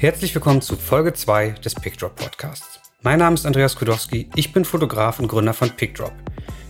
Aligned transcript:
Herzlich 0.00 0.32
willkommen 0.32 0.62
zu 0.62 0.76
Folge 0.76 1.12
2 1.12 1.56
des 1.64 1.74
PickDrop 1.74 2.14
Podcasts. 2.14 2.78
Mein 3.02 3.18
Name 3.18 3.34
ist 3.34 3.44
Andreas 3.44 3.74
Kudowski, 3.74 4.30
ich 4.36 4.52
bin 4.52 4.64
Fotograf 4.64 5.18
und 5.18 5.26
Gründer 5.26 5.52
von 5.52 5.70
PickDrop. 5.70 6.12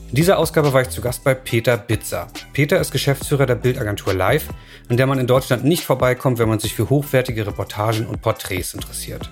In 0.09 0.15
dieser 0.15 0.39
Ausgabe 0.39 0.73
war 0.73 0.81
ich 0.81 0.89
zu 0.89 1.03
Gast 1.03 1.25
bei 1.25 1.35
Peter 1.35 1.77
Bitzer. 1.77 2.29
Peter 2.55 2.81
ist 2.81 2.91
Geschäftsführer 2.91 3.45
der 3.45 3.57
Bildagentur 3.57 4.15
Live, 4.15 4.49
an 4.89 4.97
der 4.97 5.07
man 5.07 5.19
in 5.19 5.27
Deutschland 5.27 5.63
nicht 5.63 5.85
vorbeikommt, 5.85 6.39
wenn 6.39 6.49
man 6.49 6.59
sich 6.59 6.73
für 6.73 6.89
hochwertige 6.89 7.47
Reportagen 7.47 8.07
und 8.07 8.23
Porträts 8.23 8.73
interessiert. 8.73 9.31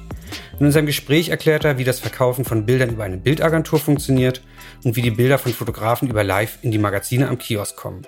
In 0.61 0.71
seinem 0.71 0.85
Gespräch 0.85 1.31
erklärt 1.31 1.65
er, 1.65 1.79
wie 1.79 1.85
das 1.85 2.01
Verkaufen 2.01 2.45
von 2.45 2.67
Bildern 2.67 2.91
über 2.91 3.05
eine 3.05 3.17
Bildagentur 3.17 3.79
funktioniert 3.79 4.43
und 4.85 4.97
wie 4.97 5.03
die 5.03 5.11
Bilder 5.11 5.39
von 5.39 5.55
Fotografen 5.55 6.11
über 6.11 6.23
Live 6.23 6.59
in 6.61 6.71
die 6.71 6.77
Magazine 6.77 7.29
am 7.29 7.39
Kiosk 7.39 7.77
kommen. 7.77 8.03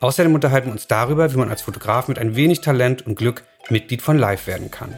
Außerdem 0.00 0.34
unterhalten 0.34 0.68
wir 0.68 0.72
uns 0.72 0.86
darüber, 0.86 1.30
wie 1.30 1.38
man 1.38 1.50
als 1.50 1.60
Fotograf 1.60 2.08
mit 2.08 2.18
ein 2.18 2.34
wenig 2.34 2.62
Talent 2.62 3.06
und 3.06 3.18
Glück 3.18 3.44
Mitglied 3.68 4.00
von 4.00 4.16
Live 4.16 4.46
werden 4.46 4.70
kann. 4.70 4.96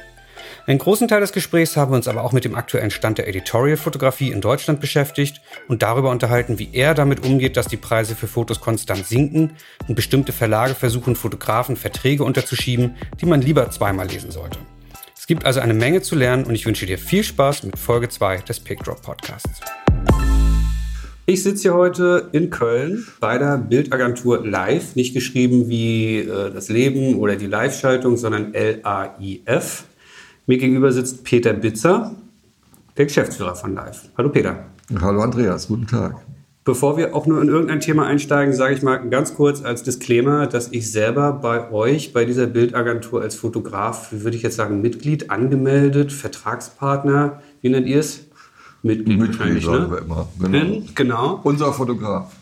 Einen 0.66 0.78
großen 0.78 1.08
Teil 1.08 1.20
des 1.20 1.32
Gesprächs 1.32 1.76
haben 1.76 1.92
wir 1.92 1.96
uns 1.96 2.08
aber 2.08 2.24
auch 2.24 2.32
mit 2.32 2.44
dem 2.44 2.54
aktuellen 2.54 2.90
Stand 2.90 3.18
der 3.18 3.28
Editorial-Fotografie 3.28 4.30
in 4.30 4.40
Deutschland 4.40 4.80
beschäftigt 4.80 5.40
und 5.68 5.82
darüber 5.82 6.10
unterhalten, 6.10 6.58
wie 6.58 6.70
er 6.72 6.94
damit 6.94 7.24
umgeht, 7.24 7.56
dass 7.56 7.66
die 7.66 7.76
Preise 7.76 8.14
für 8.14 8.26
Fotos 8.26 8.60
konstant 8.60 9.06
sinken 9.06 9.52
und 9.88 9.94
bestimmte 9.94 10.32
Verlage 10.32 10.74
versuchen, 10.74 11.16
Fotografen 11.16 11.76
Verträge 11.76 12.24
unterzuschieben, 12.24 12.96
die 13.20 13.26
man 13.26 13.42
lieber 13.42 13.70
zweimal 13.70 14.06
lesen 14.06 14.30
sollte. 14.30 14.58
Es 15.16 15.26
gibt 15.26 15.44
also 15.44 15.60
eine 15.60 15.74
Menge 15.74 16.02
zu 16.02 16.16
lernen 16.16 16.44
und 16.44 16.54
ich 16.54 16.66
wünsche 16.66 16.86
dir 16.86 16.98
viel 16.98 17.24
Spaß 17.24 17.62
mit 17.64 17.78
Folge 17.78 18.08
2 18.08 18.38
des 18.38 18.60
Pickdrop 18.60 19.02
Podcasts. 19.02 19.60
Ich 21.30 21.44
sitze 21.44 21.62
hier 21.62 21.74
heute 21.74 22.28
in 22.32 22.50
Köln 22.50 23.06
bei 23.20 23.38
der 23.38 23.56
Bildagentur 23.56 24.44
Live, 24.44 24.96
nicht 24.96 25.14
geschrieben 25.14 25.68
wie 25.68 26.18
äh, 26.18 26.50
das 26.50 26.68
Leben 26.68 27.20
oder 27.20 27.36
die 27.36 27.47
Live-Schaltung, 27.47 28.16
sondern 28.16 28.52
L-A-I-F. 28.52 29.84
Mir 30.51 30.59
gegenüber 30.59 30.91
sitzt 30.91 31.23
Peter 31.23 31.53
Bitzer, 31.53 32.17
der 32.97 33.05
Geschäftsführer 33.05 33.55
von 33.55 33.73
Live. 33.73 34.09
Hallo 34.19 34.31
Peter. 34.31 34.65
Hallo 35.01 35.20
Andreas, 35.20 35.69
guten 35.69 35.87
Tag. 35.87 36.17
Bevor 36.65 36.97
wir 36.97 37.15
auch 37.15 37.25
nur 37.29 37.41
in 37.41 37.47
irgendein 37.47 37.79
Thema 37.79 38.09
einsteigen, 38.09 38.53
sage 38.53 38.75
ich 38.75 38.83
mal 38.83 38.97
ganz 38.97 39.37
kurz 39.37 39.62
als 39.62 39.84
Disclaimer, 39.84 40.48
dass 40.48 40.73
ich 40.73 40.91
selber 40.91 41.34
bei 41.34 41.71
euch, 41.71 42.12
bei 42.12 42.25
dieser 42.25 42.48
Bildagentur 42.48 43.23
als 43.23 43.37
Fotograf, 43.37 44.11
wie 44.11 44.25
würde 44.25 44.37
ich 44.37 44.43
jetzt 44.43 44.56
sagen, 44.56 44.81
Mitglied, 44.81 45.31
angemeldet, 45.31 46.12
Vertragspartner, 46.12 47.41
wie 47.61 47.69
nennt 47.69 47.87
ihr 47.87 48.01
es? 48.01 48.27
Mitglied, 48.83 49.21
Mitglied 49.21 49.62
sagen 49.62 49.84
ne? 49.84 49.91
wir 49.93 49.98
immer. 49.98 50.28
Genau. 50.41 50.83
Genau. 50.97 51.41
Unser 51.45 51.73
Fotograf. 51.73 52.33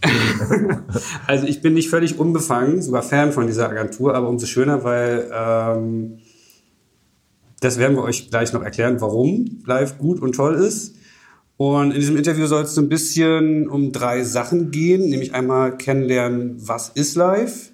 also 1.27 1.47
ich 1.47 1.61
bin 1.61 1.75
nicht 1.75 1.91
völlig 1.91 2.19
unbefangen, 2.19 2.81
sogar 2.81 3.03
Fan 3.03 3.33
von 3.33 3.47
dieser 3.47 3.69
Agentur, 3.69 4.15
aber 4.15 4.31
umso 4.31 4.47
schöner, 4.47 4.83
weil 4.83 5.31
ähm, 5.31 6.21
das 7.61 7.79
werden 7.79 7.97
wir 7.97 8.03
euch 8.03 8.31
gleich 8.31 8.53
noch 8.53 8.63
erklären, 8.63 9.01
warum 9.01 9.63
Live 9.67 9.99
gut 9.99 10.21
und 10.21 10.35
toll 10.35 10.55
ist. 10.55 10.95
Und 11.57 11.91
in 11.91 11.99
diesem 11.99 12.17
Interview 12.17 12.47
soll 12.47 12.63
es 12.63 12.75
so 12.75 12.81
ein 12.81 12.89
bisschen 12.89 13.69
um 13.69 13.91
drei 13.91 14.23
Sachen 14.23 14.71
gehen, 14.71 15.11
nämlich 15.11 15.35
einmal 15.35 15.77
kennenlernen, 15.77 16.55
was 16.59 16.91
ist 16.91 17.17
Live, 17.17 17.71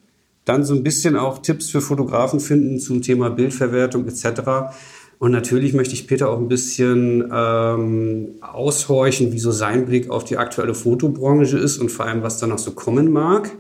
dann 0.47 0.65
so 0.65 0.75
ein 0.75 0.83
bisschen 0.83 1.17
auch 1.17 1.39
Tipps 1.41 1.69
für 1.69 1.83
Fotografen 1.83 2.41
finden 2.41 2.81
zum 2.81 3.03
Thema 3.03 3.29
Bildverwertung 3.29 4.09
etc. 4.09 4.73
Und 5.19 5.33
natürlich 5.33 5.75
möchte 5.75 5.93
ich 5.93 6.07
Peter 6.07 6.31
auch 6.31 6.39
ein 6.39 6.49
bisschen 6.49 7.31
ähm, 7.31 8.29
aushorchen, 8.41 9.33
wie 9.33 9.39
so 9.39 9.53
sein 9.53 9.85
Blick 9.85 10.09
auf 10.09 10.25
die 10.25 10.39
aktuelle 10.39 10.75
Fotobranche 10.75 11.59
ist 11.59 11.77
und 11.77 11.91
vor 11.91 12.07
allem, 12.07 12.23
was 12.23 12.39
da 12.39 12.47
noch 12.47 12.59
so 12.59 12.73
kommen 12.73 13.13
mag. 13.13 13.51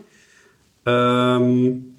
Ähm, 0.86 1.96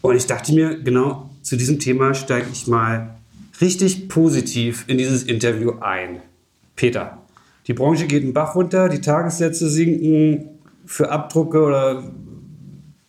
und 0.00 0.16
ich 0.16 0.26
dachte 0.26 0.54
mir, 0.54 0.78
genau 0.82 1.28
zu 1.42 1.56
diesem 1.56 1.78
Thema 1.78 2.14
steige 2.14 2.46
ich 2.50 2.66
mal 2.66 3.15
richtig 3.60 4.08
positiv 4.08 4.84
in 4.86 4.98
dieses 4.98 5.22
Interview 5.22 5.72
ein. 5.80 6.20
Peter, 6.74 7.18
die 7.66 7.72
Branche 7.72 8.06
geht 8.06 8.22
einen 8.22 8.32
Bach 8.34 8.54
runter, 8.54 8.88
die 8.88 9.00
Tagessätze 9.00 9.68
sinken, 9.68 10.48
für 10.84 11.10
Abdrucke 11.10 11.62
oder 11.62 12.04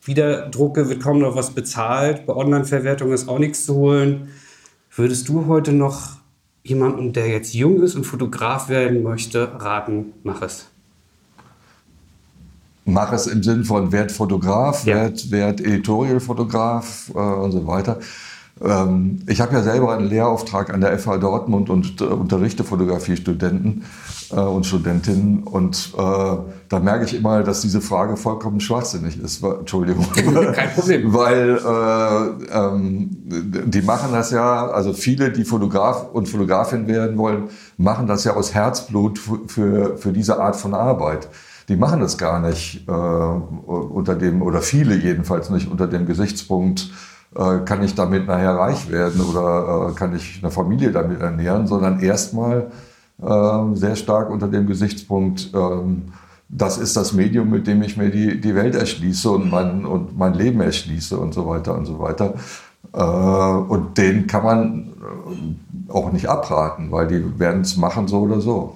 Wiederdrucke 0.04 0.90
wird 0.90 1.02
kaum 1.02 1.20
noch 1.20 1.36
was 1.36 1.52
bezahlt, 1.52 2.26
bei 2.26 2.34
Online-Verwertung 2.34 3.12
ist 3.12 3.28
auch 3.28 3.40
nichts 3.40 3.66
zu 3.66 3.76
holen. 3.76 4.30
Würdest 4.96 5.30
du 5.30 5.46
heute 5.48 5.74
noch 5.74 6.18
jemanden, 6.64 7.14
der 7.14 7.28
jetzt 7.28 7.54
jung 7.54 7.82
ist 7.82 7.96
und 7.96 8.06
Fotograf 8.06 8.70
werden 8.70 9.04
möchte, 9.04 9.52
raten, 9.60 10.14
mach 10.24 10.42
es? 10.42 10.68
Mach 12.86 13.12
es 13.12 13.28
im 13.28 13.44
Sinn 13.44 13.66
von 13.66 13.92
werd 13.92 14.14
Fotograf, 14.14 14.86
ja. 14.86 14.96
werd, 14.96 15.30
werd 15.30 15.60
Editorial-Fotograf 15.60 17.12
äh, 17.14 17.18
und 17.18 17.52
so 17.52 17.68
weiter. 17.68 18.00
Ähm, 18.62 19.20
ich 19.28 19.42
habe 19.42 19.54
ja 19.54 19.62
selber 19.62 19.96
einen 19.96 20.08
Lehrauftrag 20.08 20.74
an 20.74 20.82
der 20.82 20.98
FH 20.98 21.18
Dortmund 21.18 21.70
und 21.70 22.02
äh, 22.02 22.06
unterrichte 22.06 22.64
Fotografiestudenten 22.64 23.86
äh, 24.32 24.36
und 24.40 24.66
Studentinnen. 24.66 25.44
Und 25.44 25.94
äh, 25.98 26.02
da 26.70 26.80
merke 26.80 27.06
ich 27.06 27.16
immer, 27.16 27.44
dass 27.44 27.62
diese 27.62 27.82
Frage 27.82 28.18
vollkommen 28.18 28.60
schwachsinnig 28.60 29.20
ist. 29.20 29.44
Entschuldigung. 29.44 30.06
Kein 30.54 30.72
Problem. 30.74 31.14
Weil 31.14 31.58
äh, 31.58 32.58
ähm, 32.58 33.10
die 33.22 33.82
machen 33.82 34.10
das 34.12 34.32
ja, 34.32 34.68
also 34.68 34.94
viele, 34.94 35.32
die 35.32 35.44
Fotograf 35.44 36.08
und 36.14 36.28
Fotografin 36.28 36.88
werden 36.88 37.18
wollen, 37.18 37.50
machen 37.78 38.08
das 38.08 38.24
ja 38.24 38.36
aus 38.36 38.54
Herzblut 38.54 39.20
für, 39.48 39.98
für 39.98 40.12
diese 40.12 40.40
Art 40.40 40.56
von 40.56 40.74
Arbeit 40.74 41.30
die 41.70 41.76
machen 41.76 42.00
das 42.00 42.18
gar 42.18 42.40
nicht 42.40 42.88
äh, 42.88 42.92
unter 42.92 44.16
dem, 44.16 44.42
oder 44.42 44.62
viele 44.62 44.96
jedenfalls 44.96 45.50
nicht 45.50 45.70
unter 45.70 45.88
dem 45.88 46.06
Gesichtspunkt, 46.06 46.92
kann 47.34 47.84
ich 47.84 47.94
damit 47.94 48.26
nachher 48.26 48.56
reich 48.56 48.90
werden 48.90 49.22
oder 49.22 49.90
äh, 49.90 49.94
kann 49.96 50.16
ich 50.16 50.40
eine 50.42 50.52
Familie 50.52 50.92
damit 50.92 51.22
ernähren, 51.22 51.68
sondern 51.68 52.00
erstmal 52.00 52.72
äh, 53.22 53.76
sehr 53.76 53.96
stark 53.96 54.30
unter 54.30 54.48
dem 54.48 54.68
Gesichtspunkt, 54.68 55.52
ähm, 55.54 56.14
das 56.50 56.78
ist 56.78 56.96
das 56.96 57.14
Medium, 57.14 57.50
mit 57.50 57.68
dem 57.68 57.82
ich 57.82 57.98
mir 57.98 58.10
die, 58.10 58.40
die 58.40 58.56
Welt 58.56 58.76
erschließe 58.76 59.30
und 59.30 59.50
mein, 59.52 59.86
und 59.86 60.18
mein 60.18 60.34
Leben 60.34 60.62
erschließe 60.62 61.18
und 61.18 61.34
so 61.34 61.48
weiter 61.48 61.76
und 61.76 61.86
so 61.86 62.00
weiter. 62.00 62.36
Äh, 62.94 63.02
und 63.02 63.98
den 63.98 64.28
kann 64.28 64.44
man 64.44 64.90
äh, 65.90 65.92
auch 65.92 66.12
nicht 66.12 66.30
abraten, 66.30 66.92
weil 66.92 67.08
die 67.08 67.40
werden 67.40 67.62
es 67.62 67.76
machen 67.76 68.08
so 68.08 68.20
oder 68.22 68.40
so. 68.40 68.76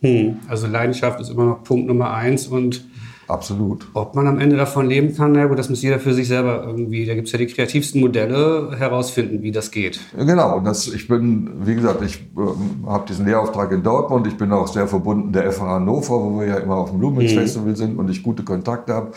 Hm. 0.00 0.36
Also 0.48 0.66
Leidenschaft 0.66 1.20
ist 1.20 1.30
immer 1.30 1.44
noch 1.44 1.64
Punkt 1.64 1.86
Nummer 1.86 2.12
eins 2.12 2.46
und 2.46 2.84
Absolut. 3.28 3.86
Ob 3.94 4.14
man 4.14 4.26
am 4.26 4.38
Ende 4.38 4.56
davon 4.56 4.86
leben 4.86 5.14
kann, 5.14 5.32
na 5.32 5.46
gut, 5.46 5.58
das 5.58 5.70
muss 5.70 5.82
jeder 5.82 5.98
für 5.98 6.12
sich 6.12 6.28
selber 6.28 6.64
irgendwie, 6.66 7.06
da 7.06 7.14
gibt 7.14 7.26
es 7.26 7.32
ja 7.32 7.38
die 7.38 7.46
kreativsten 7.46 8.00
Modelle, 8.00 8.76
herausfinden, 8.76 9.42
wie 9.42 9.52
das 9.52 9.70
geht. 9.70 10.00
Genau, 10.16 10.56
und 10.56 10.64
das, 10.64 10.88
ich 10.88 11.08
bin, 11.08 11.50
wie 11.64 11.74
gesagt, 11.74 12.02
ich 12.02 12.16
äh, 12.36 12.86
habe 12.86 13.06
diesen 13.08 13.26
Lehrauftrag 13.26 13.72
in 13.72 13.82
Dortmund, 13.82 14.26
ich 14.26 14.36
bin 14.36 14.52
auch 14.52 14.66
sehr 14.66 14.88
verbunden 14.88 15.32
der 15.32 15.50
FH 15.52 15.66
Hannover, 15.66 16.22
wo 16.22 16.40
wir 16.40 16.48
ja 16.48 16.56
immer 16.56 16.76
auf 16.76 16.90
dem 16.90 16.98
Blumenfest 16.98 17.34
mhm. 17.34 17.40
Festival 17.40 17.76
sind 17.76 17.98
und 17.98 18.10
ich 18.10 18.22
gute 18.22 18.42
Kontakte 18.42 18.94
habe. 18.94 19.12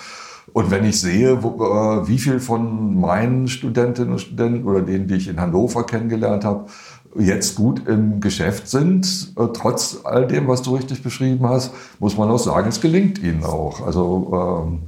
Und 0.54 0.72
wenn 0.72 0.86
ich 0.86 1.02
sehe, 1.02 1.44
wo, 1.44 1.50
äh, 1.66 2.08
wie 2.08 2.18
viel 2.18 2.40
von 2.40 3.00
meinen 3.00 3.48
Studentinnen 3.48 4.14
und 4.14 4.20
Studenten 4.20 4.64
oder 4.64 4.82
denen, 4.82 5.08
die 5.08 5.16
ich 5.16 5.28
in 5.28 5.40
Hannover 5.42 5.86
kennengelernt 5.86 6.46
habe, 6.46 6.68
jetzt 7.18 7.56
gut 7.56 7.88
im 7.88 8.20
Geschäft 8.20 8.68
sind, 8.68 9.34
äh, 9.38 9.48
trotz 9.54 10.00
all 10.04 10.28
dem, 10.28 10.48
was 10.48 10.62
du 10.62 10.76
richtig 10.76 11.02
beschrieben 11.02 11.48
hast, 11.48 11.72
muss 12.00 12.18
man 12.18 12.30
auch 12.30 12.40
sagen, 12.40 12.68
es 12.70 12.82
gelingt 12.82 13.20
ihnen 13.20 13.44
auch. 13.44 13.86
Also 13.86 14.66
ähm, 14.68 14.80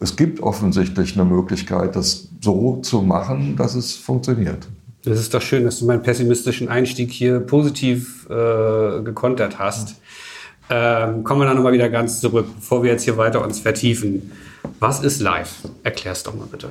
es 0.00 0.16
gibt 0.16 0.40
offensichtlich 0.40 1.14
eine 1.14 1.24
Möglichkeit, 1.24 1.96
das 1.96 2.28
so 2.40 2.80
zu 2.82 3.02
machen, 3.02 3.56
dass 3.56 3.74
es 3.74 3.94
funktioniert. 3.94 4.68
Das 5.04 5.18
ist 5.18 5.34
doch 5.34 5.42
schön, 5.42 5.64
dass 5.64 5.78
du 5.80 5.86
meinen 5.86 6.02
pessimistischen 6.02 6.68
Einstieg 6.68 7.10
hier 7.10 7.40
positiv 7.40 8.26
äh, 8.30 9.02
gekontert 9.02 9.58
hast. 9.58 9.96
Ähm, 10.70 11.24
kommen 11.24 11.42
wir 11.42 11.46
dann 11.46 11.56
nochmal 11.56 11.74
wieder 11.74 11.90
ganz 11.90 12.20
zurück, 12.20 12.46
bevor 12.56 12.82
wir 12.82 12.92
jetzt 12.92 13.02
hier 13.02 13.18
weiter 13.18 13.44
uns 13.44 13.60
vertiefen. 13.60 14.32
Was 14.80 15.02
ist 15.02 15.20
live? 15.20 15.68
Erklär's 15.82 16.22
doch 16.22 16.34
mal 16.34 16.46
bitte. 16.50 16.70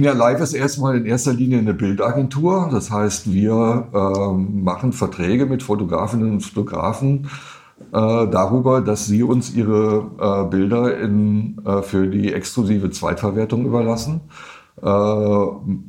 Ja, 0.00 0.12
Live 0.12 0.40
ist 0.40 0.52
erstmal 0.52 0.96
in 0.96 1.06
erster 1.06 1.32
Linie 1.32 1.58
eine 1.58 1.74
Bildagentur. 1.74 2.68
Das 2.70 2.92
heißt, 2.92 3.32
wir 3.32 3.88
äh, 3.92 4.32
machen 4.32 4.92
Verträge 4.92 5.44
mit 5.44 5.64
Fotografinnen 5.64 6.34
und 6.34 6.40
Fotografen 6.40 7.28
äh, 7.92 8.28
darüber, 8.28 8.80
dass 8.80 9.06
sie 9.06 9.24
uns 9.24 9.52
ihre 9.52 10.06
äh, 10.20 10.50
Bilder 10.50 11.00
in, 11.00 11.60
äh, 11.64 11.82
für 11.82 12.06
die 12.06 12.32
exklusive 12.32 12.90
Zweitverwertung 12.92 13.66
überlassen. 13.66 14.20
Äh, 14.80 15.46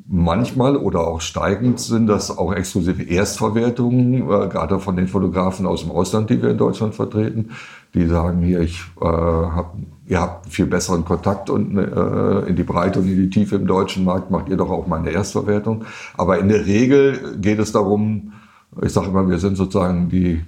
manchmal 0.08 0.76
oder 0.76 1.02
auch 1.02 1.22
steigend 1.22 1.80
sind 1.80 2.08
das 2.08 2.36
auch 2.36 2.52
exklusive 2.52 3.04
Erstverwertungen, 3.04 4.24
äh, 4.24 4.48
gerade 4.48 4.80
von 4.80 4.96
den 4.96 5.08
Fotografen 5.08 5.68
aus 5.68 5.84
dem 5.84 5.92
Ausland, 5.92 6.32
die 6.32 6.42
wir 6.42 6.50
in 6.50 6.58
Deutschland 6.58 6.96
vertreten. 6.96 7.52
Die 7.94 8.08
sagen 8.08 8.42
hier, 8.42 8.62
ich 8.62 8.82
habe 9.00 9.70
ihr 10.10 10.20
habt 10.20 10.50
viel 10.52 10.66
besseren 10.66 11.06
Kontakt 11.06 11.50
und 11.52 11.78
äh, 11.78 12.50
in 12.50 12.56
die 12.56 12.64
Breite 12.64 13.00
und 13.00 13.08
in 13.08 13.16
die 13.16 13.30
Tiefe 13.30 13.56
im 13.56 13.68
deutschen 13.68 14.04
Markt 14.04 14.32
macht 14.32 14.50
ihr 14.50 14.58
doch 14.58 14.72
auch 14.72 14.88
mal 14.88 15.00
eine 15.00 15.12
Erstverwertung. 15.12 15.86
Aber 16.18 16.40
in 16.40 16.50
der 16.50 16.66
Regel 16.66 17.38
geht 17.40 17.60
es 17.60 17.72
darum, 17.72 18.34
ich 18.82 18.92
sage 18.92 19.08
immer, 19.08 19.30
wir 19.30 19.38
sind 19.38 19.56
sozusagen 19.56 20.10
die, 20.10 20.44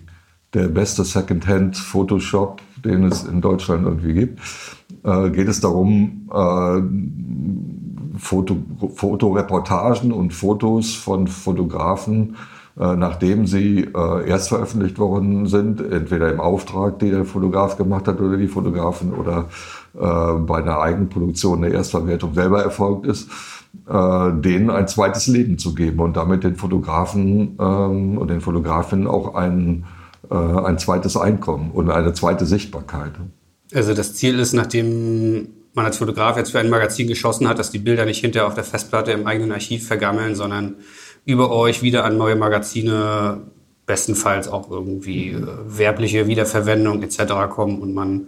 der 0.56 0.68
beste 0.68 1.04
Secondhand 1.04 1.78
Photoshop, 1.78 2.60
den 2.84 3.04
es 3.04 3.24
in 3.24 3.40
Deutschland 3.40 3.86
irgendwie 3.86 4.14
gibt. 4.14 4.40
Äh, 5.04 5.30
geht 5.30 5.48
es 5.48 5.60
darum, 5.62 6.28
äh, 6.34 8.18
Foto, 8.18 8.58
Fotoreportagen 8.96 10.12
und 10.12 10.34
Fotos 10.34 10.96
von 10.96 11.28
Fotografen, 11.28 12.32
äh, 12.32 12.61
nachdem 12.76 13.48
sie 13.48 13.90
äh, 13.94 14.28
erst 14.28 14.50
veröffentlicht 14.50 14.98
worden 14.98 15.46
sind, 15.48 15.82
entweder 15.82 16.32
im 16.32 16.40
Auftrag, 16.40 17.00
den 17.00 17.12
der 17.12 17.26
Fotograf 17.26 17.78
gemacht 17.78 18.08
hat 18.08 18.22
oder 18.22 18.38
die 18.38 18.48
Fotografen 18.48 19.14
oder 19.14 19.50
äh, 19.94 20.34
bei 20.40 20.60
einer 20.60 20.80
Eigenproduktion 20.80 21.62
der 21.62 21.74
Erstverwertung 21.74 22.34
selber 22.34 22.64
erfolgt 22.64 23.06
ist, 23.06 23.30
äh, 23.88 24.32
denen 24.42 24.70
ein 24.70 24.88
zweites 24.88 25.28
Leben 25.28 25.58
zu 25.58 25.76
geben 25.76 26.00
und 26.00 26.16
damit 26.16 26.44
den 26.44 26.56
Fotografen 26.56 27.58
ähm, 27.60 28.18
und 28.18 28.30
den 28.30 28.40
Fotografinnen 28.40 29.08
auch 29.08 29.36
ein, 29.36 29.86
äh, 30.30 30.36
ein 30.36 30.80
zweites 30.80 31.18
Einkommen 31.18 31.72
und 31.72 31.90
eine 31.90 32.14
zweite 32.14 32.46
Sichtbarkeit. 32.46 33.12
Also 33.74 33.94
das 33.94 34.14
Ziel 34.16 34.40
ist, 34.40 34.54
nachdem 34.54 35.50
man 35.74 35.86
als 35.86 35.98
Fotograf 35.98 36.38
jetzt 36.38 36.52
für 36.52 36.60
ein 36.60 36.70
Magazin 36.70 37.08
geschossen 37.08 37.48
hat, 37.48 37.60
dass 37.60 37.72
die 37.72 37.80
Bilder 37.80 38.06
nicht 38.06 38.20
hinterher 38.20 38.48
auf 38.48 38.54
der 38.54 38.64
Festplatte 38.64 39.12
im 39.12 39.26
eigenen 39.26 39.52
Archiv 39.52 39.88
vergammeln, 39.88 40.36
sondern 40.36 40.76
über 41.26 41.52
euch 41.52 41.82
wieder 41.82 42.06
an 42.06 42.18
neue 42.18 42.36
Magazine, 42.36 43.42
bestenfalls 43.86 44.48
auch 44.48 44.70
irgendwie 44.70 45.30
äh, 45.30 45.46
werbliche 45.66 46.28
Wiederverwendung 46.28 47.04
etc. 47.04 47.50
kommen 47.50 47.82
und 47.82 47.94
man 47.94 48.28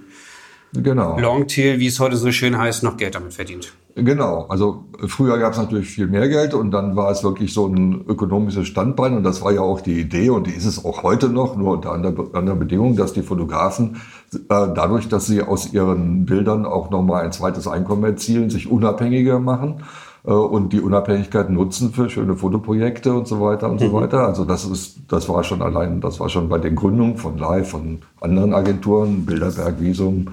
genau. 0.73 1.17
Longtail, 1.19 1.79
wie 1.79 1.87
es 1.87 1.99
heute 1.99 2.17
so 2.17 2.31
schön 2.31 2.57
heißt, 2.57 2.83
noch 2.83 2.97
Geld 2.97 3.15
damit 3.15 3.33
verdient. 3.33 3.73
Genau, 3.95 4.47
also 4.49 4.85
früher 5.05 5.37
gab 5.37 5.53
es 5.53 5.59
natürlich 5.59 5.87
viel 5.87 6.07
mehr 6.07 6.27
Geld 6.27 6.55
und 6.55 6.71
dann 6.71 6.95
war 6.95 7.11
es 7.11 7.23
wirklich 7.23 7.53
so 7.53 7.67
ein 7.67 8.03
ökonomisches 8.07 8.67
Standbein 8.67 9.15
und 9.15 9.23
das 9.23 9.43
war 9.43 9.51
ja 9.51 9.61
auch 9.61 9.81
die 9.81 9.99
Idee 9.99 10.31
und 10.31 10.47
die 10.47 10.51
ist 10.51 10.65
es 10.65 10.83
auch 10.83 11.03
heute 11.03 11.29
noch, 11.29 11.55
nur 11.55 11.73
unter 11.73 11.91
anderer 11.91 12.55
Bedingung, 12.55 12.95
dass 12.95 13.13
die 13.13 13.21
Fotografen 13.21 14.01
äh, 14.33 14.39
dadurch, 14.49 15.09
dass 15.09 15.27
sie 15.27 15.43
aus 15.43 15.71
ihren 15.73 16.25
Bildern 16.25 16.65
auch 16.65 16.89
nochmal 16.89 17.23
ein 17.23 17.31
zweites 17.31 17.67
Einkommen 17.67 18.03
erzielen, 18.03 18.49
sich 18.49 18.69
unabhängiger 18.69 19.39
machen 19.39 19.75
äh, 19.81 19.83
und 20.31 20.71
die 20.71 20.79
Unabhängigkeit 20.79 21.49
nutzen 21.49 21.91
für 21.91 22.09
schöne 22.09 22.35
Fotoprojekte 22.35 23.13
und 23.13 23.27
so 23.27 23.41
weiter 23.41 23.69
und 23.69 23.81
mhm. 23.81 23.87
so 23.87 23.93
weiter. 23.93 24.25
Also 24.25 24.45
das 24.45 24.63
ist, 24.63 24.99
das 25.09 25.27
war 25.27 25.43
schon 25.43 25.61
allein, 25.61 25.99
das 25.99 26.19
war 26.19 26.29
schon 26.29 26.47
bei 26.47 26.59
den 26.59 26.75
Gründungen 26.75 27.17
von 27.17 27.37
Live, 27.37 27.71
von 27.71 27.99
anderen 28.21 28.53
Agenturen, 28.53 29.25
Bilderberg, 29.25 29.81
Visum 29.81 30.27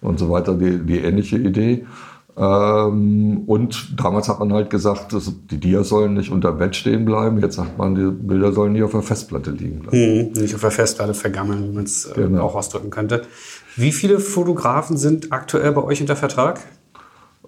und 0.00 0.18
so 0.18 0.30
weiter, 0.30 0.54
die, 0.54 0.78
die 0.78 0.98
ähnliche 0.98 1.36
Idee. 1.36 1.84
Ähm, 2.36 3.42
und 3.46 4.00
damals 4.00 4.28
hat 4.28 4.40
man 4.40 4.52
halt 4.52 4.70
gesagt, 4.70 5.12
dass 5.12 5.30
die 5.50 5.58
Dias 5.58 5.88
sollen 5.90 6.14
nicht 6.14 6.30
unter 6.30 6.52
Bett 6.52 6.74
stehen 6.74 7.04
bleiben. 7.04 7.38
Jetzt 7.40 7.56
sagt 7.56 7.78
man, 7.78 7.94
die 7.94 8.10
Bilder 8.10 8.52
sollen 8.52 8.72
nicht 8.72 8.82
auf 8.82 8.90
der 8.90 9.02
Festplatte 9.02 9.50
liegen 9.50 9.80
bleiben. 9.80 10.32
Hm, 10.34 10.42
nicht 10.42 10.54
auf 10.54 10.62
der 10.62 10.70
Festplatte 10.70 11.14
vergammeln, 11.14 11.68
wie 11.68 11.74
man 11.74 11.84
es 11.84 12.06
äh, 12.06 12.14
genau. 12.14 12.44
auch 12.44 12.54
ausdrücken 12.54 12.90
könnte. 12.90 13.22
Wie 13.76 13.92
viele 13.92 14.18
Fotografen 14.18 14.96
sind 14.96 15.32
aktuell 15.32 15.72
bei 15.72 15.82
euch 15.82 16.00
unter 16.00 16.16
Vertrag? 16.16 16.60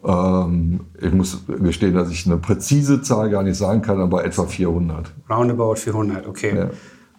Ähm, 0.06 0.80
ich 1.00 1.12
muss 1.12 1.42
gestehen, 1.46 1.94
dass 1.94 2.10
ich 2.10 2.26
eine 2.26 2.36
präzise 2.36 3.02
Zahl 3.02 3.28
gar 3.30 3.42
nicht 3.42 3.56
sagen 3.56 3.82
kann, 3.82 4.00
aber 4.00 4.24
etwa 4.24 4.46
400. 4.46 5.12
Roundabout 5.28 5.76
400, 5.76 6.26
okay. 6.26 6.56
Ja. 6.56 6.70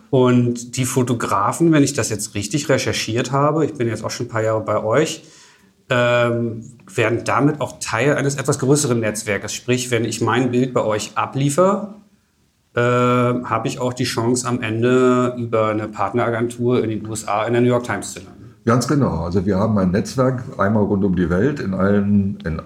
Und 0.10 0.78
die 0.78 0.86
Fotografen, 0.86 1.72
wenn 1.74 1.84
ich 1.84 1.94
das 1.94 2.10
jetzt 2.10 2.34
richtig 2.34 2.70
recherchiert 2.70 3.34
habe, 3.34 3.66
ich 3.66 3.74
bin 3.74 3.88
jetzt 3.88 4.06
auch 4.06 4.12
schon 4.12 4.28
ein 4.28 4.30
paar 4.30 4.42
Jahre 4.42 4.62
bei 4.62 4.82
euch, 4.82 5.24
ähm, 5.90 6.64
werden 6.94 7.24
damit 7.26 7.60
auch 7.60 7.80
Teil 7.80 8.16
eines 8.16 8.36
etwas 8.36 8.60
größeren 8.60 9.00
Netzwerkes. 9.00 9.54
Sprich, 9.54 9.92
wenn 9.92 10.06
ich 10.06 10.22
mein 10.22 10.52
Bild 10.52 10.74
bei 10.74 10.84
euch 10.84 11.12
abliefere, 11.16 11.96
äh, 12.74 12.80
habe 12.80 13.68
ich 13.68 13.80
auch 13.80 13.94
die 13.94 14.04
Chance 14.06 14.48
am 14.48 14.62
Ende 14.62 15.36
über 15.38 15.70
eine 15.70 15.88
Partneragentur 15.90 16.84
in 16.84 16.90
den 16.90 17.08
USA 17.08 17.46
in 17.46 17.54
der 17.54 17.62
New 17.62 17.70
York 17.70 17.84
Times 17.84 18.14
zu 18.14 18.20
landen. 18.20 18.37
Ganz 18.68 18.86
genau. 18.86 19.22
Also 19.24 19.46
wir 19.46 19.58
haben 19.58 19.78
ein 19.78 19.92
Netzwerk 19.92 20.44
einmal 20.58 20.84
rund 20.84 21.06
um 21.06 21.16
die 21.16 21.30
Welt 21.30 21.62
in 21.62 21.74
allen, 21.74 22.38
in, 22.44 22.62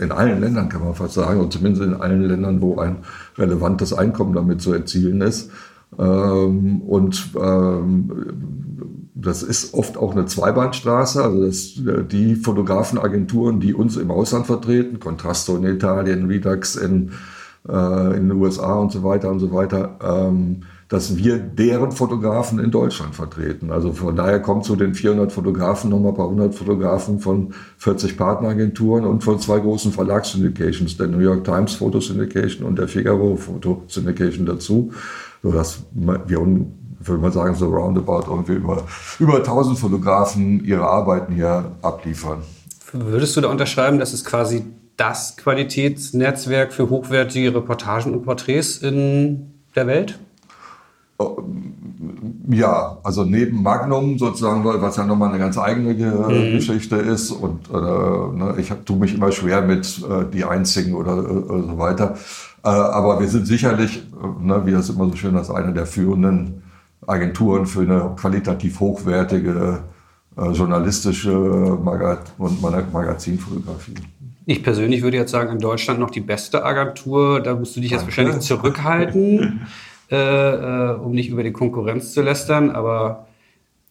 in 0.00 0.10
allen 0.10 0.40
Ländern, 0.40 0.70
kann 0.70 0.82
man 0.82 0.94
fast 0.94 1.12
sagen, 1.12 1.38
und 1.38 1.52
zumindest 1.52 1.84
in 1.84 1.92
allen 1.92 2.22
Ländern, 2.22 2.62
wo 2.62 2.78
ein 2.78 2.96
relevantes 3.36 3.92
Einkommen 3.92 4.32
damit 4.32 4.62
zu 4.62 4.72
erzielen 4.72 5.20
ist. 5.20 5.50
Ähm, 5.98 6.80
und 6.80 7.28
ähm, 7.38 8.10
das 9.14 9.42
ist 9.42 9.74
oft 9.74 9.98
auch 9.98 10.12
eine 10.12 10.24
Zweibahnstraße. 10.24 11.22
Also 11.22 11.44
das, 11.44 11.74
die 12.10 12.36
Fotografenagenturen, 12.36 13.60
die 13.60 13.74
uns 13.74 13.98
im 13.98 14.10
Ausland 14.10 14.46
vertreten, 14.46 14.98
Contrasto 14.98 15.58
in 15.58 15.64
Italien, 15.64 16.24
Redux 16.24 16.74
in, 16.74 17.10
äh, 17.68 18.16
in 18.16 18.30
den 18.30 18.32
USA 18.32 18.76
und 18.76 18.92
so 18.92 19.04
weiter 19.04 19.30
und 19.30 19.40
so 19.40 19.52
weiter, 19.52 19.98
ähm, 20.02 20.62
dass 20.88 21.16
wir 21.16 21.38
deren 21.38 21.92
Fotografen 21.92 22.58
in 22.58 22.70
Deutschland 22.70 23.14
vertreten. 23.14 23.70
Also 23.70 23.92
von 23.92 24.16
daher 24.16 24.40
kommt 24.40 24.64
zu 24.64 24.76
den 24.76 24.94
400 24.94 25.32
Fotografen 25.32 25.90
nochmal 25.90 26.12
ein 26.12 26.16
paar 26.16 26.28
hundert 26.28 26.54
Fotografen 26.54 27.20
von 27.20 27.54
40 27.78 28.16
Partneragenturen 28.16 29.04
und 29.04 29.24
von 29.24 29.38
zwei 29.38 29.58
großen 29.58 29.92
Verlagssyndications, 29.92 30.96
der 30.96 31.08
New 31.08 31.20
York 31.20 31.44
Times 31.44 31.74
Photo 31.74 32.00
Syndication 32.00 32.66
und 32.66 32.78
der 32.78 32.88
Figaro 32.88 33.36
Photo 33.36 33.82
Syndication 33.88 34.46
dazu, 34.46 34.92
sodass 35.42 35.84
wir 35.92 36.38
würde 37.06 37.20
man 37.20 37.32
sagen, 37.32 37.54
so 37.54 37.66
roundabout 37.66 38.30
irgendwie 38.30 38.54
über, 38.54 38.84
über 39.18 39.36
1000 39.36 39.78
Fotografen 39.78 40.64
ihre 40.64 40.86
Arbeiten 40.86 41.34
hier 41.34 41.72
abliefern. 41.82 42.42
Würdest 42.92 43.36
du 43.36 43.40
da 43.40 43.48
unterschreiben, 43.48 43.98
dass 43.98 44.12
es 44.12 44.24
quasi 44.24 44.64
das 44.96 45.36
Qualitätsnetzwerk 45.36 46.72
für 46.72 46.88
hochwertige 46.88 47.54
Reportagen 47.54 48.14
und 48.14 48.22
Porträts 48.22 48.78
in 48.78 49.54
der 49.74 49.86
Welt? 49.86 50.18
Oh, 51.16 51.36
ja, 52.48 52.98
also 53.04 53.24
neben 53.24 53.62
Magnum 53.62 54.18
sozusagen, 54.18 54.64
was 54.64 54.96
ja 54.96 55.04
nochmal 55.04 55.30
eine 55.30 55.38
ganz 55.38 55.56
eigene 55.56 55.94
mhm. 55.94 56.52
Geschichte 56.52 56.96
ist 56.96 57.30
und 57.30 57.70
äh, 57.70 57.72
ne, 57.72 58.54
ich 58.58 58.72
tue 58.84 58.96
mich 58.98 59.14
immer 59.14 59.30
schwer 59.30 59.62
mit 59.62 60.02
äh, 60.02 60.24
die 60.32 60.44
einzigen 60.44 60.94
oder 60.94 61.18
äh, 61.18 61.22
so 61.22 61.78
weiter. 61.78 62.16
Äh, 62.64 62.68
aber 62.68 63.20
wir 63.20 63.28
sind 63.28 63.46
sicherlich, 63.46 63.98
äh, 63.98 64.44
ne, 64.44 64.62
wie 64.64 64.72
das 64.72 64.90
immer 64.90 65.08
so 65.08 65.16
schön 65.16 65.36
ist, 65.36 65.50
eine 65.50 65.72
der 65.72 65.86
führenden 65.86 66.62
Agenturen 67.06 67.66
für 67.66 67.82
eine 67.82 68.12
qualitativ 68.16 68.80
hochwertige 68.80 69.84
äh, 70.36 70.50
journalistische 70.50 71.30
Magat 71.30 72.32
und 72.38 72.60
Magazinfotografie. 72.60 73.94
Ich 74.46 74.62
persönlich 74.62 75.02
würde 75.02 75.16
jetzt 75.16 75.30
sagen, 75.30 75.52
in 75.52 75.58
Deutschland 75.58 76.00
noch 76.00 76.10
die 76.10 76.20
beste 76.20 76.64
Agentur. 76.64 77.40
Da 77.40 77.54
musst 77.54 77.76
du 77.76 77.80
dich 77.80 77.90
jetzt 77.90 78.02
Danke. 78.02 78.16
wahrscheinlich 78.16 78.44
zurückhalten, 78.46 79.66
äh, 80.14 80.92
äh, 80.92 80.94
um 80.94 81.12
nicht 81.12 81.28
über 81.28 81.42
die 81.42 81.52
Konkurrenz 81.52 82.12
zu 82.12 82.22
lästern, 82.22 82.70
aber 82.70 83.26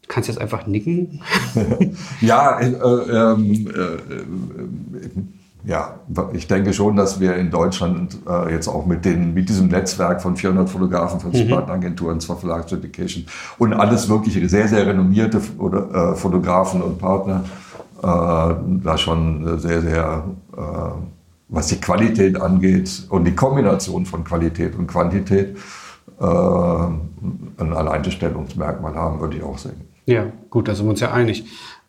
du 0.01 0.07
kannst 0.07 0.29
jetzt 0.29 0.39
einfach 0.39 0.65
nicken. 0.67 1.21
ja, 2.21 2.59
äh, 2.59 2.67
ähm, 2.67 3.67
äh, 3.67 3.79
äh, 3.79 3.97
ja, 5.65 5.95
ich 6.33 6.47
denke 6.47 6.73
schon, 6.73 6.97
dass 6.97 7.21
wir 7.21 7.35
in 7.35 7.49
Deutschland 7.49 8.17
äh, 8.27 8.51
jetzt 8.51 8.67
auch 8.67 8.85
mit, 8.85 9.05
den, 9.05 9.33
mit 9.33 9.47
diesem 9.47 9.69
Netzwerk 9.69 10.21
von 10.21 10.35
400 10.35 10.69
Fotografen, 10.69 11.21
von 11.21 11.31
mhm. 11.31 11.49
Partneragenturen, 11.49 12.19
zwar 12.19 12.37
Verlagssyndication 12.37 13.25
und 13.57 13.73
alles 13.73 14.09
wirklich 14.09 14.33
sehr, 14.51 14.67
sehr 14.67 14.85
renommierte 14.85 15.39
oder, 15.57 16.11
äh, 16.11 16.15
Fotografen 16.15 16.81
und 16.81 16.99
Partner 16.99 17.45
äh, 18.01 18.05
da 18.05 18.97
schon 18.97 19.57
sehr, 19.59 19.81
sehr, 19.81 20.25
was 21.53 21.67
die 21.67 21.79
Qualität 21.79 22.41
angeht 22.41 23.05
und 23.09 23.25
die 23.25 23.35
Kombination 23.35 24.05
von 24.05 24.23
Qualität 24.23 24.75
und 24.75 24.87
Quantität 24.87 25.55
äh, 26.19 26.23
ein 26.25 27.73
Alleinstellungsmerkmal 27.73 28.95
haben, 28.95 29.19
würde 29.19 29.37
ich 29.37 29.43
auch 29.43 29.57
sehen. 29.57 29.81
Ja, 30.05 30.31
gut, 30.49 30.67
da 30.67 30.75
sind 30.75 30.85
wir 30.85 30.91
uns 30.91 30.99
ja 30.99 31.11
einig. 31.11 31.45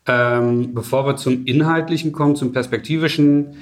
Ähm, 0.07 0.73
bevor 0.73 1.05
wir 1.05 1.15
zum 1.17 1.45
Inhaltlichen 1.45 2.11
kommen, 2.11 2.35
zum 2.35 2.53
Perspektivischen, 2.53 3.55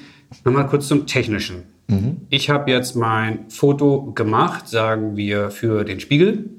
nochmal 0.43 0.67
kurz 0.67 0.87
zum 0.87 1.07
Technischen. 1.07 1.63
Mhm. 1.87 2.17
Ich 2.29 2.49
habe 2.49 2.69
jetzt 2.71 2.95
mein 2.95 3.49
Foto 3.49 4.11
gemacht, 4.13 4.67
sagen 4.67 5.15
wir, 5.15 5.51
für 5.51 5.83
den 5.83 5.99
Spiegel. 5.99 6.49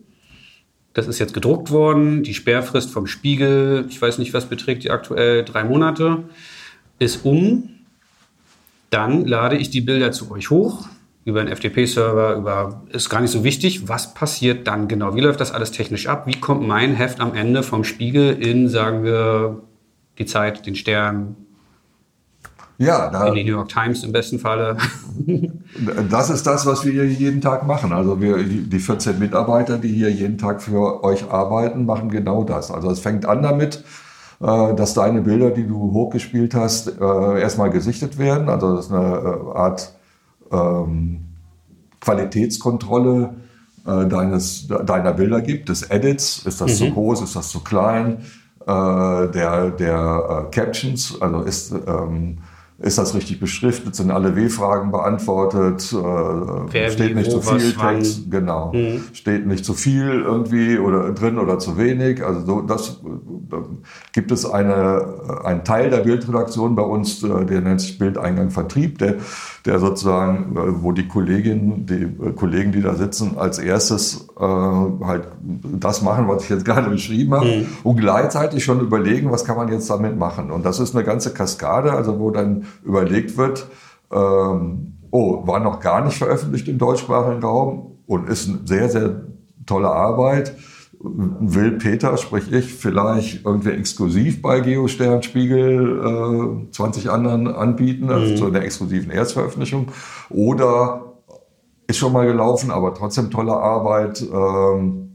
Das 0.94 1.06
ist 1.06 1.18
jetzt 1.18 1.34
gedruckt 1.34 1.70
worden. 1.70 2.22
Die 2.22 2.34
Sperrfrist 2.34 2.90
vom 2.90 3.06
Spiegel, 3.06 3.86
ich 3.88 4.00
weiß 4.00 4.18
nicht, 4.18 4.32
was 4.32 4.46
beträgt 4.46 4.84
die 4.84 4.90
aktuell, 4.90 5.44
drei 5.44 5.64
Monate, 5.64 6.24
ist 6.98 7.24
um. 7.24 7.70
Dann 8.90 9.26
lade 9.26 9.56
ich 9.56 9.70
die 9.70 9.80
Bilder 9.80 10.12
zu 10.12 10.30
euch 10.30 10.50
hoch 10.50 10.88
über 11.24 11.40
einen 11.40 11.54
FTP-Server, 11.54 12.36
über 12.36 12.82
ist 12.90 13.08
gar 13.08 13.20
nicht 13.20 13.30
so 13.30 13.44
wichtig. 13.44 13.88
Was 13.88 14.12
passiert 14.14 14.66
dann 14.66 14.88
genau? 14.88 15.14
Wie 15.14 15.20
läuft 15.20 15.40
das 15.40 15.52
alles 15.52 15.70
technisch 15.70 16.06
ab? 16.06 16.26
Wie 16.26 16.38
kommt 16.38 16.66
mein 16.66 16.94
Heft 16.94 17.20
am 17.20 17.34
Ende 17.34 17.62
vom 17.62 17.84
Spiegel 17.84 18.34
in, 18.42 18.68
sagen 18.68 19.04
wir, 19.04 19.62
die 20.18 20.26
Zeit, 20.26 20.66
den 20.66 20.74
Stern. 20.74 21.36
Ja, 22.76 23.08
da, 23.08 23.28
in 23.28 23.34
die 23.34 23.44
New 23.44 23.52
York 23.52 23.68
Times 23.68 24.02
im 24.02 24.10
besten 24.10 24.40
Falle. 24.40 24.76
das 26.10 26.30
ist 26.30 26.44
das, 26.44 26.66
was 26.66 26.84
wir 26.84 26.92
hier 26.92 27.06
jeden 27.06 27.40
Tag 27.40 27.66
machen. 27.66 27.92
Also 27.92 28.20
wir, 28.20 28.42
die 28.42 28.78
14 28.78 29.18
Mitarbeiter, 29.18 29.78
die 29.78 29.92
hier 29.92 30.10
jeden 30.10 30.38
Tag 30.38 30.60
für 30.60 31.04
euch 31.04 31.30
arbeiten, 31.30 31.86
machen 31.86 32.10
genau 32.10 32.42
das. 32.42 32.72
Also 32.72 32.90
es 32.90 32.98
fängt 32.98 33.26
an 33.26 33.42
damit, 33.42 33.84
äh, 34.40 34.74
dass 34.74 34.94
deine 34.94 35.22
Bilder, 35.22 35.52
die 35.52 35.66
du 35.66 35.92
hochgespielt 35.92 36.54
hast, 36.54 36.88
äh, 37.00 37.40
erstmal 37.40 37.70
gesichtet 37.70 38.18
werden. 38.18 38.48
Also 38.48 38.74
das 38.74 38.86
ist 38.86 38.92
eine 38.92 39.18
äh, 39.18 39.56
Art 39.56 39.92
ähm, 40.52 41.20
Qualitätskontrolle 42.00 43.34
deines, 43.86 44.66
deiner 44.66 45.12
Bilder 45.12 45.42
gibt, 45.42 45.68
des 45.68 45.82
Edits. 45.90 46.46
Ist 46.46 46.58
das 46.62 46.80
mhm. 46.80 46.86
zu 46.86 46.90
groß, 46.92 47.20
ist 47.20 47.36
das 47.36 47.50
zu 47.50 47.60
klein? 47.60 48.24
Äh, 48.66 49.28
der, 49.28 49.70
der 49.72 50.46
äh, 50.48 50.50
Captions, 50.50 51.20
also 51.20 51.42
ist, 51.42 51.74
ähm, 51.86 52.38
ist 52.78 52.96
das 52.96 53.14
richtig 53.14 53.38
beschriftet? 53.38 53.94
Sind 53.94 54.10
alle 54.10 54.36
W-Fragen 54.36 54.90
beantwortet? 54.90 55.92
Äh, 55.92 55.96
Wer, 55.96 56.90
steht 56.90 57.10
wie, 57.10 57.14
nicht 57.14 57.30
zu 57.30 57.42
viel 57.42 57.74
Text? 57.74 58.22
Wann? 58.22 58.30
Genau. 58.30 58.72
Mhm. 58.72 59.02
Steht 59.12 59.46
nicht 59.46 59.66
zu 59.66 59.74
viel 59.74 60.22
irgendwie 60.24 60.78
oder 60.78 61.12
drin 61.12 61.38
oder 61.38 61.58
zu 61.58 61.76
wenig? 61.76 62.24
Also 62.24 62.46
so, 62.46 62.60
das 62.62 63.00
da 63.50 63.58
gibt 64.12 64.32
es 64.32 64.46
eine, 64.46 65.42
einen 65.44 65.62
Teil 65.64 65.90
der 65.90 65.98
Bildredaktion 65.98 66.74
bei 66.74 66.82
uns, 66.82 67.22
äh, 67.22 67.44
der 67.44 67.60
nennt 67.60 67.82
sich 67.82 67.98
Bildeingang 67.98 68.50
Vertrieb, 68.50 68.98
der, 68.98 69.16
der 69.64 69.78
sozusagen, 69.78 70.56
äh, 70.56 70.82
wo 70.82 70.92
die 70.92 71.08
Kolleginnen, 71.08 71.86
die 71.86 72.02
äh, 72.02 72.32
Kollegen, 72.32 72.72
die 72.72 72.82
da 72.82 72.94
sitzen, 72.94 73.38
als 73.38 73.58
erstes 73.58 74.28
äh, 74.38 74.42
halt 74.42 75.28
das 75.42 76.02
machen, 76.02 76.28
was 76.28 76.44
ich 76.44 76.50
jetzt 76.50 76.64
gerade 76.66 76.90
beschrieben 76.90 77.34
habe, 77.34 77.46
mhm. 77.46 77.66
und 77.82 77.96
gleichzeitig 77.96 78.62
schon 78.62 78.80
überlegen, 78.80 79.30
was 79.30 79.44
kann 79.44 79.56
man 79.56 79.68
jetzt 79.68 79.88
damit 79.88 80.18
machen. 80.18 80.50
Und 80.50 80.66
das 80.66 80.80
ist 80.80 80.94
eine 80.94 81.04
ganze 81.04 81.32
Kaskade, 81.32 81.92
also 81.92 82.18
wo 82.18 82.30
dann 82.30 82.66
überlegt 82.84 83.36
wird, 83.36 83.66
ähm, 84.12 84.98
oh, 85.10 85.46
war 85.46 85.60
noch 85.60 85.80
gar 85.80 86.04
nicht 86.04 86.18
veröffentlicht 86.18 86.68
im 86.68 86.78
deutschsprachigen 86.78 87.42
Raum 87.42 87.98
und 88.06 88.28
ist 88.28 88.48
eine 88.48 88.58
sehr, 88.64 88.90
sehr 88.90 89.22
tolle 89.64 89.88
Arbeit. 89.88 90.54
Will 91.04 91.72
Peter, 91.72 92.16
sprich 92.16 92.50
ich, 92.50 92.74
vielleicht 92.74 93.44
irgendwie 93.44 93.70
exklusiv 93.70 94.40
bei 94.40 94.60
Geosternspiegel 94.60 96.66
äh, 96.68 96.70
20 96.72 97.10
anderen 97.10 97.46
anbieten, 97.46 98.10
also 98.10 98.32
mhm. 98.32 98.36
zu 98.36 98.46
einer 98.46 98.62
exklusiven 98.62 99.10
Erstveröffentlichung. 99.10 99.88
Oder 100.30 101.12
ist 101.86 101.98
schon 101.98 102.12
mal 102.12 102.26
gelaufen, 102.26 102.70
aber 102.70 102.94
trotzdem 102.94 103.30
tolle 103.30 103.52
Arbeit. 103.52 104.22
Ähm, 104.22 105.10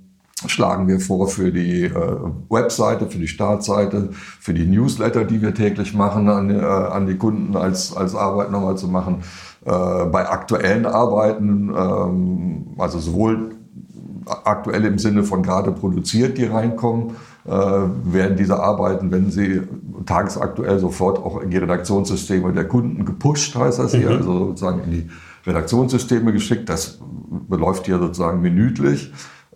schlagen 0.46 0.88
wir 0.88 1.01
vor 1.01 1.27
für 1.27 1.51
die 1.51 1.84
äh, 1.84 2.17
Webseite, 2.50 3.08
für 3.08 3.17
die 3.17 3.27
Startseite, 3.27 4.10
für 4.12 4.53
die 4.53 4.65
Newsletter, 4.65 5.25
die 5.25 5.41
wir 5.41 5.53
täglich 5.53 5.93
machen, 5.93 6.29
an, 6.29 6.50
äh, 6.50 6.63
an 6.63 7.08
die 7.08 7.17
Kunden 7.17 7.58
als, 7.58 7.96
als 7.96 8.15
Arbeit 8.15 8.51
nochmal 8.51 8.77
zu 8.77 8.88
machen. 8.88 9.24
Äh, 9.65 10.05
bei 10.05 10.29
aktuellen 10.29 10.86
Arbeiten, 10.86 11.74
ähm, 11.75 12.67
also 12.77 13.00
sowohl 13.00 13.59
aktuell 14.30 14.86
im 14.86 15.00
Sinne 15.00 15.24
von 15.24 15.44
gerade 15.44 15.72
produziert, 15.72 16.38
die 16.38 16.46
reinkommen, 16.46 17.16
äh, 17.46 17.52
werden 17.52 18.38
diese 18.38 18.60
Arbeiten, 18.62 19.12
wenn 19.12 19.32
sie 19.32 19.62
tagesaktuell 20.06 20.80
sofort 20.80 21.18
auch 21.20 21.42
in 21.42 21.50
die 21.50 21.58
Redaktionssysteme 21.58 22.54
der 22.54 22.68
Kunden 22.68 23.06
gepusht, 23.06 23.56
heißt 23.56 23.80
das 23.80 23.94
hier, 23.94 24.10
mhm. 24.10 24.18
also 24.18 24.40
sozusagen 24.48 24.84
in 24.84 24.92
die 24.92 25.10
Redaktionssysteme 25.46 26.32
geschickt. 26.34 26.70
Das 26.70 27.00
läuft 27.50 27.86
hier 27.86 28.00
sozusagen 28.00 28.42
minütlich. 28.42 29.12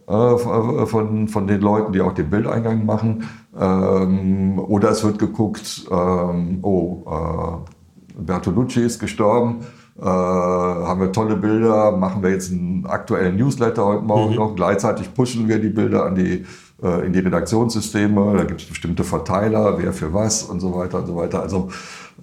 Äh, 0.07 0.37
von, 0.37 1.27
von 1.29 1.47
den 1.47 1.61
Leuten, 1.61 1.93
die 1.93 2.01
auch 2.01 2.11
den 2.11 2.29
Bildeingang 2.29 2.85
machen. 2.85 3.23
Ähm, 3.57 4.59
oder 4.59 4.89
es 4.89 5.03
wird 5.03 5.17
geguckt, 5.17 5.85
ähm, 5.89 6.59
oh, 6.61 7.03
äh, 7.07 8.21
Bertolucci 8.21 8.81
ist 8.81 8.99
gestorben, 8.99 9.61
äh, 9.99 10.05
haben 10.05 11.01
wir 11.01 11.11
tolle 11.11 11.35
Bilder, 11.35 11.91
machen 11.91 12.23
wir 12.23 12.31
jetzt 12.31 12.51
einen 12.51 12.85
aktuellen 12.87 13.35
Newsletter 13.35 13.85
heute 13.85 14.03
Morgen 14.03 14.31
mhm. 14.31 14.37
noch. 14.37 14.55
Gleichzeitig 14.55 15.13
pushen 15.13 15.47
wir 15.47 15.59
die 15.59 15.69
Bilder 15.69 16.05
an 16.05 16.15
die, 16.15 16.45
äh, 16.81 17.05
in 17.05 17.13
die 17.13 17.19
Redaktionssysteme. 17.19 18.33
Da 18.37 18.43
gibt 18.43 18.61
es 18.61 18.67
bestimmte 18.67 19.03
Verteiler, 19.03 19.77
wer 19.77 19.93
für 19.93 20.13
was 20.13 20.43
und 20.43 20.59
so 20.59 20.75
weiter 20.75 20.99
und 20.99 21.07
so 21.07 21.15
weiter. 21.15 21.41
Also 21.41 21.69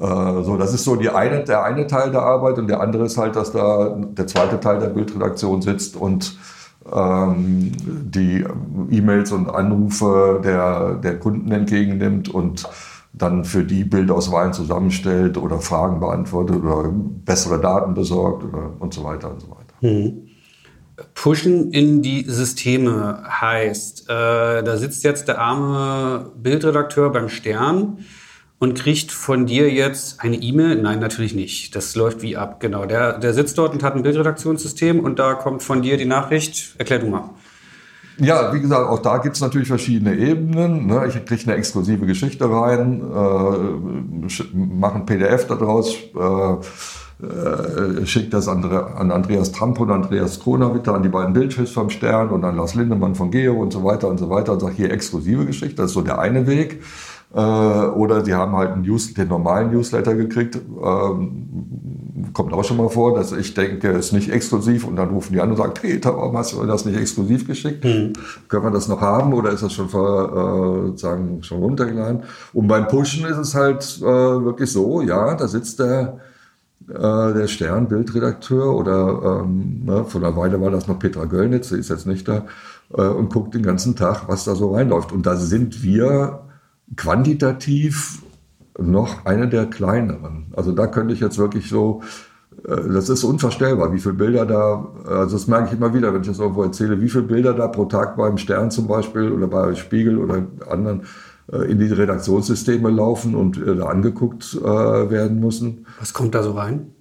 äh, 0.00 0.42
so, 0.42 0.56
das 0.56 0.74
ist 0.74 0.84
so 0.84 0.96
die 0.96 1.10
eine, 1.10 1.44
der 1.44 1.62
eine 1.62 1.86
Teil 1.86 2.10
der 2.10 2.22
Arbeit 2.22 2.58
und 2.58 2.66
der 2.66 2.80
andere 2.80 3.04
ist 3.04 3.16
halt, 3.16 3.36
dass 3.36 3.52
da 3.52 3.96
der 3.96 4.26
zweite 4.26 4.58
Teil 4.58 4.80
der 4.80 4.88
Bildredaktion 4.88 5.62
sitzt 5.62 5.94
und 5.94 6.38
ähm, 6.92 7.72
die 7.84 8.44
E-Mails 8.90 9.30
und 9.32 9.48
Anrufe 9.48 10.40
der, 10.42 10.94
der 10.94 11.18
Kunden 11.18 11.52
entgegennimmt 11.52 12.28
und 12.28 12.68
dann 13.12 13.44
für 13.44 13.64
die 13.64 13.84
Bildauswahlen 13.84 14.52
zusammenstellt 14.52 15.36
oder 15.36 15.58
Fragen 15.58 16.00
beantwortet 16.00 16.62
oder 16.62 16.90
bessere 16.92 17.60
Daten 17.60 17.94
besorgt 17.94 18.44
und 18.78 18.94
so 18.94 19.04
weiter 19.04 19.30
und 19.30 19.40
so 19.40 19.50
weiter. 19.50 19.74
Mhm. 19.80 20.28
Pushen 21.14 21.72
in 21.72 22.02
die 22.02 22.24
Systeme 22.28 23.22
heißt, 23.26 24.08
äh, 24.10 24.62
da 24.62 24.76
sitzt 24.76 25.02
jetzt 25.02 25.28
der 25.28 25.38
arme 25.38 26.30
Bildredakteur 26.36 27.10
beim 27.10 27.28
Stern 27.28 28.04
und 28.58 28.74
kriegt 28.74 29.10
von 29.10 29.46
dir 29.46 29.70
jetzt 29.70 30.20
eine 30.20 30.36
E-Mail? 30.36 30.76
Nein, 30.76 31.00
natürlich 31.00 31.34
nicht. 31.34 31.74
Das 31.74 31.96
läuft 31.96 32.20
wie 32.20 32.36
ab, 32.36 32.60
genau. 32.60 32.84
Der, 32.84 33.18
der 33.18 33.32
sitzt 33.32 33.56
dort 33.56 33.72
und 33.72 33.82
hat 33.82 33.96
ein 33.96 34.02
Bildredaktionssystem 34.02 35.00
und 35.00 35.18
da 35.18 35.34
kommt 35.34 35.62
von 35.62 35.80
dir 35.82 35.96
die 35.96 36.04
Nachricht. 36.04 36.74
Erklär 36.78 36.98
du 36.98 37.06
mal. 37.06 37.30
Ja, 38.20 38.52
wie 38.52 38.60
gesagt, 38.60 38.88
auch 38.88 38.98
da 38.98 39.18
gibt 39.18 39.36
es 39.36 39.42
natürlich 39.42 39.68
verschiedene 39.68 40.14
Ebenen. 40.14 40.86
Ne? 40.86 41.06
Ich 41.08 41.24
kriege 41.24 41.42
eine 41.44 41.54
exklusive 41.54 42.04
Geschichte 42.06 42.50
rein, 42.50 43.00
äh, 43.00 44.56
mache 44.56 44.96
ein 44.96 45.06
PDF 45.06 45.46
daraus, 45.46 45.94
äh, 45.94 47.26
äh, 47.26 48.06
schicke 48.06 48.30
das 48.30 48.48
an, 48.48 48.64
an 48.64 49.10
Andreas 49.10 49.52
Tramp 49.52 49.80
und 49.80 49.90
Andreas 49.90 50.40
Kronawitter, 50.40 50.94
an 50.94 51.02
die 51.02 51.08
beiden 51.08 51.32
Bildchefs 51.32 51.72
vom 51.72 51.88
Stern 51.88 52.28
und 52.28 52.44
an 52.44 52.56
Lars 52.56 52.74
Lindemann 52.74 53.14
von 53.14 53.30
Geo 53.30 53.54
und 53.54 53.72
so 53.72 53.84
weiter 53.84 54.08
und 54.08 54.18
so 54.18 54.28
weiter 54.28 54.52
und 54.52 54.60
sage 54.60 54.74
hier 54.74 54.90
exklusive 54.90 55.46
Geschichte. 55.46 55.76
Das 55.76 55.86
ist 55.86 55.94
so 55.94 56.02
der 56.02 56.18
eine 56.18 56.46
Weg. 56.46 56.82
Äh, 57.32 57.38
oder 57.38 58.24
sie 58.24 58.34
haben 58.34 58.56
halt 58.56 58.72
einen 58.72 58.82
News, 58.82 59.14
den 59.14 59.28
normalen 59.28 59.70
Newsletter 59.70 60.14
gekriegt. 60.14 60.56
Ähm, 60.56 62.30
kommt 62.32 62.52
auch 62.52 62.64
schon 62.64 62.76
mal 62.76 62.88
vor, 62.88 63.14
dass 63.14 63.32
ich 63.32 63.54
denke, 63.54 63.88
ist 63.88 64.12
nicht 64.12 64.30
exklusiv 64.30 64.86
und 64.86 64.96
dann 64.96 65.10
rufen 65.10 65.32
die 65.32 65.40
an 65.40 65.50
und 65.50 65.56
sagen, 65.56 65.74
Peter, 65.74 66.16
warum 66.16 66.36
hast 66.36 66.52
du 66.52 66.64
das 66.64 66.84
nicht 66.84 66.98
exklusiv 66.98 67.46
geschickt? 67.46 67.84
Mhm. 67.84 68.12
Können 68.48 68.64
wir 68.64 68.70
das 68.70 68.88
noch 68.88 69.00
haben 69.00 69.32
oder 69.32 69.50
ist 69.50 69.62
das 69.62 69.72
schon 69.72 69.88
ver, 69.88 70.92
äh, 70.94 70.98
sagen, 70.98 71.42
schon 71.42 71.58
runtergeladen? 71.58 72.22
Und 72.52 72.66
beim 72.66 72.88
Pushen 72.88 73.24
ist 73.26 73.38
es 73.38 73.54
halt 73.54 73.98
äh, 74.00 74.04
wirklich 74.04 74.70
so, 74.70 75.00
ja, 75.00 75.34
da 75.34 75.48
sitzt 75.48 75.78
der 75.78 76.18
äh, 76.88 76.92
der 77.34 77.46
Stern-Bildredakteur 77.46 78.74
oder 78.74 79.42
ähm, 79.44 79.82
ne, 79.84 80.04
vor 80.04 80.20
einer 80.20 80.36
Weile 80.36 80.60
war 80.60 80.70
das 80.70 80.88
noch 80.88 80.98
Petra 80.98 81.26
Göllnitz, 81.26 81.68
sie 81.68 81.78
ist 81.78 81.90
jetzt 81.90 82.06
nicht 82.06 82.26
da, 82.26 82.46
äh, 82.96 83.02
und 83.02 83.32
guckt 83.32 83.54
den 83.54 83.62
ganzen 83.62 83.94
Tag, 83.94 84.24
was 84.26 84.44
da 84.44 84.56
so 84.56 84.74
reinläuft. 84.74 85.12
Und 85.12 85.26
da 85.26 85.36
sind 85.36 85.84
wir 85.84 86.40
quantitativ 86.96 88.22
noch 88.78 89.26
eine 89.26 89.48
der 89.48 89.66
kleineren. 89.66 90.46
Also 90.56 90.72
da 90.72 90.86
könnte 90.86 91.14
ich 91.14 91.20
jetzt 91.20 91.38
wirklich 91.38 91.68
so, 91.68 92.02
äh, 92.66 92.88
das 92.92 93.08
ist 93.08 93.24
unvorstellbar, 93.24 93.92
wie 93.92 94.00
viele 94.00 94.14
Bilder 94.14 94.46
da, 94.46 94.86
also 95.06 95.36
das 95.36 95.46
merke 95.46 95.68
ich 95.68 95.72
immer 95.72 95.94
wieder, 95.94 96.12
wenn 96.12 96.22
ich 96.22 96.28
das 96.28 96.38
irgendwo 96.38 96.62
erzähle, 96.62 97.00
wie 97.00 97.08
viele 97.08 97.24
Bilder 97.24 97.52
da 97.52 97.68
pro 97.68 97.84
Tag 97.84 98.16
beim 98.16 98.38
Stern 98.38 98.70
zum 98.70 98.86
Beispiel 98.86 99.30
oder 99.30 99.46
bei 99.46 99.74
Spiegel 99.74 100.18
oder 100.18 100.46
anderen 100.68 101.02
äh, 101.52 101.70
in 101.70 101.78
die 101.78 101.86
Redaktionssysteme 101.86 102.90
laufen 102.90 103.34
und 103.34 103.58
äh, 103.58 103.76
da 103.76 103.86
angeguckt 103.86 104.54
werden 104.62 105.40
müssen. 105.40 105.86
Was 105.98 106.12
kommt 106.12 106.34
da 106.34 106.42
so 106.42 106.52
rein? 106.52 106.92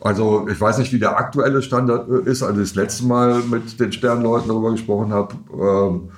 Also 0.00 0.46
ich 0.48 0.60
weiß 0.60 0.78
nicht, 0.78 0.92
wie 0.92 0.98
der 0.98 1.18
aktuelle 1.18 1.62
Standard 1.62 2.08
ist. 2.26 2.42
Also 2.42 2.60
das 2.60 2.74
letzte 2.74 3.06
Mal 3.06 3.40
mit 3.50 3.80
den 3.80 3.92
Sternleuten 3.92 4.48
darüber 4.48 4.70
gesprochen 4.70 5.12
habe, 5.12 5.34
ähm, 5.52 6.10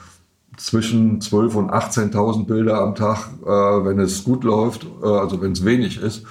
zwischen 0.58 1.20
12.000 1.20 1.54
und 1.54 1.70
18.000 1.70 2.46
Bilder 2.46 2.80
am 2.80 2.94
Tag, 2.94 3.30
äh, 3.44 3.48
wenn 3.48 3.98
es 4.00 4.24
gut 4.24 4.44
läuft, 4.44 4.86
äh, 5.02 5.06
also 5.06 5.40
wenn 5.40 5.52
es 5.52 5.64
wenig 5.64 6.00
ist. 6.00 6.24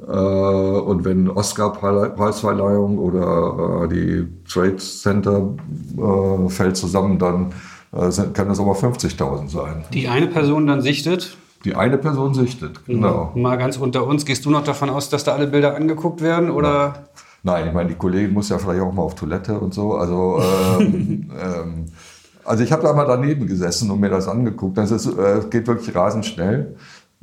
Äh, 0.00 0.10
und 0.10 1.04
wenn 1.04 1.28
Oscar-Preisverleihung 1.28 2.98
oder 2.98 3.84
äh, 3.84 3.88
die 3.88 4.28
Trade 4.48 4.76
Center 4.76 5.54
äh, 5.96 6.48
fällt 6.48 6.76
zusammen, 6.76 7.18
dann 7.18 7.52
äh, 7.92 8.10
sind, 8.10 8.34
kann 8.34 8.48
das 8.48 8.58
auch 8.58 8.66
mal 8.66 8.74
50.000 8.74 9.48
sein. 9.48 9.84
Die 9.92 10.08
eine 10.08 10.26
Person 10.26 10.66
dann 10.66 10.80
sichtet? 10.80 11.36
Die 11.64 11.76
eine 11.76 11.98
Person 11.98 12.34
sichtet, 12.34 12.84
genau. 12.86 13.30
Mal 13.36 13.56
ganz 13.56 13.76
unter 13.76 14.04
uns, 14.06 14.24
gehst 14.24 14.44
du 14.44 14.50
noch 14.50 14.64
davon 14.64 14.90
aus, 14.90 15.10
dass 15.10 15.22
da 15.22 15.34
alle 15.34 15.46
Bilder 15.46 15.76
angeguckt 15.76 16.20
werden? 16.20 16.50
Oder? 16.50 16.68
Ja. 16.68 16.94
Nein, 17.44 17.68
ich 17.68 17.72
meine, 17.72 17.88
die 17.88 17.94
Kollegin 17.96 18.32
muss 18.32 18.48
ja 18.48 18.58
vielleicht 18.58 18.80
auch 18.80 18.92
mal 18.92 19.02
auf 19.02 19.14
Toilette 19.14 19.58
und 19.58 19.74
so. 19.74 19.94
Also 19.94 20.40
ähm, 20.80 21.30
ähm, 21.40 21.86
also 22.44 22.62
ich 22.62 22.72
habe 22.72 22.82
da 22.82 22.92
mal 22.92 23.06
daneben 23.06 23.46
gesessen 23.46 23.90
und 23.90 24.00
mir 24.00 24.10
das 24.10 24.28
angeguckt. 24.28 24.78
Das 24.78 24.90
ist, 24.90 25.06
äh, 25.06 25.40
geht 25.50 25.66
wirklich 25.66 25.94
rasend 25.94 26.26
schnell. 26.26 26.76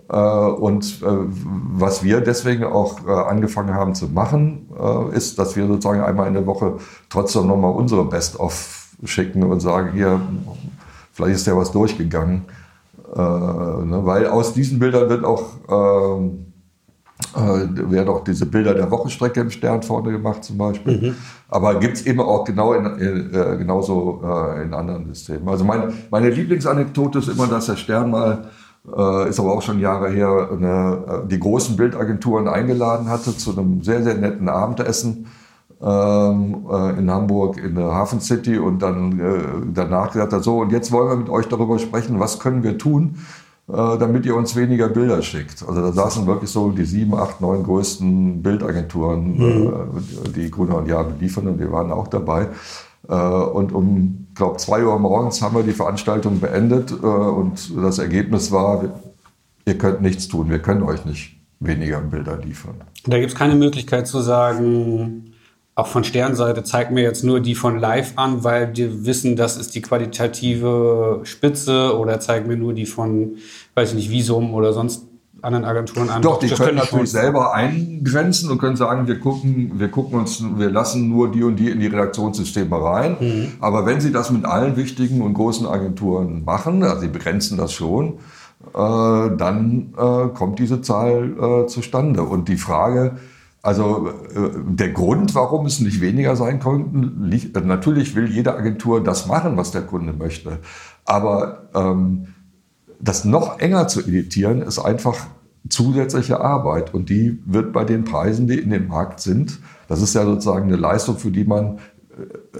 Äh, 0.09 0.17
und 0.17 1.01
äh, 1.03 1.05
was 1.05 2.03
wir 2.03 2.21
deswegen 2.21 2.63
auch 2.63 3.07
äh, 3.07 3.11
angefangen 3.11 3.73
haben 3.73 3.95
zu 3.95 4.07
machen, 4.07 4.69
äh, 4.79 5.15
ist, 5.15 5.37
dass 5.37 5.55
wir 5.55 5.67
sozusagen 5.67 6.01
einmal 6.01 6.27
in 6.27 6.33
der 6.33 6.45
Woche 6.45 6.77
trotzdem 7.09 7.47
nochmal 7.47 7.73
unsere 7.73 8.05
Best-of 8.05 8.87
schicken 9.03 9.43
und 9.43 9.59
sagen, 9.59 9.91
hier, 9.93 10.19
vielleicht 11.11 11.35
ist 11.35 11.47
ja 11.47 11.55
was 11.55 11.71
durchgegangen. 11.71 12.45
Äh, 13.15 13.19
ne? 13.19 14.01
Weil 14.03 14.27
aus 14.27 14.53
diesen 14.53 14.79
Bildern 14.79 15.09
wird 15.09 15.23
auch 15.23 15.45
ähm, 15.69 16.48
äh, 17.35 17.91
werden 17.91 18.09
auch 18.09 18.23
diese 18.23 18.45
Bilder 18.45 18.73
der 18.73 18.89
Wochenstrecke 18.91 19.41
im 19.41 19.51
Stern 19.51 19.83
vorne 19.83 20.11
gemacht 20.11 20.43
zum 20.43 20.57
Beispiel. 20.57 20.97
Mhm. 20.99 21.15
Aber 21.49 21.75
gibt 21.79 21.97
es 21.97 22.05
eben 22.05 22.21
auch 22.21 22.45
genau 22.45 22.73
in, 22.73 22.85
äh, 22.85 23.57
genauso 23.57 24.21
äh, 24.23 24.63
in 24.63 24.73
anderen 24.73 25.05
Systemen. 25.07 25.47
Also 25.49 25.65
mein, 25.65 25.93
meine 26.09 26.29
Lieblingsanekdote 26.29 27.19
ist 27.19 27.27
immer, 27.27 27.47
dass 27.47 27.65
der 27.65 27.75
Stern 27.75 28.11
mal, 28.11 28.49
äh, 28.97 29.29
ist 29.29 29.39
aber 29.39 29.53
auch 29.53 29.61
schon 29.61 29.79
Jahre 29.79 30.09
her, 30.09 30.49
eine, 30.51 31.23
äh, 31.25 31.27
die 31.27 31.39
großen 31.39 31.75
Bildagenturen 31.75 32.47
eingeladen 32.47 33.09
hatte 33.09 33.35
zu 33.35 33.51
einem 33.51 33.83
sehr, 33.83 34.01
sehr 34.01 34.15
netten 34.15 34.47
Abendessen 34.47 35.27
ähm, 35.81 36.67
äh, 36.71 36.99
in 36.99 37.11
Hamburg 37.11 37.57
in 37.57 37.75
der 37.75 37.93
Hafen 37.93 38.21
City 38.21 38.57
und 38.57 38.81
dann 38.81 39.71
danach 39.73 40.11
gesagt 40.11 40.33
hat, 40.33 40.43
so 40.43 40.59
und 40.59 40.71
jetzt 40.71 40.91
wollen 40.91 41.09
wir 41.09 41.15
mit 41.17 41.29
euch 41.29 41.47
darüber 41.47 41.79
sprechen, 41.79 42.19
was 42.19 42.39
können 42.39 42.63
wir 42.63 42.77
tun, 42.77 43.15
äh, 43.17 43.38
damit 43.71 44.25
ihr 44.25 44.35
uns 44.35 44.55
weniger 44.55 44.89
Bilder 44.89 45.21
schickt. 45.21 45.63
Also 45.67 45.81
da 45.81 45.91
saßen 45.91 46.25
wirklich 46.25 46.49
so 46.49 46.71
die 46.71 46.85
sieben, 46.85 47.13
acht, 47.13 47.39
neun 47.39 47.63
größten 47.63 48.41
Bildagenturen, 48.41 49.37
mhm. 49.37 49.73
Äh, 50.25 50.29
die 50.35 50.49
Gruner 50.49 50.77
und 50.77 50.87
Jahr 50.87 51.03
beliefern 51.03 51.47
und 51.47 51.59
wir 51.59 51.71
waren 51.71 51.91
auch 51.91 52.07
dabei. 52.07 52.47
Äh, 53.07 53.13
und 53.13 53.71
um, 53.71 54.27
glaube 54.33 54.57
zwei 54.57 54.83
Uhr 54.83 54.97
morgens 54.97 55.41
haben 55.41 55.55
wir 55.55 55.63
die 55.63 55.73
Veranstaltung 55.73 56.39
beendet 56.39 56.91
und 56.91 57.75
das 57.77 57.99
Ergebnis 57.99 58.51
war, 58.51 58.85
ihr 59.65 59.77
könnt 59.77 60.01
nichts 60.01 60.27
tun, 60.27 60.49
wir 60.49 60.59
können 60.59 60.81
euch 60.81 61.05
nicht 61.05 61.37
weniger 61.59 61.99
Bilder 61.99 62.37
liefern. 62.37 62.75
Da 63.05 63.19
gibt 63.19 63.31
es 63.31 63.37
keine 63.37 63.55
Möglichkeit 63.55 64.07
zu 64.07 64.21
sagen, 64.21 65.33
auch 65.79 65.87
von 65.87 66.03
Sternseite, 66.03 66.63
zeigt 66.63 66.91
mir 66.91 67.01
jetzt 67.01 67.23
nur 67.23 67.39
die 67.39 67.55
von 67.55 67.79
live 67.79 68.13
an, 68.15 68.43
weil 68.43 68.75
wir 68.75 69.05
wissen, 69.05 69.35
das 69.35 69.57
ist 69.57 69.75
die 69.75 69.81
qualitative 69.81 71.21
Spitze 71.23 71.97
oder 71.97 72.19
zeigt 72.19 72.47
mir 72.47 72.57
nur 72.57 72.73
die 72.73 72.85
von, 72.85 73.37
weiß 73.75 73.89
ich 73.89 73.95
nicht, 73.95 74.11
Visum 74.11 74.53
oder 74.53 74.73
sonst 74.73 75.05
anderen 75.41 75.65
Agenturen 75.65 76.09
an. 76.09 76.21
Doch, 76.21 76.39
die 76.39 76.49
können 76.49 76.75
natürlich 76.75 77.11
selber 77.11 77.53
eingrenzen 77.53 78.51
und 78.51 78.57
können 78.57 78.75
sagen, 78.75 79.07
wir 79.07 79.19
gucken, 79.19 79.73
wir 79.75 79.89
gucken 79.89 80.19
uns, 80.19 80.43
wir 80.57 80.69
lassen 80.69 81.09
nur 81.09 81.31
die 81.31 81.43
und 81.43 81.55
die 81.55 81.69
in 81.69 81.79
die 81.79 81.87
Redaktionssysteme 81.87 82.75
rein. 82.81 83.17
Mhm. 83.19 83.47
Aber 83.59 83.85
wenn 83.85 84.01
sie 84.01 84.11
das 84.11 84.31
mit 84.31 84.45
allen 84.45 84.75
wichtigen 84.75 85.21
und 85.21 85.33
großen 85.33 85.65
Agenturen 85.65 86.43
machen, 86.43 86.83
also 86.83 87.01
sie 87.01 87.07
begrenzen 87.07 87.57
das 87.57 87.71
schon, 87.71 88.19
äh, 88.73 89.37
dann 89.37 89.93
äh, 89.97 90.27
kommt 90.33 90.59
diese 90.59 90.81
Zahl 90.81 91.63
äh, 91.63 91.67
zustande. 91.67 92.23
Und 92.23 92.49
die 92.49 92.57
Frage, 92.57 93.17
also 93.61 94.09
äh, 94.09 94.49
der 94.67 94.89
Grund, 94.89 95.35
warum 95.35 95.65
es 95.65 95.79
nicht 95.79 95.99
weniger 95.99 96.35
sein 96.35 96.59
konnten, 96.59 97.25
liegt, 97.25 97.57
äh, 97.57 97.61
natürlich 97.61 98.15
will 98.15 98.29
jede 98.29 98.55
Agentur 98.55 99.03
das 99.03 99.27
machen, 99.27 99.57
was 99.57 99.71
der 99.71 99.81
Kunde 99.81 100.13
möchte. 100.13 100.59
Aber 101.05 101.69
ähm, 101.73 102.27
das 102.99 103.25
noch 103.25 103.59
enger 103.59 103.87
zu 103.87 104.01
editieren, 104.01 104.61
ist 104.61 104.79
einfach 104.79 105.27
zusätzliche 105.67 106.39
Arbeit. 106.39 106.93
Und 106.93 107.09
die 107.09 107.41
wird 107.45 107.73
bei 107.73 107.83
den 107.83 108.05
Preisen, 108.05 108.47
die 108.47 108.59
in 108.59 108.69
dem 108.69 108.87
Markt 108.87 109.19
sind, 109.19 109.59
das 109.87 110.01
ist 110.01 110.13
ja 110.13 110.23
sozusagen 110.23 110.67
eine 110.67 110.77
Leistung, 110.77 111.17
für 111.17 111.31
die 111.31 111.43
man 111.43 111.79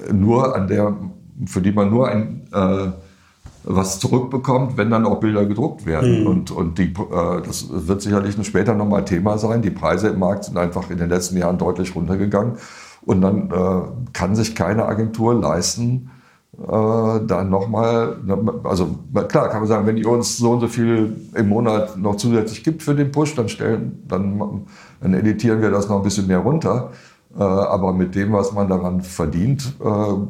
äh, 0.09 0.11
nur 0.11 0.55
an 0.55 0.67
der, 0.67 0.97
für 1.45 1.61
die 1.61 1.71
man 1.71 1.89
nur 1.89 2.09
ein 2.09 2.47
äh, 2.51 2.91
was 3.63 3.99
zurückbekommt, 3.99 4.77
wenn 4.77 4.89
dann 4.89 5.05
auch 5.05 5.19
Bilder 5.19 5.45
gedruckt 5.45 5.85
werden. 5.85 6.21
Mhm. 6.21 6.27
Und, 6.27 6.51
und 6.51 6.77
die, 6.77 6.93
äh, 6.93 7.41
das 7.45 7.67
wird 7.69 8.01
sicherlich 8.01 8.35
später 8.45 8.73
nochmal 8.73 9.05
Thema 9.05 9.37
sein. 9.37 9.61
Die 9.61 9.69
Preise 9.69 10.09
im 10.09 10.19
Markt 10.19 10.45
sind 10.45 10.57
einfach 10.57 10.89
in 10.89 10.97
den 10.97 11.09
letzten 11.09 11.37
Jahren 11.37 11.57
deutlich 11.57 11.95
runtergegangen. 11.95 12.53
Und 13.01 13.21
dann 13.21 13.49
äh, 13.49 14.11
kann 14.13 14.35
sich 14.35 14.55
keine 14.55 14.85
Agentur 14.85 15.33
leisten, 15.33 16.11
äh, 16.57 17.25
dann 17.25 17.49
nochmal, 17.49 18.17
also 18.63 18.97
klar 19.27 19.49
kann 19.49 19.59
man 19.59 19.67
sagen, 19.67 19.87
wenn 19.87 19.97
ihr 19.97 20.09
uns 20.09 20.37
so 20.37 20.51
und 20.51 20.59
so 20.59 20.67
viel 20.67 21.15
im 21.33 21.47
Monat 21.47 21.97
noch 21.97 22.17
zusätzlich 22.17 22.63
gibt 22.63 22.83
für 22.83 22.95
den 22.95 23.11
Push, 23.11 23.35
dann 23.35 23.47
stellen, 23.49 24.03
dann, 24.07 24.65
dann 24.99 25.13
editieren 25.13 25.61
wir 25.61 25.71
das 25.71 25.87
noch 25.87 25.97
ein 25.97 26.03
bisschen 26.03 26.27
mehr 26.27 26.39
runter. 26.39 26.91
Äh, 27.37 27.43
aber 27.43 27.93
mit 27.93 28.15
dem, 28.15 28.33
was 28.33 28.53
man 28.53 28.67
daran 28.67 29.01
verdient, 29.01 29.75
äh, 29.79 29.85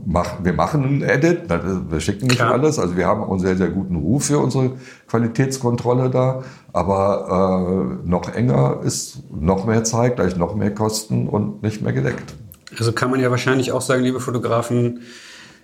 machen 0.06 0.44
wir 0.44 0.54
machen 0.54 0.84
einen 0.84 1.02
Edit. 1.02 1.44
Wir 1.90 2.00
schicken 2.02 2.28
nicht 2.28 2.38
Klar. 2.38 2.52
alles. 2.52 2.78
Also 2.78 2.98
wir 2.98 3.08
haben 3.08 3.24
auch 3.24 3.32
einen 3.32 3.40
sehr, 3.40 3.56
sehr 3.56 3.70
guten 3.70 3.96
Ruf 3.96 4.26
für 4.26 4.40
unsere 4.40 4.72
Qualitätskontrolle 5.08 6.10
da. 6.10 6.44
Aber 6.74 8.00
äh, 8.04 8.08
noch 8.08 8.34
enger 8.34 8.82
ist 8.84 9.24
noch 9.32 9.66
mehr 9.66 9.86
Zeit, 9.86 10.18
gleich 10.18 10.36
noch 10.36 10.56
mehr 10.56 10.74
Kosten 10.74 11.30
und 11.30 11.64
nicht 11.64 11.82
mehr 11.82 11.94
gedeckt. 11.94 12.36
Also 12.78 12.92
kann 12.92 13.10
man 13.10 13.20
ja 13.22 13.32
wahrscheinlich 13.32 13.72
auch 13.72 13.82
sagen, 13.82 14.04
liebe 14.04 14.20
Fotografen, 14.20 15.00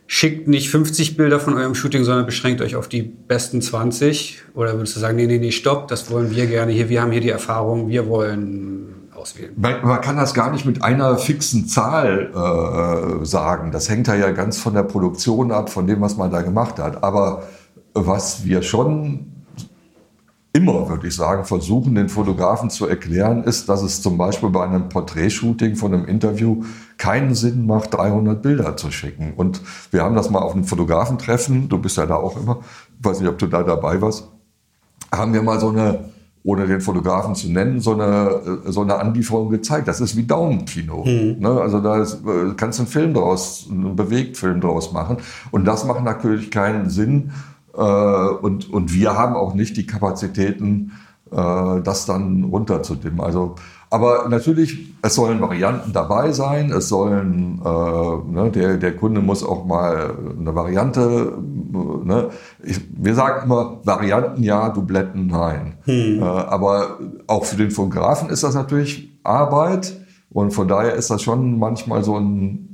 schickt 0.07 0.47
nicht 0.47 0.69
50 0.69 1.17
Bilder 1.17 1.39
von 1.39 1.55
eurem 1.55 1.75
Shooting, 1.75 2.03
sondern 2.03 2.25
beschränkt 2.25 2.61
euch 2.61 2.75
auf 2.75 2.87
die 2.87 3.01
besten 3.01 3.61
20? 3.61 4.41
Oder 4.53 4.73
würdest 4.73 4.95
du 4.95 4.99
sagen, 4.99 5.17
nee, 5.17 5.27
nee, 5.27 5.39
nee, 5.39 5.51
stopp, 5.51 5.87
das 5.87 6.09
wollen 6.11 6.33
wir 6.35 6.45
gerne 6.47 6.71
hier, 6.71 6.89
wir 6.89 7.01
haben 7.01 7.11
hier 7.11 7.21
die 7.21 7.29
Erfahrung, 7.29 7.89
wir 7.89 8.07
wollen 8.07 8.94
auswählen. 9.25 9.53
Man, 9.57 9.83
man, 9.83 10.01
kann 10.01 10.17
das 10.17 10.33
gar 10.33 10.51
nicht 10.51 10.65
mit 10.65 10.83
einer 10.83 11.17
fixen 11.17 11.67
Zahl 11.67 12.31
äh, 12.31 13.25
sagen. 13.25 13.71
Das 13.71 13.89
hängt 13.89 14.07
ja 14.07 14.31
ganz 14.31 14.57
von 14.57 14.73
der 14.73 14.83
Produktion 14.83 15.51
ab, 15.51 15.69
von 15.69 15.87
dem, 15.87 16.01
was 16.01 16.17
man 16.17 16.31
da 16.31 16.41
gemacht 16.41 16.79
hat. 16.79 17.03
Aber 17.03 17.43
was 17.93 18.45
wir 18.45 18.61
schon 18.61 19.31
immer, 20.53 20.87
würde 20.87 21.07
ich 21.07 21.15
sagen, 21.15 21.43
versuchen, 21.43 21.95
den 21.95 22.07
Fotografen 22.07 22.69
zu 22.69 22.87
erklären, 22.87 23.43
ist, 23.43 23.67
dass 23.67 23.81
es 23.81 24.01
zum 24.01 24.17
Beispiel 24.17 24.49
bei 24.49 24.63
einem 24.63 24.87
Porträtshooting 24.87 25.75
von 25.75 25.93
einem 25.93 26.05
Interview 26.05 26.63
keinen 26.97 27.35
Sinn 27.35 27.65
macht, 27.65 27.93
300 27.93 28.41
Bilder 28.41 28.77
zu 28.77 28.89
schicken. 28.89 29.33
Und 29.35 29.61
wir 29.91 30.01
haben 30.01 30.15
das 30.15 30.29
mal 30.29 30.39
auf 30.39 30.53
einem 30.53 30.63
Fotografentreffen, 30.63 31.67
du 31.67 31.77
bist 31.77 31.97
ja 31.97 32.05
da 32.05 32.15
auch 32.15 32.37
immer, 32.37 32.59
ich 32.97 33.05
weiß 33.05 33.19
nicht, 33.19 33.29
ob 33.29 33.37
du 33.37 33.47
da 33.47 33.63
dabei 33.63 34.01
warst, 34.01 34.29
haben 35.11 35.33
wir 35.33 35.41
mal 35.41 35.59
so 35.59 35.69
eine 35.69 36.14
ohne 36.45 36.67
den 36.67 36.79
Fotografen 36.79 37.33
zu 37.33 37.51
nennen, 37.51 37.81
so 37.81 37.93
eine, 37.93 38.59
so 38.67 38.81
eine 38.81 38.97
Anlieferung 38.97 39.49
gezeigt. 39.49 39.87
Das 39.87 39.99
ist 39.99 40.15
wie 40.15 40.23
Daumenkino. 40.23 41.03
Mhm. 41.03 41.37
Ne? 41.39 41.49
Also 41.49 41.81
da 41.81 42.01
ist, 42.01 42.21
äh, 42.25 42.53
kannst 42.55 42.77
du 42.77 42.83
einen 42.83 42.91
Film 42.91 43.13
draus, 43.15 43.67
einen 43.69 43.95
Bewegtfilm 43.95 44.61
draus 44.61 44.93
machen. 44.93 45.17
Und 45.49 45.65
das 45.65 45.85
macht 45.85 46.03
natürlich 46.03 46.51
keinen 46.51 46.91
Sinn. 46.91 47.31
Äh, 47.75 47.81
und, 47.81 48.71
und 48.71 48.93
wir 48.93 49.17
haben 49.17 49.35
auch 49.35 49.55
nicht 49.55 49.75
die 49.75 49.87
Kapazitäten, 49.87 50.91
äh, 51.31 51.81
das 51.81 52.05
dann 52.05 52.43
runterzudimmen. 52.43 53.21
Also 53.21 53.55
aber 53.89 54.27
natürlich, 54.29 54.93
es 55.01 55.15
sollen 55.15 55.41
Varianten 55.41 55.93
dabei 55.93 56.31
sein. 56.31 56.71
Es 56.71 56.89
sollen, 56.89 57.61
äh, 57.63 58.31
ne, 58.31 58.51
der, 58.53 58.77
der 58.77 58.95
Kunde 58.95 59.21
muss 59.21 59.43
auch 59.43 59.65
mal 59.65 60.15
eine 60.39 60.55
Variante. 60.55 61.37
Ne, 62.03 62.29
ich, 62.63 62.81
wir 62.91 63.15
sagen 63.15 63.45
immer 63.45 63.79
Varianten 63.83 64.43
ja, 64.43 64.69
Dubletten 64.69 65.27
nein. 65.27 65.77
Hm. 65.85 66.19
Äh, 66.19 66.23
aber 66.23 66.99
auch 67.27 67.45
für 67.45 67.57
den 67.57 67.71
Fotografen 67.71 68.29
ist 68.29 68.43
das 68.43 68.55
natürlich 68.55 69.19
Arbeit 69.23 69.99
und 70.29 70.51
von 70.51 70.67
daher 70.67 70.95
ist 70.95 71.09
das 71.09 71.21
schon 71.21 71.59
manchmal 71.59 72.03
so 72.03 72.17
ein 72.17 72.65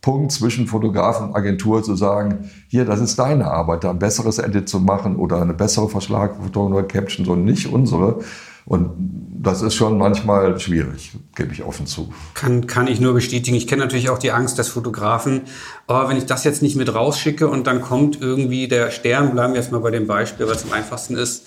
Punkt 0.00 0.32
zwischen 0.32 0.66
Fotograf 0.66 1.20
und 1.20 1.34
Agentur 1.34 1.82
zu 1.82 1.96
sagen, 1.96 2.50
hier, 2.68 2.84
das 2.84 3.00
ist 3.00 3.18
deine 3.18 3.50
Arbeit, 3.50 3.84
da 3.84 3.90
ein 3.90 3.98
besseres 3.98 4.38
Edit 4.38 4.68
zu 4.68 4.80
machen 4.80 5.16
oder 5.16 5.42
eine 5.42 5.54
bessere 5.54 5.88
Verschlagfoto 5.88 6.66
oder 6.66 6.84
Caption, 6.84 7.26
so 7.26 7.34
nicht 7.34 7.70
unsere. 7.70 8.20
Und 8.68 8.90
das 9.40 9.62
ist 9.62 9.74
schon 9.74 9.96
manchmal 9.96 10.60
schwierig, 10.60 11.12
gebe 11.34 11.54
ich 11.54 11.62
offen 11.62 11.86
zu. 11.86 12.12
Kann, 12.34 12.66
kann 12.66 12.86
ich 12.86 13.00
nur 13.00 13.14
bestätigen. 13.14 13.56
Ich 13.56 13.66
kenne 13.66 13.82
natürlich 13.82 14.10
auch 14.10 14.18
die 14.18 14.30
Angst 14.30 14.58
des 14.58 14.68
Fotografen. 14.68 15.42
Aber 15.86 16.04
oh, 16.04 16.08
wenn 16.10 16.18
ich 16.18 16.26
das 16.26 16.44
jetzt 16.44 16.60
nicht 16.60 16.76
mit 16.76 16.94
rausschicke 16.94 17.48
und 17.48 17.66
dann 17.66 17.80
kommt 17.80 18.20
irgendwie 18.20 18.68
der 18.68 18.90
Stern, 18.90 19.32
bleiben 19.32 19.54
wir 19.54 19.60
jetzt 19.60 19.72
mal 19.72 19.80
bei 19.80 19.90
dem 19.90 20.06
Beispiel, 20.06 20.46
weil 20.46 20.54
es 20.54 20.64
am 20.64 20.72
einfachsten 20.72 21.16
ist, 21.16 21.46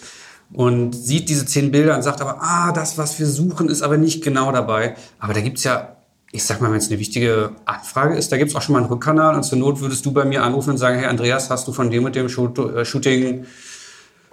und 0.51 0.93
sieht 0.93 1.29
diese 1.29 1.45
zehn 1.45 1.71
Bilder 1.71 1.95
und 1.95 2.01
sagt 2.01 2.21
aber, 2.21 2.41
ah, 2.41 2.71
das, 2.73 2.97
was 2.97 3.19
wir 3.19 3.27
suchen, 3.27 3.69
ist 3.69 3.83
aber 3.83 3.97
nicht 3.97 4.23
genau 4.23 4.51
dabei. 4.51 4.95
Aber 5.19 5.33
da 5.33 5.39
gibt's 5.39 5.63
ja, 5.63 5.95
ich 6.31 6.43
sag 6.43 6.59
mal, 6.59 6.71
wenn 6.71 6.79
es 6.79 6.89
eine 6.89 6.99
wichtige 6.99 7.51
Anfrage 7.65 8.15
ist, 8.15 8.31
da 8.31 8.37
gibt's 8.37 8.55
auch 8.55 8.61
schon 8.61 8.73
mal 8.73 8.79
einen 8.79 8.89
Rückkanal 8.89 9.35
und 9.35 9.43
zur 9.43 9.59
Not 9.59 9.79
würdest 9.79 10.05
du 10.05 10.11
bei 10.11 10.25
mir 10.25 10.43
anrufen 10.43 10.71
und 10.71 10.77
sagen, 10.77 10.97
hey 10.97 11.05
Andreas, 11.07 11.49
hast 11.49 11.67
du 11.67 11.71
von 11.71 11.89
dem 11.89 12.03
mit 12.03 12.15
dem 12.15 12.25
äh, 12.25 12.85
Shooting 12.85 13.45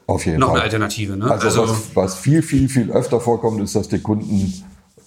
auf 0.09 0.25
jeden 0.25 0.41
noch 0.41 0.49
Fall. 0.49 0.57
eine 0.57 0.65
Alternative. 0.65 1.17
Ne? 1.17 1.31
Also, 1.31 1.47
also 1.49 1.63
was, 1.63 1.91
was, 1.95 2.15
viel, 2.15 2.43
viel, 2.43 2.69
viel 2.69 2.91
öfter 2.91 3.21
vorkommt, 3.21 3.61
ist, 3.61 3.77
dass 3.77 3.89
die 3.89 3.99
Kunden, 3.99 4.55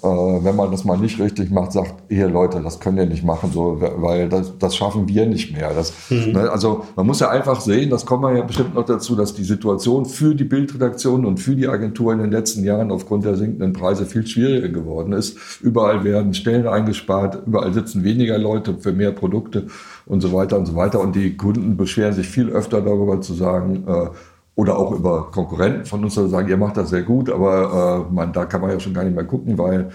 äh, 0.03 0.07
wenn 0.07 0.55
man 0.55 0.69
das 0.69 0.85
mal 0.85 0.95
nicht 0.95 1.19
richtig 1.19 1.49
macht, 1.49 1.71
sagt, 1.71 1.95
hier 2.07 2.29
Leute, 2.29 2.61
das 2.61 2.79
können 2.79 2.99
ihr 2.99 3.07
nicht 3.07 3.23
machen, 3.23 3.49
so, 3.51 3.81
weil 3.81 4.29
das, 4.29 4.59
das 4.59 4.75
schaffen 4.75 5.07
wir 5.07 5.25
nicht 5.25 5.57
mehr. 5.57 5.73
Das, 5.73 5.91
mhm. 6.11 6.33
ne, 6.33 6.51
also 6.51 6.85
man 6.95 7.07
muss 7.07 7.19
ja 7.19 7.31
einfach 7.31 7.61
sehen, 7.61 7.89
das 7.89 8.05
kommt 8.05 8.21
man 8.21 8.37
ja 8.37 8.43
bestimmt 8.43 8.75
noch 8.75 8.85
dazu, 8.85 9.15
dass 9.15 9.33
die 9.33 9.43
Situation 9.43 10.05
für 10.05 10.35
die 10.35 10.43
Bildredaktion 10.43 11.25
und 11.25 11.39
für 11.39 11.55
die 11.55 11.67
Agentur 11.67 12.13
in 12.13 12.19
den 12.19 12.29
letzten 12.29 12.63
Jahren 12.63 12.91
aufgrund 12.91 13.25
der 13.25 13.35
sinkenden 13.37 13.73
Preise 13.73 14.05
viel 14.05 14.27
schwieriger 14.27 14.69
geworden 14.69 15.13
ist. 15.13 15.35
Überall 15.61 16.03
werden 16.03 16.35
Stellen 16.35 16.67
eingespart, 16.67 17.41
überall 17.47 17.73
sitzen 17.73 18.03
weniger 18.03 18.37
Leute 18.37 18.77
für 18.79 18.93
mehr 18.93 19.13
Produkte 19.13 19.65
und 20.05 20.21
so 20.21 20.31
weiter 20.31 20.59
und 20.59 20.67
so 20.67 20.75
weiter. 20.75 20.99
Und 20.99 21.15
die 21.15 21.35
Kunden 21.37 21.75
beschweren 21.75 22.13
sich 22.13 22.27
viel 22.27 22.49
öfter 22.51 22.81
darüber 22.81 23.19
zu 23.19 23.33
sagen, 23.33 23.83
äh, 23.87 24.09
oder 24.55 24.77
auch 24.77 24.91
über 24.91 25.31
Konkurrenten 25.31 25.85
von 25.85 26.03
uns 26.03 26.15
sagen, 26.15 26.49
ihr 26.49 26.57
macht 26.57 26.77
das 26.77 26.89
sehr 26.89 27.03
gut, 27.03 27.29
aber 27.29 28.07
äh, 28.09 28.13
man, 28.13 28.33
da 28.33 28.45
kann 28.45 28.61
man 28.61 28.71
ja 28.71 28.79
schon 28.79 28.93
gar 28.93 29.03
nicht 29.03 29.15
mehr 29.15 29.23
gucken, 29.23 29.57
weil 29.57 29.89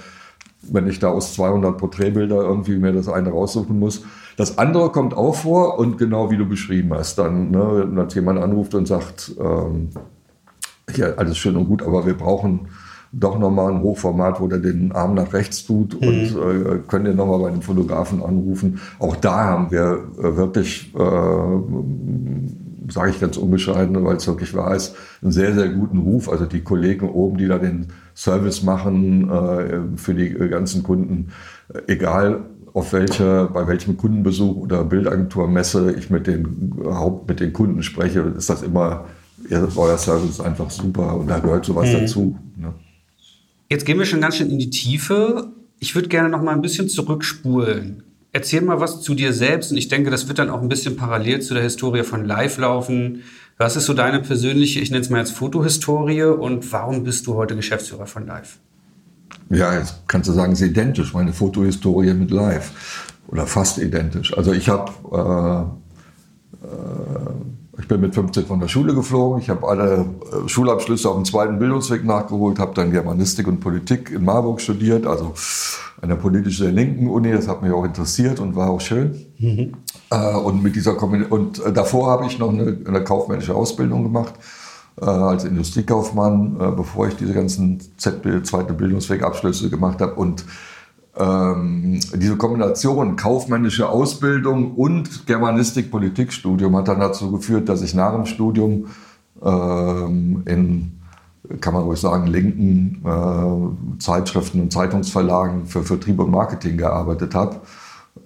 wenn 0.62 0.88
ich 0.88 0.98
da 0.98 1.08
aus 1.08 1.34
200 1.34 1.78
Porträtbilder 1.78 2.36
irgendwie 2.36 2.76
mir 2.76 2.92
das 2.92 3.08
eine 3.08 3.30
raussuchen 3.30 3.78
muss. 3.78 4.02
Das 4.36 4.58
andere 4.58 4.90
kommt 4.90 5.14
auch 5.14 5.34
vor 5.34 5.78
und 5.78 5.98
genau 5.98 6.30
wie 6.30 6.36
du 6.36 6.46
beschrieben 6.46 6.92
hast, 6.94 7.18
dann, 7.18 7.50
ne, 7.50 7.86
wenn 7.88 8.08
jemand 8.08 8.40
anruft 8.40 8.74
und 8.74 8.86
sagt, 8.86 9.32
ähm, 9.38 9.90
ja, 10.94 11.14
alles 11.16 11.38
schön 11.38 11.56
und 11.56 11.66
gut, 11.66 11.82
aber 11.82 12.06
wir 12.06 12.14
brauchen 12.14 12.68
doch 13.12 13.38
nochmal 13.38 13.72
ein 13.72 13.82
Hochformat, 13.82 14.40
wo 14.40 14.48
der 14.48 14.58
den 14.58 14.92
Arm 14.92 15.14
nach 15.14 15.32
rechts 15.32 15.64
tut 15.64 16.00
mhm. 16.00 16.08
und 16.08 16.36
äh, 16.36 16.78
können 16.86 17.06
den 17.06 17.16
nochmal 17.16 17.38
bei 17.38 17.48
einem 17.48 17.62
Fotografen 17.62 18.22
anrufen. 18.22 18.80
Auch 18.98 19.16
da 19.16 19.44
haben 19.44 19.70
wir 19.70 20.04
äh, 20.18 20.36
wirklich 20.36 20.92
äh, 20.94 20.98
sage 22.88 23.10
ich 23.10 23.20
ganz 23.20 23.36
unbescheiden, 23.36 24.04
weil 24.04 24.16
es 24.16 24.26
wirklich 24.26 24.54
wahr 24.54 24.74
ist, 24.74 24.94
einen 25.22 25.32
sehr, 25.32 25.54
sehr 25.54 25.68
guten 25.68 25.98
Ruf. 25.98 26.28
Also 26.28 26.46
die 26.46 26.60
Kollegen 26.60 27.08
oben, 27.08 27.38
die 27.38 27.48
da 27.48 27.58
den 27.58 27.88
Service 28.14 28.62
machen 28.62 29.30
äh, 29.30 29.96
für 29.96 30.14
die 30.14 30.30
ganzen 30.30 30.82
Kunden, 30.82 31.32
äh, 31.72 31.92
egal 31.92 32.44
auf 32.72 32.92
welche, 32.92 33.48
bei 33.52 33.66
welchem 33.66 33.96
Kundenbesuch 33.96 34.56
oder 34.56 34.84
Bildagenturmesse 34.84 35.94
ich 35.94 36.10
mit 36.10 36.26
den, 36.26 36.74
Haupt, 36.84 37.28
mit 37.28 37.40
den 37.40 37.52
Kunden 37.52 37.82
spreche, 37.82 38.20
ist 38.20 38.50
das 38.50 38.62
immer 38.62 39.06
euer 39.50 39.98
Service 39.98 40.30
ist 40.30 40.40
einfach 40.40 40.70
super 40.70 41.16
und 41.16 41.28
da 41.28 41.38
gehört 41.38 41.64
sowas 41.64 41.88
mhm. 41.88 42.00
dazu. 42.00 42.38
Ne? 42.56 42.74
Jetzt 43.68 43.84
gehen 43.84 43.98
wir 43.98 44.06
schon 44.06 44.20
ganz 44.20 44.36
schön 44.36 44.50
in 44.50 44.58
die 44.58 44.70
Tiefe. 44.70 45.52
Ich 45.78 45.94
würde 45.94 46.08
gerne 46.08 46.28
noch 46.28 46.42
mal 46.42 46.54
ein 46.54 46.62
bisschen 46.62 46.88
zurückspulen. 46.88 48.02
Erzähl 48.36 48.60
mal 48.60 48.80
was 48.80 49.00
zu 49.00 49.14
dir 49.14 49.32
selbst 49.32 49.70
und 49.70 49.78
ich 49.78 49.88
denke, 49.88 50.10
das 50.10 50.28
wird 50.28 50.38
dann 50.38 50.50
auch 50.50 50.60
ein 50.60 50.68
bisschen 50.68 50.94
parallel 50.94 51.40
zu 51.40 51.54
der 51.54 51.62
Historie 51.62 52.02
von 52.02 52.26
Live 52.26 52.58
laufen. 52.58 53.22
Was 53.56 53.76
ist 53.76 53.86
so 53.86 53.94
deine 53.94 54.20
persönliche, 54.20 54.78
ich 54.78 54.90
nenne 54.90 55.00
es 55.00 55.08
mal 55.08 55.20
jetzt 55.20 55.32
Fotohistorie 55.32 56.24
und 56.24 56.70
warum 56.70 57.02
bist 57.02 57.26
du 57.26 57.32
heute 57.32 57.56
Geschäftsführer 57.56 58.04
von 58.04 58.26
Live? 58.26 58.58
Ja, 59.48 59.78
jetzt 59.78 60.02
kannst 60.06 60.28
du 60.28 60.34
sagen, 60.34 60.52
es 60.52 60.60
ist 60.60 60.68
identisch, 60.68 61.14
meine 61.14 61.32
Fotohistorie 61.32 62.12
mit 62.12 62.30
Live 62.30 63.14
oder 63.28 63.46
fast 63.46 63.78
identisch. 63.78 64.36
Also 64.36 64.52
ich 64.52 64.68
habe 64.68 65.72
äh, 66.62 66.66
äh, 66.66 67.30
ich 67.78 67.88
bin 67.88 68.00
mit 68.00 68.14
15 68.14 68.46
von 68.46 68.60
der 68.60 68.68
Schule 68.68 68.94
geflogen. 68.94 69.40
Ich 69.40 69.50
habe 69.50 69.66
alle 69.68 70.06
äh, 70.44 70.48
Schulabschlüsse 70.48 71.08
auf 71.08 71.16
dem 71.16 71.24
zweiten 71.24 71.58
Bildungsweg 71.58 72.04
nachgeholt, 72.04 72.58
habe 72.58 72.74
dann 72.74 72.90
Germanistik 72.90 73.46
und 73.46 73.60
Politik 73.60 74.10
in 74.10 74.24
Marburg 74.24 74.60
studiert, 74.60 75.06
also 75.06 75.34
an 76.00 76.08
der 76.08 76.16
politisch 76.16 76.58
sehr 76.58 76.72
linken 76.72 77.08
Uni. 77.08 77.32
Das 77.32 77.48
hat 77.48 77.62
mich 77.62 77.72
auch 77.72 77.84
interessiert 77.84 78.40
und 78.40 78.56
war 78.56 78.70
auch 78.70 78.80
schön. 78.80 79.26
Mhm. 79.38 79.74
Äh, 80.10 80.36
und 80.36 80.62
mit 80.62 80.74
dieser 80.74 81.00
und 81.02 81.64
äh, 81.64 81.72
davor 81.72 82.10
habe 82.10 82.26
ich 82.26 82.38
noch 82.38 82.50
eine, 82.50 82.78
eine, 82.86 83.04
kaufmännische 83.04 83.54
Ausbildung 83.54 84.02
gemacht 84.02 84.34
als 84.98 85.44
Industriekaufmann, 85.44 86.74
bevor 86.74 87.08
ich 87.08 87.16
diese 87.16 87.34
ganzen 87.34 87.82
Z 87.98 88.22
zweite 88.46 88.72
Bildungswegabschlüsse 88.72 89.68
gemacht 89.68 90.00
habe 90.00 90.14
und 90.14 90.46
ähm, 91.18 92.00
diese 92.14 92.36
Kombination 92.36 93.16
kaufmännische 93.16 93.88
Ausbildung 93.88 94.74
und 94.74 95.26
Germanistik-Politikstudium 95.26 96.76
hat 96.76 96.88
dann 96.88 97.00
dazu 97.00 97.32
geführt, 97.32 97.68
dass 97.68 97.82
ich 97.82 97.94
nach 97.94 98.12
dem 98.14 98.26
Studium 98.26 98.86
ähm, 99.42 100.42
in, 100.46 101.00
kann 101.60 101.72
man 101.72 101.84
ruhig 101.84 102.00
sagen, 102.00 102.26
linken 102.26 103.02
äh, 103.04 103.98
Zeitschriften 103.98 104.60
und 104.60 104.72
Zeitungsverlagen 104.72 105.66
für 105.66 105.82
Vertrieb 105.82 106.20
und 106.20 106.30
Marketing 106.30 106.76
gearbeitet 106.76 107.34
habe. 107.34 107.60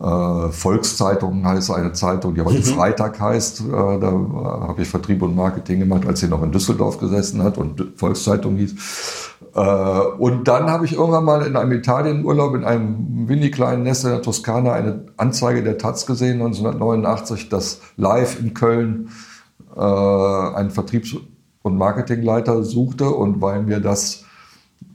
Äh, 0.01 0.51
Volkszeitung 0.51 1.45
heißt 1.45 1.71
eine 1.73 1.93
Zeitung, 1.93 2.35
die 2.35 2.41
aber 2.41 2.53
mhm. 2.53 2.63
Freitag 2.63 3.21
heißt. 3.21 3.61
Äh, 3.61 3.71
da 3.71 4.11
habe 4.11 4.81
ich 4.81 4.89
Vertrieb 4.89 5.21
und 5.21 5.37
Marketing 5.37 5.81
gemacht, 5.81 6.07
als 6.07 6.21
sie 6.21 6.29
noch 6.29 6.43
in 6.43 6.53
Düsseldorf 6.53 6.99
gesessen 6.99 7.43
hat 7.43 7.59
und 7.59 7.93
Volkszeitung 7.97 8.57
hieß. 8.57 8.75
Äh, 9.55 9.61
und 9.61 10.49
dann 10.49 10.71
habe 10.71 10.87
ich 10.87 10.95
irgendwann 10.95 11.25
mal 11.25 11.47
in 11.47 11.55
einem 11.55 11.73
Italienurlaub 11.73 12.55
in 12.55 12.65
einem 12.65 13.29
windig 13.29 13.53
kleinen 13.53 13.83
Nest 13.83 14.05
in 14.05 14.11
der 14.11 14.23
Toskana 14.23 14.73
eine 14.73 15.05
Anzeige 15.19 15.63
der 15.63 15.77
Taz 15.77 16.07
gesehen, 16.07 16.41
1989, 16.41 17.51
dass 17.51 17.81
live 17.99 18.41
in 18.41 18.55
Köln 18.55 19.11
äh, 19.77 19.81
einen 19.81 20.71
Vertriebs- 20.71 21.17
und 21.61 21.77
Marketingleiter 21.77 22.63
suchte. 22.63 23.11
Und 23.11 23.43
weil 23.43 23.63
mir 23.63 23.81
das 23.81 24.25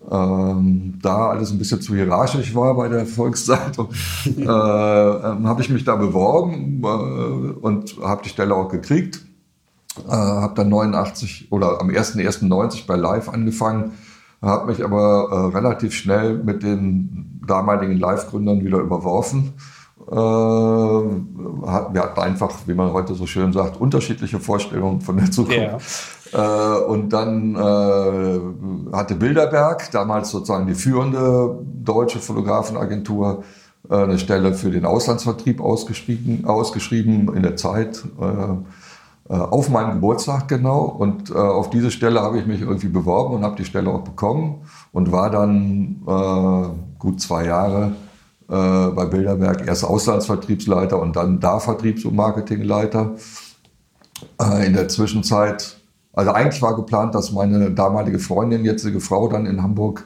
ähm, 0.10 1.00
da 1.02 1.30
alles 1.30 1.52
ein 1.52 1.58
bisschen 1.58 1.82
zu 1.82 1.96
hierarchisch 1.96 2.54
war 2.54 2.76
bei 2.76 2.88
der 2.88 3.06
Volkszeitung, 3.06 3.90
äh, 4.26 4.42
ähm, 4.42 5.48
habe 5.48 5.62
ich 5.62 5.70
mich 5.70 5.84
da 5.84 5.96
beworben 5.96 6.82
äh, 6.84 6.88
und 6.88 7.98
habe 8.02 8.22
die 8.24 8.30
Stelle 8.30 8.56
auch 8.56 8.70
gekriegt. 8.70 9.26
Äh, 10.08 10.12
habe 10.12 10.54
dann 10.56 10.70
89 10.70 11.52
oder 11.52 11.80
am 11.82 11.90
1.1.90 11.90 12.86
bei 12.86 12.96
Live 12.96 13.30
angefangen 13.30 13.94
habe 14.46 14.72
mich 14.72 14.84
aber 14.84 15.30
äh, 15.32 15.58
relativ 15.58 15.94
schnell 15.94 16.38
mit 16.38 16.64
den 16.64 17.42
damaligen 17.46 17.98
Live-Gründern 17.98 18.64
wieder 18.64 18.80
überworfen. 18.80 19.54
Äh, 20.08 20.16
wir 20.16 22.02
hatten 22.02 22.20
einfach, 22.20 22.52
wie 22.68 22.74
man 22.74 22.94
heute 22.94 23.16
so 23.16 23.26
schön 23.26 23.54
sagt, 23.54 23.82
unterschiedliche 23.82 24.40
Vorstellungen 24.40 25.02
von 25.02 25.18
der 25.18 25.32
Zukunft. 25.32 25.58
Äh, 26.36 26.80
und 26.88 27.14
dann 27.14 27.56
äh, 27.56 28.94
hatte 28.94 29.16
Bilderberg, 29.16 29.90
damals 29.92 30.32
sozusagen 30.32 30.68
die 30.68 30.76
führende 30.76 31.60
deutsche 31.82 32.20
Fotografenagentur, 32.20 33.44
äh, 33.90 33.96
eine 33.96 34.20
Stelle 34.20 34.54
für 34.54 34.70
den 34.70 34.86
Auslandsvertrieb 34.86 35.62
ausgeschrieben, 35.62 36.46
ausgeschrieben 36.46 37.34
in 37.34 37.44
der 37.44 37.56
Zeit. 37.56 38.04
Äh, 38.20 39.34
auf 39.34 39.70
meinem 39.70 39.94
Geburtstag 39.94 40.50
genau. 40.50 40.82
Und 40.82 41.32
äh, 41.32 41.36
auf 41.36 41.70
diese 41.70 41.90
Stelle 41.90 42.22
habe 42.22 42.38
ich 42.38 42.46
mich 42.46 42.62
irgendwie 42.62 42.90
beworben 42.90 43.36
und 43.36 43.44
habe 43.44 43.56
die 43.56 43.66
Stelle 43.66 43.90
auch 43.90 44.02
bekommen 44.02 44.66
und 44.92 45.12
war 45.14 45.32
dann 45.32 46.02
äh, 46.06 47.00
gut 47.00 47.22
zwei 47.22 47.46
Jahre 47.46 47.94
bei 48.48 49.06
Bilderberg 49.06 49.66
erst 49.68 49.84
Auslandsvertriebsleiter 49.84 51.02
und 51.02 51.16
dann 51.16 51.40
da 51.40 51.60
Vertriebs- 51.60 52.06
und 52.06 52.16
Marketingleiter. 52.16 53.16
In 54.64 54.74
der 54.74 54.88
Zwischenzeit, 54.88 55.78
also 56.16 56.32
eigentlich 56.32 56.62
war 56.62 56.76
geplant, 56.76 57.14
dass 57.14 57.32
meine 57.32 57.72
damalige 57.72 58.20
Freundin, 58.20 58.64
jetzige 58.64 59.00
Frau, 59.00 59.28
dann 59.28 59.46
in 59.46 59.62
Hamburg 59.62 60.06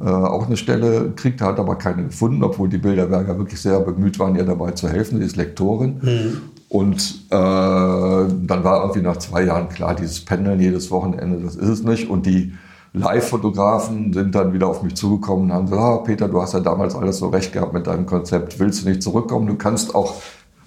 äh, 0.00 0.04
auch 0.04 0.46
eine 0.46 0.56
Stelle 0.56 1.12
kriegt, 1.16 1.40
hat 1.40 1.58
aber 1.58 1.74
keine 1.76 2.04
gefunden, 2.04 2.44
obwohl 2.44 2.68
die 2.68 2.78
Bilderberger 2.78 3.36
wirklich 3.36 3.60
sehr 3.60 3.80
bemüht 3.80 4.18
waren, 4.18 4.36
ihr 4.36 4.44
dabei 4.44 4.70
zu 4.70 4.88
helfen. 4.88 5.18
Sie 5.18 5.24
ist 5.24 5.36
Lektorin. 5.36 5.98
Mhm. 6.00 6.40
Und 6.68 7.24
äh, 7.30 7.34
dann 7.34 8.62
war 8.62 8.82
irgendwie 8.82 9.00
nach 9.00 9.16
zwei 9.16 9.42
Jahren 9.42 9.68
klar, 9.68 9.94
dieses 9.94 10.24
Pendeln 10.24 10.60
jedes 10.60 10.90
Wochenende, 10.90 11.40
das 11.40 11.56
ist 11.56 11.68
es 11.68 11.82
nicht. 11.82 12.08
Und 12.08 12.26
die 12.26 12.52
Live-Fotografen 12.92 14.12
sind 14.12 14.34
dann 14.34 14.52
wieder 14.52 14.68
auf 14.68 14.82
mich 14.82 14.94
zugekommen 14.94 15.46
und 15.46 15.52
haben 15.52 15.64
gesagt, 15.66 15.82
ah, 15.82 15.96
Peter, 15.98 16.28
du 16.28 16.40
hast 16.40 16.54
ja 16.54 16.60
damals 16.60 16.94
alles 16.94 17.18
so 17.18 17.28
recht 17.28 17.52
gehabt 17.52 17.72
mit 17.72 17.86
deinem 17.86 18.06
Konzept, 18.06 18.60
willst 18.60 18.84
du 18.84 18.88
nicht 18.88 19.02
zurückkommen? 19.02 19.46
Du 19.46 19.56
kannst 19.56 19.94
auch 19.94 20.14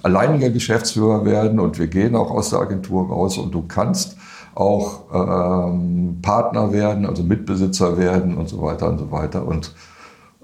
alleiniger 0.03 0.49
Geschäftsführer 0.49 1.23
werden 1.25 1.59
und 1.59 1.79
wir 1.79 1.87
gehen 1.87 2.15
auch 2.15 2.31
aus 2.31 2.49
der 2.49 2.59
Agentur 2.59 3.07
raus 3.07 3.37
und 3.37 3.53
du 3.53 3.63
kannst 3.67 4.17
auch 4.61 5.01
ähm, 5.13 6.19
Partner 6.21 6.71
werden, 6.71 7.05
also 7.05 7.23
Mitbesitzer 7.23 7.97
werden 7.97 8.37
und 8.37 8.47
so 8.47 8.61
weiter 8.61 8.89
und 8.89 8.99
so 8.99 9.11
weiter. 9.11 9.45
Und 9.45 9.73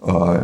äh, 0.03 0.39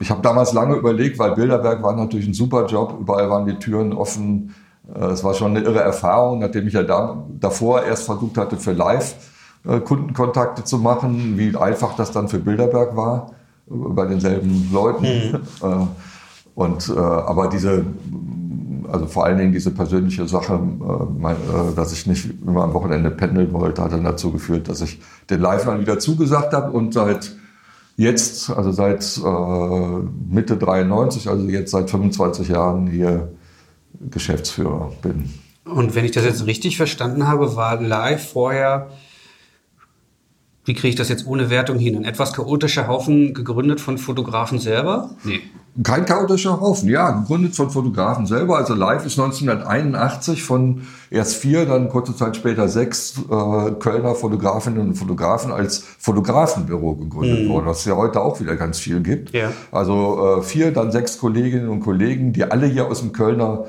ich 0.00 0.10
habe 0.10 0.22
damals 0.22 0.52
lange 0.52 0.76
überlegt, 0.76 1.18
weil 1.18 1.32
Bilderberg 1.32 1.82
war 1.82 1.94
natürlich 1.94 2.26
ein 2.28 2.34
super 2.34 2.66
Job, 2.66 2.96
überall 3.00 3.28
waren 3.28 3.46
die 3.46 3.54
Türen 3.54 3.92
offen. 3.92 4.54
Äh, 4.94 5.06
es 5.06 5.24
war 5.24 5.34
schon 5.34 5.56
eine 5.56 5.64
irre 5.64 5.80
Erfahrung, 5.80 6.38
nachdem 6.38 6.68
ich 6.68 6.74
ja 6.74 6.84
da, 6.84 7.24
davor 7.40 7.82
erst 7.82 8.04
versucht 8.04 8.38
hatte, 8.38 8.56
für 8.56 8.72
Live 8.72 9.16
äh, 9.66 9.80
Kundenkontakte 9.80 10.64
zu 10.64 10.78
machen, 10.78 11.36
wie 11.36 11.56
einfach 11.56 11.96
das 11.96 12.12
dann 12.12 12.28
für 12.28 12.38
Bilderberg 12.38 12.96
war, 12.96 13.32
bei 13.66 14.06
denselben 14.06 14.70
Leuten. 14.72 15.42
Mhm. 15.62 15.88
Und, 16.54 16.94
aber 16.94 17.48
diese, 17.48 17.82
also 18.92 19.06
vor 19.06 19.24
allen 19.24 19.38
Dingen 19.38 19.52
diese 19.52 19.70
persönliche 19.70 20.28
Sache, 20.28 20.60
dass 21.74 21.92
ich 21.92 22.06
nicht 22.06 22.28
immer 22.46 22.64
am 22.64 22.74
Wochenende 22.74 23.10
pendeln 23.10 23.52
wollte, 23.52 23.82
hat 23.82 23.92
dann 23.92 24.04
dazu 24.04 24.30
geführt, 24.30 24.68
dass 24.68 24.82
ich 24.82 25.00
den 25.30 25.40
Live 25.40 25.64
dann 25.64 25.80
wieder 25.80 25.98
zugesagt 25.98 26.52
habe 26.52 26.72
und 26.72 26.92
seit 26.92 27.32
jetzt, 27.96 28.50
also 28.50 28.70
seit 28.70 29.18
äh, 29.18 30.34
Mitte 30.34 30.56
93, 30.56 31.28
also 31.28 31.48
jetzt 31.48 31.70
seit 31.70 31.90
25 31.90 32.48
Jahren 32.48 32.86
hier 32.86 33.32
Geschäftsführer 34.10 34.92
bin. 35.02 35.30
Und 35.64 35.94
wenn 35.94 36.04
ich 36.04 36.10
das 36.10 36.24
jetzt 36.24 36.46
richtig 36.46 36.76
verstanden 36.76 37.26
habe, 37.28 37.56
war 37.56 37.80
live 37.80 38.32
vorher 38.32 38.88
wie 40.64 40.74
kriege 40.74 40.88
ich 40.88 40.94
das 40.94 41.08
jetzt 41.08 41.26
ohne 41.26 41.50
Wertung 41.50 41.78
hin? 41.78 41.96
Ein 41.96 42.04
etwas 42.04 42.32
chaotischer 42.32 42.86
Haufen 42.86 43.34
gegründet 43.34 43.80
von 43.80 43.98
Fotografen 43.98 44.60
selber? 44.60 45.10
Nee. 45.24 45.40
Kein 45.82 46.04
chaotischer 46.04 46.60
Haufen, 46.60 46.88
ja, 46.90 47.10
gegründet 47.10 47.56
von 47.56 47.70
Fotografen 47.70 48.26
selber. 48.26 48.58
Also 48.58 48.74
Live 48.74 49.06
ist 49.06 49.18
1981 49.18 50.42
von 50.42 50.82
erst 51.10 51.36
vier, 51.36 51.64
dann 51.64 51.88
kurze 51.88 52.14
Zeit 52.14 52.36
später 52.36 52.68
sechs 52.68 53.14
äh, 53.18 53.70
Kölner 53.80 54.14
Fotografinnen 54.14 54.80
und 54.80 54.94
Fotografen 54.94 55.50
als 55.50 55.82
Fotografenbüro 55.98 56.94
gegründet 56.96 57.46
mhm. 57.46 57.48
worden, 57.48 57.66
was 57.66 57.80
es 57.80 57.84
ja 57.86 57.96
heute 57.96 58.20
auch 58.20 58.38
wieder 58.38 58.54
ganz 58.54 58.78
viel 58.78 59.00
gibt. 59.00 59.32
Ja. 59.32 59.50
Also 59.72 60.38
äh, 60.40 60.42
vier, 60.42 60.72
dann 60.72 60.92
sechs 60.92 61.18
Kolleginnen 61.18 61.70
und 61.70 61.80
Kollegen, 61.80 62.34
die 62.34 62.44
alle 62.44 62.66
hier 62.66 62.86
aus 62.86 63.00
dem 63.00 63.12
Kölner 63.12 63.64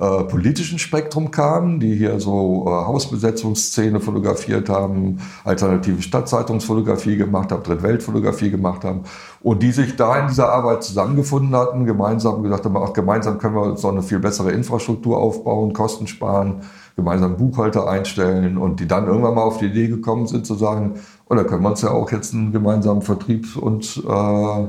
äh, 0.00 0.24
politischen 0.24 0.78
Spektrum 0.78 1.32
kamen, 1.32 1.80
die 1.80 1.96
hier 1.96 2.20
so 2.20 2.64
äh, 2.66 2.70
Hausbesetzungsszene 2.70 3.98
fotografiert 3.98 4.68
haben, 4.68 5.18
alternative 5.44 6.02
Stadtzeitungsfotografie 6.02 7.16
gemacht 7.16 7.50
haben, 7.50 7.64
Drittweltfotografie 7.64 8.50
gemacht 8.50 8.84
haben 8.84 9.02
und 9.40 9.62
die 9.62 9.72
sich 9.72 9.96
da 9.96 10.20
in 10.20 10.28
dieser 10.28 10.52
Arbeit 10.52 10.84
zusammengefunden 10.84 11.54
hatten, 11.56 11.84
gemeinsam 11.84 12.44
gesagt 12.44 12.64
haben, 12.64 12.76
ach, 12.76 12.92
gemeinsam 12.92 13.38
können 13.38 13.56
wir 13.56 13.62
uns 13.62 13.82
so 13.82 13.88
eine 13.88 14.02
viel 14.02 14.20
bessere 14.20 14.52
Infrastruktur 14.52 15.18
aufbauen, 15.18 15.72
Kosten 15.72 16.06
sparen, 16.06 16.60
gemeinsam 16.94 17.36
Buchhalter 17.36 17.88
einstellen 17.88 18.56
und 18.56 18.78
die 18.78 18.86
dann 18.86 19.06
irgendwann 19.06 19.34
mal 19.34 19.42
auf 19.42 19.58
die 19.58 19.66
Idee 19.66 19.88
gekommen 19.88 20.28
sind 20.28 20.46
zu 20.46 20.54
sagen, 20.54 20.94
oder 21.28 21.42
oh, 21.42 21.44
können 21.44 21.62
wir 21.62 21.70
uns 21.70 21.82
ja 21.82 21.90
auch 21.90 22.10
jetzt 22.12 22.34
einen 22.34 22.52
gemeinsamen 22.52 23.02
Vertrieb 23.02 23.56
und 23.56 24.02
äh, 24.08 24.68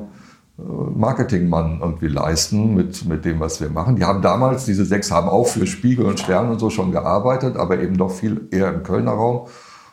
Marketingmann 0.95 1.79
irgendwie 1.81 2.07
leisten 2.07 2.75
mit, 2.75 3.05
mit 3.05 3.25
dem, 3.25 3.39
was 3.39 3.61
wir 3.61 3.69
machen. 3.69 3.95
Die 3.95 4.03
haben 4.03 4.21
damals, 4.21 4.65
diese 4.65 4.85
sechs 4.85 5.11
haben 5.11 5.29
auch 5.29 5.47
für 5.47 5.67
Spiegel 5.67 6.05
und 6.05 6.19
Stern 6.19 6.49
und 6.49 6.59
so 6.59 6.69
schon 6.69 6.91
gearbeitet, 6.91 7.55
aber 7.57 7.79
eben 7.79 7.97
doch 7.97 8.11
viel 8.11 8.47
eher 8.51 8.73
im 8.73 8.83
Kölner 8.83 9.11
Raum. 9.11 9.47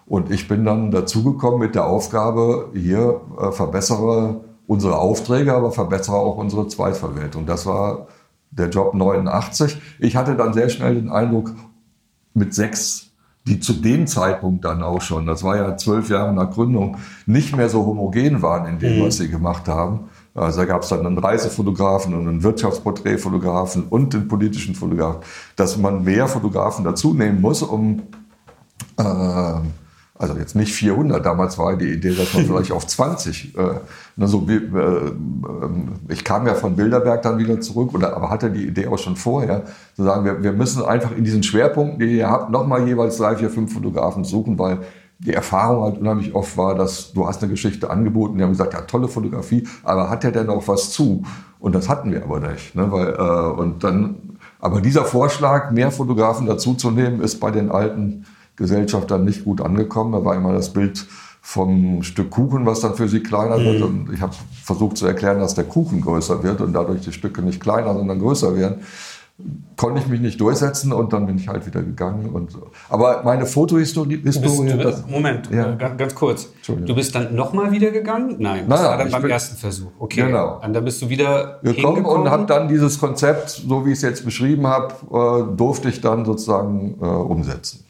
Und 0.07 0.31
ich 0.31 0.49
bin 0.49 0.65
dann 0.65 0.91
dazugekommen 0.91 1.61
mit 1.61 1.75
der 1.75 1.87
Aufgabe, 1.87 2.71
hier 2.75 3.21
äh, 3.41 3.53
verbessere 3.53 4.41
unsere 4.67 4.99
Aufträge, 4.99 5.55
aber 5.55 5.71
verbessere 5.71 6.17
auch 6.17 6.37
unsere 6.37 6.67
Zweitverwertung. 6.67 7.47
Das 7.47 7.67
war 7.67 8.09
der 8.51 8.69
Job 8.69 8.95
89. 8.95 9.81
Ich 10.01 10.17
hatte 10.17 10.35
dann 10.35 10.55
sehr 10.55 10.69
schnell 10.69 10.97
den 10.97 11.11
Eindruck, 11.11 11.53
mit 12.35 12.53
sechs 12.53 13.07
die 13.47 13.61
zu 13.61 13.75
dem 13.75 14.07
Zeitpunkt 14.07 14.65
dann 14.65 14.83
auch 14.83 15.01
schon, 15.01 15.27
das 15.27 15.45
war 15.45 15.57
ja 15.57 15.77
zwölf 15.77 16.09
Jahre 16.11 16.35
nach 16.35 16.51
Gründung, 16.51 16.97
nicht 17.27 17.57
mehr 17.57 17.69
so 17.69 17.87
homogen 17.87 18.43
waren 18.43 18.67
in 18.67 18.79
dem, 18.79 18.99
mhm. 18.99 19.07
was 19.07 19.19
sie 19.19 19.29
gemacht 19.29 19.69
haben. 19.69 20.09
Also 20.37 20.61
da 20.61 20.67
gab 20.67 20.83
es 20.83 20.89
dann 20.91 21.07
einen 21.07 21.19
Reisefotografen 21.19 22.15
und 22.15 22.29
einen 22.29 22.43
Wirtschaftsporträtfotografen 22.43 23.85
und 23.89 24.13
den 24.13 24.29
politischen 24.29 24.75
Fotografen, 24.75 25.23
dass 25.57 25.77
man 25.79 26.05
mehr 26.05 26.29
Fotografen 26.29 26.85
dazu 26.85 27.15
nehmen 27.15 27.41
muss, 27.41 27.63
um 27.63 28.03
äh, 28.99 29.03
also 30.19 30.35
jetzt 30.39 30.57
nicht 30.57 30.73
400, 30.73 31.25
damals 31.25 31.59
war 31.59 31.77
die 31.77 31.93
Idee, 31.93 32.15
dass 32.15 32.33
man 32.35 32.45
vielleicht 32.47 32.73
auf 32.73 32.87
20. 32.87 33.57
Äh, 33.57 33.61
also, 34.19 34.47
äh, 34.49 36.13
ich 36.13 36.25
kam 36.25 36.47
ja 36.47 36.55
von 36.55 36.77
Bilderberg 36.77 37.23
dann 37.23 37.39
wieder 37.39 37.61
zurück, 37.61 37.95
oder, 37.95 38.17
aber 38.17 38.31
hatte 38.31 38.51
die 38.51 38.67
Idee 38.67 38.87
auch 38.87 38.99
schon 38.99 39.17
vorher, 39.17 39.65
zu 39.95 40.05
sagen, 40.05 40.25
wir, 40.25 40.43
wir 40.43 40.53
müssen 40.53 40.85
einfach 40.85 41.13
in 41.17 41.25
diesen 41.25 41.43
Schwerpunkten, 41.43 41.99
die 41.99 42.19
ihr 42.19 42.31
habt, 42.31 42.51
nochmal 42.51 42.87
jeweils 42.87 43.19
drei, 43.19 43.37
vier, 43.37 43.51
fünf 43.51 43.73
Fotografen 43.73 44.25
suchen, 44.25 44.59
weil 44.59 44.81
die 45.19 45.33
Erfahrung 45.33 45.85
halt 45.85 45.99
unheimlich 45.99 46.35
oft 46.35 46.57
war, 46.57 46.75
dass 46.75 47.13
du 47.13 47.27
hast 47.27 47.43
eine 47.43 47.51
Geschichte 47.51 47.91
angeboten, 47.91 48.37
die 48.37 48.45
haben 48.45 48.51
gesagt, 48.51 48.75
ja, 48.75 48.83
tolle 48.83 49.09
Fotografie, 49.09 49.67
aber 49.83 50.11
hat 50.11 50.25
der 50.25 50.33
denn 50.33 50.51
auch 50.51 50.69
was 50.69 50.91
zu? 50.91 51.25
Und 51.59 51.75
das 51.75 51.89
hatten 51.89 52.13
wir 52.13 52.23
aber 52.23 52.41
nicht. 52.41 52.75
Ne? 52.75 52.93
Weil, 52.93 53.15
äh, 53.15 53.61
und 53.61 53.83
dann, 53.83 54.39
aber 54.61 54.81
dieser 54.81 55.05
Vorschlag, 55.05 55.71
mehr 55.71 55.91
Fotografen 55.91 56.47
dazuzunehmen, 56.47 57.21
ist 57.21 57.41
bei 57.41 57.51
den 57.51 57.71
alten 57.71 58.27
Gesellschaftern 58.57 59.25
nicht 59.25 59.45
gut 59.45 59.61
angekommen. 59.61 60.13
Da 60.13 60.25
war 60.25 60.35
immer 60.35 60.53
das 60.53 60.73
Bild 60.73 61.07
vom 61.41 62.03
Stück 62.03 62.31
Kuchen, 62.31 62.67
was 62.67 62.81
dann 62.81 62.95
für 62.95 63.09
sie 63.09 63.21
kleiner 63.21 63.59
mhm. 63.59 63.65
wird. 63.65 63.83
Und 63.83 64.13
ich 64.13 64.21
habe 64.21 64.35
versucht 64.65 64.99
zu 64.99 65.07
erklären, 65.07 65.39
dass 65.39 65.55
der 65.55 65.65
Kuchen 65.65 66.03
größer 66.03 66.43
wird 66.43 66.61
und 66.61 66.75
dadurch 66.75 67.01
die 67.03 67.13
Stücke 67.13 67.41
nicht 67.41 67.61
kleiner, 67.61 67.95
sondern 67.95 68.19
größer 68.19 68.55
werden 68.55 68.81
konnte 69.77 70.01
ich 70.01 70.07
mich 70.07 70.21
nicht 70.21 70.41
durchsetzen 70.41 70.93
und 70.93 71.13
dann 71.13 71.27
bin 71.27 71.37
ich 71.37 71.49
halt 71.49 71.67
wieder 71.67 71.83
gegangen. 71.83 72.31
Und 72.31 72.51
so. 72.51 72.71
Aber 72.89 73.23
meine 73.23 73.45
Fotohistorie. 73.45 74.23
Historie, 74.25 74.71
du 74.71 74.95
Moment, 75.09 75.51
ja. 75.51 75.73
Äh, 75.73 75.77
ganz, 75.77 75.99
ganz 75.99 76.15
kurz. 76.15 76.49
Du 76.67 76.95
bist 76.95 77.15
dann 77.15 77.35
nochmal 77.35 77.71
wieder 77.71 77.91
gegangen? 77.91 78.37
Nein, 78.39 78.67
das 78.69 78.81
naja, 78.81 78.91
war 78.91 78.99
dann 78.99 79.11
beim 79.11 79.23
bin, 79.23 79.31
ersten 79.31 79.57
Versuch. 79.57 79.91
Okay. 79.99 80.23
Genau. 80.23 80.61
Und 80.65 80.73
dann 80.73 80.85
bist 80.85 81.03
du 81.03 81.11
wieder 81.11 81.61
gekommen 81.63 82.07
und 82.07 82.31
habe 82.31 82.47
dann 82.47 82.69
dieses 82.69 82.99
Konzept, 82.99 83.51
so 83.51 83.85
wie 83.85 83.91
ich 83.91 83.97
es 83.97 84.03
jetzt 84.03 84.25
beschrieben 84.25 84.67
habe, 84.67 84.95
äh, 85.13 85.57
durfte 85.57 85.91
ich 85.91 86.01
dann 86.01 86.25
sozusagen 86.25 86.97
äh, 87.01 87.05
umsetzen. 87.05 87.86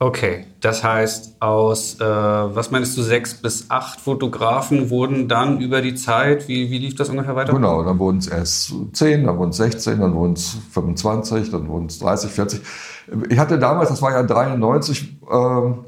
Okay, 0.00 0.46
das 0.60 0.82
heißt, 0.82 1.36
aus, 1.40 2.00
äh, 2.00 2.04
was 2.04 2.70
meinst 2.70 2.98
du, 2.98 3.02
sechs 3.02 3.34
bis 3.34 3.70
acht 3.70 4.00
Fotografen 4.00 4.90
wurden 4.90 5.28
dann 5.28 5.60
über 5.60 5.82
die 5.82 5.94
Zeit, 5.94 6.48
wie, 6.48 6.70
wie 6.70 6.78
lief 6.78 6.96
das 6.96 7.08
ungefähr 7.08 7.36
weiter? 7.36 7.52
Genau, 7.52 7.82
dann 7.84 7.98
wurden 7.98 8.18
es 8.18 8.26
erst 8.26 8.74
zehn, 8.92 9.24
dann 9.24 9.38
wurden 9.38 9.50
es 9.50 9.56
16, 9.58 10.00
dann 10.00 10.14
wurden 10.14 10.32
es 10.32 10.56
25, 10.72 11.50
dann 11.50 11.68
wurden 11.68 11.86
es 11.86 12.00
30, 12.00 12.30
40. 12.30 12.60
Ich 13.30 13.38
hatte 13.38 13.58
damals, 13.58 13.88
das 13.88 14.02
war 14.02 14.10
ja 14.10 14.24
93, 14.24 15.16
ähm, 15.30 15.84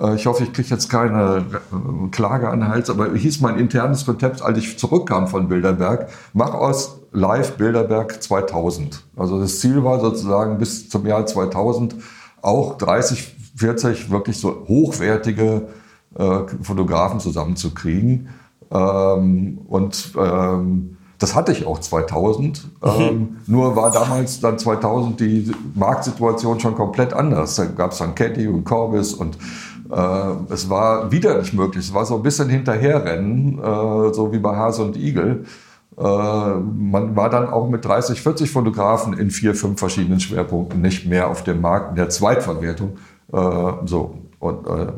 äh, 0.00 0.14
ich 0.14 0.26
hoffe, 0.26 0.44
ich 0.44 0.52
kriege 0.52 0.68
jetzt 0.68 0.88
keine 0.88 1.44
äh, 1.72 2.08
Klage 2.10 2.48
an 2.48 2.60
den 2.60 2.68
Hals, 2.68 2.88
aber 2.88 3.14
hieß 3.14 3.40
mein 3.40 3.58
internes 3.58 4.06
Konzept, 4.06 4.42
als 4.42 4.58
ich 4.58 4.78
zurückkam 4.78 5.28
von 5.28 5.48
Bilderberg, 5.48 6.08
mach 6.32 6.54
aus 6.54 7.00
Live 7.12 7.56
Bilderberg 7.56 8.22
2000. 8.22 9.02
Also 9.16 9.38
das 9.38 9.60
Ziel 9.60 9.84
war 9.84 10.00
sozusagen 10.00 10.58
bis 10.58 10.88
zum 10.88 11.06
Jahr 11.06 11.26
2000 11.26 11.94
auch 12.42 12.78
30, 12.78 13.36
40 13.60 14.10
wirklich 14.10 14.38
so 14.38 14.64
hochwertige 14.66 15.68
äh, 16.16 16.40
Fotografen 16.62 17.20
zusammenzukriegen. 17.20 18.30
Ähm, 18.70 19.58
und 19.68 20.12
ähm, 20.18 20.96
das 21.18 21.34
hatte 21.34 21.52
ich 21.52 21.66
auch 21.66 21.78
2000. 21.78 22.64
Mhm. 22.64 22.70
Ähm, 22.82 23.36
nur 23.46 23.76
war 23.76 23.90
damals 23.90 24.40
dann 24.40 24.58
2000 24.58 25.20
die 25.20 25.52
Marktsituation 25.74 26.58
schon 26.58 26.74
komplett 26.74 27.12
anders. 27.12 27.56
Da 27.56 27.66
gab 27.66 27.92
es 27.92 27.98
dann 27.98 28.14
Caddy 28.14 28.48
und 28.48 28.64
Corbis 28.64 29.12
und 29.12 29.36
äh, 29.90 30.52
es 30.52 30.70
war 30.70 31.12
wieder 31.12 31.38
nicht 31.38 31.52
möglich. 31.52 31.84
Es 31.84 31.94
war 31.94 32.06
so 32.06 32.16
ein 32.16 32.22
bisschen 32.22 32.48
hinterherrennen, 32.48 33.58
äh, 33.58 34.14
so 34.14 34.32
wie 34.32 34.38
bei 34.38 34.56
Hase 34.56 34.82
und 34.82 34.96
Igel. 34.96 35.44
Äh, 35.98 36.02
man 36.02 37.14
war 37.14 37.28
dann 37.28 37.50
auch 37.50 37.68
mit 37.68 37.84
30, 37.84 38.22
40 38.22 38.50
Fotografen 38.50 39.12
in 39.12 39.30
vier, 39.30 39.54
fünf 39.54 39.78
verschiedenen 39.78 40.20
Schwerpunkten 40.20 40.80
nicht 40.80 41.06
mehr 41.06 41.28
auf 41.28 41.44
dem 41.44 41.60
Markt 41.60 41.90
in 41.90 41.96
der 41.96 42.08
Zweitverwertung. 42.08 42.96
Äh, 43.32 43.72
so. 43.86 44.18
Und, 44.38 44.66
äh, 44.66 44.92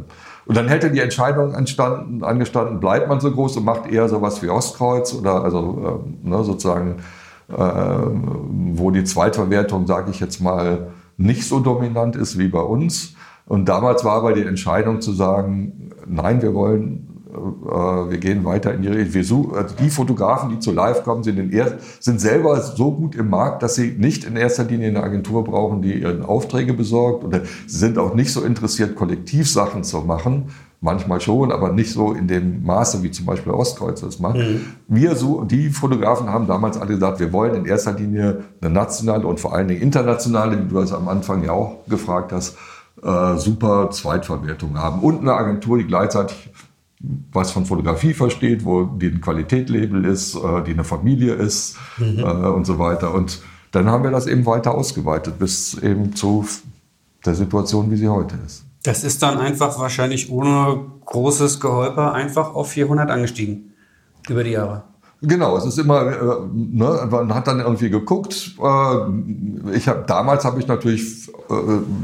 und 0.46 0.56
dann 0.56 0.68
hätte 0.68 0.90
die 0.90 1.00
Entscheidung 1.00 1.54
anstanden, 1.54 2.22
angestanden, 2.22 2.80
bleibt 2.80 3.08
man 3.08 3.20
so 3.20 3.30
groß 3.30 3.56
und 3.58 3.64
macht 3.64 3.90
eher 3.90 4.08
sowas 4.08 4.42
wie 4.42 4.48
Ostkreuz 4.48 5.14
oder 5.14 5.42
also 5.42 6.02
äh, 6.24 6.28
ne, 6.28 6.44
sozusagen, 6.44 6.96
äh, 7.48 7.54
wo 7.56 8.90
die 8.90 9.04
Zweitverwertung, 9.04 9.86
sage 9.86 10.10
ich 10.10 10.20
jetzt 10.20 10.40
mal, 10.40 10.92
nicht 11.16 11.46
so 11.46 11.60
dominant 11.60 12.16
ist 12.16 12.38
wie 12.38 12.48
bei 12.48 12.60
uns. 12.60 13.14
Und 13.46 13.68
damals 13.68 14.04
war 14.04 14.16
aber 14.16 14.32
die 14.32 14.42
Entscheidung 14.42 15.00
zu 15.00 15.12
sagen, 15.12 15.90
nein, 16.06 16.40
wir 16.42 16.54
wollen 16.54 17.11
wir 17.32 18.18
gehen 18.18 18.44
weiter 18.44 18.74
in 18.74 18.82
die 18.82 18.88
Richtung. 18.88 19.54
Also 19.54 19.74
die 19.76 19.88
Fotografen, 19.88 20.50
die 20.50 20.58
zu 20.58 20.70
Live 20.70 21.02
kommen, 21.02 21.22
sind, 21.22 21.38
in 21.38 21.50
er, 21.50 21.78
sind 21.98 22.20
selber 22.20 22.60
so 22.60 22.92
gut 22.92 23.14
im 23.14 23.30
Markt, 23.30 23.62
dass 23.62 23.74
sie 23.74 23.94
nicht 23.98 24.24
in 24.24 24.36
erster 24.36 24.64
Linie 24.64 24.88
eine 24.88 25.02
Agentur 25.02 25.42
brauchen, 25.42 25.80
die 25.80 25.94
ihren 25.94 26.22
Aufträge 26.22 26.74
besorgt. 26.74 27.24
Oder 27.24 27.40
sie 27.66 27.78
sind 27.78 27.98
auch 27.98 28.14
nicht 28.14 28.32
so 28.32 28.42
interessiert, 28.42 28.96
Kollektivsachen 28.96 29.82
zu 29.82 30.00
machen. 30.00 30.50
Manchmal 30.82 31.20
schon, 31.20 31.52
aber 31.52 31.72
nicht 31.72 31.92
so 31.92 32.12
in 32.12 32.26
dem 32.26 32.64
Maße, 32.64 33.02
wie 33.04 33.10
zum 33.12 33.24
Beispiel 33.24 33.52
Ostkreuz 33.52 34.00
das 34.00 34.18
macht. 34.18 34.36
Mhm. 34.36 34.62
Wir 34.88 35.14
so, 35.14 35.42
die 35.44 35.70
Fotografen 35.70 36.28
haben 36.28 36.48
damals 36.48 36.76
alle 36.76 36.94
gesagt, 36.94 37.20
wir 37.20 37.32
wollen 37.32 37.54
in 37.54 37.64
erster 37.64 37.92
Linie 37.92 38.42
eine 38.60 38.70
nationale 38.70 39.26
und 39.26 39.38
vor 39.38 39.54
allen 39.54 39.68
Dingen 39.68 39.80
internationale, 39.80 40.58
wie 40.58 40.68
du 40.68 40.74
das 40.74 40.92
am 40.92 41.08
Anfang 41.08 41.44
ja 41.44 41.52
auch 41.52 41.86
gefragt 41.86 42.32
hast, 42.32 42.56
äh, 43.00 43.36
super 43.36 43.90
Zweitverwertung 43.90 44.76
haben. 44.76 45.02
Und 45.02 45.20
eine 45.20 45.34
Agentur, 45.34 45.78
die 45.78 45.86
gleichzeitig 45.86 46.50
was 47.32 47.50
von 47.50 47.66
Fotografie 47.66 48.14
versteht, 48.14 48.64
wo 48.64 48.84
die 48.84 49.08
ein 49.08 49.20
Qualitätlabel 49.20 50.04
ist, 50.04 50.34
äh, 50.36 50.62
die 50.64 50.72
eine 50.72 50.84
Familie 50.84 51.34
ist 51.34 51.76
mhm. 51.98 52.20
äh, 52.20 52.22
und 52.22 52.64
so 52.64 52.78
weiter. 52.78 53.14
Und 53.14 53.42
dann 53.72 53.86
haben 53.88 54.04
wir 54.04 54.10
das 54.10 54.26
eben 54.26 54.46
weiter 54.46 54.74
ausgeweitet 54.74 55.38
bis 55.38 55.74
eben 55.74 56.14
zu 56.14 56.46
der 57.24 57.34
Situation, 57.34 57.90
wie 57.90 57.96
sie 57.96 58.08
heute 58.08 58.36
ist. 58.46 58.64
Das 58.82 59.04
ist 59.04 59.22
dann 59.22 59.38
einfach 59.38 59.78
wahrscheinlich 59.78 60.30
ohne 60.30 60.80
großes 61.04 61.60
Geholper 61.60 62.12
einfach 62.12 62.54
auf 62.54 62.70
400 62.70 63.10
angestiegen 63.10 63.72
über 64.28 64.44
die 64.44 64.50
Jahre. 64.50 64.84
Genau, 65.24 65.56
es 65.56 65.64
ist 65.64 65.78
immer, 65.78 66.06
äh, 66.06 66.46
ne, 66.52 67.08
man 67.08 67.32
hat 67.32 67.46
dann 67.46 67.60
irgendwie 67.60 67.90
geguckt. 67.90 68.56
Äh, 68.60 69.76
ich 69.76 69.86
hab, 69.86 70.08
damals 70.08 70.44
habe 70.44 70.58
ich 70.58 70.66
natürlich 70.66 71.28
äh, 71.48 71.54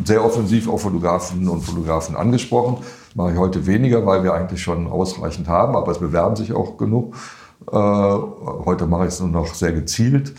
sehr 0.04 0.24
offensiv 0.24 0.68
auf 0.68 0.82
Fotografen 0.82 1.48
und 1.48 1.62
Fotografen 1.62 2.14
angesprochen. 2.14 2.78
Mache 3.14 3.33
ich 3.33 3.38
heute 3.38 3.66
weniger, 3.66 4.05
weil 4.07 4.23
wir 4.23 4.35
eigentlich 4.35 4.62
schon 4.62 4.87
ausreichend 4.87 5.49
haben, 5.49 5.77
aber 5.77 5.92
es 5.92 5.99
bewerben 5.99 6.37
sich 6.37 6.53
auch 6.53 6.77
genug. 6.77 7.14
Äh, 7.71 7.75
heute 7.75 8.87
mache 8.87 9.03
ich 9.03 9.09
es 9.09 9.21
nur 9.21 9.29
noch 9.29 9.55
sehr 9.55 9.73
gezielt. 9.73 10.35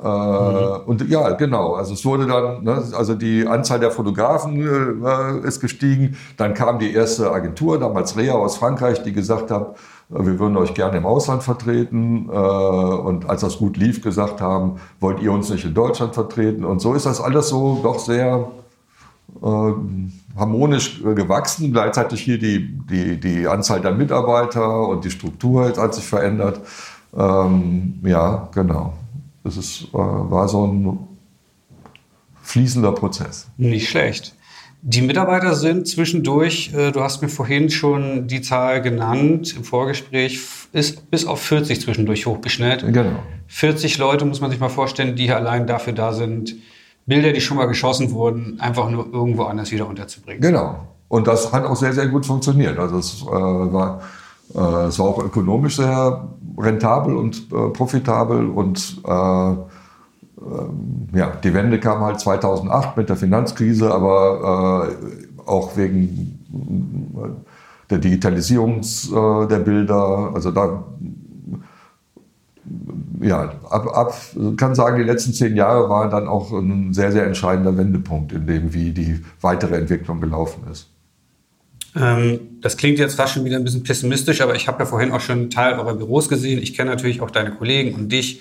Äh, 0.00 0.06
mhm. 0.06 0.86
Und 0.86 1.08
ja, 1.08 1.30
genau. 1.30 1.74
Also 1.74 1.94
es 1.94 2.04
wurde 2.04 2.26
dann, 2.26 2.62
ne, 2.62 2.82
also 2.96 3.14
die 3.14 3.46
Anzahl 3.46 3.80
der 3.80 3.90
Fotografen 3.90 4.60
äh, 5.04 5.46
ist 5.46 5.60
gestiegen. 5.60 6.16
Dann 6.36 6.54
kam 6.54 6.78
die 6.78 6.92
erste 6.92 7.32
Agentur, 7.32 7.78
damals 7.78 8.16
Rea 8.16 8.34
aus 8.34 8.56
Frankreich, 8.56 9.02
die 9.02 9.12
gesagt 9.12 9.50
hat, 9.50 9.76
äh, 10.10 10.24
wir 10.24 10.38
würden 10.38 10.56
euch 10.56 10.74
gerne 10.74 10.98
im 10.98 11.06
Ausland 11.06 11.42
vertreten. 11.42 12.28
Äh, 12.30 12.32
und 12.32 13.28
als 13.28 13.40
das 13.40 13.58
gut 13.58 13.76
lief, 13.76 14.00
gesagt 14.02 14.40
haben, 14.40 14.76
wollt 15.00 15.20
ihr 15.20 15.32
uns 15.32 15.50
nicht 15.50 15.64
in 15.64 15.74
Deutschland 15.74 16.14
vertreten? 16.14 16.64
Und 16.64 16.80
so 16.80 16.94
ist 16.94 17.06
das 17.06 17.20
alles 17.20 17.48
so 17.48 17.80
doch 17.82 17.98
sehr 17.98 18.36
äh, 18.36 18.57
harmonisch 19.40 21.02
gewachsen. 21.02 21.72
Gleichzeitig 21.72 22.20
hier 22.20 22.38
die, 22.38 22.78
die, 22.90 23.20
die 23.20 23.46
Anzahl 23.46 23.80
der 23.80 23.92
Mitarbeiter 23.92 24.88
und 24.88 25.04
die 25.04 25.10
Struktur 25.10 25.72
hat 25.76 25.94
sich 25.94 26.04
verändert. 26.04 26.60
Ähm, 27.16 28.00
ja, 28.02 28.48
genau. 28.54 28.94
Das 29.44 29.56
ist, 29.56 29.88
äh, 29.92 29.96
war 29.96 30.48
so 30.48 30.66
ein 30.66 30.98
fließender 32.42 32.92
Prozess. 32.92 33.48
Nicht 33.56 33.88
schlecht. 33.88 34.34
Die 34.80 35.02
Mitarbeiter 35.02 35.54
sind 35.56 35.88
zwischendurch, 35.88 36.72
äh, 36.72 36.92
du 36.92 37.02
hast 37.02 37.20
mir 37.20 37.28
vorhin 37.28 37.68
schon 37.68 38.28
die 38.28 38.42
Zahl 38.42 38.80
genannt 38.80 39.54
im 39.56 39.64
Vorgespräch, 39.64 40.40
ist 40.72 41.10
bis 41.10 41.26
auf 41.26 41.40
40 41.40 41.80
zwischendurch 41.80 42.26
hochgeschnellt. 42.26 42.86
Genau. 42.92 43.22
40 43.48 43.98
Leute 43.98 44.24
muss 44.24 44.40
man 44.40 44.50
sich 44.50 44.60
mal 44.60 44.68
vorstellen, 44.68 45.16
die 45.16 45.32
allein 45.32 45.66
dafür 45.66 45.94
da 45.94 46.12
sind, 46.12 46.54
Bilder, 47.08 47.32
die 47.32 47.40
schon 47.40 47.56
mal 47.56 47.66
geschossen 47.66 48.12
wurden, 48.12 48.60
einfach 48.60 48.90
nur 48.90 49.12
irgendwo 49.12 49.44
anders 49.44 49.72
wieder 49.72 49.88
unterzubringen. 49.88 50.42
Genau. 50.42 50.86
Und 51.08 51.26
das 51.26 51.52
hat 51.52 51.64
auch 51.64 51.74
sehr, 51.74 51.94
sehr 51.94 52.06
gut 52.06 52.26
funktioniert. 52.26 52.78
Also 52.78 52.98
es 52.98 53.22
äh, 53.22 53.26
war, 53.26 54.00
äh, 54.50 54.56
war 54.56 55.00
auch 55.00 55.24
ökonomisch 55.24 55.76
sehr 55.76 56.28
rentabel 56.58 57.16
und 57.16 57.50
äh, 57.50 57.70
profitabel 57.70 58.50
und 58.50 59.00
äh, 59.06 59.10
ähm, 59.10 61.08
ja, 61.14 61.32
die 61.42 61.54
Wende 61.54 61.80
kam 61.80 62.00
halt 62.00 62.20
2008 62.20 62.96
mit 62.98 63.08
der 63.08 63.16
Finanzkrise, 63.16 63.92
aber 63.92 64.86
äh, 64.90 65.48
auch 65.48 65.76
wegen 65.76 66.38
äh, 67.16 67.28
der 67.90 67.98
Digitalisierung 67.98 68.82
der 69.48 69.58
Bilder. 69.60 70.32
Also 70.34 70.50
da 70.50 70.84
ja, 73.20 73.52
ab, 73.70 73.86
ab, 73.96 74.14
kann 74.56 74.74
sagen, 74.74 74.98
die 74.98 75.04
letzten 75.04 75.32
zehn 75.32 75.56
Jahre 75.56 75.88
waren 75.88 76.10
dann 76.10 76.28
auch 76.28 76.52
ein 76.52 76.92
sehr, 76.92 77.12
sehr 77.12 77.24
entscheidender 77.24 77.76
Wendepunkt 77.76 78.32
in 78.32 78.46
dem, 78.46 78.74
wie 78.74 78.92
die 78.92 79.24
weitere 79.40 79.76
Entwicklung 79.76 80.20
gelaufen 80.20 80.62
ist. 80.70 80.90
Ähm, 81.96 82.40
das 82.60 82.76
klingt 82.76 82.98
jetzt 82.98 83.14
fast 83.14 83.34
schon 83.34 83.44
wieder 83.44 83.56
ein 83.56 83.64
bisschen 83.64 83.82
pessimistisch, 83.82 84.40
aber 84.40 84.54
ich 84.54 84.68
habe 84.68 84.80
ja 84.80 84.86
vorhin 84.86 85.12
auch 85.12 85.20
schon 85.20 85.38
einen 85.38 85.50
Teil 85.50 85.78
eurer 85.78 85.94
Büros 85.94 86.28
gesehen. 86.28 86.62
Ich 86.62 86.74
kenne 86.74 86.90
natürlich 86.90 87.20
auch 87.20 87.30
deine 87.30 87.52
Kollegen 87.52 87.94
und 87.94 88.10
dich. 88.10 88.40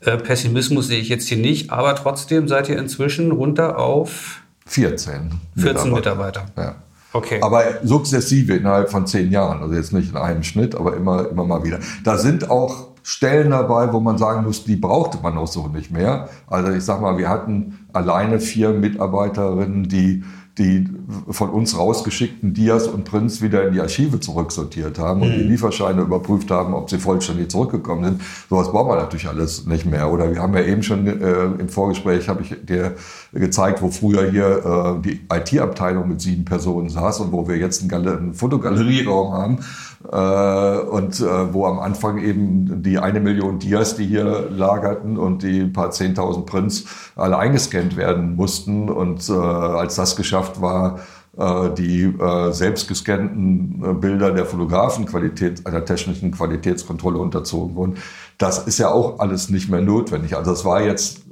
Äh, 0.00 0.16
Pessimismus 0.18 0.88
sehe 0.88 1.00
ich 1.00 1.08
jetzt 1.08 1.28
hier 1.28 1.38
nicht, 1.38 1.70
aber 1.70 1.94
trotzdem 1.94 2.48
seid 2.48 2.68
ihr 2.68 2.78
inzwischen 2.78 3.30
runter 3.30 3.78
auf 3.78 4.42
14. 4.66 5.32
14 5.56 5.92
Mitarbeiter. 5.92 5.94
Mitarbeiter. 5.94 6.46
Ja. 6.56 6.76
Okay. 7.12 7.38
Aber 7.42 7.62
sukzessive 7.84 8.54
innerhalb 8.54 8.90
von 8.90 9.06
zehn 9.06 9.30
Jahren. 9.30 9.62
Also 9.62 9.74
jetzt 9.74 9.92
nicht 9.92 10.10
in 10.10 10.16
einem 10.16 10.42
Schnitt, 10.42 10.74
aber 10.74 10.96
immer, 10.96 11.28
immer 11.30 11.44
mal 11.44 11.62
wieder. 11.62 11.78
Da 12.02 12.18
sind 12.18 12.50
auch 12.50 12.88
Stellen 13.06 13.50
dabei, 13.50 13.92
wo 13.92 14.00
man 14.00 14.16
sagen 14.16 14.44
muss, 14.44 14.64
die 14.64 14.76
brauchte 14.76 15.18
man 15.22 15.36
auch 15.36 15.46
so 15.46 15.68
nicht 15.68 15.90
mehr. 15.90 16.30
Also 16.46 16.72
ich 16.72 16.82
sag 16.82 17.02
mal, 17.02 17.18
wir 17.18 17.28
hatten 17.28 17.86
alleine 17.92 18.40
vier 18.40 18.70
Mitarbeiterinnen, 18.70 19.88
die 19.88 20.24
die 20.58 20.88
von 21.30 21.50
uns 21.50 21.76
rausgeschickten 21.76 22.54
Dias 22.54 22.86
und 22.86 23.04
Prints 23.04 23.42
wieder 23.42 23.66
in 23.66 23.74
die 23.74 23.80
Archive 23.80 24.20
zurücksortiert 24.20 25.00
haben 25.00 25.22
und 25.22 25.32
die 25.32 25.42
mhm. 25.42 25.50
Lieferscheine 25.50 26.02
überprüft 26.02 26.50
haben, 26.50 26.74
ob 26.74 26.90
sie 26.90 26.98
vollständig 26.98 27.50
zurückgekommen 27.50 28.04
sind. 28.04 28.20
Sowas 28.48 28.70
brauchen 28.70 28.90
wir 28.90 28.96
natürlich 28.96 29.26
alles 29.26 29.66
nicht 29.66 29.84
mehr. 29.84 30.12
Oder 30.12 30.30
wir 30.30 30.40
haben 30.40 30.54
ja 30.54 30.62
eben 30.62 30.84
schon 30.84 31.06
äh, 31.08 31.44
im 31.58 31.68
Vorgespräch, 31.68 32.28
habe 32.28 32.42
ich 32.42 32.54
dir 32.64 32.94
gezeigt, 33.32 33.82
wo 33.82 33.90
früher 33.90 34.30
hier 34.30 35.00
äh, 35.02 35.02
die 35.02 35.20
IT-Abteilung 35.28 36.08
mit 36.08 36.20
sieben 36.20 36.44
Personen 36.44 36.88
saß 36.88 37.20
und 37.20 37.32
wo 37.32 37.48
wir 37.48 37.56
jetzt 37.56 37.80
einen, 37.80 37.88
Gal 37.88 38.06
einen 38.06 38.34
Fotogalerieraum 38.34 39.32
haben 39.32 39.58
und 40.04 41.20
äh, 41.20 41.54
wo 41.54 41.66
am 41.66 41.78
Anfang 41.78 42.18
eben 42.18 42.82
die 42.82 42.98
eine 42.98 43.20
Million 43.20 43.58
Dias, 43.58 43.96
die 43.96 44.06
hier 44.06 44.50
lagerten 44.50 45.16
und 45.16 45.42
die 45.42 45.64
paar 45.64 45.90
zehntausend 45.92 46.44
Prints 46.44 46.84
alle 47.16 47.38
eingescannt 47.38 47.96
werden 47.96 48.36
mussten. 48.36 48.90
Und 48.90 49.28
äh, 49.30 49.32
als 49.32 49.94
das 49.94 50.14
geschafft 50.14 50.60
war, 50.60 51.00
äh, 51.36 51.70
die 51.74 52.04
äh, 52.04 52.52
selbst 52.52 52.86
gescannten 52.86 53.82
äh, 53.84 53.92
Bilder 53.92 54.30
der 54.30 54.46
Fotografen 54.46 55.04
Qualität, 55.04 55.66
einer 55.66 55.84
technischen 55.84 56.30
Qualitätskontrolle 56.30 57.18
unterzogen 57.18 57.74
wurden. 57.74 57.94
Das 58.38 58.68
ist 58.68 58.78
ja 58.78 58.90
auch 58.90 59.18
alles 59.18 59.50
nicht 59.50 59.68
mehr 59.68 59.80
notwendig. 59.80 60.36
Also 60.36 60.52
es 60.52 60.64
war 60.64 60.80
jetzt, 60.82 61.22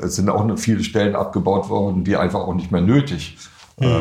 es 0.00 0.14
sind 0.14 0.30
auch 0.30 0.46
viele 0.58 0.84
Stellen 0.84 1.16
abgebaut 1.16 1.68
worden, 1.70 2.04
die 2.04 2.16
einfach 2.16 2.40
auch 2.40 2.54
nicht 2.54 2.70
mehr 2.70 2.82
nötig 2.82 3.36
mhm. 3.80 3.96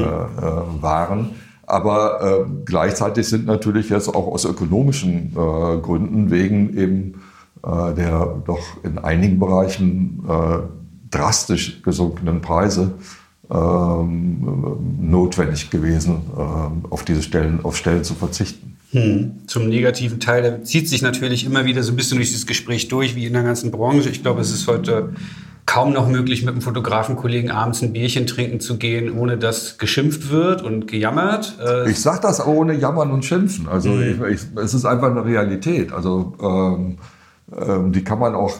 waren. 0.81 1.31
Aber 1.67 2.21
äh, 2.21 2.49
gleichzeitig 2.65 3.27
sind 3.27 3.45
natürlich 3.45 3.89
jetzt 3.89 4.07
auch 4.07 4.27
aus 4.27 4.45
ökonomischen 4.45 5.33
äh, 5.33 5.77
Gründen 5.81 6.31
wegen 6.31 6.75
eben 6.77 7.21
äh, 7.63 7.93
der 7.93 8.41
doch 8.45 8.83
in 8.83 8.97
einigen 8.97 9.39
Bereichen 9.39 10.23
äh, 10.27 10.59
drastisch 11.09 11.81
gesunkenen 11.83 12.41
Preise 12.41 12.93
ähm, 13.49 14.77
notwendig 15.01 15.69
gewesen, 15.69 16.21
äh, 16.37 16.89
auf 16.89 17.03
diese 17.03 17.23
Stellen, 17.23 17.63
auf 17.63 17.75
Stellen 17.75 18.03
zu 18.03 18.13
verzichten. 18.13 18.77
Hm. 18.91 19.31
Zum 19.47 19.67
negativen 19.67 20.19
Teil, 20.19 20.41
der 20.41 20.63
zieht 20.63 20.87
sich 20.87 21.01
natürlich 21.01 21.45
immer 21.45 21.65
wieder 21.65 21.83
so 21.83 21.91
ein 21.91 21.97
bisschen 21.97 22.17
durch 22.17 22.29
dieses 22.29 22.45
Gespräch 22.45 22.87
durch, 22.87 23.15
wie 23.15 23.25
in 23.25 23.33
der 23.33 23.43
ganzen 23.43 23.71
Branche. 23.71 24.09
Ich 24.09 24.21
glaube, 24.21 24.41
es 24.41 24.51
ist 24.51 24.67
heute 24.67 25.13
kaum 25.67 25.93
noch 25.93 26.07
möglich, 26.07 26.43
mit 26.43 26.53
einem 26.53 26.61
Fotografenkollegen 26.61 27.51
abends 27.51 27.83
ein 27.83 27.93
Bierchen 27.93 28.25
trinken 28.25 28.59
zu 28.59 28.77
gehen, 28.77 29.15
ohne 29.15 29.37
dass 29.37 29.77
geschimpft 29.77 30.31
wird 30.31 30.63
und 30.63 30.87
gejammert. 30.87 31.59
Äh 31.63 31.91
ich 31.91 32.01
sage 32.01 32.21
das 32.21 32.43
ohne 32.43 32.73
Jammern 32.73 33.11
und 33.11 33.25
Schimpfen. 33.25 33.67
Also 33.67 33.89
mhm. 33.89 34.23
ich, 34.25 34.33
ich, 34.33 34.41
es 34.55 34.73
ist 34.73 34.85
einfach 34.85 35.11
eine 35.11 35.23
Realität. 35.23 35.91
Also 35.91 36.33
ähm, 36.41 36.97
ähm, 37.55 37.91
die 37.91 38.03
kann 38.03 38.17
man 38.17 38.33
auch 38.33 38.55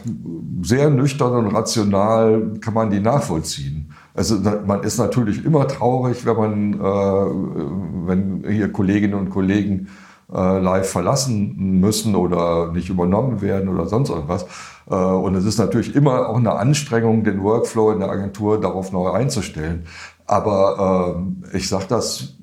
sehr 0.62 0.90
nüchtern 0.90 1.34
und 1.34 1.56
rational 1.56 2.54
kann 2.62 2.74
man 2.74 2.90
die 2.90 3.00
nachvollziehen. 3.00 3.94
Also 4.14 4.40
man 4.66 4.84
ist 4.84 4.98
natürlich 4.98 5.46
immer 5.46 5.68
traurig, 5.68 6.26
wenn 6.26 6.36
man, 6.36 6.74
äh, 6.74 8.08
wenn 8.08 8.44
hier 8.50 8.72
Kolleginnen 8.72 9.14
und 9.14 9.30
Kollegen 9.30 9.88
live 10.30 10.90
verlassen 10.90 11.80
müssen 11.80 12.14
oder 12.16 12.72
nicht 12.74 12.90
übernommen 12.90 13.42
werden 13.42 13.70
oder 13.70 13.88
sonst 13.88 14.10
irgendwas. 14.10 14.46
Äh, 14.90 14.96
und 14.96 15.36
es 15.36 15.46
ist 15.46 15.58
natürlich 15.58 15.96
immer 15.96 16.30
auch 16.30 16.38
eine 16.38 16.54
Anstrengung, 16.54 17.24
den 17.24 17.44
Workflow 17.44 17.92
in 17.92 18.00
der 18.00 18.10
Agentur 18.10 18.60
darauf 18.60 18.92
neu 18.92 19.12
einzustellen. 19.12 19.86
Aber 20.26 21.24
äh, 21.52 21.58
ich 21.58 21.70
sage 21.70 21.86
das, 21.90 22.36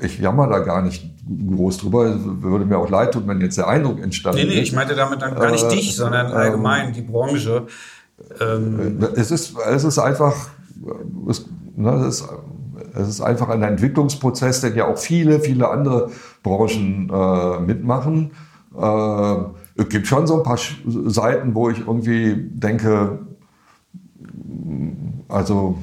ich 0.00 0.18
jammer 0.18 0.48
da 0.48 0.58
gar 0.60 0.82
nicht 0.82 1.10
groß 1.56 1.78
drüber. 1.78 2.14
Würde 2.42 2.64
mir 2.64 2.78
auch 2.78 2.90
leid 2.90 3.12
tun, 3.12 3.24
wenn 3.26 3.40
jetzt 3.40 3.58
der 3.58 3.68
Eindruck 3.68 4.02
entstanden 4.02 4.40
ist. 4.40 4.46
Nee, 4.46 4.54
nee, 4.54 4.60
ich 4.60 4.72
meinte 4.72 4.94
damit 4.94 5.22
dann 5.22 5.34
gar 5.34 5.50
nicht 5.50 5.64
äh, 5.64 5.68
dich, 5.68 5.96
sondern 5.96 6.28
ähm, 6.28 6.36
allgemein 6.36 6.92
die 6.92 7.02
Branche. 7.02 7.66
Ähm. 8.40 8.98
Es, 9.16 9.30
ist, 9.30 9.54
es 9.58 9.84
ist 9.84 9.98
einfach, 9.98 10.34
es, 11.28 11.46
ne, 11.76 12.06
es, 12.06 12.20
ist, 12.20 12.28
es 12.94 13.08
ist 13.08 13.20
einfach 13.20 13.48
ein 13.48 13.62
Entwicklungsprozess, 13.62 14.60
den 14.60 14.76
ja 14.76 14.86
auch 14.86 14.98
viele, 14.98 15.40
viele 15.40 15.68
andere 15.68 16.10
Branchen 16.42 17.10
äh, 17.12 17.60
mitmachen. 17.60 18.30
Äh, 18.78 19.34
es 19.76 19.88
gibt 19.88 20.06
schon 20.06 20.26
so 20.26 20.36
ein 20.38 20.42
paar 20.42 20.58
Seiten, 20.86 21.54
wo 21.54 21.70
ich 21.70 21.80
irgendwie 21.80 22.36
denke, 22.36 23.18
also 25.28 25.78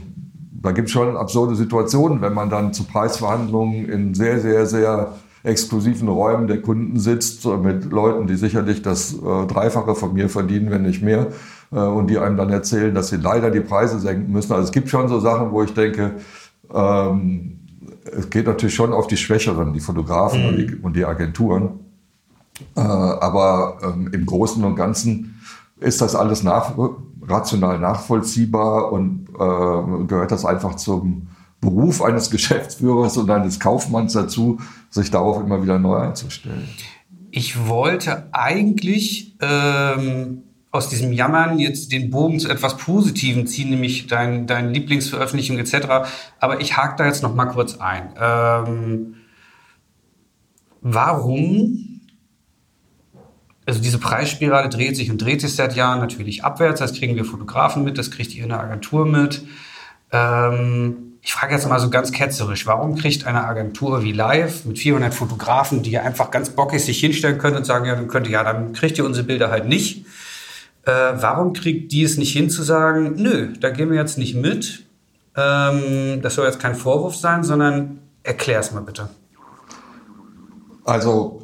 da 0.62 0.71
gibt 0.71 0.88
es 0.88 0.93
schon 0.93 1.17
absurde 1.17 1.56
Situationen, 1.56 2.21
wenn 2.21 2.34
man 2.34 2.50
dann 2.50 2.74
zu 2.74 2.84
Preisverhandlungen 2.84 3.89
in 3.89 4.13
sehr, 4.13 4.39
sehr, 4.39 4.65
sehr 4.65 5.13
exklusiven 5.43 6.08
Räumen 6.08 6.47
der 6.47 6.62
Kunden 6.62 7.00
sitzt, 7.00 7.45
mit 7.45 7.91
Leuten, 7.91 8.28
die 8.28 8.36
sicherlich 8.36 8.84
das 8.84 9.13
äh, 9.13 9.47
Dreifache 9.47 9.95
von 9.95 10.13
mir 10.13 10.30
verdienen, 10.30 10.69
wenn 10.69 10.84
nicht 10.84 11.02
mehr, 11.02 11.28
äh, 11.71 11.80
und 11.80 12.08
die 12.08 12.19
einem 12.19 12.38
dann 12.38 12.52
erzählen, 12.52 12.93
dass 12.93 13.08
sie 13.08 13.17
leider 13.17 13.50
die 13.50 13.62
Preise 13.62 14.00
senken 14.00 14.32
müssen. 14.32 14.54
Also 14.54 14.65
es 14.65 14.71
gibt 14.71 14.89
schon 14.89 15.08
so 15.08 15.19
Sachen, 15.19 15.52
wo 15.52 15.63
ich 15.63 15.74
denke, 15.74 16.12
ähm, 16.74 17.60
es 18.06 18.30
geht 18.30 18.48
natürlich 18.48 18.76
schon 18.76 18.94
auf 18.94 19.08
die 19.08 19.18
Schwächeren, 19.18 19.74
die 19.74 19.80
Fotografen 19.80 20.42
mhm. 20.42 20.48
und, 20.48 20.58
die, 20.58 20.76
und 20.76 20.96
die 20.96 21.06
Agenturen. 21.06 21.80
Äh, 22.76 22.82
aber 22.82 23.78
ähm, 23.84 24.10
im 24.14 24.26
Großen 24.26 24.64
und 24.64 24.76
Ganzen 24.76 25.42
ist 25.80 26.02
das 26.02 26.16
alles 26.16 26.44
nach, 26.44 26.78
rational 27.24 27.80
nachvollziehbar 27.80 28.92
und 28.92 29.30
äh, 29.30 30.06
gehört 30.06 30.32
das 30.32 30.46
einfach 30.46 30.76
zum 30.76 31.28
Beruf 31.60 32.02
eines 32.02 32.30
Geschäftsführers 32.32 33.18
und 33.18 33.30
eines 33.30 33.60
Kaufmanns 33.60 34.14
dazu, 34.14 34.60
sich 34.90 35.12
darauf 35.12 35.42
immer 35.44 35.62
wieder 35.64 35.80
neu 35.80 35.96
einzustellen. 35.96 36.68
Ich 37.32 37.68
wollte 37.68 38.28
eigentlich 38.34 39.38
ähm, 39.42 40.44
aus 40.72 40.88
diesem 40.88 41.12
Jammern 41.12 41.60
jetzt 41.60 41.92
den 41.92 42.10
Bogen 42.10 42.40
zu 42.40 42.50
etwas 42.50 42.78
Positivem 42.78 43.46
ziehen, 43.46 43.70
nämlich 43.70 44.08
dein, 44.08 44.48
deine 44.48 44.72
Lieblingsveröffentlichung 44.72 45.58
etc. 45.58 46.10
Aber 46.40 46.62
ich 46.62 46.78
hake 46.78 46.96
da 46.98 47.06
jetzt 47.06 47.24
noch 47.24 47.36
mal 47.36 47.46
kurz 47.46 47.78
ein. 47.78 48.14
Ähm, 48.20 49.16
warum 50.82 51.88
also 53.66 53.82
diese 53.82 54.00
Preisspirale 54.00 54.70
dreht 54.70 54.98
sich 54.98 55.12
und 55.12 55.22
dreht 55.22 55.42
sich 55.42 55.56
seit 55.56 55.76
Jahren 55.76 56.00
natürlich 56.00 56.44
abwärts. 56.44 56.80
Das 56.80 56.94
kriegen 56.94 57.16
wir 57.16 57.26
Fotografen 57.26 57.84
mit, 57.84 57.98
das 57.98 58.12
kriegt 58.12 58.34
ihr 58.34 58.44
in 58.44 58.50
der 58.50 58.60
Agentur 58.60 59.06
mit. 59.06 59.46
Ähm, 60.12 61.12
ich 61.22 61.34
frage 61.34 61.54
jetzt 61.54 61.70
mal 61.70 61.80
so 61.80 61.90
ganz 61.92 62.12
ketzerisch, 62.12 62.66
warum 62.66 62.96
kriegt 62.96 63.28
eine 63.28 63.46
Agentur 63.46 64.04
wie 64.04 64.12
Live 64.12 64.66
mit 64.66 64.80
400 64.80 65.14
Fotografen, 65.14 65.84
die 65.84 66.00
einfach 66.00 66.32
ganz 66.32 66.50
bockig 66.50 66.84
sich 66.84 67.00
hinstellen 67.00 67.38
können 67.38 67.58
und 67.58 67.66
sagen, 67.66 67.86
ja, 67.86 67.96
dann 67.96 68.08
könnt 68.08 68.26
ihr, 68.26 68.34
ja, 68.34 68.44
dann 68.44 68.74
kriegt 68.74 68.98
ihr 68.98 69.06
unsere 69.06 69.28
Bilder 69.28 69.52
halt 69.52 69.68
nicht. 69.68 70.06
Äh, 70.84 70.91
warum 70.91 71.54
kriegt 71.54 71.91
die 71.91 72.04
es 72.04 72.17
nicht 72.17 72.34
hin 72.34 72.50
zu 72.50 72.63
sagen, 72.63 73.13
nö, 73.17 73.54
da 73.60 73.70
gehen 73.70 73.89
wir 73.89 73.98
jetzt 73.98 74.17
nicht 74.17 74.36
mit. 74.36 74.86
Ähm, 75.36 76.22
das 76.22 76.36
soll 76.36 76.46
jetzt 76.46 76.60
kein 76.60 76.76
Vorwurf 76.76 77.15
sein, 77.15 77.44
sondern 77.44 78.00
erklär 78.24 78.60
es 78.60 78.72
mal 78.72 78.82
bitte. 78.82 79.10
Also 80.84 81.41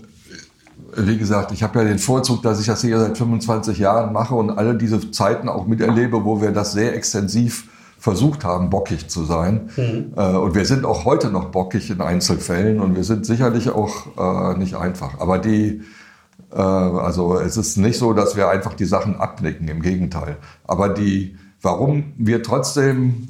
wie 0.95 1.17
gesagt, 1.17 1.52
ich 1.52 1.62
habe 1.62 1.80
ja 1.80 1.86
den 1.86 2.00
Vorzug, 2.00 2.41
dass 2.41 2.60
ich 2.60 2.65
das 2.65 2.82
hier 2.82 3.00
seit 3.00 3.17
25 3.17 3.78
Jahren 3.78 4.13
mache 4.13 4.34
und 4.34 4.50
alle 4.50 4.76
diese 4.76 5.12
Zeiten 5.12 5.47
auch 5.47 5.67
miterlebe, 5.67 6.26
wo 6.26 6.41
wir 6.41 6.52
das 6.52 6.73
sehr 6.73 6.95
extensiv 6.95 7.69
versucht 8.00 8.43
haben, 8.43 8.69
bockig 8.69 9.08
zu 9.08 9.23
sein. 9.23 9.69
Mhm. 9.75 10.13
Äh, 10.15 10.35
und 10.38 10.56
wir 10.56 10.65
sind 10.65 10.85
auch 10.85 11.06
heute 11.06 11.29
noch 11.29 11.46
bockig 11.46 11.90
in 11.90 12.02
Einzelfällen 12.02 12.79
und 12.79 12.96
wir 12.96 13.04
sind 13.04 13.25
sicherlich 13.25 13.69
auch 13.69 14.54
äh, 14.54 14.58
nicht 14.58 14.75
einfach. 14.75 15.19
Aber 15.19 15.40
die, 15.40 15.81
also 16.62 17.39
es 17.39 17.58
ist 17.58 17.77
nicht 17.77 17.97
so, 17.97 18.13
dass 18.13 18.35
wir 18.35 18.49
einfach 18.49 18.73
die 18.73 18.85
Sachen 18.85 19.15
abnicken, 19.15 19.67
im 19.67 19.81
Gegenteil. 19.81 20.37
Aber 20.65 20.89
die, 20.89 21.37
warum 21.62 22.13
wir 22.17 22.41
trotzdem 22.43 23.27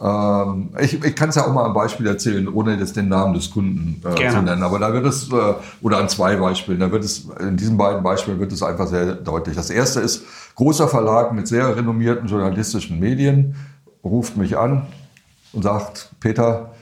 ähm, 0.00 0.70
ich, 0.80 1.02
ich 1.02 1.16
kann 1.16 1.30
es 1.30 1.34
ja 1.34 1.44
auch 1.44 1.52
mal 1.52 1.66
ein 1.66 1.72
Beispiel 1.72 2.06
erzählen, 2.06 2.46
ohne 2.48 2.76
jetzt 2.76 2.96
den 2.96 3.08
Namen 3.08 3.34
des 3.34 3.50
Kunden 3.50 4.00
äh, 4.06 4.30
zu 4.30 4.42
nennen. 4.42 4.62
Aber 4.62 4.78
da 4.78 4.92
wird 4.92 5.06
es, 5.06 5.30
äh, 5.32 5.54
oder 5.82 5.98
an 5.98 6.08
zwei 6.08 6.36
Beispielen, 6.36 6.78
da 6.80 6.92
wird 6.92 7.04
es, 7.04 7.28
in 7.40 7.56
diesen 7.56 7.76
beiden 7.76 8.02
Beispielen 8.02 8.38
wird 8.38 8.52
es 8.52 8.62
einfach 8.62 8.86
sehr 8.86 9.14
deutlich. 9.14 9.56
Das 9.56 9.70
erste 9.70 10.00
ist, 10.00 10.24
großer 10.54 10.88
Verlag 10.88 11.32
mit 11.32 11.48
sehr 11.48 11.76
renommierten 11.76 12.28
journalistischen 12.28 13.00
Medien 13.00 13.56
ruft 14.04 14.36
mich 14.36 14.56
an 14.56 14.86
und 15.52 15.62
sagt, 15.62 16.10
Peter, 16.20 16.74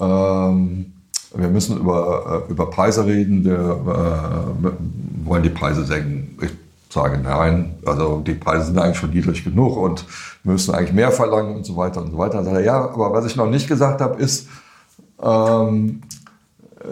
ähm, 0.00 0.91
wir 1.34 1.48
müssen 1.48 1.78
über, 1.78 2.44
äh, 2.48 2.50
über 2.50 2.70
Preise 2.70 3.06
reden, 3.06 3.44
wir 3.44 3.54
äh, 3.58 5.26
wollen 5.26 5.42
die 5.42 5.50
Preise 5.50 5.84
senken. 5.84 6.36
Ich 6.42 6.50
sage 6.92 7.18
nein, 7.22 7.74
also 7.86 8.20
die 8.20 8.34
Preise 8.34 8.66
sind 8.66 8.78
eigentlich 8.78 8.98
schon 8.98 9.10
niedrig 9.10 9.44
genug 9.44 9.76
und 9.76 10.04
müssen 10.44 10.74
eigentlich 10.74 10.92
mehr 10.92 11.10
verlangen 11.10 11.56
und 11.56 11.64
so 11.64 11.76
weiter 11.76 12.02
und 12.02 12.10
so 12.10 12.18
weiter. 12.18 12.44
Sagt 12.44 12.56
er, 12.56 12.62
ja, 12.62 12.76
aber 12.76 13.12
was 13.12 13.24
ich 13.26 13.36
noch 13.36 13.48
nicht 13.48 13.68
gesagt 13.68 14.00
habe, 14.00 14.20
ist, 14.20 14.48
ähm, 15.22 16.02
äh, 16.80 16.84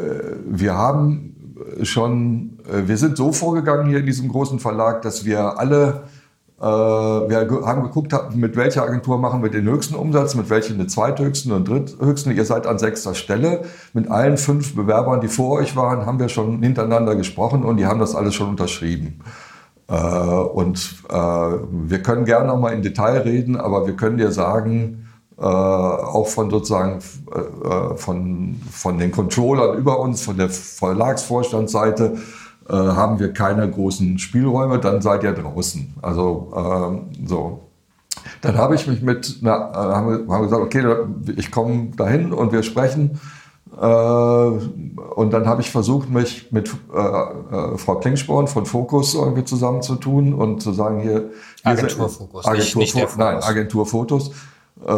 wir 0.46 0.74
haben 0.74 1.34
schon, 1.82 2.58
äh, 2.70 2.86
wir 2.88 2.96
sind 2.96 3.16
so 3.16 3.32
vorgegangen 3.32 3.88
hier 3.88 3.98
in 3.98 4.06
diesem 4.06 4.28
großen 4.28 4.58
Verlag, 4.58 5.02
dass 5.02 5.24
wir 5.24 5.58
alle 5.58 6.04
wir 6.60 7.62
haben 7.64 7.82
geguckt, 7.84 8.14
mit 8.34 8.54
welcher 8.54 8.82
Agentur 8.82 9.16
machen 9.18 9.42
wir 9.42 9.50
den 9.50 9.64
höchsten 9.64 9.94
Umsatz, 9.94 10.34
mit 10.34 10.50
welchen 10.50 10.76
den 10.76 10.90
zweithöchsten 10.90 11.52
und 11.52 11.66
dritthöchsten. 11.66 12.36
Ihr 12.36 12.44
seid 12.44 12.66
an 12.66 12.78
sechster 12.78 13.14
Stelle. 13.14 13.62
Mit 13.94 14.10
allen 14.10 14.36
fünf 14.36 14.76
Bewerbern, 14.76 15.22
die 15.22 15.28
vor 15.28 15.58
euch 15.58 15.74
waren, 15.74 16.04
haben 16.04 16.18
wir 16.18 16.28
schon 16.28 16.62
hintereinander 16.62 17.16
gesprochen 17.16 17.64
und 17.64 17.78
die 17.78 17.86
haben 17.86 17.98
das 17.98 18.14
alles 18.14 18.34
schon 18.34 18.50
unterschrieben. 18.50 19.20
Äh, 19.88 19.94
und 19.94 21.02
äh, 21.08 21.14
wir 21.14 22.02
können 22.02 22.26
gerne 22.26 22.48
noch 22.48 22.60
mal 22.60 22.74
in 22.74 22.82
Detail 22.82 23.22
reden, 23.22 23.56
aber 23.56 23.86
wir 23.86 23.96
können 23.96 24.18
dir 24.18 24.30
sagen, 24.30 25.06
auch 25.42 26.26
von 26.26 26.50
sozusagen 26.50 26.98
von, 27.96 28.60
von 28.70 28.98
den 28.98 29.10
Controllern 29.10 29.78
über 29.78 29.98
uns, 29.98 30.20
von 30.20 30.36
der 30.36 30.50
Verlagsvorstandsseite, 30.50 32.18
äh, 32.70 32.72
haben 32.72 33.18
wir 33.18 33.32
keine 33.32 33.68
großen 33.68 34.18
Spielräume, 34.18 34.78
dann 34.78 35.02
seid 35.02 35.24
ihr 35.24 35.32
draußen. 35.32 35.94
Also 36.02 36.52
ähm, 36.56 37.26
so. 37.26 37.60
Dann 38.42 38.58
habe 38.58 38.74
ich 38.74 38.86
mich 38.86 39.02
mit, 39.02 39.38
na, 39.40 39.70
äh, 39.70 39.74
haben, 39.74 40.26
wir, 40.26 40.34
haben 40.34 40.44
gesagt, 40.44 40.62
okay, 40.62 40.84
ich 41.36 41.50
komme 41.50 41.90
dahin 41.96 42.32
und 42.32 42.52
wir 42.52 42.62
sprechen. 42.62 43.20
Äh, 43.80 43.84
und 43.84 45.32
dann 45.32 45.46
habe 45.46 45.62
ich 45.62 45.70
versucht, 45.70 46.10
mich 46.10 46.52
mit 46.52 46.70
äh, 46.94 46.98
äh, 46.98 47.78
Frau 47.78 47.96
Klingsporn 47.96 48.46
von 48.46 48.66
Focus 48.66 49.14
irgendwie 49.14 49.44
zusammenzutun 49.44 50.34
und 50.34 50.62
zu 50.62 50.72
sagen, 50.72 51.00
hier. 51.00 51.30
Agentur 51.64 52.08
Focus, 52.08 52.46
Agentur, 52.46 52.82
nicht, 52.82 52.94
nicht 52.94 53.18
Nein, 53.18 53.36
Agentur 53.42 53.86
Fotos. 53.86 54.28
Äh, 54.28 54.32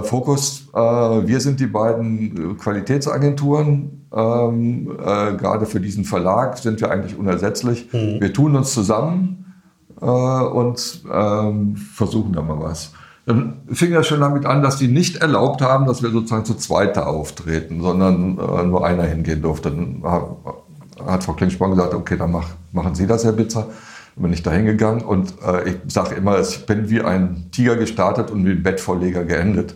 Fokus, 0.03 0.69
äh, 0.75 0.79
wir 0.79 1.41
sind 1.41 1.61
die 1.61 1.67
beiden 1.67 2.57
Qualitätsagenturen. 2.59 4.07
Ähm, 4.15 4.91
äh, 4.99 5.35
gerade 5.37 5.67
für 5.67 5.81
diesen 5.81 6.05
Verlag 6.05 6.59
sind 6.59 6.81
wir 6.81 6.91
eigentlich 6.91 7.19
unersetzlich. 7.19 7.93
Mhm. 7.93 8.21
Wir 8.21 8.33
tun 8.33 8.55
uns 8.55 8.73
zusammen 8.73 9.55
äh, 10.01 10.05
und 10.05 11.05
ähm, 11.13 11.77
versuchen 11.77 12.33
da 12.33 12.43
mal 12.43 12.61
was. 12.61 12.93
Dann 13.25 13.61
fing 13.69 13.93
das 13.93 14.07
schon 14.07 14.21
damit 14.21 14.47
an, 14.47 14.63
dass 14.63 14.77
die 14.77 14.89
nicht 14.89 15.17
erlaubt 15.17 15.63
haben, 15.63 15.87
dass 15.87 16.03
wir 16.03 16.11
sozusagen 16.11 16.45
zu 16.45 16.55
zweit 16.55 16.97
da 16.97 17.05
auftreten, 17.05 17.81
sondern 17.81 18.39
äh, 18.39 18.65
nur 18.65 18.85
einer 18.85 19.05
hingehen 19.05 19.43
durfte. 19.43 19.71
Dann 19.71 20.03
hat 21.07 21.25
Frau 21.25 21.33
Klingspong 21.33 21.71
gesagt, 21.71 21.95
okay, 21.95 22.17
dann 22.17 22.33
mach, 22.33 22.49
machen 22.73 22.95
Sie 22.95 23.07
das, 23.07 23.25
Herr 23.25 23.33
Bitzer 23.33 23.69
bin 24.17 24.33
ich 24.33 24.43
da 24.43 24.51
hingegangen 24.51 25.03
und 25.03 25.35
äh, 25.45 25.71
ich 25.71 25.77
sage 25.93 26.15
immer, 26.15 26.41
ich 26.41 26.67
bin 26.67 26.91
wie 26.91 27.01
ein 27.01 27.49
Tiger 27.51 27.77
gestartet 27.77 28.31
und 28.31 28.45
wie 28.45 28.51
ein 28.51 28.63
Bettvorleger 28.63 29.25
geendet. 29.25 29.75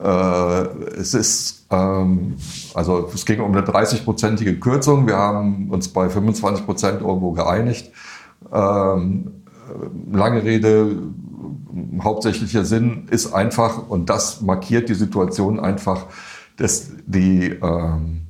Äh, 0.00 0.06
es 0.98 1.14
ist, 1.14 1.66
ähm, 1.70 2.36
also 2.74 3.10
es 3.12 3.24
ging 3.24 3.40
um 3.40 3.52
eine 3.52 3.62
30-prozentige 3.66 4.58
Kürzung. 4.58 5.06
Wir 5.06 5.16
haben 5.16 5.70
uns 5.70 5.88
bei 5.88 6.08
25 6.08 6.64
Prozent 6.64 7.00
irgendwo 7.00 7.32
geeinigt. 7.32 7.92
Ähm, 8.52 9.42
lange 10.12 10.42
Rede, 10.42 10.96
hauptsächlicher 12.02 12.64
Sinn 12.64 13.06
ist 13.10 13.32
einfach, 13.32 13.88
und 13.88 14.10
das 14.10 14.40
markiert 14.40 14.88
die 14.88 14.94
Situation 14.94 15.60
einfach, 15.60 16.06
dass 16.56 16.90
die 17.06 17.58
ähm, 17.62 18.22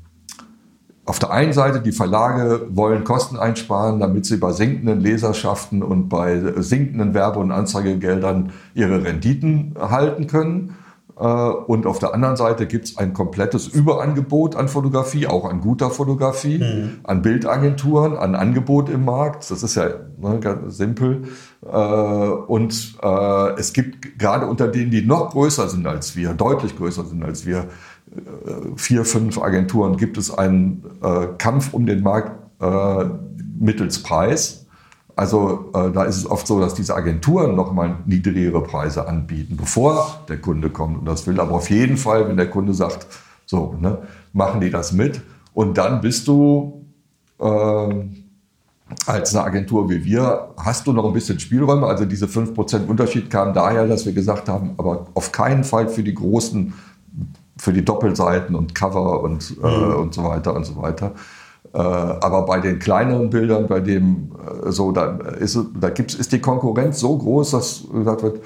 auf 1.12 1.18
der 1.18 1.30
einen 1.30 1.52
Seite, 1.52 1.82
die 1.82 1.92
Verlage 1.92 2.68
wollen 2.70 3.04
Kosten 3.04 3.36
einsparen, 3.36 4.00
damit 4.00 4.24
sie 4.24 4.38
bei 4.38 4.50
sinkenden 4.52 4.98
Leserschaften 5.02 5.82
und 5.82 6.08
bei 6.08 6.40
sinkenden 6.56 7.12
Werbe- 7.12 7.38
und 7.38 7.52
Anzeigegeldern 7.52 8.52
ihre 8.72 9.04
Renditen 9.04 9.74
halten 9.78 10.26
können. 10.26 10.74
Äh, 11.20 11.26
und 11.26 11.84
auf 11.84 11.98
der 11.98 12.14
anderen 12.14 12.36
Seite 12.36 12.66
gibt 12.66 12.86
es 12.86 12.96
ein 12.96 13.12
komplettes 13.12 13.68
Überangebot 13.68 14.56
an 14.56 14.68
Fotografie, 14.68 15.26
auch 15.26 15.44
an 15.44 15.60
guter 15.60 15.90
Fotografie, 15.90 16.60
mhm. 16.60 17.00
an 17.04 17.20
Bildagenturen, 17.20 18.16
an 18.16 18.34
Angebot 18.34 18.88
im 18.88 19.04
Markt. 19.04 19.50
Das 19.50 19.62
ist 19.62 19.74
ja 19.74 19.90
ne, 20.18 20.40
ganz 20.40 20.78
simpel. 20.78 21.24
Äh, 21.62 21.76
und 21.76 22.96
äh, 23.02 23.50
es 23.58 23.74
gibt 23.74 24.18
gerade 24.18 24.46
unter 24.46 24.66
denen, 24.66 24.90
die 24.90 25.04
noch 25.04 25.32
größer 25.32 25.68
sind 25.68 25.86
als 25.86 26.16
wir, 26.16 26.32
deutlich 26.32 26.74
größer 26.74 27.04
sind 27.04 27.22
als 27.22 27.44
wir, 27.44 27.66
vier, 28.76 29.04
fünf 29.04 29.38
Agenturen 29.38 29.96
gibt 29.96 30.18
es 30.18 30.30
einen 30.30 30.84
äh, 31.02 31.28
Kampf 31.38 31.72
um 31.72 31.86
den 31.86 32.02
Markt 32.02 32.32
äh, 32.60 33.04
mittels 33.58 34.02
Preis. 34.02 34.66
Also 35.14 35.70
äh, 35.74 35.90
da 35.90 36.04
ist 36.04 36.16
es 36.16 36.30
oft 36.30 36.46
so, 36.46 36.60
dass 36.60 36.74
diese 36.74 36.94
Agenturen 36.94 37.54
nochmal 37.54 37.96
niedrigere 38.06 38.62
Preise 38.62 39.06
anbieten, 39.06 39.56
bevor 39.56 40.24
der 40.28 40.38
Kunde 40.38 40.70
kommt 40.70 40.98
und 40.98 41.04
das 41.04 41.26
will. 41.26 41.38
Aber 41.40 41.52
auf 41.52 41.70
jeden 41.70 41.96
Fall, 41.96 42.28
wenn 42.28 42.36
der 42.36 42.50
Kunde 42.50 42.74
sagt, 42.74 43.06
so, 43.46 43.76
ne, 43.80 43.98
machen 44.32 44.60
die 44.60 44.70
das 44.70 44.92
mit. 44.92 45.20
Und 45.52 45.76
dann 45.76 46.00
bist 46.00 46.28
du 46.28 46.86
ähm, 47.40 48.24
als 49.06 49.34
eine 49.34 49.44
Agentur 49.44 49.90
wie 49.90 50.04
wir, 50.04 50.50
hast 50.56 50.86
du 50.86 50.92
noch 50.92 51.04
ein 51.04 51.12
bisschen 51.12 51.38
Spielräume. 51.38 51.86
Also 51.86 52.04
diese 52.04 52.26
5% 52.26 52.86
Unterschied 52.86 53.30
kam 53.30 53.52
daher, 53.52 53.86
dass 53.86 54.06
wir 54.06 54.12
gesagt 54.12 54.48
haben, 54.48 54.74
aber 54.76 55.06
auf 55.14 55.32
keinen 55.32 55.64
Fall 55.64 55.88
für 55.88 56.02
die 56.02 56.14
großen 56.14 56.72
für 57.62 57.72
die 57.72 57.84
Doppelseiten 57.84 58.56
und 58.56 58.74
Cover 58.74 59.22
und, 59.22 59.56
äh, 59.62 59.66
mhm. 59.66 59.94
und 59.94 60.14
so 60.14 60.24
weiter 60.24 60.52
und 60.56 60.64
so 60.64 60.82
weiter. 60.82 61.12
Äh, 61.72 61.78
aber 61.78 62.44
bei 62.44 62.58
den 62.58 62.80
kleineren 62.80 63.30
Bildern, 63.30 63.68
bei 63.68 63.78
dem 63.78 64.32
äh, 64.66 64.72
so, 64.72 64.90
da 64.90 65.16
ist, 65.38 65.56
da 65.78 65.90
gibt's, 65.90 66.14
ist 66.16 66.32
die 66.32 66.40
Konkurrenz 66.40 66.98
so 66.98 67.16
groß, 67.16 67.52
dass 67.52 67.84
gesagt 67.92 68.24
wird, 68.24 68.40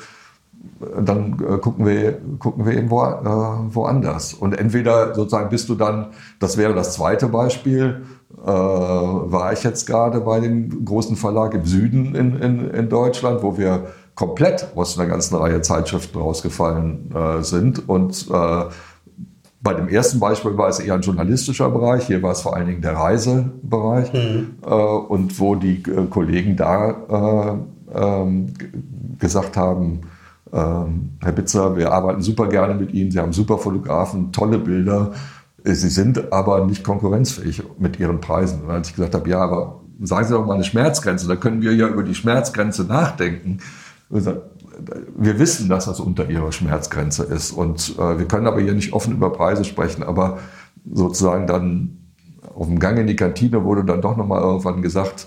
dann 1.02 1.42
äh, 1.48 1.56
gucken 1.56 1.86
wir, 1.86 2.18
gucken 2.38 2.66
wir 2.66 2.76
eben 2.76 2.90
wo, 2.90 3.02
äh, 3.04 3.74
woanders. 3.74 4.34
Und 4.34 4.58
entweder 4.58 5.14
sozusagen 5.14 5.48
bist 5.48 5.70
du 5.70 5.76
dann, 5.76 6.08
das 6.38 6.58
wäre 6.58 6.74
das 6.74 6.92
zweite 6.92 7.28
Beispiel, 7.28 8.02
äh, 8.44 8.46
war 8.46 9.50
ich 9.54 9.62
jetzt 9.62 9.86
gerade 9.86 10.20
bei 10.20 10.40
dem 10.40 10.84
großen 10.84 11.16
Verlag 11.16 11.54
im 11.54 11.64
Süden 11.64 12.14
in, 12.14 12.36
in, 12.36 12.68
in 12.68 12.88
Deutschland, 12.90 13.42
wo 13.42 13.56
wir 13.56 13.86
komplett 14.14 14.72
aus 14.74 14.98
einer 14.98 15.08
ganzen 15.08 15.36
Reihe 15.36 15.62
Zeitschriften 15.62 16.18
rausgefallen 16.18 17.14
äh, 17.14 17.42
sind 17.42 17.88
und 17.88 18.28
äh, 18.30 18.64
bei 19.66 19.74
dem 19.74 19.88
ersten 19.88 20.20
Beispiel 20.20 20.56
war 20.56 20.68
es 20.68 20.78
eher 20.78 20.94
ein 20.94 21.00
journalistischer 21.00 21.68
Bereich, 21.70 22.06
hier 22.06 22.22
war 22.22 22.30
es 22.30 22.40
vor 22.40 22.54
allen 22.54 22.68
Dingen 22.68 22.82
der 22.82 22.92
Reisebereich 22.92 24.12
mhm. 24.12 24.54
äh, 24.64 24.70
und 24.70 25.40
wo 25.40 25.56
die 25.56 25.82
äh, 25.82 26.06
Kollegen 26.08 26.56
da 26.56 27.58
äh, 27.92 27.98
ähm, 27.98 28.54
gesagt 29.18 29.56
haben, 29.56 30.02
ähm, 30.52 31.16
Herr 31.20 31.32
Bitzer, 31.32 31.76
wir 31.76 31.90
arbeiten 31.92 32.22
super 32.22 32.46
gerne 32.46 32.74
mit 32.74 32.94
Ihnen, 32.94 33.10
Sie 33.10 33.18
haben 33.18 33.32
super 33.32 33.58
Fotografen, 33.58 34.30
tolle 34.30 34.58
Bilder, 34.58 35.14
Sie 35.64 35.88
sind 35.88 36.32
aber 36.32 36.64
nicht 36.64 36.84
konkurrenzfähig 36.84 37.64
mit 37.80 37.98
Ihren 37.98 38.20
Preisen. 38.20 38.62
Und 38.62 38.70
als 38.70 38.90
ich 38.90 38.94
gesagt 38.94 39.16
habe, 39.16 39.28
ja, 39.28 39.40
aber 39.40 39.80
sagen 40.00 40.28
Sie 40.28 40.32
doch 40.32 40.46
mal 40.46 40.54
eine 40.54 40.62
Schmerzgrenze, 40.62 41.26
da 41.26 41.34
können 41.34 41.60
wir 41.60 41.74
ja 41.74 41.88
über 41.88 42.04
die 42.04 42.14
Schmerzgrenze 42.14 42.84
nachdenken 42.84 43.58
wir 45.16 45.38
wissen, 45.38 45.68
dass 45.68 45.86
das 45.86 46.00
unter 46.00 46.28
ihrer 46.28 46.52
Schmerzgrenze 46.52 47.24
ist. 47.24 47.52
Und 47.52 47.96
äh, 47.98 48.18
wir 48.18 48.26
können 48.26 48.46
aber 48.46 48.60
hier 48.60 48.74
nicht 48.74 48.92
offen 48.92 49.14
über 49.14 49.32
Preise 49.32 49.64
sprechen. 49.64 50.02
Aber 50.02 50.38
sozusagen 50.90 51.46
dann 51.46 51.98
auf 52.54 52.66
dem 52.66 52.78
Gang 52.78 52.98
in 52.98 53.06
die 53.06 53.16
Kantine 53.16 53.64
wurde 53.64 53.84
dann 53.84 54.00
doch 54.00 54.16
nochmal 54.16 54.42
irgendwann 54.42 54.82
gesagt, 54.82 55.26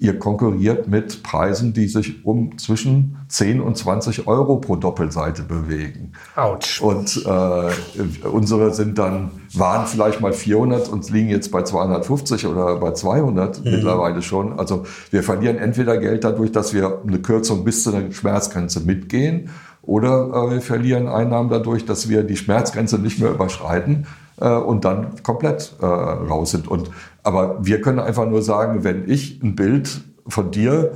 ihr 0.00 0.18
konkurriert 0.18 0.88
mit 0.88 1.22
Preisen, 1.22 1.74
die 1.74 1.86
sich 1.86 2.24
um 2.24 2.56
zwischen 2.56 3.18
10 3.28 3.60
und 3.60 3.76
20 3.76 4.26
Euro 4.26 4.56
pro 4.56 4.76
Doppelseite 4.76 5.42
bewegen. 5.42 6.12
Autsch. 6.36 6.80
Und 6.80 7.22
äh, 7.26 8.26
unsere 8.26 8.72
sind 8.72 8.96
dann, 8.96 9.30
waren 9.52 9.86
vielleicht 9.86 10.22
mal 10.22 10.32
400 10.32 10.88
und 10.88 11.10
liegen 11.10 11.28
jetzt 11.28 11.52
bei 11.52 11.64
250 11.64 12.46
oder 12.46 12.76
bei 12.76 12.92
200 12.92 13.62
mhm. 13.62 13.70
mittlerweile 13.70 14.22
schon. 14.22 14.58
Also 14.58 14.86
wir 15.10 15.22
verlieren 15.22 15.58
entweder 15.58 15.98
Geld 15.98 16.24
dadurch, 16.24 16.50
dass 16.50 16.72
wir 16.72 17.02
eine 17.06 17.18
Kürzung 17.18 17.62
bis 17.62 17.82
zu 17.82 17.94
einer 17.94 18.10
Schmerzgrenze 18.10 18.80
mitgehen 18.80 19.50
oder 19.82 20.28
äh, 20.28 20.50
wir 20.52 20.60
verlieren 20.62 21.08
Einnahmen 21.08 21.50
dadurch, 21.50 21.84
dass 21.84 22.08
wir 22.08 22.22
die 22.22 22.38
Schmerzgrenze 22.38 22.98
nicht 22.98 23.18
mehr 23.20 23.30
überschreiten 23.30 24.06
äh, 24.40 24.48
und 24.48 24.84
dann 24.84 25.22
komplett 25.22 25.74
äh, 25.80 25.84
raus 25.84 26.50
sind. 26.50 26.68
Und, 26.68 26.90
aber 27.22 27.58
wir 27.64 27.80
können 27.80 27.98
einfach 27.98 28.26
nur 28.26 28.42
sagen, 28.42 28.84
wenn 28.84 29.08
ich 29.08 29.42
ein 29.42 29.56
Bild 29.56 30.00
von 30.26 30.50
dir 30.50 30.92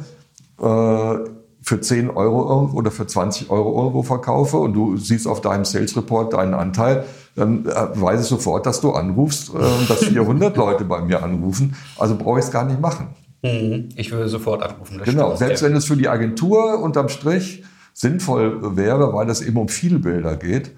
äh, 0.61 1.15
für 1.63 1.81
10 1.81 2.11
Euro 2.11 2.71
oder 2.75 2.91
für 2.91 3.07
20 3.07 3.51
Euro 3.51 3.79
irgendwo 3.79 4.03
verkaufe 4.03 4.59
und 4.59 4.75
du 4.75 4.97
siehst 4.97 5.27
auf 5.27 5.41
deinem 5.41 5.65
Sales 5.65 5.97
Report 5.97 6.33
deinen 6.33 6.55
Anteil, 6.55 7.05
dann 7.37 7.67
äh, 7.67 7.71
weiß 7.95 8.21
ich 8.21 8.27
sofort, 8.27 8.67
dass 8.67 8.81
du 8.81 8.93
anrufst 8.93 9.49
äh, 9.49 9.57
und 9.57 9.89
dass 9.89 10.05
400 10.05 10.57
Leute 10.57 10.85
bei 10.85 11.01
mir 11.01 11.23
anrufen. 11.23 11.75
Also 11.99 12.17
brauche 12.17 12.39
ich 12.39 12.45
es 12.45 12.51
gar 12.51 12.65
nicht 12.65 12.81
machen. 12.81 13.09
Mhm. 13.43 13.89
Ich 13.97 14.13
würde 14.13 14.29
sofort 14.29 14.63
anrufen. 14.63 15.01
Genau, 15.05 15.27
stimmt. 15.27 15.39
selbst 15.39 15.63
wenn 15.63 15.75
es 15.75 15.87
für 15.87 15.97
die 15.97 16.09
Agentur 16.09 16.81
unterm 16.81 17.09
Strich 17.09 17.65
sinnvoll 17.93 18.77
wäre, 18.77 19.13
weil 19.13 19.29
es 19.31 19.41
eben 19.41 19.57
um 19.57 19.69
viele 19.69 19.99
Bilder 19.99 20.37
geht, 20.37 20.73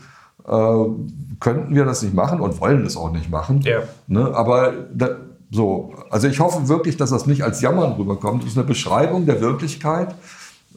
äh, 0.47 0.85
könnten 1.41 1.75
wir 1.75 1.85
das 1.85 2.03
nicht 2.03 2.15
machen 2.15 2.41
und 2.41 2.61
wollen 2.61 2.87
es 2.87 2.97
auch 2.97 3.13
nicht 3.13 3.31
machen. 3.31 3.61
Ja. 3.63 3.81
Ne? 4.07 4.33
Aber 4.35 4.73
So, 5.51 5.93
also 6.11 6.27
ich 6.27 6.41
hoffe 6.41 6.69
wirklich, 6.69 6.97
dass 6.97 7.11
das 7.11 7.27
nicht 7.27 7.43
als 7.43 7.61
Jammern 7.61 7.93
rüberkommt. 7.93 8.43
Das 8.43 8.51
ist 8.51 8.59
eine 8.59 8.67
Beschreibung 8.67 9.27
der 9.27 9.41
Wirklichkeit, 9.41 10.15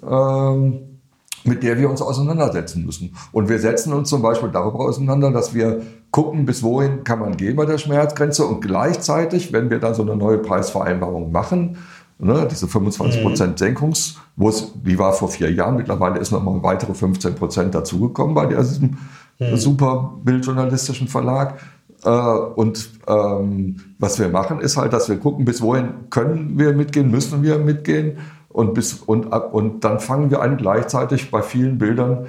ähm, 0.07 0.99
mit 1.43 1.63
der 1.63 1.77
wir 1.77 1.89
uns 1.89 2.01
auseinandersetzen 2.01 2.85
müssen. 2.85 3.15
Und 3.31 3.49
wir 3.49 3.59
setzen 3.59 3.93
uns 3.93 4.09
zum 4.09 4.21
Beispiel 4.21 4.49
darüber 4.49 4.79
auseinander, 4.79 5.31
dass 5.31 5.53
wir 5.53 5.81
gucken, 6.11 6.45
bis 6.45 6.61
wohin 6.61 7.03
kann 7.03 7.19
man 7.19 7.37
gehen 7.37 7.55
bei 7.55 7.65
der 7.65 7.77
Schmerzgrenze 7.77 8.45
und 8.45 8.61
gleichzeitig, 8.61 9.53
wenn 9.53 9.69
wir 9.69 9.79
dann 9.79 9.95
so 9.95 10.03
eine 10.03 10.15
neue 10.15 10.37
Preisvereinbarung 10.37 11.31
machen, 11.31 11.77
ne, 12.19 12.47
diese 12.49 12.67
25 12.67 13.21
Prozent 13.23 13.53
mhm. 13.53 13.57
Senkungs, 13.57 14.17
wo 14.35 14.49
es, 14.49 14.73
die 14.75 14.99
war 14.99 15.13
vor 15.13 15.29
vier 15.29 15.51
Jahren, 15.51 15.77
mittlerweile 15.77 16.19
ist 16.19 16.31
noch 16.31 16.43
mal 16.43 16.61
weitere 16.61 16.93
15 16.93 17.35
Prozent 17.35 17.73
dazugekommen 17.73 18.35
bei 18.35 18.45
diesem 18.45 18.97
mhm. 19.39 19.57
super 19.57 20.13
bildjournalistischen 20.23 21.07
Verlag. 21.07 21.59
Äh, 22.03 22.09
und 22.09 22.89
ähm, 23.07 23.77
was 23.99 24.19
wir 24.19 24.29
machen, 24.29 24.59
ist 24.59 24.77
halt, 24.77 24.93
dass 24.93 25.09
wir 25.09 25.17
gucken, 25.17 25.45
bis 25.45 25.61
wohin 25.61 26.09
können 26.09 26.57
wir 26.57 26.73
mitgehen, 26.73 27.11
müssen 27.11 27.43
wir 27.43 27.57
mitgehen. 27.59 28.17
Und, 28.49 28.73
bis, 28.73 28.93
und, 28.93 29.25
und 29.27 29.83
dann 29.83 29.99
fangen 29.99 30.31
wir 30.31 30.41
an, 30.41 30.57
gleichzeitig 30.57 31.29
bei 31.29 31.41
vielen 31.41 31.77
Bildern, 31.77 32.27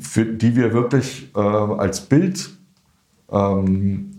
für 0.00 0.24
die 0.24 0.54
wir 0.54 0.72
wirklich 0.72 1.30
äh, 1.34 1.40
als 1.40 2.02
Bild 2.02 2.50
ähm, 3.30 4.12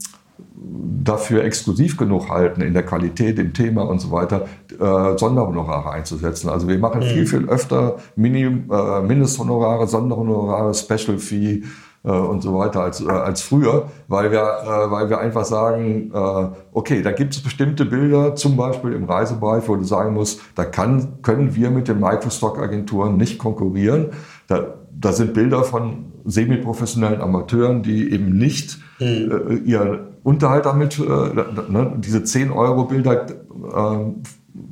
dafür 1.04 1.43
exklusiv 1.43 1.97
genug 1.97 2.30
halten 2.30 2.62
in 2.62 2.74
der 2.74 2.84
Qualität, 2.84 3.38
im 3.38 3.54
Thema 3.54 3.84
und 3.84 3.99
so 3.99 4.12
weiter, 4.12 4.47
äh, 4.72 5.18
Sonderhonorare 5.18 5.91
einzusetzen. 5.91 6.49
Also 6.49 6.68
wir 6.68 6.80
machen 6.80 7.01
mhm. 7.01 7.06
viel, 7.06 7.28
viel 7.28 7.49
öfter 7.49 7.97
Mini, 8.16 8.43
äh, 8.43 9.01
Mindesthonorare, 9.01 9.88
Sonderhonorare, 9.88 10.74
Special 10.74 11.18
Fee, 11.18 11.64
äh, 12.04 12.12
und 12.12 12.41
so 12.41 12.58
weiter 12.58 12.82
als, 12.82 13.01
äh, 13.01 13.10
als 13.10 13.41
früher, 13.41 13.89
weil 14.08 14.32
wir, 14.32 14.41
äh, 14.41 14.91
weil 14.91 15.10
wir 15.10 15.20
einfach 15.20 15.45
sagen, 15.45 16.12
äh, 16.14 16.47
okay, 16.74 17.01
da 17.01 17.12
gibt 17.12 17.34
es 17.34 17.41
bestimmte 17.41 17.86
Bilder, 17.86 18.36
zum 18.36 18.58
Beispiel 18.58 18.93
im 18.93 19.06
Reisebereich, 19.06 19.68
wo 19.68 19.76
du 19.76 19.84
sagen 19.84 20.14
musst, 20.14 20.41
da 20.56 20.66
kann, 20.66 21.22
können 21.22 21.56
wir 21.56 21.72
mit 21.72 21.88
den 21.88 21.99
Microstock-Agenturen 21.99 23.18
nicht 23.18 23.39
konkurrieren. 23.39 24.08
Da, 24.47 24.76
da 24.91 25.12
sind 25.12 25.34
Bilder 25.34 25.64
von 25.64 26.12
semi-professionellen 26.26 27.22
Amateuren, 27.22 27.84
die 27.84 28.12
eben 28.12 28.38
nicht 28.38 28.80
mhm. 28.99 29.32
äh, 29.49 29.56
ihr 29.56 30.08
Unterhalt 30.24 30.66
damit, 30.66 30.97
äh, 30.99 31.04
ne, 31.04 31.93
diese 31.97 32.20
10-Euro-Bilder 32.20 33.26
äh, 33.26 33.34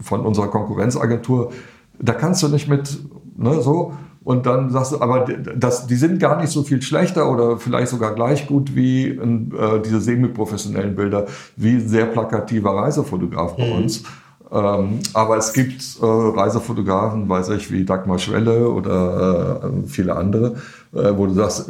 von 0.01 0.25
unserer 0.25 0.47
Konkurrenzagentur, 0.47 1.51
da 1.99 2.13
kannst 2.13 2.41
du 2.41 2.47
nicht 2.47 2.69
mit, 2.69 2.99
ne, 3.35 3.61
so, 3.61 3.93
und 4.23 4.45
dann 4.45 4.69
sagst 4.69 4.91
du, 4.91 5.01
aber 5.01 5.25
das, 5.25 5.87
die 5.87 5.95
sind 5.95 6.19
gar 6.19 6.39
nicht 6.39 6.51
so 6.51 6.61
viel 6.61 6.81
schlechter 6.81 7.31
oder 7.31 7.57
vielleicht 7.57 7.89
sogar 7.89 8.13
gleich 8.13 8.47
gut 8.47 8.75
wie 8.75 9.07
äh, 9.07 9.81
diese 9.83 9.99
semi-professionellen 9.99 10.95
Bilder, 10.95 11.25
wie 11.55 11.79
sehr 11.79 12.05
plakativer 12.05 12.75
Reisefotograf 12.75 13.55
bei 13.57 13.65
mhm. 13.65 13.83
uns. 13.83 14.03
Ähm, 14.51 14.99
aber 15.13 15.37
es 15.37 15.53
gibt 15.53 15.81
äh, 16.01 16.05
Reisefotografen, 16.05 17.29
weiß 17.29 17.49
ich, 17.49 17.71
wie 17.71 17.85
Dagmar 17.85 18.19
Schwelle 18.19 18.69
oder 18.69 19.61
äh, 19.63 19.87
viele 19.87 20.15
andere, 20.17 20.55
äh, 20.93 21.13
wo 21.15 21.25
du 21.25 21.33
sagst, 21.33 21.69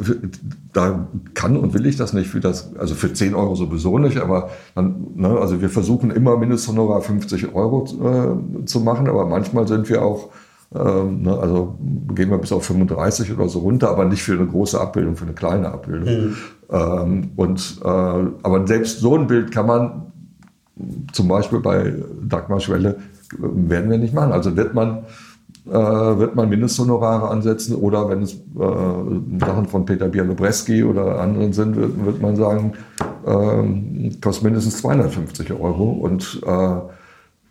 da 0.72 1.06
kann 1.32 1.56
und 1.56 1.74
will 1.74 1.86
ich 1.86 1.96
das 1.96 2.12
nicht 2.12 2.28
für 2.28 2.40
das, 2.40 2.74
also 2.76 2.96
für 2.96 3.12
10 3.12 3.36
Euro 3.36 3.54
sowieso 3.54 3.98
nicht, 3.98 4.18
aber 4.18 4.50
dann, 4.74 5.06
ne, 5.14 5.28
also 5.28 5.60
wir 5.60 5.70
versuchen 5.70 6.10
immer 6.10 6.36
Mindesthonorar 6.36 7.02
50 7.02 7.54
Euro 7.54 7.84
äh, 7.84 8.64
zu 8.66 8.80
machen, 8.80 9.08
aber 9.08 9.26
manchmal 9.26 9.68
sind 9.68 9.88
wir 9.88 10.02
auch 10.02 10.30
ähm, 10.30 10.40
also 10.74 11.78
gehen 12.14 12.30
wir 12.30 12.38
bis 12.38 12.52
auf 12.52 12.64
35 12.64 13.32
oder 13.32 13.48
so 13.48 13.60
runter, 13.60 13.90
aber 13.90 14.04
nicht 14.04 14.22
für 14.22 14.32
eine 14.32 14.46
große 14.46 14.80
Abbildung, 14.80 15.16
für 15.16 15.24
eine 15.24 15.34
kleine 15.34 15.70
Abbildung. 15.70 16.08
Mhm. 16.08 16.36
Ähm, 16.70 17.30
und, 17.36 17.80
äh, 17.84 17.88
aber 17.88 18.66
selbst 18.66 19.00
so 19.00 19.16
ein 19.16 19.26
Bild 19.26 19.50
kann 19.52 19.66
man 19.66 20.12
zum 21.12 21.28
Beispiel 21.28 21.60
bei 21.60 21.94
Dagmar 22.22 22.60
Schwelle 22.60 22.96
werden 23.38 23.90
wir 23.90 23.98
nicht 23.98 24.14
machen. 24.14 24.32
Also 24.32 24.56
wird 24.56 24.74
man, 24.74 25.04
äh, 25.68 25.72
wird 25.72 26.34
man 26.34 26.48
Mindesthonorare 26.48 27.28
ansetzen 27.28 27.76
oder 27.76 28.08
wenn 28.08 28.22
es 28.22 28.34
äh, 28.34 29.38
Sachen 29.38 29.66
von 29.66 29.84
Peter 29.84 30.08
Bialobreski 30.08 30.82
oder 30.84 31.20
anderen 31.20 31.52
sind, 31.52 31.76
wird, 31.76 32.20
man 32.20 32.36
sagen, 32.36 32.72
äh, 33.26 34.10
kostet 34.20 34.44
mindestens 34.44 34.78
250 34.78 35.52
Euro 35.52 35.90
und 35.90 36.40
äh, 36.46 36.76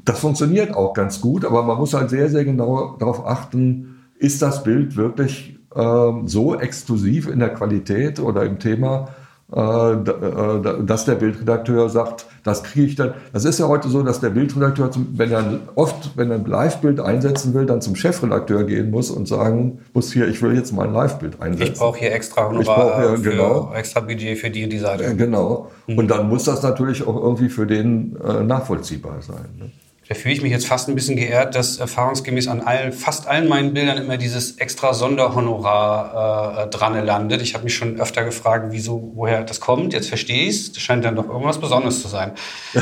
das 0.05 0.19
funktioniert 0.19 0.73
auch 0.75 0.93
ganz 0.93 1.21
gut, 1.21 1.45
aber 1.45 1.63
man 1.63 1.77
muss 1.77 1.93
halt 1.93 2.09
sehr, 2.09 2.29
sehr 2.29 2.45
genau 2.45 2.95
darauf 2.99 3.25
achten, 3.25 4.01
ist 4.17 4.41
das 4.41 4.63
Bild 4.63 4.95
wirklich 4.95 5.59
äh, 5.75 6.11
so 6.25 6.59
exklusiv 6.59 7.27
in 7.27 7.39
der 7.39 7.49
Qualität 7.49 8.19
oder 8.19 8.43
im 8.43 8.59
Thema, 8.59 9.09
äh, 9.53 9.93
äh 9.93 10.83
dass 10.85 11.05
der 11.05 11.15
Bildredakteur 11.15 11.89
sagt, 11.89 12.25
das 12.43 12.63
kriege 12.63 12.87
ich 12.87 12.95
dann. 12.95 13.13
Das 13.33 13.45
ist 13.45 13.59
ja 13.59 13.67
heute 13.67 13.89
so, 13.89 14.01
dass 14.01 14.19
der 14.19 14.29
Bildredakteur, 14.29 14.91
zum, 14.91 15.07
wenn 15.17 15.31
er 15.31 15.59
oft, 15.75 16.17
wenn 16.17 16.31
er 16.31 16.37
ein 16.37 16.45
Live-Bild 16.45 16.99
einsetzen 16.99 17.53
will, 17.53 17.65
dann 17.65 17.81
zum 17.81 17.95
Chefredakteur 17.95 18.63
gehen 18.63 18.89
muss 18.89 19.11
und 19.11 19.27
sagen 19.27 19.79
muss 19.93 20.11
hier, 20.11 20.27
ich 20.27 20.41
will 20.41 20.55
jetzt 20.55 20.71
mal 20.71 20.87
ein 20.87 20.93
Live-Bild 20.93 21.41
einsetzen. 21.41 21.73
Ich 21.73 21.79
brauche 21.79 21.99
hier 21.99 22.13
extra 22.13 22.47
Honorar, 22.47 23.17
hier, 23.17 23.31
genau, 23.31 23.71
extra 23.73 23.99
Budget 23.99 24.37
für 24.37 24.49
die 24.49 24.67
die 24.67 24.79
Seite. 24.79 25.05
Äh, 25.05 25.15
genau. 25.15 25.69
Mhm. 25.87 25.97
Und 25.97 26.07
dann 26.09 26.29
muss 26.29 26.45
das 26.45 26.63
natürlich 26.63 27.05
auch 27.05 27.21
irgendwie 27.21 27.49
für 27.49 27.67
den 27.67 28.17
äh, 28.17 28.43
nachvollziehbar 28.43 29.21
sein. 29.21 29.45
Ne? 29.59 29.71
Da 30.11 30.15
fühle 30.15 30.33
ich 30.33 30.41
mich 30.41 30.51
jetzt 30.51 30.67
fast 30.67 30.89
ein 30.89 30.95
bisschen 30.95 31.15
geehrt, 31.15 31.55
dass 31.55 31.77
erfahrungsgemäß 31.77 32.49
an 32.49 32.59
allen, 32.59 32.91
fast 32.91 33.27
allen 33.27 33.47
meinen 33.47 33.73
Bildern 33.73 33.97
immer 33.97 34.17
dieses 34.17 34.57
extra 34.57 34.93
Sonderhonorar 34.93 36.65
äh, 36.65 36.69
dran 36.69 37.01
landet. 37.05 37.41
Ich 37.41 37.53
habe 37.53 37.63
mich 37.63 37.75
schon 37.75 37.97
öfter 37.97 38.25
gefragt, 38.25 38.65
wieso, 38.71 39.13
woher 39.15 39.45
das 39.45 39.61
kommt. 39.61 39.93
Jetzt 39.93 40.09
verstehe 40.09 40.49
ich 40.49 40.49
es. 40.49 40.73
Das 40.73 40.83
scheint 40.83 41.05
dann 41.05 41.15
doch 41.15 41.29
irgendwas 41.29 41.59
Besonderes 41.59 42.01
zu 42.01 42.09
sein. 42.09 42.33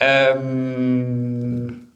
ähm, 0.00 1.92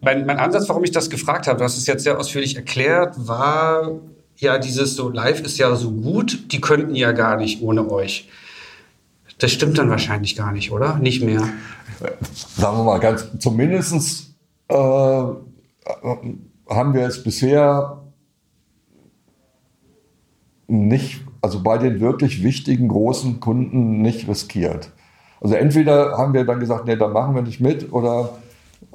mein, 0.00 0.24
mein 0.24 0.38
Ansatz, 0.38 0.70
warum 0.70 0.82
ich 0.82 0.92
das 0.92 1.10
gefragt 1.10 1.46
habe, 1.46 1.58
du 1.58 1.64
hast 1.64 1.76
es 1.76 1.86
jetzt 1.86 2.04
sehr 2.04 2.18
ausführlich 2.18 2.56
erklärt, 2.56 3.16
war 3.18 4.00
ja 4.36 4.56
dieses 4.56 4.94
so, 4.96 5.10
live 5.10 5.42
ist 5.42 5.58
ja 5.58 5.76
so 5.76 5.90
gut, 5.90 6.52
die 6.52 6.62
könnten 6.62 6.94
ja 6.94 7.12
gar 7.12 7.36
nicht 7.36 7.60
ohne 7.60 7.90
euch. 7.90 8.30
Das 9.38 9.52
stimmt 9.52 9.78
dann 9.78 9.90
wahrscheinlich 9.90 10.36
gar 10.36 10.52
nicht, 10.52 10.72
oder? 10.72 10.96
Nicht 10.96 11.22
mehr. 11.22 11.42
Sagen 12.32 12.78
wir 12.78 12.84
mal 12.84 12.98
ganz, 12.98 13.26
zumindest 13.38 14.34
äh, 14.68 14.74
haben 14.74 16.94
wir 16.94 17.06
es 17.06 17.22
bisher 17.22 18.02
nicht, 20.68 21.24
also 21.42 21.62
bei 21.62 21.78
den 21.78 22.00
wirklich 22.00 22.42
wichtigen 22.42 22.88
großen 22.88 23.40
Kunden 23.40 24.02
nicht 24.02 24.28
riskiert. 24.28 24.90
Also 25.40 25.54
entweder 25.54 26.16
haben 26.16 26.32
wir 26.32 26.44
dann 26.44 26.60
gesagt, 26.60 26.86
nee, 26.86 26.96
da 26.96 27.08
machen 27.08 27.34
wir 27.34 27.42
nicht 27.42 27.60
mit 27.60 27.92
oder 27.92 28.30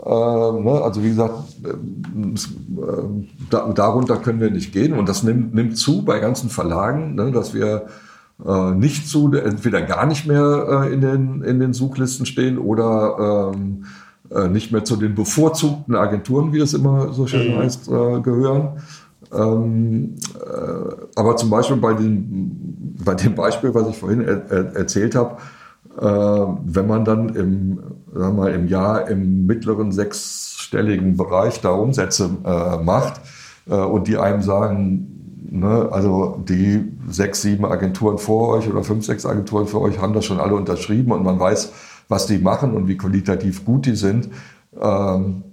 äh, 0.03 0.09
ne, 0.09 0.81
also 0.83 1.03
wie 1.03 1.09
gesagt, 1.09 1.35
äh, 1.63 1.73
da, 3.49 3.71
darunter 3.73 4.17
können 4.17 4.39
wir 4.39 4.49
nicht 4.49 4.73
gehen 4.73 4.93
und 4.93 5.07
das 5.07 5.23
nimmt, 5.23 5.53
nimmt 5.53 5.77
zu 5.77 6.03
bei 6.03 6.19
ganzen 6.19 6.49
Verlagen, 6.49 7.15
ne, 7.15 7.31
dass 7.31 7.53
wir 7.53 7.87
äh, 8.45 8.71
nicht 8.71 9.07
zu, 9.07 9.31
entweder 9.33 9.81
gar 9.81 10.05
nicht 10.05 10.25
mehr 10.27 10.85
äh, 10.85 10.93
in, 10.93 11.01
den, 11.01 11.41
in 11.43 11.59
den 11.59 11.73
Suchlisten 11.73 12.25
stehen 12.25 12.57
oder 12.57 13.51
ähm, 13.53 13.85
äh, 14.31 14.47
nicht 14.47 14.71
mehr 14.71 14.83
zu 14.83 14.95
den 14.95 15.13
bevorzugten 15.13 15.95
Agenturen, 15.95 16.53
wie 16.53 16.59
es 16.59 16.73
immer 16.73 17.13
so 17.13 17.27
schön 17.27 17.53
mhm. 17.53 17.59
heißt, 17.59 17.87
äh, 17.89 18.21
gehören. 18.21 18.81
Ähm, 19.33 20.15
äh, 20.35 20.95
aber 21.15 21.35
zum 21.35 21.49
Beispiel 21.49 21.77
bei 21.77 21.93
dem, 21.93 22.95
bei 23.03 23.13
dem 23.13 23.35
Beispiel, 23.35 23.73
was 23.73 23.89
ich 23.89 23.97
vorhin 23.97 24.21
er, 24.21 24.49
er, 24.49 24.75
erzählt 24.75 25.15
habe, 25.15 25.37
äh, 25.99 26.53
wenn 26.65 26.87
man 26.87 27.05
dann 27.05 27.29
im, 27.35 27.79
sagen 28.13 28.37
wir 28.37 28.43
mal, 28.43 28.53
im 28.53 28.67
Jahr 28.67 29.09
im 29.09 29.45
mittleren 29.45 29.91
sechsstelligen 29.91 31.17
Bereich 31.17 31.61
da 31.61 31.71
Umsätze 31.71 32.29
macht 32.83 33.21
und 33.65 34.07
die 34.07 34.17
einem 34.17 34.41
sagen, 34.41 35.20
Ne, 35.53 35.89
also 35.91 36.41
die 36.47 36.93
sechs, 37.09 37.41
sieben 37.41 37.65
Agenturen 37.65 38.17
vor 38.17 38.55
euch 38.55 38.69
oder 38.69 38.85
fünf, 38.85 39.05
sechs 39.05 39.25
Agenturen 39.25 39.67
vor 39.67 39.81
euch 39.81 39.99
haben 39.99 40.13
das 40.13 40.23
schon 40.23 40.39
alle 40.39 40.55
unterschrieben 40.55 41.11
und 41.11 41.23
man 41.23 41.37
weiß, 41.37 41.73
was 42.07 42.25
die 42.25 42.37
machen 42.37 42.73
und 42.73 42.87
wie 42.87 42.95
qualitativ 42.95 43.65
gut 43.65 43.85
die 43.85 43.97
sind. 43.97 44.29
Ähm, 44.79 45.43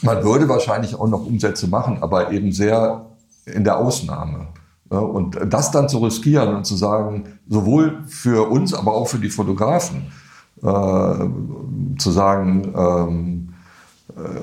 man 0.00 0.24
würde 0.24 0.48
wahrscheinlich 0.48 0.94
auch 0.94 1.08
noch 1.08 1.26
Umsätze 1.26 1.68
machen, 1.68 1.98
aber 2.00 2.32
eben 2.32 2.52
sehr 2.52 3.04
in 3.44 3.64
der 3.64 3.76
Ausnahme. 3.76 4.46
Ne? 4.90 4.98
Und 4.98 5.38
das 5.52 5.70
dann 5.72 5.90
zu 5.90 5.98
riskieren 5.98 6.54
und 6.56 6.64
zu 6.64 6.76
sagen, 6.76 7.24
sowohl 7.46 8.04
für 8.06 8.48
uns, 8.48 8.72
aber 8.72 8.94
auch 8.94 9.08
für 9.08 9.18
die 9.18 9.28
Fotografen, 9.28 10.06
äh, 10.62 11.98
zu 11.98 12.10
sagen, 12.10 12.72
ähm, 12.74 13.48
äh, 14.16 14.40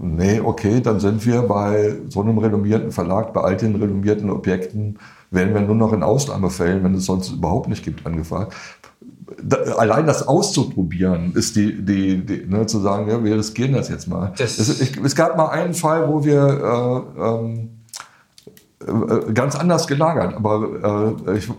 nee, 0.00 0.40
okay, 0.40 0.80
dann 0.80 1.00
sind 1.00 1.24
wir 1.26 1.42
bei 1.42 1.96
so 2.08 2.20
einem 2.20 2.38
renommierten 2.38 2.92
Verlag, 2.92 3.32
bei 3.32 3.40
all 3.40 3.56
den 3.56 3.76
renommierten 3.76 4.30
Objekten, 4.30 4.98
werden 5.30 5.54
wir 5.54 5.60
nur 5.60 5.74
noch 5.74 5.92
in 5.92 6.02
Ausnahmefällen, 6.02 6.82
wenn 6.84 6.94
es 6.94 7.04
sonst 7.04 7.30
überhaupt 7.30 7.68
nicht 7.68 7.84
gibt, 7.84 8.06
angefragt. 8.06 8.54
Da, 9.42 9.56
allein 9.76 10.06
das 10.06 10.26
auszuprobieren, 10.26 11.32
ist 11.34 11.56
die, 11.56 11.84
die, 11.84 12.24
die 12.24 12.46
ne, 12.46 12.66
zu 12.66 12.80
sagen, 12.80 13.08
ja, 13.10 13.22
wir 13.22 13.36
riskieren 13.36 13.74
das 13.74 13.88
jetzt 13.88 14.08
mal. 14.08 14.32
Das 14.38 14.58
es, 14.58 14.80
ich, 14.80 14.96
es, 14.96 15.14
gab 15.14 15.36
mal 15.36 15.48
einen 15.48 15.74
Fall, 15.74 16.08
wo 16.08 16.24
wir 16.24 17.04
äh, 17.16 17.20
ähm, 17.22 17.68
äh, 18.80 19.32
ganz 19.32 19.54
anders 19.54 19.86
gelagert. 19.86 20.34
Aber 20.34 21.16
äh, 21.26 21.36
ich, 21.36 21.50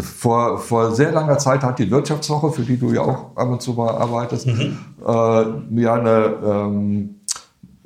vor, 0.00 0.58
vor 0.58 0.94
sehr 0.94 1.10
langer 1.10 1.38
Zeit 1.38 1.62
hat 1.62 1.78
die 1.80 1.90
Wirtschaftswoche, 1.90 2.52
für 2.52 2.62
die 2.62 2.76
du 2.76 2.92
ja 2.92 3.00
auch 3.00 3.36
ab 3.36 3.48
und 3.48 3.62
zu 3.62 3.72
mal 3.72 3.90
arbeitest, 3.90 4.46
mhm. 4.46 4.78
äh, 5.04 5.44
mir 5.70 5.92
eine, 5.94 6.34
ähm, 6.44 7.14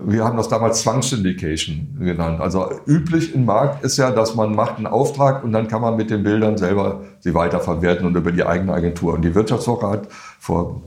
wir 0.05 0.25
haben 0.25 0.37
das 0.37 0.49
damals 0.49 0.83
Zwangssyndication 0.83 1.97
genannt. 2.01 2.41
Also 2.41 2.71
üblich 2.87 3.35
im 3.35 3.45
Markt 3.45 3.85
ist 3.85 3.97
ja, 3.97 4.11
dass 4.11 4.35
man 4.35 4.55
macht 4.55 4.77
einen 4.77 4.87
Auftrag 4.87 5.45
und 5.45 5.53
dann 5.53 5.69
kann 5.69 5.83
man 5.83 5.97
mit 5.97 6.11
den 6.11 6.23
Bildern 6.23 6.57
selber 6.57 7.03
sie 7.21 7.35
weiterverwerten 7.35 8.07
und 8.07 8.17
über 8.17 8.33
die 8.33 8.45
eigene 8.45 8.73
Agentur. 8.73 9.15
Und 9.15 9.23
die 9.23 9.35
Wirtschaftswoche 9.35 9.89
hat 9.89 10.09
vor 10.39 10.83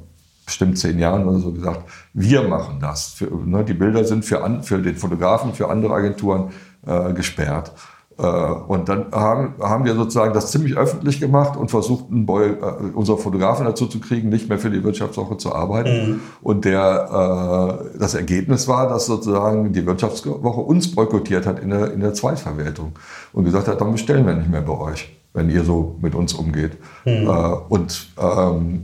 bestimmt 0.46 0.78
zehn 0.78 1.00
Jahren 1.00 1.28
oder 1.28 1.40
so 1.40 1.52
gesagt, 1.52 1.90
wir 2.14 2.44
machen 2.44 2.80
das. 2.80 3.14
Für, 3.14 3.26
ne, 3.26 3.64
die 3.64 3.74
Bilder 3.74 4.04
sind 4.06 4.26
für, 4.26 4.44
an, 4.44 4.64
für 4.64 4.80
den 4.80 4.96
Fotografen, 4.96 5.54
für 5.54 5.70
andere 5.70 5.94
Agenturen 5.94 6.52
äh, 6.86 7.14
gesperrt. 7.14 7.72
Äh, 8.18 8.24
und 8.26 8.88
dann 8.88 9.12
haben, 9.12 9.56
haben 9.60 9.84
wir 9.84 9.94
sozusagen 9.96 10.34
das 10.34 10.52
ziemlich 10.52 10.78
öffentlich 10.78 11.20
gemacht 11.20 11.58
und 11.58 11.70
versucht, 11.70 12.06
Boy, 12.10 12.52
äh, 12.52 12.56
unsere 12.94 13.18
Fotografen 13.18 13.66
dazu 13.66 13.88
zu 13.88 14.00
kriegen, 14.00 14.30
nicht 14.30 14.48
mehr 14.48 14.58
für 14.58 14.70
die 14.70 14.84
Wirtschaftswoche 14.84 15.38
zu 15.38 15.54
arbeiten. 15.54 16.10
Mhm. 16.10 16.22
Und 16.42 16.66
der, 16.66 17.90
äh, 17.94 18.00
das 18.00 18.14
Ergebnis 18.14 18.68
war, 18.68 18.88
dass 18.88 19.06
sozusagen 19.06 19.74
die 19.74 19.86
Wirtschaftswoche 19.86 20.62
uns 20.62 20.96
boykottiert 20.96 21.46
hat 21.46 21.60
in 21.60 21.72
der, 21.72 21.92
in 21.92 22.00
der 22.00 22.14
Zweitverwertung 22.14 22.94
und 23.34 23.44
gesagt 23.44 23.68
hat, 23.68 23.82
dann 23.82 23.92
bestellen 23.92 24.26
wir 24.26 24.34
nicht 24.34 24.50
mehr 24.50 24.62
bei 24.62 24.78
euch, 24.78 25.14
wenn 25.34 25.50
ihr 25.50 25.66
so 25.66 25.98
mit 26.02 26.16
uns 26.16 26.34
umgeht. 26.34 26.78
Mhm. 27.04 27.28
Äh, 27.28 27.56
und 27.68 28.10
ähm, 28.18 28.82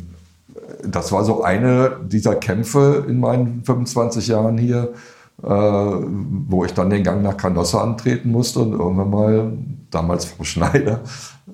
das 0.84 1.12
war 1.12 1.24
so 1.24 1.44
eine 1.44 2.00
dieser 2.06 2.36
Kämpfe 2.36 3.06
in 3.08 3.20
meinen 3.20 3.64
25 3.64 4.28
Jahren 4.28 4.58
hier, 4.58 4.90
wo 5.38 6.66
ich 6.66 6.74
dann 6.74 6.90
den 6.90 7.04
Gang 7.04 7.24
nach 7.24 7.36
Canossa 7.36 7.82
antreten 7.82 8.30
musste 8.32 8.60
und 8.60 8.74
irgendwann 8.74 9.10
mal, 9.10 9.54
damals 9.90 10.26
Frau 10.26 10.44
Schneider, 10.44 11.02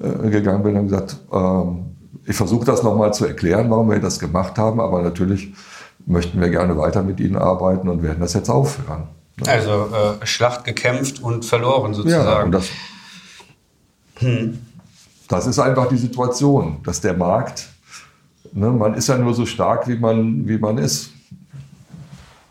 äh, 0.01 0.29
gegangen 0.29 0.63
bin 0.63 0.75
und 0.75 0.89
gesagt, 0.89 1.17
äh, 1.31 2.29
ich 2.29 2.35
versuche 2.35 2.65
das 2.65 2.83
nochmal 2.83 3.13
zu 3.13 3.25
erklären, 3.25 3.69
warum 3.69 3.89
wir 3.89 3.99
das 3.99 4.19
gemacht 4.19 4.57
haben, 4.57 4.81
aber 4.81 5.01
natürlich 5.01 5.53
möchten 6.05 6.39
wir 6.41 6.49
gerne 6.49 6.77
weiter 6.77 7.01
mit 7.01 7.19
Ihnen 7.19 7.37
arbeiten 7.37 7.87
und 7.87 8.03
werden 8.03 8.19
das 8.19 8.33
jetzt 8.33 8.49
aufhören. 8.49 9.07
Also 9.45 9.71
äh, 9.71 10.25
Schlacht 10.25 10.65
gekämpft 10.65 11.21
und 11.21 11.45
verloren 11.45 11.93
sozusagen. 11.93 12.51
Ja, 12.51 12.59
das, 12.59 12.69
hm. 14.15 14.59
das 15.29 15.47
ist 15.47 15.59
einfach 15.59 15.87
die 15.87 15.97
Situation, 15.97 16.77
dass 16.83 16.99
der 16.99 17.13
Markt 17.13 17.69
Ne, 18.53 18.71
man 18.71 18.93
ist 18.93 19.07
ja 19.07 19.17
nur 19.17 19.33
so 19.33 19.45
stark, 19.45 19.87
wie 19.87 19.97
man, 19.97 20.47
wie 20.47 20.57
man 20.57 20.77
ist. 20.77 21.11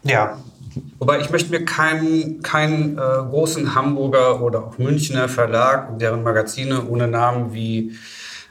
Ja. 0.04 0.36
Wobei 0.98 1.20
ich 1.20 1.30
möchte 1.30 1.50
mir 1.50 1.64
keinen 1.64 2.42
kein, 2.42 2.98
äh, 2.98 3.00
großen 3.00 3.74
Hamburger 3.74 4.42
oder 4.42 4.64
auch 4.64 4.78
Münchner 4.78 5.28
Verlag, 5.28 5.98
deren 5.98 6.22
Magazine 6.22 6.86
ohne 6.86 7.08
Namen 7.08 7.52
wie 7.52 7.92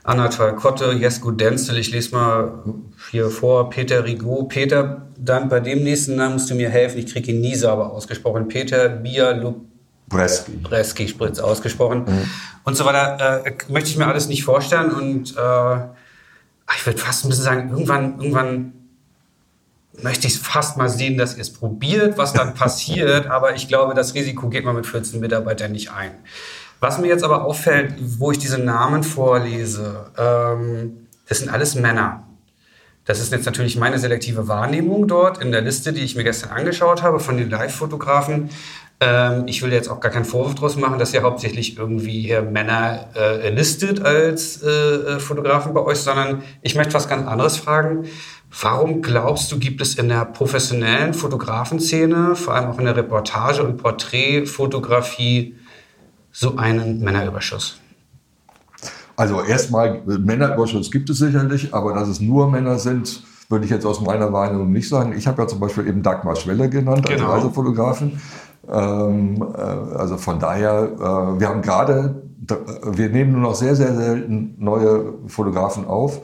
Anatol 0.03 0.55
Kotte, 0.55 0.91
Jesko 0.91 1.32
Denzel, 1.32 1.78
ich 1.78 1.91
lese 1.91 2.15
mal 2.15 2.63
hier 3.11 3.30
vor, 3.30 3.69
Peter 3.69 4.05
Rigaud. 4.05 4.49
Peter, 4.49 5.07
dann 5.17 5.49
bei 5.49 5.59
dem 5.59 5.84
nächsten 5.84 6.15
Namen 6.15 6.34
musst 6.34 6.49
du 6.49 6.55
mir 6.55 6.69
helfen, 6.69 6.99
ich 6.99 7.07
kriege 7.07 7.32
ihn 7.32 7.41
nie 7.41 7.55
sauber 7.55 7.91
ausgesprochen. 7.91 8.47
Peter 8.47 8.88
Bialup 8.89 9.61
Breski. 10.07 10.51
Breski 10.57 11.07
Spritz 11.07 11.39
ausgesprochen. 11.39 12.05
Mhm. 12.05 12.30
Und 12.63 12.78
so 12.78 12.86
weiter. 12.86 13.45
Äh, 13.45 13.51
möchte 13.69 13.89
ich 13.89 13.97
mir 13.97 14.07
alles 14.07 14.28
nicht 14.28 14.43
vorstellen 14.43 14.91
und 14.91 15.36
äh, 15.36 15.76
ich 16.76 16.86
würde 16.86 16.99
fast 16.99 17.26
ein 17.26 17.30
bisschen 17.30 17.43
sagen, 17.43 17.69
irgendwann, 17.69 18.19
irgendwann 18.19 18.73
möchte 20.01 20.27
ich 20.27 20.39
fast 20.39 20.77
mal 20.77 20.89
sehen, 20.89 21.17
dass 21.17 21.35
ihr 21.35 21.41
es 21.41 21.53
probiert, 21.53 22.17
was 22.17 22.33
dann 22.33 22.53
passiert. 22.55 23.27
Aber 23.27 23.55
ich 23.55 23.67
glaube, 23.67 23.93
das 23.93 24.13
Risiko 24.13 24.49
geht 24.49 24.65
man 24.65 24.75
mit 24.75 24.85
14 24.85 25.19
Mitarbeitern 25.19 25.71
nicht 25.71 25.91
ein. 25.91 26.11
Was 26.79 26.99
mir 26.99 27.07
jetzt 27.07 27.23
aber 27.23 27.45
auffällt, 27.45 27.95
wo 27.99 28.31
ich 28.31 28.37
diese 28.37 28.59
Namen 28.59 29.03
vorlese, 29.03 30.11
ähm, 30.17 31.07
das 31.27 31.39
sind 31.39 31.49
alles 31.49 31.75
Männer. 31.75 32.23
Das 33.05 33.19
ist 33.19 33.31
jetzt 33.31 33.45
natürlich 33.45 33.77
meine 33.77 33.99
selektive 33.99 34.47
Wahrnehmung 34.47 35.07
dort 35.07 35.41
in 35.41 35.51
der 35.51 35.61
Liste, 35.61 35.93
die 35.93 36.01
ich 36.01 36.15
mir 36.15 36.23
gestern 36.23 36.49
angeschaut 36.49 37.03
habe 37.03 37.19
von 37.19 37.37
den 37.37 37.49
Live-Fotografen. 37.49 38.49
Ähm, 38.99 39.43
ich 39.47 39.61
will 39.61 39.71
jetzt 39.73 39.89
auch 39.89 39.99
gar 39.99 40.11
keinen 40.11 40.25
Vorwurf 40.25 40.55
draus 40.55 40.75
machen, 40.77 40.97
dass 40.97 41.13
ihr 41.13 41.21
hauptsächlich 41.21 41.77
irgendwie 41.77 42.21
hier 42.21 42.41
Männer 42.41 43.09
äh, 43.15 43.49
listet 43.49 44.01
als 44.03 44.63
äh, 44.63 44.69
äh, 44.69 45.19
Fotografen 45.19 45.73
bei 45.73 45.81
euch, 45.81 45.99
sondern 45.99 46.43
ich 46.61 46.75
möchte 46.75 46.93
was 46.93 47.07
ganz 47.07 47.27
anderes 47.27 47.57
fragen. 47.57 48.05
Warum 48.62 49.01
glaubst 49.01 49.51
du, 49.51 49.60
gibt 49.60 49.82
es 49.82 49.95
in 49.95 50.08
der 50.08 50.24
professionellen 50.24 51.14
Fotografenszene, 51.14 52.36
vor 52.36 52.53
allem 52.53 52.70
auch 52.70 52.80
in 52.80 52.86
der 52.86 52.95
Reportage- 52.95 53.62
und 53.62 53.78
Porträtfotografie, 53.78 55.56
so 56.32 56.56
einen 56.56 57.01
Männerüberschuss? 57.01 57.80
Also 59.18 59.41
erstmal, 59.41 60.01
Männerüberschuss 60.06 60.89
gibt 60.89 61.10
es 61.10 61.18
sicherlich, 61.18 61.74
aber 61.74 61.93
dass 61.93 62.08
es 62.08 62.22
nur 62.22 62.49
Männer 62.49 62.80
sind, 62.80 63.24
würde 63.49 63.66
ich 63.66 63.72
jetzt 63.72 63.86
aus 63.86 63.99
meiner 64.01 64.32
Wahrnehmung 64.32 64.72
nicht 64.72 64.88
sagen. 64.88 65.14
Ich 65.18 65.28
habe 65.28 65.41
ja 65.41 65.47
zum 65.47 65.60
Beispiel 65.60 65.88
eben 65.88 66.01
Dagmar 66.01 66.36
Schwelle 66.36 66.70
genannt 66.70 67.10
als 67.10 67.20
genau. 67.20 67.32
Reisefotografin. 67.32 68.20
Ähm, 68.72 69.41
äh, 69.53 69.60
also 69.60 70.18
von 70.18 70.39
daher, 70.39 70.91
äh, 70.93 71.39
wir 71.39 71.49
haben 71.49 71.62
gerade, 71.62 72.24
wir 72.84 73.10
nehmen 73.10 73.34
nur 73.34 73.41
noch 73.41 73.56
sehr, 73.56 73.76
sehr 73.76 73.93
selten 73.95 74.56
neue 74.58 75.14
Fotografen 75.28 75.86
auf 75.86 76.22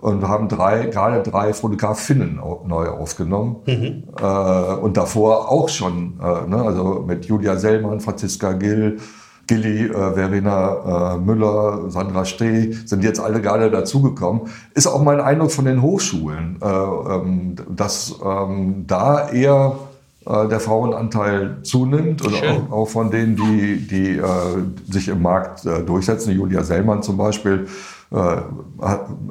und 0.00 0.28
haben 0.28 0.48
drei, 0.48 0.86
gerade 0.86 1.22
drei 1.22 1.52
Fotografinnen 1.52 2.40
neu 2.66 2.88
aufgenommen. 2.88 3.56
Mhm. 3.66 4.04
Äh, 4.20 4.74
und 4.76 4.96
davor 4.96 5.50
auch 5.50 5.68
schon, 5.68 6.20
äh, 6.20 6.48
ne, 6.48 6.62
also 6.62 7.04
mit 7.06 7.26
Julia 7.26 7.56
Sellmann, 7.56 8.00
Franziska 8.00 8.52
Gill, 8.52 8.98
Gilly, 9.46 9.86
äh, 9.86 10.14
Verena 10.14 11.14
äh, 11.14 11.18
Müller, 11.18 11.88
Sandra 11.88 12.24
Steh 12.24 12.72
sind 12.84 13.04
jetzt 13.04 13.20
alle 13.20 13.40
gerade 13.40 13.70
dazugekommen. 13.70 14.42
Ist 14.74 14.86
auch 14.86 15.02
mein 15.02 15.20
Eindruck 15.20 15.52
von 15.52 15.64
den 15.64 15.82
Hochschulen, 15.82 16.56
äh, 16.60 16.66
ähm, 16.66 17.54
dass 17.68 18.16
ähm, 18.24 18.84
da 18.86 19.28
eher 19.30 19.78
äh, 20.26 20.48
der 20.48 20.58
Frauenanteil 20.58 21.58
zunimmt 21.62 22.26
oder 22.26 22.36
auch, 22.36 22.72
auch, 22.72 22.88
von 22.88 23.10
denen, 23.10 23.36
die, 23.36 23.86
die 23.86 24.20
sich 24.90 25.08
im 25.08 25.22
Markt 25.22 25.64
durchsetzen. 25.64 26.32
Julia 26.32 26.64
Sellmann 26.64 27.02
zum 27.02 27.16
Beispiel 27.16 27.66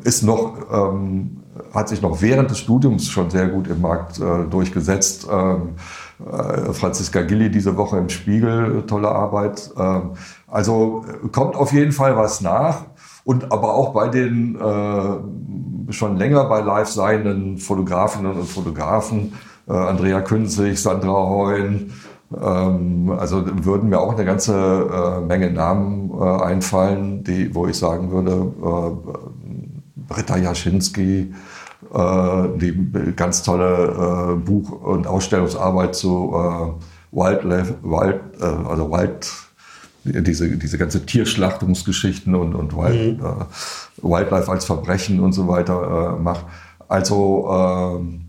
ist 0.04 0.24
noch, 0.24 0.58
ähm, 0.72 1.38
hat 1.74 1.90
sich 1.90 2.02
noch 2.02 2.22
während 2.22 2.52
des 2.52 2.60
Studiums 2.60 3.10
schon 3.10 3.30
sehr 3.30 3.48
gut 3.48 3.68
im 3.68 3.82
Markt 3.82 4.20
äh, 4.20 4.44
durchgesetzt. 4.50 5.28
Ähm, 5.32 5.76
äh, 6.20 6.74
Franziska 6.74 7.22
Gilli 7.22 7.50
diese 7.50 7.78
Woche 7.78 7.98
im 7.98 8.10
Spiegel, 8.10 8.84
tolle 8.88 9.10
Arbeit. 9.10 9.72
Ähm, 9.78 10.12
also 10.48 11.06
kommt 11.32 11.56
auf 11.56 11.72
jeden 11.72 11.92
Fall 11.94 12.18
was 12.18 12.42
nach. 12.42 12.82
Und 13.24 13.52
aber 13.52 13.74
auch 13.74 13.94
bei 13.94 14.08
den 14.10 14.56
schon 15.90 16.18
länger 16.18 16.46
bei 16.46 16.62
Live 16.62 16.90
seienden 16.90 17.58
Fotografinnen 17.58 18.34
und 18.34 18.48
Fotografen 18.48 19.34
äh, 19.68 19.74
Andrea 19.74 20.22
Künzig, 20.22 20.82
Sandra 20.82 21.28
Heun. 21.30 21.92
Ähm, 22.34 23.12
also 23.18 23.44
würden 23.66 23.90
mir 23.90 24.00
auch 24.00 24.14
eine 24.14 24.26
ganze 24.26 24.54
äh, 24.54 25.22
Menge 25.22 25.52
Namen 25.52 26.12
äh, 26.12 26.44
einfallen, 26.44 27.24
die, 27.24 27.54
wo 27.54 27.68
ich 27.68 27.78
sagen 27.78 28.12
würde, 28.12 28.52
äh, 28.64 30.08
Britta 30.08 30.38
Jaschinski, 30.38 31.34
die 31.92 33.14
ganz 33.16 33.42
tolle 33.42 34.38
Buch- 34.44 34.72
und 34.72 35.08
Ausstellungsarbeit 35.08 35.96
zu 35.96 36.80
Wildlife, 37.12 37.76
Wild, 37.82 38.20
also 38.42 38.92
Wild, 38.92 39.32
diese, 40.04 40.58
diese 40.58 40.78
ganze 40.78 41.06
Tierschlachtungsgeschichten 41.06 42.36
und, 42.36 42.54
und 42.54 42.76
Wild, 42.76 43.22
mhm. 43.22 43.46
Wildlife 44.02 44.52
als 44.52 44.66
Verbrechen 44.66 45.20
und 45.22 45.34
so 45.34 45.48
weiter 45.48 46.18
macht. 46.20 46.46
Also 46.88 47.48
ähm, 47.50 48.26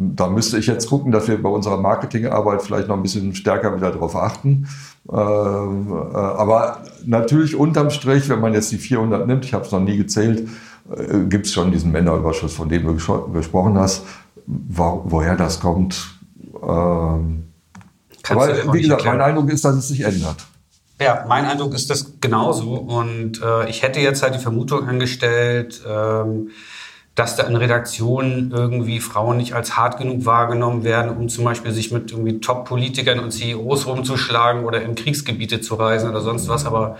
da 0.00 0.28
müsste 0.28 0.58
ich 0.58 0.66
jetzt 0.66 0.88
gucken, 0.88 1.10
dass 1.10 1.28
wir 1.28 1.42
bei 1.42 1.48
unserer 1.48 1.76
Marketingarbeit 1.76 2.62
vielleicht 2.62 2.88
noch 2.88 2.96
ein 2.96 3.02
bisschen 3.02 3.34
stärker 3.34 3.74
wieder 3.76 3.90
darauf 3.90 4.14
achten. 4.14 4.68
Ähm, 5.10 5.92
äh, 6.12 6.16
aber 6.16 6.84
natürlich 7.04 7.56
unterm 7.56 7.90
Strich, 7.90 8.28
wenn 8.28 8.40
man 8.40 8.54
jetzt 8.54 8.70
die 8.70 8.78
400 8.78 9.26
nimmt, 9.26 9.44
ich 9.44 9.54
habe 9.54 9.64
es 9.64 9.72
noch 9.72 9.80
nie 9.80 9.96
gezählt, 9.96 10.48
äh, 10.94 11.20
gibt 11.28 11.46
es 11.46 11.52
schon 11.52 11.72
diesen 11.72 11.90
Männerüberschuss, 11.90 12.52
von 12.54 12.68
dem 12.68 12.84
du 12.86 12.94
gesprochen 13.32 13.78
hast. 13.78 14.04
woher 14.46 15.36
das 15.36 15.60
kommt. 15.60 16.18
Ähm, 16.62 17.44
aber 18.28 18.72
wie 18.72 18.82
gesagt, 18.82 19.04
mein 19.04 19.20
Eindruck 19.20 19.50
ist, 19.50 19.64
dass 19.64 19.76
es 19.76 19.88
sich 19.88 20.00
ändert. 20.00 20.46
Ja, 21.00 21.24
mein 21.28 21.44
Eindruck 21.44 21.74
ist 21.74 21.90
das 21.90 22.20
genauso. 22.20 22.74
Und 22.74 23.40
äh, 23.42 23.68
ich 23.68 23.82
hätte 23.82 24.00
jetzt 24.00 24.22
halt 24.22 24.34
die 24.34 24.40
Vermutung 24.40 24.88
angestellt, 24.88 25.82
ähm, 25.86 26.50
dass 27.18 27.34
da 27.34 27.42
in 27.42 27.56
Redaktionen 27.56 28.52
irgendwie 28.52 29.00
Frauen 29.00 29.38
nicht 29.38 29.52
als 29.52 29.76
hart 29.76 29.98
genug 29.98 30.24
wahrgenommen 30.24 30.84
werden, 30.84 31.10
um 31.10 31.28
zum 31.28 31.44
Beispiel 31.44 31.72
sich 31.72 31.90
mit 31.90 32.12
irgendwie 32.12 32.38
Top-Politikern 32.38 33.18
und 33.18 33.32
CEOs 33.32 33.88
rumzuschlagen 33.88 34.64
oder 34.64 34.82
in 34.82 34.94
Kriegsgebiete 34.94 35.60
zu 35.60 35.74
reisen 35.74 36.10
oder 36.10 36.20
sonst 36.20 36.48
was. 36.48 36.64
Aber 36.64 36.96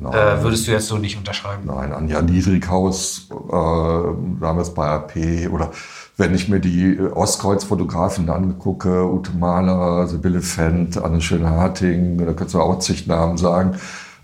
äh, 0.00 0.42
würdest 0.42 0.66
du 0.66 0.72
jetzt 0.72 0.86
so 0.86 0.96
nicht 0.96 1.18
unterschreiben? 1.18 1.64
Nein, 1.66 1.92
Anja 1.92 2.22
Niedrighaus, 2.22 3.28
äh, 3.30 4.40
damals 4.40 4.72
bei 4.72 4.86
AP 4.86 5.50
oder 5.52 5.70
wenn 6.16 6.34
ich 6.34 6.48
mir 6.48 6.60
die 6.60 6.98
Ostkreuz-Fotografen 6.98 8.30
angucke, 8.30 9.04
Ute 9.04 9.32
Mahler, 9.36 10.06
Sibylle 10.06 10.40
Fendt, 10.40 10.96
Anne 10.96 11.20
Schön-Harting, 11.20 12.16
da 12.24 12.32
kannst 12.32 12.54
du 12.54 12.60
auch 12.60 12.78
zig 12.78 13.06
Namen 13.06 13.36
sagen. 13.36 13.76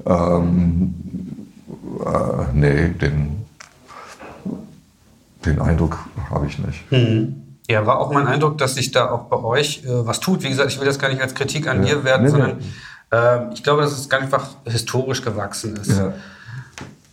Ähm, 0.06 0.94
äh, 2.00 2.54
nee, 2.54 2.88
den, 2.88 3.43
den 5.44 5.60
Eindruck 5.60 5.98
habe 6.30 6.46
ich 6.46 6.58
nicht. 6.58 6.90
Mhm. 6.90 7.42
Ja, 7.68 7.86
war 7.86 7.98
auch 7.98 8.12
mein 8.12 8.26
Eindruck, 8.26 8.58
dass 8.58 8.74
sich 8.74 8.90
da 8.90 9.10
auch 9.10 9.24
bei 9.24 9.38
euch 9.38 9.84
äh, 9.84 10.06
was 10.06 10.20
tut. 10.20 10.42
Wie 10.42 10.48
gesagt, 10.48 10.70
ich 10.70 10.78
will 10.78 10.86
das 10.86 10.98
gar 10.98 11.08
nicht 11.08 11.22
als 11.22 11.34
Kritik 11.34 11.66
an 11.66 11.82
ja. 11.82 11.94
dir 11.94 12.04
werden, 12.04 12.24
nee, 12.24 12.30
sondern 12.30 12.58
nee. 12.58 12.64
Äh, 13.10 13.54
ich 13.54 13.62
glaube, 13.62 13.82
dass 13.82 13.92
es 13.92 14.08
ganz 14.08 14.24
einfach 14.24 14.48
historisch 14.66 15.22
gewachsen 15.22 15.76
ist. 15.76 15.98
Ja. 15.98 16.12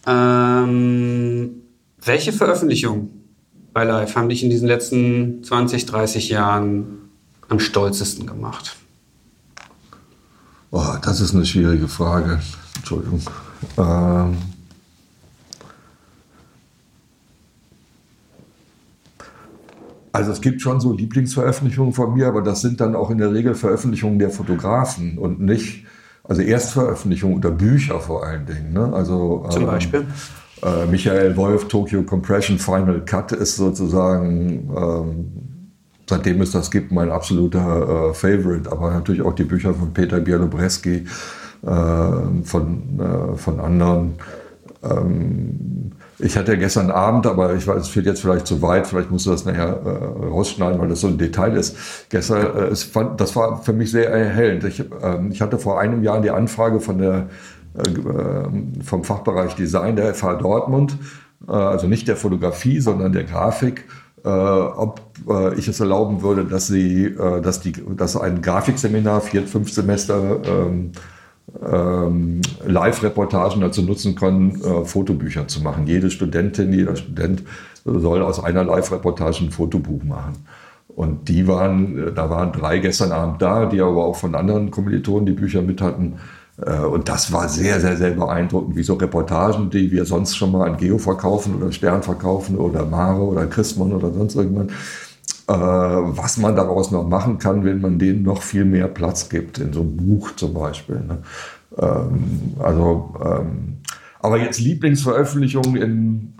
Ähm, 0.07 1.51
welche 2.03 2.33
Veröffentlichung 2.33 3.11
bei 3.73 3.85
Live 3.85 4.15
haben 4.15 4.27
dich 4.27 4.43
in 4.43 4.49
diesen 4.49 4.67
letzten 4.67 5.43
20, 5.43 5.85
30 5.85 6.29
Jahren 6.29 7.09
am 7.47 7.59
stolzesten 7.59 8.25
gemacht? 8.25 8.75
Oh, 10.71 10.95
das 11.01 11.21
ist 11.21 11.33
eine 11.33 11.45
schwierige 11.45 11.87
Frage. 11.87 12.41
Entschuldigung. 12.77 13.21
Ähm 13.77 14.37
also 20.11 20.31
es 20.31 20.41
gibt 20.41 20.61
schon 20.61 20.79
so 20.81 20.93
Lieblingsveröffentlichungen 20.93 21.93
von 21.93 22.13
mir, 22.13 22.27
aber 22.27 22.41
das 22.41 22.61
sind 22.61 22.81
dann 22.81 22.95
auch 22.95 23.09
in 23.09 23.17
der 23.17 23.33
Regel 23.33 23.55
Veröffentlichungen 23.55 24.19
der 24.19 24.29
Fotografen 24.29 25.17
und 25.17 25.39
nicht, 25.39 25.85
also 26.23 26.41
Erstveröffentlichungen 26.41 27.37
oder 27.37 27.51
Bücher 27.51 27.99
vor 27.99 28.25
allen 28.25 28.45
Dingen. 28.45 28.73
Ne? 28.73 28.91
Also, 28.93 29.45
Zum 29.49 29.63
ähm, 29.63 29.67
Beispiel? 29.67 30.05
Äh, 30.63 30.85
Michael 30.87 31.35
Wolf, 31.37 31.67
Tokyo 31.67 32.03
Compression 32.03 32.59
Final 32.59 33.01
Cut 33.05 33.31
ist 33.31 33.55
sozusagen, 33.55 34.69
ähm, 34.75 35.71
seitdem 36.07 36.41
es 36.41 36.51
das 36.51 36.69
gibt, 36.69 36.91
mein 36.91 37.09
absoluter 37.09 38.09
äh, 38.09 38.13
Favorite. 38.13 38.71
Aber 38.71 38.91
natürlich 38.91 39.21
auch 39.21 39.33
die 39.33 39.45
Bücher 39.45 39.73
von 39.73 39.93
Peter 39.93 40.19
Bielobreski, 40.19 41.05
äh, 41.63 41.67
von, 42.43 42.99
äh, 42.99 43.37
von 43.37 43.59
anderen. 43.59 44.15
Ähm, 44.83 45.91
ich 46.21 46.37
hatte 46.37 46.57
gestern 46.57 46.91
Abend, 46.91 47.27
aber 47.27 47.55
ich 47.55 47.67
weiß, 47.67 47.81
es 47.81 47.87
führt 47.87 48.05
jetzt 48.05 48.21
vielleicht 48.21 48.47
zu 48.47 48.61
weit, 48.61 48.87
vielleicht 48.87 49.11
musst 49.11 49.25
du 49.25 49.31
das 49.31 49.45
nachher 49.45 49.81
äh, 49.83 50.25
rausschneiden, 50.27 50.79
weil 50.79 50.89
das 50.89 51.01
so 51.01 51.07
ein 51.07 51.17
Detail 51.17 51.55
ist. 51.55 51.75
Gestern, 52.09 52.57
äh, 52.57 52.67
es 52.67 52.83
fand, 52.83 53.19
das 53.19 53.35
war 53.35 53.61
für 53.63 53.73
mich 53.73 53.91
sehr 53.91 54.09
erhellend. 54.09 54.63
Ich, 54.63 54.79
äh, 54.79 55.27
ich 55.29 55.41
hatte 55.41 55.59
vor 55.59 55.79
einem 55.79 56.03
Jahr 56.03 56.21
die 56.21 56.31
Anfrage 56.31 56.79
von 56.79 56.97
der 56.97 57.27
äh, 57.73 58.83
vom 58.83 59.05
Fachbereich 59.05 59.55
Design 59.55 59.95
der 59.95 60.13
FH 60.13 60.35
Dortmund, 60.35 60.97
äh, 61.47 61.53
also 61.53 61.87
nicht 61.87 62.05
der 62.07 62.17
Fotografie, 62.17 62.81
sondern 62.81 63.13
der 63.13 63.23
Grafik, 63.23 63.85
äh, 64.25 64.27
ob 64.27 65.01
ich 65.55 65.67
es 65.67 65.79
erlauben 65.79 66.23
würde, 66.23 66.45
dass 66.45 66.65
sie, 66.65 67.15
dass 67.15 67.59
die, 67.59 67.73
dass 67.95 68.17
ein 68.17 68.41
Grafikseminar 68.41 69.21
vier, 69.21 69.43
fünf 69.43 69.71
Semester 69.71 70.39
ähm, 70.43 70.93
ähm, 71.59 72.41
Live-Reportagen 72.65 73.61
dazu 73.61 73.81
nutzen 73.81 74.15
können, 74.15 74.61
äh, 74.61 74.85
Fotobücher 74.85 75.47
zu 75.47 75.61
machen. 75.61 75.87
Jede 75.87 76.09
Studentin, 76.09 76.73
jeder 76.73 76.95
Student 76.95 77.43
soll 77.83 78.21
aus 78.21 78.43
einer 78.43 78.63
Live-Reportage 78.63 79.45
ein 79.45 79.51
Fotobuch 79.51 80.03
machen. 80.03 80.45
Und 80.87 81.29
die 81.29 81.47
waren, 81.47 82.13
da 82.15 82.29
waren 82.29 82.51
drei 82.51 82.79
gestern 82.79 83.11
Abend 83.11 83.41
da, 83.41 83.65
die 83.65 83.81
aber 83.81 84.03
auch 84.05 84.15
von 84.15 84.35
anderen 84.35 84.71
Kommilitonen 84.71 85.25
die 85.25 85.31
Bücher 85.31 85.61
mit 85.61 85.81
hatten. 85.81 86.15
Äh, 86.61 86.79
und 86.79 87.09
das 87.09 87.31
war 87.31 87.47
sehr, 87.49 87.79
sehr, 87.79 87.97
sehr 87.97 88.11
beeindruckend, 88.11 88.75
wie 88.75 88.83
so 88.83 88.95
Reportagen, 88.95 89.69
die 89.69 89.91
wir 89.91 90.05
sonst 90.05 90.35
schon 90.35 90.51
mal 90.51 90.67
an 90.69 90.77
Geo 90.77 90.97
verkaufen 90.97 91.55
oder 91.55 91.71
Stern 91.71 92.03
verkaufen 92.03 92.57
oder 92.57 92.85
Mare 92.85 93.21
oder 93.21 93.45
Christmann 93.47 93.93
oder 93.93 94.11
sonst 94.11 94.35
irgendwann, 94.35 94.69
äh, 94.69 94.71
was 95.53 96.37
man 96.37 96.55
daraus 96.55 96.91
noch 96.91 97.07
machen 97.07 97.37
kann, 97.37 97.63
wenn 97.63 97.81
man 97.81 97.99
denen 97.99 98.23
noch 98.23 98.41
viel 98.41 98.65
mehr 98.65 98.87
Platz 98.87 99.29
gibt, 99.29 99.59
in 99.59 99.73
so 99.73 99.81
einem 99.81 99.97
Buch 99.97 100.35
zum 100.35 100.53
Beispiel. 100.53 101.01
Ne? 101.01 101.19
Ähm, 101.77 102.55
also, 102.59 103.15
ähm, 103.23 103.77
aber 104.19 104.37
jetzt 104.37 104.59
Lieblingsveröffentlichungen 104.59 105.75
in, 105.81 106.33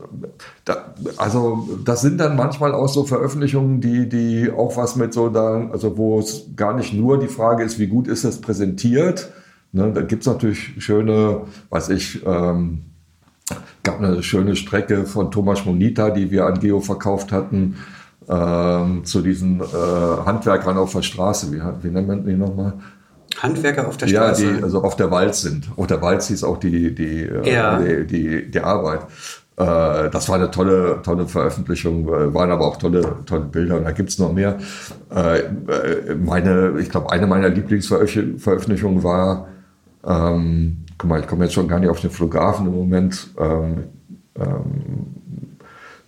da, 0.66 0.94
also 1.18 1.68
das 1.84 2.02
sind 2.02 2.20
dann 2.20 2.36
manchmal 2.36 2.74
auch 2.74 2.88
so 2.88 3.06
Veröffentlichungen, 3.06 3.82
die, 3.82 4.08
die 4.08 4.52
auch 4.52 4.78
was 4.78 4.96
mit 4.96 5.14
so 5.14 5.30
da, 5.30 5.68
also 5.72 5.98
wo 5.98 6.20
es 6.20 6.56
gar 6.56 6.76
nicht 6.76 6.94
nur 6.94 7.20
die 7.20 7.28
Frage 7.28 7.64
ist, 7.64 7.80
wie 7.80 7.88
gut 7.88 8.08
ist 8.08 8.24
das 8.24 8.40
präsentiert, 8.40 9.32
Ne, 9.74 9.92
da 9.94 10.02
gibt 10.02 10.24
es 10.24 10.28
natürlich 10.28 10.74
schöne, 10.80 11.44
weiß 11.70 11.90
ich, 11.90 12.26
ähm, 12.26 12.82
gab 13.84 14.00
eine 14.00 14.22
schöne 14.22 14.56
Strecke 14.56 15.06
von 15.06 15.32
Thomas 15.32 15.66
Monita, 15.66 16.10
die 16.10 16.30
wir 16.30 16.46
an 16.46 16.60
Geo 16.60 16.82
verkauft 16.82 17.32
hatten, 17.32 17.78
ähm, 18.30 19.04
zu 19.04 19.22
diesen 19.22 19.62
äh, 19.62 20.26
Handwerkern 20.26 20.78
auf 20.78 20.94
der 20.94 21.02
Straße. 21.02 21.52
Wie, 21.52 21.62
wie 21.82 21.92
nennt 21.92 22.08
man 22.08 22.26
die 22.26 22.34
nochmal? 22.34 22.74
Handwerker 23.38 23.88
auf 23.88 23.98
der 23.98 24.08
Straße? 24.08 24.46
Ja, 24.46 24.52
die 24.54 24.64
also 24.64 24.84
auf 24.84 24.96
der 24.96 25.10
Walz 25.12 25.42
sind. 25.42 25.70
Auf 25.78 25.88
der 25.88 26.02
Walz 26.02 26.28
hieß 26.28 26.44
auch 26.44 26.58
die, 26.58 26.94
die, 26.94 27.24
äh, 27.24 27.54
ja. 27.54 27.80
die, 27.80 28.06
die, 28.06 28.52
die, 28.52 28.60
Arbeit. 28.60 29.02
Äh, 29.58 30.10
das 30.10 30.30
war 30.30 30.36
eine 30.36 30.52
tolle, 30.52 31.00
tolle 31.04 31.28
Veröffentlichung, 31.28 32.08
äh, 32.08 32.34
waren 32.34 32.52
aber 32.52 32.66
auch 32.66 32.78
tolle, 32.78 33.18
tolle 33.26 33.46
Bilder 33.46 33.78
und 33.78 33.86
da 33.86 33.92
gibt 33.92 34.10
es 34.10 34.20
noch 34.20 34.34
mehr. 34.34 34.58
Meine, 35.10 36.74
ich 36.80 36.90
glaube, 36.90 37.12
eine 37.12 37.28
meiner 37.28 37.50
Lieblingsveröffentlichungen 37.50 39.04
war 39.04 39.48
ähm, 40.06 40.86
guck 40.98 41.10
mal, 41.10 41.20
ich 41.20 41.28
komme 41.28 41.46
jetzt 41.46 41.54
schon 41.54 41.68
gar 41.68 41.80
nicht 41.80 41.90
auf 41.90 42.00
den 42.00 42.10
Fotografen 42.10 42.68
im 42.68 42.76
Moment. 42.76 43.30
Ähm, 43.40 43.84
ähm, 44.36 45.21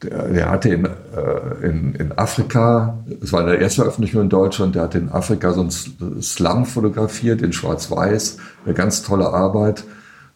der, 0.03 0.27
der, 0.29 0.49
hatte 0.49 0.69
in, 0.69 0.85
äh, 0.85 1.67
in, 1.67 1.95
in 1.95 2.11
Afrika, 2.17 2.97
es 3.21 3.33
war 3.33 3.41
eine 3.41 3.55
erste 3.55 3.81
Veröffentlichung 3.81 4.23
in 4.23 4.29
Deutschland, 4.29 4.75
der 4.75 4.83
hat 4.83 4.95
in 4.95 5.09
Afrika 5.09 5.53
so 5.53 5.61
einen 5.61 6.21
Slum 6.21 6.65
fotografiert 6.65 7.41
in 7.41 7.53
Schwarz-Weiß, 7.53 8.37
eine 8.65 8.73
ganz 8.73 9.03
tolle 9.03 9.29
Arbeit. 9.29 9.83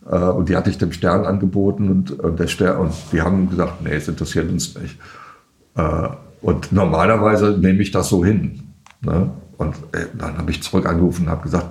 Äh, 0.10 0.18
und 0.18 0.50
die 0.50 0.56
hatte 0.56 0.70
ich 0.70 0.78
dem 0.78 0.92
Stern 0.92 1.26
angeboten 1.26 1.90
und, 1.90 2.20
und, 2.20 2.40
der 2.40 2.48
Stern, 2.48 2.78
und 2.78 2.94
die 3.12 3.22
haben 3.22 3.50
gesagt, 3.50 3.82
nee, 3.84 3.96
es 3.96 4.08
interessiert 4.08 4.50
uns 4.50 4.78
nicht. 4.80 4.98
Äh, 5.76 6.10
und 6.42 6.72
normalerweise 6.72 7.58
nehme 7.58 7.82
ich 7.82 7.92
das 7.92 8.10
so 8.10 8.24
hin. 8.24 8.74
Ne? 9.02 9.30
Und 9.58 9.76
äh, 9.92 10.06
dann 10.18 10.38
habe 10.38 10.52
ich 10.52 10.64
zurück 10.64 10.86
angerufen 10.86 11.26
und 11.26 11.32
habe 11.32 11.44
gesagt, 11.44 11.68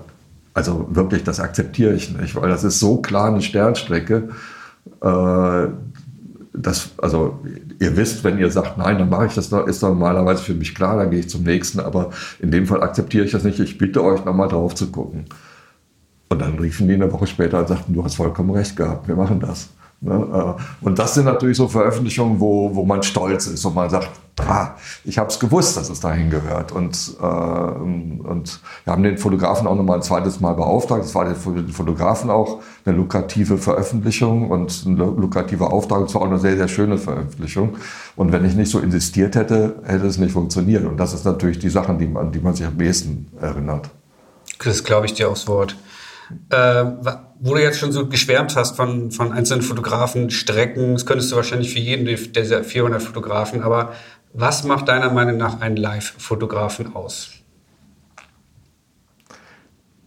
also 0.55 0.89
wirklich, 0.91 1.23
das 1.23 1.39
akzeptiere 1.39 1.95
ich 1.95 2.17
nicht, 2.17 2.35
weil 2.35 2.49
das 2.49 2.65
ist 2.65 2.81
so 2.81 2.97
klar 3.03 3.29
eine 3.29 3.43
Sternstrecke. 3.43 4.31
Das, 6.57 6.91
also 6.99 7.41
ihr 7.79 7.97
wisst, 7.97 8.25
wenn 8.25 8.39
ihr 8.39 8.51
sagt, 8.51 8.79
nein, 8.79 8.99
dann 8.99 9.11
mache 9.11 9.27
ich 9.27 9.35
das, 9.35 9.53
ist 9.53 9.83
normalerweise 9.83 10.43
für 10.43 10.55
mich 10.55 10.75
klar, 10.75 10.97
dann 10.97 11.11
gehe 11.11 11.21
ich 11.21 11.29
zum 11.29 11.43
nächsten. 11.43 11.81
Aber 11.81 12.11
in 12.39 12.51
dem 12.51 12.67
Fall 12.67 12.83
akzeptiere 12.83 13.25
ich 13.25 13.33
das 13.33 13.45
nicht. 13.45 13.61
Ich 13.61 13.79
bitte 13.79 14.03
euch 14.03 14.25
nochmal 14.25 14.49
drauf 14.49 14.75
zu 14.75 14.91
gucken. 14.91 15.27
Und 16.29 16.41
dann 16.41 16.59
riefen 16.59 16.89
die 16.89 16.95
eine 16.95 17.13
Woche 17.13 17.27
später 17.27 17.61
und 17.61 17.69
sagten, 17.69 17.95
du 17.95 18.03
hast 18.03 18.17
vollkommen 18.17 18.51
recht 18.51 18.77
gehabt, 18.77 19.07
wir 19.07 19.17
machen 19.17 19.41
das. 19.41 19.69
Ne? 20.01 20.57
Äh, 20.59 20.85
und 20.85 20.99
das 20.99 21.15
sind 21.15 21.25
natürlich 21.25 21.57
so 21.57 21.69
Veröffentlichungen, 21.69 22.41
wo, 22.41 22.75
wo 22.75 22.85
man 22.85 23.03
stolz 23.03 23.47
ist 23.47 23.65
und 23.65 23.75
man 23.75 23.89
sagt, 23.89 24.11
ah, 24.41 24.75
ich 25.05 25.19
habe 25.19 25.31
es 25.31 25.41
gewusst, 25.41 25.77
dass 25.77 25.89
es 25.89 26.01
dahin 26.01 26.31
gehört. 26.31 26.73
Und, 26.73 27.17
äh, 27.21 27.25
und 27.25 28.61
wir 28.85 28.93
haben 28.93 29.03
den 29.03 29.19
Fotografen 29.19 29.67
auch 29.67 29.75
nochmal 29.75 29.97
ein 29.97 30.03
zweites 30.03 30.41
Mal 30.41 30.55
beauftragt. 30.55 31.05
Das 31.05 31.15
war 31.15 31.35
für 31.35 31.53
den 31.53 31.69
Fotografen 31.69 32.31
auch 32.31 32.61
eine 32.85 32.97
lukrative 32.97 33.59
Veröffentlichung 33.59 34.51
und 34.51 34.85
ein 34.85 34.97
lukrativer 34.97 35.73
Auftrag. 35.73 36.07
Es 36.07 36.15
war 36.15 36.23
auch 36.23 36.27
eine 36.27 36.39
sehr, 36.39 36.57
sehr 36.57 36.69
schöne 36.69 36.99
Veröffentlichung. 36.99 37.77
Und 38.17 38.33
wenn 38.33 38.45
ich 38.45 38.55
nicht 38.55 38.71
so 38.71 38.79
insistiert 38.81 39.35
hätte, 39.35 39.77
hätte 39.85 40.07
es 40.07 40.19
nicht 40.19 40.33
funktioniert. 40.33 40.85
Und 40.85 40.99
das 40.99 41.15
ist 41.15 41.25
natürlich 41.25 41.59
die 41.59 41.71
Sachen, 41.71 41.99
die 41.99 42.07
man, 42.07 42.33
die 42.33 42.41
man 42.41 42.55
sich 42.55 42.67
am 42.67 42.81
ehesten 42.81 43.29
erinnert. 43.41 43.89
Das 44.63 44.85
glaube 44.85 45.07
ich 45.07 45.15
dir 45.15 45.29
aufs 45.31 45.49
Wort. 45.49 45.77
Äh, 46.51 46.85
wo 47.39 47.55
du 47.55 47.63
jetzt 47.63 47.79
schon 47.79 47.93
so 47.93 48.09
geschwärmt 48.09 48.57
hast 48.57 48.77
von, 48.77 49.11
von 49.11 49.33
einzelnen 49.33 49.63
Fotografen, 49.63 50.31
Strecken, 50.31 50.95
das 50.95 51.07
könntest 51.07 51.31
du 51.31 51.37
wahrscheinlich 51.37 51.73
für 51.73 51.79
jeden 51.79 52.05
der 52.07 52.65
400 52.65 53.03
Fotografen, 53.03 53.63
aber 53.63 53.93
was 54.33 54.65
macht 54.65 54.89
deiner 54.89 55.11
Meinung 55.11 55.37
nach 55.37 55.61
einen 55.61 55.77
Live-Fotografen 55.77 56.95
aus? 56.95 57.31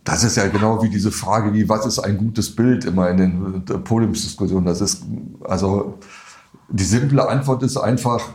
Das 0.04 0.24
ist 0.24 0.38
ja 0.38 0.48
genau 0.48 0.82
wie 0.84 0.90
diese 0.90 1.12
Frage, 1.12 1.54
wie 1.54 1.70
was 1.70 1.86
ist 1.86 2.00
ein 2.00 2.18
gutes 2.18 2.56
Bild 2.56 2.84
immer 2.86 3.10
in 3.10 3.18
den 3.18 3.84
Podiumsdiskussionen. 3.84 4.66
Das 4.66 4.82
ist 4.82 5.04
also 5.44 6.00
die 6.68 6.84
simple 6.84 7.28
Antwort 7.28 7.64
ist 7.64 7.78
einfach, 7.78 8.28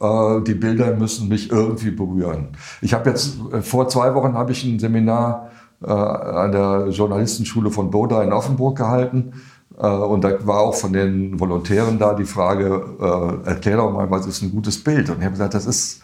äh, 0.00 0.40
die 0.42 0.54
Bilder 0.54 0.94
müssen 0.96 1.28
mich 1.28 1.50
irgendwie 1.50 1.90
berühren. 1.90 2.56
Ich 2.80 2.94
habe 2.94 3.10
jetzt 3.10 3.36
äh, 3.52 3.62
vor 3.62 3.88
zwei 3.88 4.14
Wochen 4.14 4.34
habe 4.34 4.52
ich 4.52 4.64
ein 4.64 4.78
Seminar 4.78 5.50
äh, 5.50 5.57
an 5.86 6.52
der 6.52 6.88
Journalistenschule 6.88 7.70
von 7.70 7.90
Boda 7.90 8.22
in 8.22 8.32
Offenburg 8.32 8.76
gehalten. 8.76 9.32
Äh, 9.78 9.86
und 9.86 10.24
da 10.24 10.46
war 10.46 10.60
auch 10.60 10.74
von 10.74 10.92
den 10.92 11.38
Volontären 11.38 11.98
da 11.98 12.14
die 12.14 12.24
Frage, 12.24 12.82
äh, 13.00 13.48
erklär 13.48 13.76
doch 13.76 13.92
mal, 13.92 14.10
was 14.10 14.26
ist 14.26 14.42
ein 14.42 14.50
gutes 14.50 14.82
Bild? 14.82 15.08
Und 15.08 15.18
ich 15.18 15.24
habe 15.24 15.32
gesagt, 15.32 15.54
das 15.54 15.66
ist, 15.66 16.02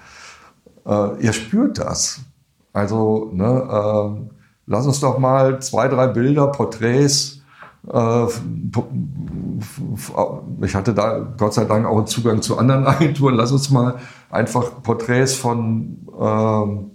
äh, 0.87 1.23
ihr 1.23 1.33
spürt 1.33 1.79
das. 1.79 2.21
Also, 2.73 3.31
ne, 3.33 3.45
äh, 3.47 4.31
lass 4.67 4.87
uns 4.87 5.01
doch 5.01 5.19
mal 5.19 5.61
zwei, 5.61 5.89
drei 5.89 6.09
Bilder, 6.09 6.49
Porträts 6.49 7.41
Äh, 7.87 8.27
ich 10.63 10.75
hatte 10.75 10.95
da 10.95 11.19
Gott 11.37 11.53
sei 11.53 11.67
Dank 11.67 11.87
auch 11.87 12.03
Zugang 12.07 12.41
zu 12.41 12.57
anderen 12.57 12.87
Agenturen. 12.87 13.35
Lass 13.35 13.53
uns 13.53 13.71
mal 13.71 13.97
einfach 14.31 14.83
Porträts 14.83 15.35
von 15.35 15.99
äh, 16.19 16.94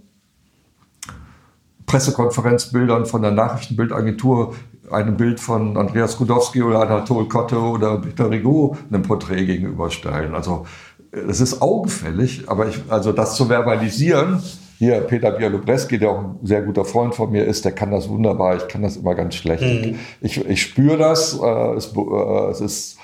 Pressekonferenzbildern 1.89 3.07
von 3.07 3.23
der 3.23 3.31
Nachrichtenbildagentur, 3.31 4.53
einem 4.91 5.17
Bild 5.17 5.39
von 5.39 5.75
Andreas 5.75 6.17
Kudowski 6.17 6.61
oder 6.61 6.81
Anatol 6.81 7.27
Kotte 7.27 7.59
oder 7.59 7.97
Peter 7.97 8.29
Rigaud 8.29 8.77
einem 8.91 9.01
Porträt 9.01 9.45
gegenüberstellen. 9.45 10.35
Also 10.35 10.67
es 11.11 11.41
ist 11.41 11.61
augenfällig, 11.63 12.43
aber 12.47 12.67
ich, 12.67 12.79
also 12.89 13.11
das 13.11 13.35
zu 13.35 13.49
verbalisieren, 13.49 14.41
hier 14.77 15.01
Peter 15.01 15.31
Bialobreski, 15.31 15.97
der 15.97 16.11
auch 16.11 16.19
ein 16.19 16.39
sehr 16.43 16.61
guter 16.61 16.85
Freund 16.85 17.15
von 17.15 17.31
mir 17.31 17.43
ist, 17.43 17.65
der 17.65 17.71
kann 17.71 17.89
das 17.89 18.07
wunderbar. 18.07 18.55
Ich 18.55 18.67
kann 18.67 18.83
das 18.83 18.95
immer 18.95 19.15
ganz 19.15 19.35
schlecht. 19.35 19.63
Mhm. 19.63 19.95
Ich, 20.21 20.45
ich 20.47 20.61
spüre 20.61 20.97
das. 20.97 21.37
Äh, 21.37 21.73
es, 21.73 21.87
äh, 21.87 22.49
es, 22.51 22.61
ist, 22.61 22.98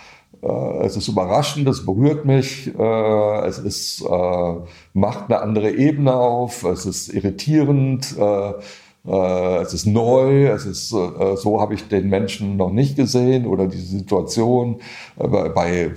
es 0.81 0.95
ist 0.95 1.07
überraschend, 1.07 1.67
es 1.67 1.85
berührt 1.85 2.25
mich. 2.25 2.71
Äh, 2.77 3.47
es 3.47 3.57
ist, 3.57 4.01
äh, 4.01 4.53
macht 4.93 5.25
eine 5.29 5.41
andere 5.41 5.71
Ebene 5.71 6.13
auf. 6.13 6.63
Es 6.63 6.85
ist 6.85 7.13
irritierend. 7.13 8.15
Äh, 8.17 8.53
es 9.07 9.71
ist 9.75 9.85
neu, 9.85 10.47
es 10.47 10.65
ist, 10.65 10.89
so 10.89 11.61
habe 11.61 11.75
ich 11.75 11.87
den 11.87 12.09
Menschen 12.09 12.57
noch 12.57 12.71
nicht 12.71 12.95
gesehen 12.95 13.45
oder 13.45 13.67
diese 13.67 13.85
Situation. 13.85 14.77
bei 15.15 15.91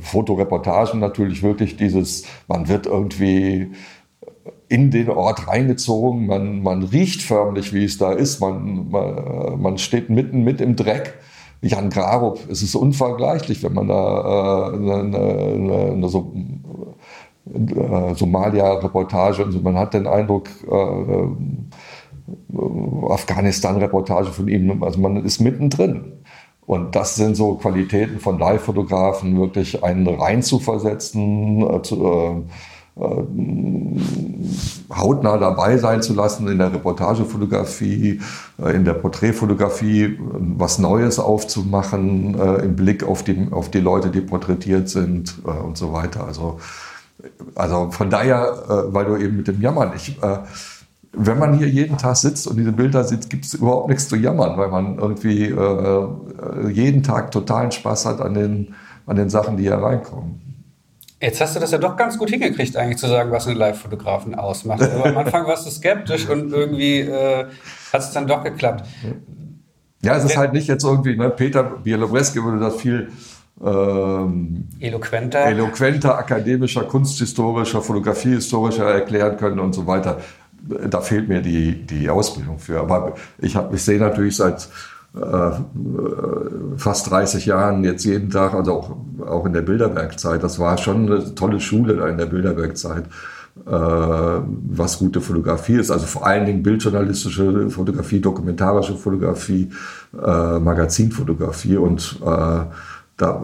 Fotoreportagen 0.00 1.00
natürlich 1.00 1.42
wirklich 1.42 1.78
dieses, 1.78 2.26
man 2.46 2.68
wird 2.68 2.84
irgendwie 2.84 3.70
in 4.68 4.90
den 4.90 5.08
Ort 5.08 5.48
reingezogen. 5.48 6.26
Man, 6.26 6.62
man 6.62 6.82
riecht 6.82 7.22
förmlich, 7.22 7.72
wie 7.72 7.86
es 7.86 7.96
da 7.96 8.12
ist. 8.12 8.40
Man, 8.40 8.90
man, 8.90 9.58
man 9.58 9.78
steht 9.78 10.10
mitten 10.10 10.44
mit 10.44 10.60
im 10.60 10.76
Dreck. 10.76 11.14
Jan 11.62 11.90
Grarup, 11.90 12.40
es 12.50 12.62
ist 12.62 12.74
unvergleichlich, 12.74 13.62
wenn 13.62 13.74
man 13.74 13.88
da 13.88 14.70
äh, 14.70 14.76
eine, 14.76 14.94
eine, 14.94 15.92
eine 15.92 16.08
so, 16.08 16.32
äh, 17.52 18.14
Somalia-Reportage 18.14 19.44
und 19.44 19.52
so, 19.52 19.60
man 19.60 19.76
hat 19.76 19.94
den 19.94 20.06
Eindruck, 20.06 20.48
äh, 20.70 21.26
Afghanistan-Reportage 23.08 24.30
von 24.30 24.48
ihm, 24.48 24.82
also 24.82 25.00
man 25.00 25.24
ist 25.24 25.40
mittendrin. 25.40 26.12
Und 26.66 26.96
das 26.96 27.14
sind 27.14 27.36
so 27.36 27.54
Qualitäten 27.54 28.18
von 28.18 28.38
Live-Fotografen, 28.38 29.38
wirklich 29.38 29.84
einen 29.84 30.08
reinzuversetzen, 30.08 31.62
äh, 31.62 31.82
zu, 31.82 32.04
äh, 32.04 32.30
äh, 32.30 32.42
hautnah 34.90 35.36
dabei 35.36 35.76
sein 35.76 36.00
zu 36.00 36.14
lassen 36.14 36.48
in 36.48 36.58
der 36.58 36.72
Reportagefotografie, 36.72 38.20
äh, 38.62 38.74
in 38.74 38.84
der 38.84 38.94
Porträtfotografie, 38.94 40.18
was 40.18 40.78
Neues 40.78 41.18
aufzumachen 41.18 42.38
äh, 42.38 42.64
im 42.64 42.74
Blick 42.74 43.04
auf 43.04 43.22
die, 43.22 43.48
auf 43.50 43.70
die 43.70 43.80
Leute, 43.80 44.10
die 44.10 44.22
porträtiert 44.22 44.88
sind 44.88 45.44
und 45.44 45.76
so 45.76 45.92
weiter. 45.92 46.26
Also, 46.26 46.58
also 47.54 47.90
von 47.90 48.08
daher, 48.08 48.86
weil 48.88 49.04
du 49.04 49.16
eben 49.16 49.36
mit 49.38 49.48
dem 49.48 49.60
Jammern, 49.60 49.92
ich, 49.96 50.18
wenn 51.12 51.38
man 51.38 51.58
hier 51.58 51.68
jeden 51.68 51.98
Tag 51.98 52.16
sitzt 52.16 52.46
und 52.46 52.56
diese 52.56 52.72
Bilder 52.72 53.04
sieht, 53.04 53.28
gibt 53.30 53.44
es 53.44 53.54
überhaupt 53.54 53.88
nichts 53.88 54.08
zu 54.08 54.16
jammern, 54.16 54.56
weil 54.58 54.68
man 54.68 54.98
irgendwie 54.98 55.54
jeden 56.70 57.02
Tag 57.02 57.30
totalen 57.30 57.72
Spaß 57.72 58.06
hat 58.06 58.20
an 58.20 58.34
den, 58.34 58.74
an 59.06 59.16
den 59.16 59.30
Sachen, 59.30 59.56
die 59.56 59.64
hier 59.64 59.76
reinkommen. 59.76 60.45
Jetzt 61.20 61.40
hast 61.40 61.56
du 61.56 61.60
das 61.60 61.70
ja 61.70 61.78
doch 61.78 61.96
ganz 61.96 62.18
gut 62.18 62.28
hingekriegt, 62.28 62.76
eigentlich 62.76 62.98
zu 62.98 63.06
sagen, 63.06 63.30
was 63.30 63.46
einen 63.46 63.56
Live-Fotografen 63.56 64.34
ausmacht. 64.34 64.82
Aber 64.82 65.06
am 65.06 65.16
Anfang 65.16 65.46
warst 65.46 65.66
du 65.66 65.70
skeptisch 65.70 66.28
und 66.28 66.52
irgendwie 66.52 67.00
äh, 67.00 67.46
hat 67.92 68.00
es 68.00 68.10
dann 68.10 68.26
doch 68.26 68.44
geklappt. 68.44 68.86
Ja, 70.02 70.16
es 70.16 70.24
ist 70.24 70.36
halt 70.36 70.52
nicht 70.52 70.68
jetzt 70.68 70.84
irgendwie, 70.84 71.16
ne, 71.16 71.30
Peter 71.30 71.62
Bielobreski 71.62 72.44
würde 72.44 72.60
das 72.60 72.76
viel 72.76 73.10
ähm, 73.64 74.68
eloquenter. 74.78 75.46
eloquenter, 75.46 76.18
akademischer, 76.18 76.84
kunsthistorischer, 76.84 77.80
fotografiehistorischer 77.80 78.84
erklären 78.84 79.38
können 79.38 79.58
und 79.58 79.74
so 79.74 79.86
weiter. 79.86 80.18
Da 80.90 81.00
fehlt 81.00 81.28
mir 81.28 81.40
die, 81.40 81.86
die 81.86 82.10
Ausbildung 82.10 82.58
für. 82.58 82.80
Aber 82.80 83.14
ich, 83.38 83.56
hab, 83.56 83.72
ich 83.72 83.82
sehe 83.82 83.98
natürlich 83.98 84.36
seit 84.36 84.68
fast 86.76 87.10
30 87.10 87.46
Jahren 87.46 87.84
jetzt 87.84 88.04
jeden 88.04 88.30
Tag, 88.30 88.52
also 88.54 88.72
auch, 88.72 88.96
auch 89.26 89.46
in 89.46 89.52
der 89.52 89.62
Bilderbergzeit. 89.62 90.42
Das 90.42 90.58
war 90.58 90.76
schon 90.76 91.06
eine 91.06 91.34
tolle 91.34 91.60
Schule 91.60 91.96
da 91.96 92.08
in 92.08 92.18
der 92.18 92.26
Bilderbergzeit, 92.26 93.04
äh, 93.64 93.70
was 93.70 94.98
gute 94.98 95.20
Fotografie 95.20 95.76
ist. 95.76 95.90
Also 95.90 96.06
vor 96.06 96.26
allen 96.26 96.44
Dingen 96.44 96.62
bildjournalistische 96.62 97.70
Fotografie, 97.70 98.20
dokumentarische 98.20 98.94
Fotografie, 98.94 99.70
äh, 100.12 100.58
Magazinfotografie 100.58 101.78
und 101.78 102.20
äh, 102.22 102.60
da 103.16 103.42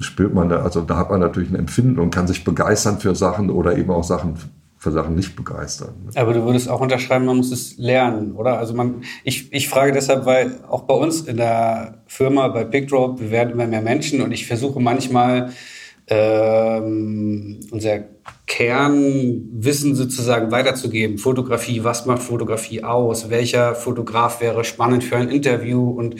spürt 0.00 0.34
man, 0.34 0.50
also 0.50 0.80
da 0.80 0.96
hat 0.96 1.10
man 1.10 1.20
natürlich 1.20 1.50
ein 1.50 1.56
Empfinden 1.56 2.00
und 2.00 2.12
kann 2.12 2.26
sich 2.26 2.42
begeistern 2.42 2.98
für 2.98 3.14
Sachen 3.14 3.48
oder 3.50 3.78
eben 3.78 3.90
auch 3.90 4.02
Sachen 4.02 4.34
für 4.78 4.92
Sachen 4.92 5.16
nicht 5.16 5.34
begeistern. 5.34 5.94
Aber 6.14 6.32
du 6.32 6.44
würdest 6.44 6.68
auch 6.68 6.80
unterschreiben, 6.80 7.24
man 7.24 7.36
muss 7.36 7.50
es 7.50 7.76
lernen, 7.78 8.32
oder? 8.32 8.58
Also 8.58 8.74
man, 8.74 9.02
ich, 9.24 9.52
ich 9.52 9.68
frage 9.68 9.92
deshalb, 9.92 10.24
weil 10.24 10.60
auch 10.68 10.82
bei 10.82 10.94
uns 10.94 11.22
in 11.22 11.36
der 11.36 12.02
Firma, 12.06 12.48
bei 12.48 12.64
PickDrop, 12.64 13.20
wir 13.20 13.30
werden 13.30 13.50
immer 13.50 13.66
mehr 13.66 13.82
Menschen 13.82 14.22
und 14.22 14.30
ich 14.30 14.46
versuche 14.46 14.80
manchmal 14.80 15.52
ähm, 16.06 17.60
unser 17.70 18.04
Kernwissen 18.46 19.94
sozusagen 19.94 20.50
weiterzugeben. 20.52 21.18
Fotografie, 21.18 21.82
was 21.84 22.06
macht 22.06 22.22
Fotografie 22.22 22.84
aus? 22.84 23.30
Welcher 23.30 23.74
Fotograf 23.74 24.40
wäre 24.40 24.64
spannend 24.64 25.04
für 25.04 25.16
ein 25.16 25.28
Interview? 25.28 25.90
Und 25.90 26.16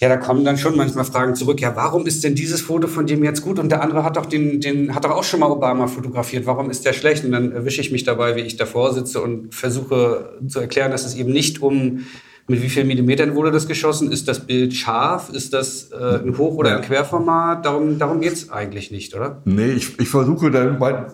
ja, 0.00 0.08
da 0.08 0.16
kommen 0.16 0.44
dann 0.44 0.56
schon 0.56 0.76
manchmal 0.76 1.04
Fragen 1.04 1.34
zurück. 1.34 1.60
Ja, 1.60 1.74
warum 1.74 2.06
ist 2.06 2.22
denn 2.22 2.36
dieses 2.36 2.60
Foto 2.60 2.86
von 2.86 3.06
dem 3.06 3.24
jetzt 3.24 3.42
gut 3.42 3.58
und 3.58 3.68
der 3.68 3.82
andere 3.82 4.04
hat 4.04 4.16
doch 4.16 4.26
den, 4.26 4.60
den 4.60 4.94
hat 4.94 5.04
doch 5.04 5.10
auch 5.10 5.24
schon 5.24 5.40
mal 5.40 5.50
Obama 5.50 5.88
fotografiert. 5.88 6.46
Warum 6.46 6.70
ist 6.70 6.84
der 6.84 6.92
schlecht? 6.92 7.24
Und 7.24 7.32
dann 7.32 7.50
erwische 7.50 7.80
ich 7.80 7.90
mich 7.90 8.04
dabei, 8.04 8.36
wie 8.36 8.42
ich 8.42 8.56
davor 8.56 8.94
sitze 8.94 9.20
und 9.20 9.52
versuche 9.52 10.38
zu 10.46 10.60
erklären, 10.60 10.92
dass 10.92 11.04
es 11.04 11.16
eben 11.16 11.32
nicht 11.32 11.62
um 11.62 12.04
mit 12.46 12.62
wie 12.62 12.68
vielen 12.68 12.86
Millimetern 12.86 13.34
wurde 13.34 13.50
das 13.50 13.66
geschossen? 13.66 14.12
Ist 14.12 14.28
das 14.28 14.46
Bild 14.46 14.72
scharf? 14.72 15.30
Ist 15.30 15.52
das 15.52 15.90
äh, 15.90 16.20
ein 16.24 16.38
Hoch- 16.38 16.54
oder 16.54 16.76
ein 16.76 16.82
Querformat? 16.82 17.66
Darum, 17.66 17.98
darum 17.98 18.20
geht's 18.20 18.50
eigentlich 18.50 18.92
nicht, 18.92 19.14
oder? 19.14 19.42
Nee, 19.44 19.72
ich, 19.72 19.98
ich 19.98 20.08
versuche 20.08 20.50
dann, 20.50 20.80
weil, 20.80 21.08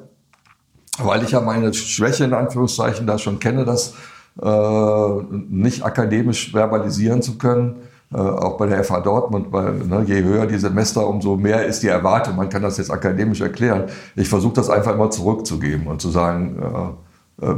weil 0.99 1.24
ich 1.24 1.30
ja 1.30 1.41
meine 1.41 1.72
Schwäche 1.72 2.24
in 2.24 2.35
Anführungszeichen 2.35 3.07
da 3.07 3.18
schon 3.18 3.41
kenne, 3.41 3.64
das 3.64 3.95
äh, 4.41 5.09
nicht 5.49 5.82
akademisch 5.82 6.53
verbalisieren 6.53 7.22
zu 7.22 7.39
können 7.39 7.76
auch 8.19 8.57
bei 8.57 8.67
der 8.67 8.85
FH 8.85 9.01
Dortmund, 9.01 9.49
weil 9.51 9.75
ne, 9.75 10.05
je 10.07 10.23
höher 10.23 10.47
die 10.47 10.59
Semester, 10.59 11.07
umso 11.07 11.37
mehr 11.37 11.67
ist 11.67 11.83
die 11.83 11.89
Erwartung. 11.89 12.37
Man 12.37 12.49
kann 12.49 12.62
das 12.62 12.79
jetzt 12.79 12.91
akademisch 12.91 13.41
erklären. 13.41 13.85
Ich 14.15 14.29
versuche 14.29 14.55
das 14.55 14.71
einfach 14.71 14.95
immer 14.95 15.11
zurückzugeben 15.11 15.87
und 15.87 16.01
zu 16.01 16.11
sagen, 16.11 16.97
äh, 17.41 17.47
äh, 17.47 17.55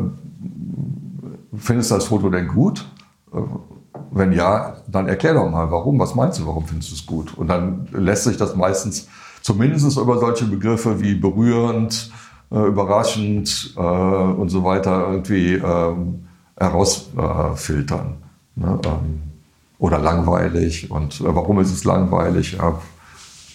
findest 1.57 1.90
du 1.90 1.94
das 1.96 2.07
Foto 2.07 2.30
denn 2.30 2.48
gut? 2.48 2.88
Äh, 3.32 3.38
wenn 4.11 4.32
ja, 4.32 4.76
dann 4.88 5.09
erklär 5.09 5.34
doch 5.34 5.50
mal, 5.50 5.70
warum, 5.70 5.98
was 5.98 6.14
meinst 6.14 6.38
du, 6.38 6.46
warum 6.46 6.64
findest 6.64 6.90
du 6.90 6.94
es 6.94 7.07
gut? 7.07 7.36
Und 7.36 7.48
dann 7.48 7.88
lässt 7.92 8.24
sich 8.24 8.36
das 8.36 8.57
meistens 8.57 9.09
zumindest 9.42 9.96
über 9.96 10.18
solche 10.18 10.46
Begriffe 10.46 11.00
wie 11.00 11.14
berührend, 11.14 12.11
äh, 12.50 12.66
überraschend 12.66 13.74
äh, 13.76 13.80
und 13.80 14.48
so 14.48 14.64
weiter 14.64 15.09
irgendwie 15.11 15.54
ähm, 15.54 16.26
herausfiltern. 16.57 18.16
Ne? 18.54 18.78
Ähm, 18.84 19.22
oder 19.78 19.98
langweilig. 19.98 20.90
Und 20.90 21.20
äh, 21.20 21.34
warum 21.34 21.60
ist 21.60 21.72
es 21.72 21.84
langweilig? 21.84 22.52
Ja, 22.58 22.80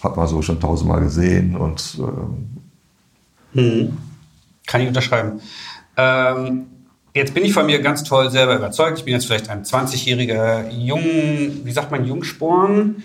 hat 0.02 0.16
man 0.16 0.26
so 0.26 0.42
schon 0.42 0.60
tausendmal 0.60 1.00
gesehen 1.00 1.56
und 1.56 1.98
ähm 1.98 2.62
hm. 3.54 3.96
kann 4.66 4.80
ich 4.80 4.88
unterschreiben. 4.88 5.40
Ähm, 5.96 6.66
jetzt 7.14 7.34
bin 7.34 7.44
ich 7.44 7.52
von 7.52 7.66
mir 7.66 7.80
ganz 7.80 8.02
toll 8.02 8.30
selber 8.30 8.56
überzeugt. 8.56 8.98
Ich 8.98 9.04
bin 9.04 9.14
jetzt 9.14 9.26
vielleicht 9.26 9.50
ein 9.50 9.62
20-jähriger 9.64 10.70
Jung, 10.70 11.02
wie 11.64 11.72
sagt 11.72 11.90
man, 11.90 12.04
Jungsporn. 12.06 13.02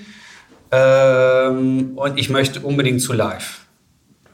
Ähm, 0.71 1.91
und 1.95 2.17
ich 2.17 2.29
möchte 2.29 2.61
unbedingt 2.61 3.01
zu 3.01 3.13
live. 3.13 3.65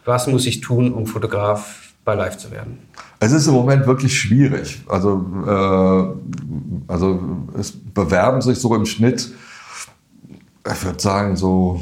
Was 0.05 0.27
muss 0.27 0.45
ich 0.45 0.61
tun, 0.61 0.93
um 0.93 1.07
Fotograf 1.07 1.82
bei 2.05 2.15
Live 2.15 2.37
zu 2.37 2.51
werden? 2.51 2.79
Es 3.19 3.31
ist 3.31 3.47
im 3.47 3.53
Moment 3.53 3.87
wirklich 3.87 4.17
schwierig. 4.19 4.83
Also, 4.87 5.25
äh, 5.45 6.91
also 6.91 7.19
es 7.57 7.71
bewerben 7.71 8.41
sich 8.41 8.59
so 8.59 8.75
im 8.75 8.85
Schnitt, 8.85 9.31
ich 10.69 10.85
würde 10.85 10.99
sagen, 10.99 11.35
so 11.35 11.81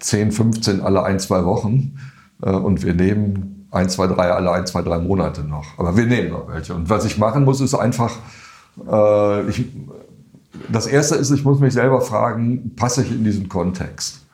10, 0.00 0.32
15 0.32 0.80
alle 0.80 1.02
ein, 1.04 1.18
zwei 1.20 1.44
Wochen. 1.44 1.96
Äh, 2.42 2.50
und 2.50 2.82
wir 2.84 2.94
nehmen 2.94 3.66
ein, 3.70 3.88
zwei, 3.88 4.06
drei, 4.06 4.32
alle 4.32 4.50
ein, 4.52 4.66
zwei, 4.66 4.82
drei 4.82 4.98
Monate 4.98 5.44
noch. 5.44 5.78
Aber 5.78 5.96
wir 5.96 6.06
nehmen 6.06 6.30
noch 6.30 6.48
welche. 6.48 6.74
Und 6.74 6.90
was 6.90 7.04
ich 7.04 7.18
machen 7.18 7.44
muss, 7.44 7.60
ist 7.60 7.74
einfach, 7.74 8.12
äh, 8.90 9.48
ich, 9.48 9.66
das 10.70 10.86
erste 10.86 11.16
ist, 11.16 11.30
ich 11.30 11.44
muss 11.44 11.60
mich 11.60 11.74
selber 11.74 12.00
fragen, 12.00 12.74
passe 12.74 13.02
ich 13.02 13.12
in 13.12 13.24
diesen 13.24 13.48
Kontext? 13.48 14.26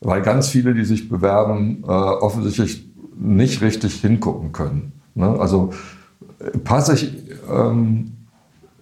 Weil 0.00 0.22
ganz 0.22 0.48
viele, 0.48 0.74
die 0.74 0.84
sich 0.84 1.08
bewerben, 1.08 1.82
äh, 1.84 1.86
offensichtlich 1.86 2.85
nicht 3.18 3.62
richtig 3.62 3.94
hingucken 4.00 4.52
können. 4.52 4.92
Ne? 5.14 5.28
Also 5.38 5.72
passe 6.64 6.94
ich 6.94 7.12
ähm, 7.50 8.12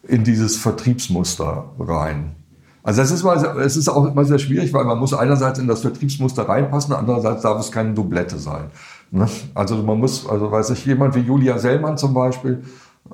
in 0.07 0.25
dieses 0.25 0.57
Vertriebsmuster 0.57 1.73
rein. 1.79 2.35
Also 2.83 3.01
das 3.01 3.11
ist 3.11 3.23
mal, 3.23 3.43
es 3.61 3.77
ist 3.77 3.89
auch 3.89 4.05
immer 4.05 4.25
sehr 4.27 4.39
schwierig, 4.39 4.75
weil 4.75 4.85
man 4.85 4.99
muss 4.99 5.15
einerseits 5.15 5.59
in 5.59 5.67
das 5.67 5.81
Vertriebsmuster 5.81 6.47
reinpassen, 6.47 6.95
andererseits 6.95 7.43
darf 7.43 7.59
es 7.59 7.73
keine 7.73 7.95
Doublette 7.95 8.39
sein. 8.39 8.67
Ne? 9.11 9.27
Also 9.55 9.77
man 9.83 9.99
muss, 9.99 10.29
also 10.29 10.53
weiß 10.53 10.71
ich, 10.71 10.85
jemand 10.85 11.15
wie 11.15 11.21
Julia 11.21 11.59
Sellmann 11.59 11.97
zum 11.97 12.13
Beispiel 12.13 12.63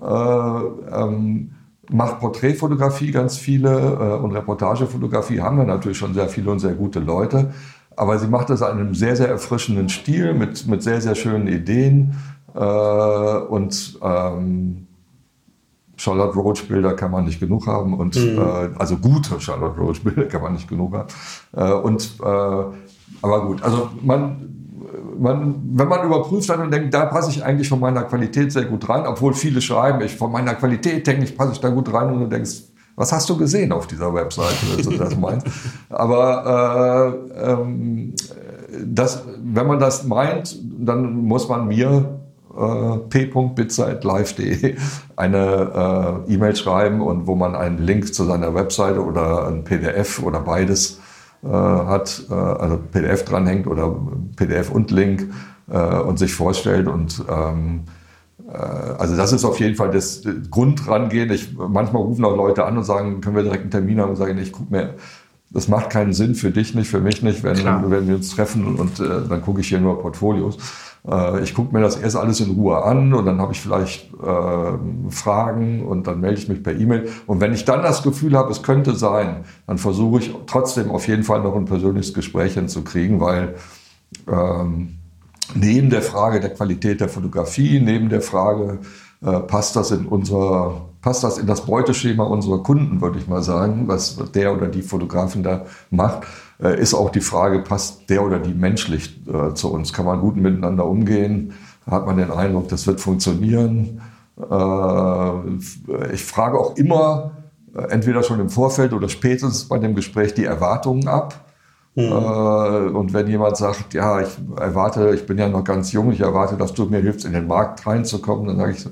äh, 0.01 0.05
ähm, 0.05 1.53
macht 1.93 2.19
Porträtfotografie 2.19 3.13
ganz 3.13 3.37
viele 3.37 3.71
äh, 3.71 4.23
und 4.23 4.33
Reportagefotografie 4.33 5.41
haben 5.41 5.59
wir 5.59 5.65
natürlich 5.65 5.99
schon 5.99 6.15
sehr 6.15 6.29
viele 6.29 6.51
und 6.51 6.59
sehr 6.59 6.75
gute 6.75 7.01
Leute. 7.01 7.53
Aber 8.01 8.19
sie 8.19 8.29
macht 8.29 8.49
das 8.49 8.63
in 8.63 8.67
einem 8.67 8.95
sehr, 8.95 9.15
sehr 9.15 9.29
erfrischenden 9.29 9.91
Stil 9.91 10.33
mit, 10.33 10.67
mit 10.67 10.83
sehr, 10.83 11.03
sehr 11.03 11.15
schönen 11.15 11.47
Ideen 11.49 12.15
äh, 12.55 12.59
und 12.59 13.99
ähm, 14.01 14.87
Charlotte 15.97 16.35
Roach 16.35 16.67
Bilder 16.67 16.95
kann 16.95 17.11
man 17.11 17.27
nicht 17.27 17.41
genug 17.41 17.67
haben 17.67 17.93
und 17.93 18.17
mhm. 18.17 18.39
äh, 18.39 18.71
also 18.79 18.97
gute 18.97 19.39
Charlotte 19.39 19.79
Roach 19.79 20.03
Bilder 20.03 20.25
kann 20.25 20.41
man 20.41 20.55
nicht 20.55 20.67
genug 20.67 20.95
haben. 20.95 21.09
Äh, 21.55 21.75
und 21.75 22.15
äh, 22.23 22.25
aber 23.21 23.47
gut, 23.47 23.63
also 23.63 23.91
man, 24.01 24.49
man, 25.19 25.57
wenn 25.75 25.89
man 25.89 26.07
überprüft 26.07 26.49
dann 26.49 26.63
und 26.63 26.73
denkt, 26.73 26.95
da 26.95 27.05
passe 27.05 27.31
ich 27.31 27.45
eigentlich 27.45 27.69
von 27.69 27.81
meiner 27.81 28.05
Qualität 28.05 28.51
sehr 28.51 28.65
gut 28.65 28.89
rein, 28.89 29.07
obwohl 29.07 29.35
viele 29.35 29.61
schreiben, 29.61 30.01
ich 30.01 30.17
von 30.17 30.33
meiner 30.33 30.55
Qualität 30.55 31.07
denke 31.07 31.25
ich, 31.25 31.37
passe 31.37 31.53
ich 31.53 31.61
da 31.61 31.69
gut 31.69 31.93
rein 31.93 32.11
und 32.15 32.21
du 32.21 32.27
denkst, 32.29 32.63
was 32.97 33.13
hast 33.13 33.29
du 33.31 33.37
gesehen 33.37 33.73
auf 33.73 33.87
dieser 33.87 34.13
Webseite, 34.13 34.57
wenn 34.77 34.85
du 34.85 34.99
das 34.99 35.17
meinst? 35.17 35.47
Aber 35.89 37.17
äh, 37.35 37.53
ähm, 37.53 38.15
das, 38.85 39.25
wenn 39.43 39.67
man 39.67 39.79
das 39.79 40.05
meint, 40.05 40.59
dann 40.79 41.15
muss 41.25 41.49
man 41.49 41.67
mir 41.69 42.21
äh, 42.57 42.97
p.bitzer.live.de 43.09 44.77
eine 45.17 46.25
äh, 46.29 46.33
E-Mail 46.35 46.57
schreiben 46.57 47.01
und 47.01 47.27
wo 47.27 47.35
man 47.35 47.55
einen 47.55 47.79
Link 47.79 48.13
zu 48.13 48.25
seiner 48.25 48.55
Webseite 48.55 49.05
oder 49.05 49.49
ein 49.49 49.65
PDF 49.65 50.23
oder 50.23 50.41
beides 50.41 51.01
äh, 51.43 51.49
hat, 51.49 52.25
äh, 52.29 52.35
also 52.35 52.79
PDF 52.91 53.25
dranhängt 53.25 53.67
oder 53.67 53.95
PDF 54.37 54.71
und 54.71 54.91
Link 54.91 55.33
äh, 55.71 55.79
und 55.79 56.19
sich 56.19 56.35
vorstellt 56.35 56.87
und 56.87 57.25
ähm, 57.31 57.85
äh, 57.87 58.00
also 58.53 59.17
das 59.17 59.33
ist 59.33 59.45
auf 59.45 59.61
jeden 59.61 59.77
Fall 59.77 59.91
das 59.91 60.23
Grundrangehen. 60.51 61.31
Ich, 61.31 61.57
manchmal 61.57 62.03
rufen 62.03 62.25
auch 62.25 62.37
Leute 62.37 62.65
an 62.65 62.77
und 62.77 62.85
sagen, 62.85 63.21
können 63.21 63.37
wir 63.37 63.43
direkt 63.43 63.63
einen 63.63 63.71
Termin 63.71 64.01
haben 64.01 64.11
und 64.11 64.17
sagen, 64.17 64.39
ich 64.39 64.53
gucke 64.53 64.73
mir, 64.73 64.95
das 65.51 65.69
macht 65.69 65.91
keinen 65.91 66.13
Sinn 66.13 66.35
für 66.35 66.51
dich 66.51 66.75
nicht, 66.75 66.89
für 66.89 67.01
mich 67.01 67.23
nicht, 67.23 67.43
wenn, 67.43 67.59
wenn 67.65 68.07
wir 68.07 68.15
uns 68.17 68.31
treffen 68.31 68.77
und 68.77 69.01
äh, 69.01 69.29
dann 69.29 69.43
gucke 69.43 69.61
ich 69.61 69.69
hier 69.69 69.81
nur 69.81 70.01
Portfolios. 70.01 70.59
Äh, 71.09 71.43
ich 71.43 71.55
gucke 71.55 71.75
mir 71.75 71.83
das 71.83 71.97
erst 71.97 72.17
alles 72.17 72.41
in 72.41 72.53
Ruhe 72.53 72.83
an 72.85 73.13
und 73.13 73.27
dann 73.27 73.41
habe 73.41 73.53
ich 73.53 73.61
vielleicht 73.61 74.13
äh, 74.15 75.11
Fragen 75.11 75.85
und 75.87 76.07
dann 76.07 76.21
melde 76.21 76.39
ich 76.39 76.49
mich 76.49 76.63
per 76.63 76.79
E-Mail. 76.79 77.09
Und 77.27 77.41
wenn 77.41 77.53
ich 77.53 77.65
dann 77.65 77.83
das 77.83 78.03
Gefühl 78.03 78.37
habe, 78.37 78.53
es 78.53 78.63
könnte 78.63 78.95
sein, 78.95 79.45
dann 79.67 79.79
versuche 79.79 80.21
ich 80.21 80.35
trotzdem 80.47 80.91
auf 80.91 81.09
jeden 81.09 81.25
Fall 81.25 81.43
noch 81.43 81.57
ein 81.57 81.65
persönliches 81.65 82.15
Gespräch 82.15 82.55
hinzukriegen, 82.55 83.21
weil 83.21 83.57
ähm, 84.29 85.00
neben 85.55 85.91
der 85.91 86.03
Frage 86.03 86.41
der 86.41 86.51
Qualität 86.51 87.01
der 87.01 87.09
Fotografie, 87.09 87.81
neben 87.81 88.09
der 88.09 88.21
Frage, 88.21 88.79
äh, 89.23 89.41
passt 89.41 89.77
das 89.77 89.91
in 89.91 90.07
unser, 90.07 90.89
passt 91.03 91.25
das 91.25 91.39
in 91.39 91.47
das 91.47 91.67
Beuteschema 91.67 92.25
unserer 92.25 92.63
Kunden, 92.63 93.01
würde 93.01 93.19
ich 93.19 93.29
mal 93.29 93.43
sagen, 93.43 93.87
was 93.87 94.17
der 94.35 94.55
oder 94.55 94.67
die 94.67 94.83
Fotografin 94.83 95.43
da 95.43 95.67
macht, 95.91 96.27
äh, 96.63 96.81
ist 96.81 96.95
auch 96.95 97.11
die 97.11 97.21
Frage, 97.21 97.61
passt 97.61 98.09
der 98.09 98.25
oder 98.25 98.39
die 98.39 98.55
menschlich 98.55 99.21
äh, 99.27 99.55
zu 99.55 99.73
uns? 99.73 99.93
Kann 99.93 100.07
man 100.07 100.21
gut 100.21 100.37
miteinander 100.37 100.87
umgehen? 100.87 101.53
Hat 101.91 102.07
man 102.07 102.17
den 102.17 102.31
Eindruck, 102.31 102.69
das 102.69 102.87
wird 102.87 103.01
funktionieren? 103.01 104.01
Äh, 104.39 106.13
ich 106.15 106.25
frage 106.25 106.59
auch 106.59 106.77
immer, 106.77 107.33
äh, 107.75 107.83
entweder 107.91 108.23
schon 108.23 108.41
im 108.41 108.49
Vorfeld 108.49 108.93
oder 108.93 109.09
spätestens 109.09 109.69
bei 109.69 109.79
dem 109.79 109.95
Gespräch, 109.95 110.35
die 110.35 110.45
Erwartungen 110.45 111.09
ab. 111.09 111.50
Mhm. 112.09 112.93
Äh, 112.93 112.97
und 112.97 113.13
wenn 113.13 113.27
jemand 113.29 113.57
sagt, 113.57 113.95
ja, 113.95 114.21
ich 114.21 114.39
erwarte, 114.57 115.13
ich 115.15 115.27
bin 115.27 115.39
ja 115.39 115.49
noch 115.49 115.65
ganz 115.65 115.93
jung, 115.93 116.13
ich 116.13 116.21
erwarte, 116.21 116.57
dass 116.57 116.73
du 116.73 116.87
mir 116.87 117.01
hilfst, 117.01 117.25
in 117.25 117.33
den 117.33 117.47
Markt 117.47 117.87
reinzukommen, 117.87 118.47
dann 118.47 118.57
sage 118.57 118.73
ich 118.73 118.81
so, 118.81 118.91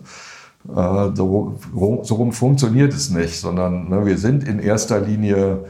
äh, 0.75 1.15
so, 1.15 1.59
so 2.03 2.15
rum 2.15 2.33
funktioniert 2.33 2.93
es 2.93 3.11
nicht, 3.11 3.41
sondern 3.41 3.89
ne, 3.89 4.05
wir 4.05 4.19
sind 4.19 4.47
in 4.47 4.59
erster 4.59 5.01
Linie 5.01 5.65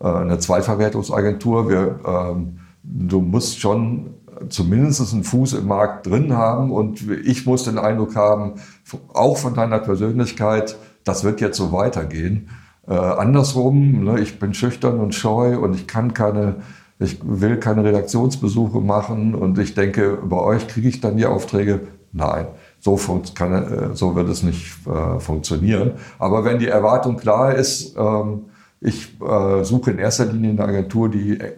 äh, 0.00 0.06
eine 0.06 0.38
Zweitverwertungsagentur. 0.38 1.68
Wir, 1.68 2.00
ähm, 2.06 2.58
du 2.82 3.20
musst 3.20 3.60
schon 3.60 4.14
zumindest 4.48 5.12
einen 5.12 5.24
Fuß 5.24 5.54
im 5.54 5.66
Markt 5.68 6.06
drin 6.06 6.36
haben 6.36 6.70
und 6.70 7.08
ich 7.24 7.46
muss 7.46 7.64
den 7.64 7.78
Eindruck 7.78 8.16
haben, 8.16 8.54
auch 9.12 9.36
von 9.36 9.54
deiner 9.54 9.78
Persönlichkeit, 9.78 10.76
das 11.04 11.24
wird 11.24 11.40
jetzt 11.40 11.56
so 11.56 11.72
weitergehen. 11.72 12.48
Äh, 12.86 12.94
andersrum, 12.94 14.04
ne, 14.04 14.20
ich 14.20 14.38
bin 14.38 14.54
schüchtern 14.54 14.98
und 14.98 15.14
scheu 15.14 15.58
und 15.58 15.74
ich 15.74 15.86
kann 15.86 16.14
keine, 16.14 16.56
ich 17.02 17.18
will 17.22 17.56
keine 17.58 17.84
Redaktionsbesuche 17.84 18.80
machen 18.80 19.34
und 19.34 19.58
ich 19.58 19.74
denke, 19.74 20.18
bei 20.24 20.38
euch 20.38 20.66
kriege 20.68 20.88
ich 20.88 21.00
dann 21.00 21.16
die 21.16 21.26
Aufträge. 21.26 21.80
Nein, 22.12 22.46
so, 22.78 22.98
kann, 23.34 23.52
äh, 23.52 23.94
so 23.94 24.14
wird 24.14 24.28
es 24.28 24.42
nicht 24.42 24.74
äh, 24.86 25.18
funktionieren. 25.18 25.92
Aber 26.18 26.44
wenn 26.44 26.58
die 26.58 26.68
Erwartung 26.68 27.16
klar 27.16 27.54
ist, 27.54 27.96
ähm, 27.96 28.42
ich 28.80 29.16
äh, 29.20 29.62
suche 29.62 29.92
in 29.92 29.98
erster 29.98 30.26
Linie 30.26 30.50
eine 30.50 30.64
Agentur, 30.64 31.08
die 31.08 31.38
äh, 31.38 31.52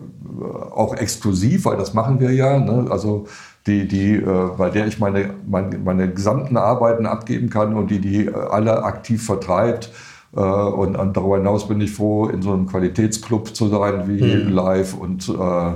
auch 0.71 0.95
exklusiv, 0.95 1.65
weil 1.65 1.77
das 1.77 1.95
machen 1.95 2.21
wir 2.21 2.33
ja, 2.33 2.59
ne? 2.59 2.87
also 2.91 3.27
die, 3.67 3.89
die, 3.89 4.17
äh, 4.17 4.51
bei 4.59 4.69
der 4.69 4.87
ich 4.87 4.99
meine, 4.99 5.31
meine, 5.47 5.79
meine 5.79 6.11
gesamten 6.13 6.57
Arbeiten 6.57 7.07
abgeben 7.07 7.49
kann 7.49 7.75
und 7.75 7.91
die 7.91 8.01
die 8.01 8.27
äh, 8.27 8.35
alle 8.35 8.85
aktiv 8.85 9.25
vertreibt. 9.25 9.91
Äh, 10.37 10.41
und, 10.41 10.97
und 10.97 11.17
darüber 11.17 11.37
hinaus 11.37 11.69
bin 11.69 11.81
ich 11.81 11.93
froh, 11.93 12.27
in 12.27 12.43
so 12.43 12.53
einem 12.53 12.67
Qualitätsclub 12.67 13.55
zu 13.55 13.69
sein 13.69 14.09
wie 14.09 14.23
mhm. 14.23 14.51
Live 14.51 14.95
und 14.95 15.29
äh, 15.29 15.73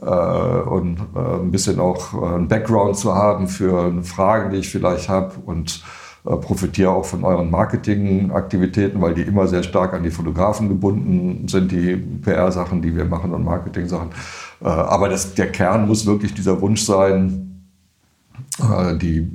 und 0.00 0.96
ein 1.14 1.50
bisschen 1.50 1.78
auch 1.78 2.14
ein 2.14 2.48
Background 2.48 2.96
zu 2.96 3.14
haben 3.14 3.46
für 3.46 3.92
Fragen, 4.02 4.50
die 4.50 4.56
ich 4.56 4.70
vielleicht 4.70 5.10
habe 5.10 5.34
und 5.44 5.82
äh, 6.24 6.36
profitiere 6.36 6.90
auch 6.90 7.04
von 7.04 7.24
euren 7.24 7.50
Marketingaktivitäten, 7.50 9.02
weil 9.02 9.14
die 9.14 9.22
immer 9.22 9.48
sehr 9.48 9.64
stark 9.64 9.92
an 9.92 10.04
die 10.04 10.10
Fotografen 10.10 10.68
gebunden 10.68 11.48
sind, 11.48 11.72
die 11.72 11.96
PR-Sachen, 11.96 12.80
die 12.80 12.94
wir 12.94 13.04
machen 13.06 13.34
und 13.34 13.44
Marketing-Sachen. 13.44 14.10
Äh, 14.62 14.68
aber 14.68 15.08
das, 15.08 15.34
der 15.34 15.50
Kern 15.50 15.88
muss 15.88 16.06
wirklich 16.06 16.32
dieser 16.32 16.60
Wunsch 16.60 16.82
sein, 16.82 17.48
äh, 17.48 17.51
die, 19.00 19.26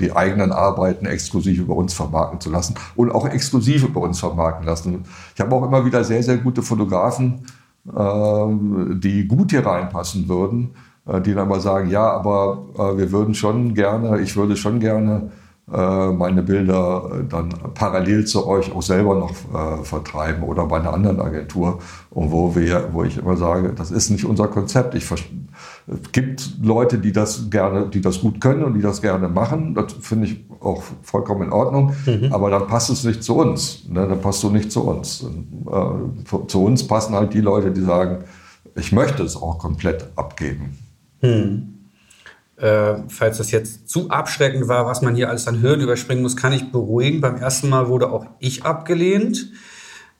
die 0.00 0.16
eigenen 0.16 0.50
Arbeiten 0.50 1.06
exklusiv 1.06 1.60
über 1.60 1.76
uns 1.76 1.94
vermarkten 1.94 2.40
zu 2.40 2.50
lassen 2.50 2.74
und 2.96 3.12
auch 3.12 3.28
exklusiv 3.28 3.84
über 3.84 4.00
uns 4.00 4.18
vermarkten 4.18 4.66
lassen. 4.66 5.04
Ich 5.34 5.40
habe 5.40 5.54
auch 5.54 5.64
immer 5.64 5.84
wieder 5.84 6.02
sehr, 6.02 6.24
sehr 6.24 6.38
gute 6.38 6.62
Fotografen, 6.62 7.46
die 7.84 9.28
gut 9.28 9.52
hier 9.52 9.64
reinpassen 9.64 10.28
würden, 10.28 10.74
die 11.24 11.34
dann 11.34 11.46
aber 11.46 11.60
sagen, 11.60 11.88
ja, 11.88 12.10
aber 12.10 12.96
wir 12.96 13.12
würden 13.12 13.34
schon 13.34 13.74
gerne, 13.74 14.20
ich 14.20 14.36
würde 14.36 14.56
schon 14.56 14.80
gerne 14.80 15.30
äh, 15.72 16.12
meine 16.12 16.42
Bilder 16.42 17.10
äh, 17.12 17.24
dann 17.28 17.50
parallel 17.74 18.24
zu 18.24 18.46
euch 18.46 18.74
auch 18.74 18.80
selber 18.80 19.16
noch 19.16 19.30
äh, 19.30 19.84
vertreiben 19.84 20.42
oder 20.42 20.64
bei 20.64 20.78
einer 20.78 20.94
anderen 20.94 21.20
Agentur. 21.20 21.80
Und 22.10 22.32
wo 22.32 22.54
wir, 22.56 22.88
wo 22.92 23.04
ich 23.04 23.18
immer 23.18 23.36
sage, 23.36 23.74
das 23.74 23.90
ist 23.90 24.08
nicht 24.08 24.24
unser 24.24 24.48
Konzept. 24.48 24.94
Ich 24.94 25.04
es 25.90 26.12
gibt 26.12 26.50
Leute, 26.62 26.98
die 26.98 27.12
das 27.12 27.48
gerne, 27.50 27.88
die 27.88 28.00
das 28.00 28.20
gut 28.20 28.40
können 28.40 28.62
und 28.62 28.74
die 28.74 28.82
das 28.82 29.00
gerne 29.00 29.28
machen. 29.28 29.74
Das 29.74 29.94
finde 30.00 30.26
ich 30.26 30.44
auch 30.60 30.82
vollkommen 31.02 31.44
in 31.44 31.52
Ordnung. 31.52 31.94
Mhm. 32.04 32.32
Aber 32.32 32.50
dann 32.50 32.66
passt 32.66 32.90
es 32.90 33.04
nicht 33.04 33.22
zu 33.22 33.36
uns. 33.36 33.84
Ne? 33.88 34.06
Dann 34.06 34.20
passt 34.20 34.42
du 34.42 34.50
nicht 34.50 34.70
zu 34.70 34.82
uns. 34.82 35.22
Und, 35.22 35.66
äh, 35.66 36.46
zu 36.46 36.64
uns 36.64 36.86
passen 36.86 37.14
halt 37.14 37.32
die 37.32 37.40
Leute, 37.40 37.70
die 37.70 37.80
sagen, 37.80 38.24
ich 38.76 38.92
möchte 38.92 39.22
es 39.22 39.36
auch 39.36 39.58
komplett 39.58 40.08
abgeben. 40.16 40.76
Mhm. 41.22 41.74
Äh, 42.56 42.96
falls 43.08 43.38
das 43.38 43.50
jetzt 43.50 43.88
zu 43.88 44.10
abschreckend 44.10 44.68
war, 44.68 44.84
was 44.84 45.00
man 45.00 45.14
hier 45.14 45.30
alles 45.30 45.48
an 45.48 45.62
Hürden 45.62 45.82
überspringen 45.82 46.22
muss, 46.22 46.36
kann 46.36 46.52
ich 46.52 46.70
beruhigen. 46.70 47.20
Beim 47.20 47.36
ersten 47.36 47.68
Mal 47.68 47.88
wurde 47.88 48.10
auch 48.10 48.26
ich 48.40 48.64
abgelehnt. 48.64 49.52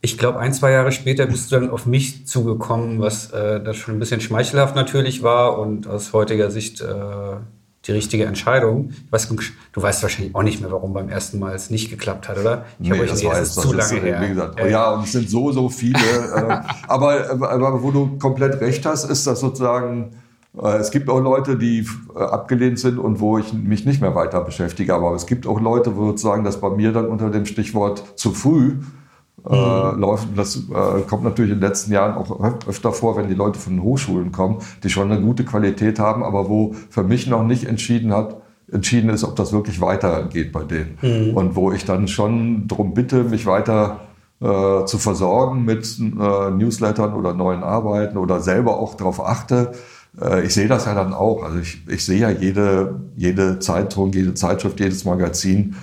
Ich 0.01 0.17
glaube, 0.17 0.39
ein, 0.39 0.53
zwei 0.53 0.71
Jahre 0.71 0.93
später 0.93 1.27
bist 1.27 1.51
du 1.51 1.57
dann 1.57 1.71
auf 1.71 1.87
mich 1.87 2.27
zugekommen, 2.27 3.01
was 3.01 3.31
äh, 3.33 3.61
das 3.61 3.77
schon 3.77 3.97
ein 3.97 3.99
bisschen 3.99 4.21
schmeichelhaft 4.21 4.77
natürlich 4.77 5.23
war 5.23 5.59
und 5.59 5.89
aus 5.89 6.13
heutiger 6.13 6.51
Sicht 6.53 6.81
äh, 6.81 7.37
die 7.85 7.93
richtige 7.93 8.25
Entscheidung. 8.25 8.93
Weiß, 9.11 9.29
du 9.29 9.83
weißt 9.83 10.03
wahrscheinlich 10.03 10.35
auch 10.37 10.45
nicht 10.45 10.61
mehr, 10.61 10.71
warum 10.71 10.93
beim 10.93 11.09
ersten 11.09 11.41
Mal 11.41 11.55
es 11.55 11.71
nicht 11.71 11.91
geklappt 11.91 12.29
hat, 12.29 12.39
oder? 12.39 12.65
Ich 12.79 12.91
nee, 12.91 13.01
euch 13.01 13.11
das, 13.11 13.25
weiß, 13.25 13.55
das 13.55 13.65
zu 13.65 13.73
lange 13.73 13.97
ist, 13.97 14.03
her. 14.05 14.21
Wie 14.23 14.29
gesagt, 14.29 14.61
äh, 14.61 14.71
ja, 14.71 14.93
und 14.93 15.05
es 15.05 15.13
sind 15.13 15.29
so, 15.29 15.51
so 15.51 15.69
viele. 15.69 15.99
äh, 15.99 16.61
aber, 16.89 17.31
aber 17.31 17.83
wo 17.83 17.91
du 17.91 18.19
komplett 18.19 18.61
recht 18.61 18.87
hast, 18.87 19.05
ist 19.05 19.27
das 19.27 19.41
sozusagen 19.41 20.13
äh, 20.63 20.77
es 20.77 20.91
gibt 20.91 21.09
auch 21.09 21.21
Leute, 21.21 21.57
die 21.57 21.87
äh, 22.15 22.19
abgelehnt 22.19 22.79
sind 22.79 22.99
und 22.99 23.21
wo 23.21 23.39
ich 23.39 23.53
mich 23.53 23.85
nicht 23.85 24.01
mehr 24.01 24.15
weiter 24.15 24.41
beschäftige. 24.43 24.95
Aber 24.95 25.15
es 25.15 25.27
gibt 25.27 25.47
auch 25.47 25.61
Leute, 25.61 25.97
wo 25.97 26.07
sozusagen 26.07 26.45
das 26.45 26.61
bei 26.61 26.71
mir 26.71 26.93
dann 26.93 27.07
unter 27.07 27.31
dem 27.31 27.47
Stichwort 27.47 28.19
zu 28.19 28.33
früh 28.33 28.77
äh, 29.49 29.93
mhm. 29.93 30.01
läuft. 30.01 30.29
Das 30.37 30.57
äh, 30.57 31.01
kommt 31.09 31.25
natürlich 31.25 31.53
in 31.53 31.61
den 31.61 31.69
letzten 31.69 31.93
Jahren 31.93 32.15
auch 32.15 32.41
öfter 32.67 32.93
vor, 32.93 33.17
wenn 33.17 33.29
die 33.29 33.35
Leute 33.35 33.59
von 33.59 33.75
den 33.75 33.83
Hochschulen 33.83 34.33
kommen, 34.33 34.59
die 34.83 34.91
schon 34.91 35.11
eine 35.11 35.21
gute 35.21 35.45
Qualität 35.45 35.99
haben, 35.99 36.23
aber 36.23 36.49
wo 36.49 36.75
für 36.91 37.03
mich 37.03 37.27
noch 37.27 37.45
nicht 37.45 37.65
entschieden 37.65 38.13
hat, 38.13 38.37
entschieden 38.71 39.09
ist, 39.11 39.25
ob 39.25 39.37
das 39.37 39.53
wirklich 39.53 39.81
weitergeht 39.81 40.53
bei 40.53 40.63
denen. 40.65 40.99
Mhm. 41.01 41.37
Und 41.37 41.57
wo 41.57 41.73
ich 41.73 41.85
dann 41.85 42.09
schon 42.09 42.69
darum 42.69 42.93
bitte, 42.95 43.25
mich 43.25 43.47
weiter 43.47 44.01
äh, 44.41 44.85
zu 44.85 44.99
versorgen 44.99 45.65
mit 45.65 45.99
äh, 45.99 46.51
Newslettern 46.51 47.15
oder 47.15 47.33
neuen 47.33 47.63
Arbeiten 47.63 48.19
oder 48.19 48.41
selber 48.41 48.79
auch 48.79 48.95
darauf 48.95 49.25
achte. 49.25 49.73
Äh, 50.21 50.45
ich 50.45 50.55
sehe 50.55 50.69
das 50.69 50.85
ja 50.85 50.95
dann 50.95 51.15
auch. 51.15 51.43
Also 51.43 51.59
ich, 51.59 51.83
ich 51.89 52.05
sehe 52.05 52.21
ja 52.21 52.31
jede, 52.31 53.01
jede 53.17 53.59
Zeitung, 53.59 54.13
jede 54.13 54.35
Zeitschrift, 54.35 54.79
jedes 54.79 55.05
Magazin 55.05 55.75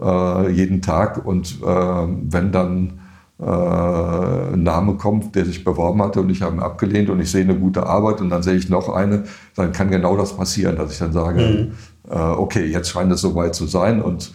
äh, 0.00 0.50
jeden 0.50 0.82
Tag 0.82 1.24
und 1.24 1.60
äh, 1.62 1.66
wenn 1.66 2.52
dann 2.52 3.00
äh, 3.42 4.54
ein 4.54 4.62
Name 4.62 4.94
kommt, 4.94 5.34
der 5.34 5.44
sich 5.44 5.64
beworben 5.64 6.00
hatte 6.02 6.20
und 6.20 6.30
ich 6.30 6.42
habe 6.42 6.56
ihn 6.56 6.60
abgelehnt 6.60 7.10
und 7.10 7.20
ich 7.20 7.30
sehe 7.30 7.42
eine 7.42 7.58
gute 7.58 7.84
Arbeit 7.86 8.20
und 8.20 8.30
dann 8.30 8.42
sehe 8.42 8.54
ich 8.54 8.68
noch 8.68 8.88
eine, 8.88 9.24
dann 9.56 9.72
kann 9.72 9.90
genau 9.90 10.16
das 10.16 10.36
passieren, 10.36 10.76
dass 10.76 10.92
ich 10.92 10.98
dann 10.98 11.12
sage, 11.12 11.40
mhm. 11.40 11.72
äh, 12.10 12.18
okay, 12.18 12.64
jetzt 12.66 12.90
scheint 12.90 13.10
es 13.10 13.20
soweit 13.20 13.54
zu 13.54 13.66
sein 13.66 14.00
und 14.00 14.32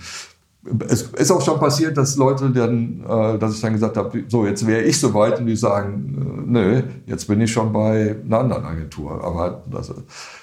es 0.90 1.04
ist 1.04 1.32
auch 1.32 1.42
schon 1.42 1.60
passiert, 1.60 1.98
dass 1.98 2.18
Leute 2.18 2.50
dann, 2.50 3.02
äh, 3.08 3.38
dass 3.38 3.56
ich 3.56 3.62
dann 3.62 3.74
gesagt 3.74 3.96
habe, 3.96 4.24
so 4.28 4.46
jetzt 4.46 4.66
wäre 4.68 4.82
ich 4.82 5.00
soweit 5.00 5.40
und 5.40 5.46
die 5.46 5.56
sagen, 5.56 6.46
äh, 6.46 6.52
nö, 6.52 6.84
jetzt 7.06 7.28
bin 7.28 7.40
ich 7.42 7.52
schon 7.52 7.72
bei 7.72 8.18
einer 8.26 8.40
anderen 8.40 8.66
Agentur. 8.66 9.24
Aber 9.24 9.64
das, 9.72 9.94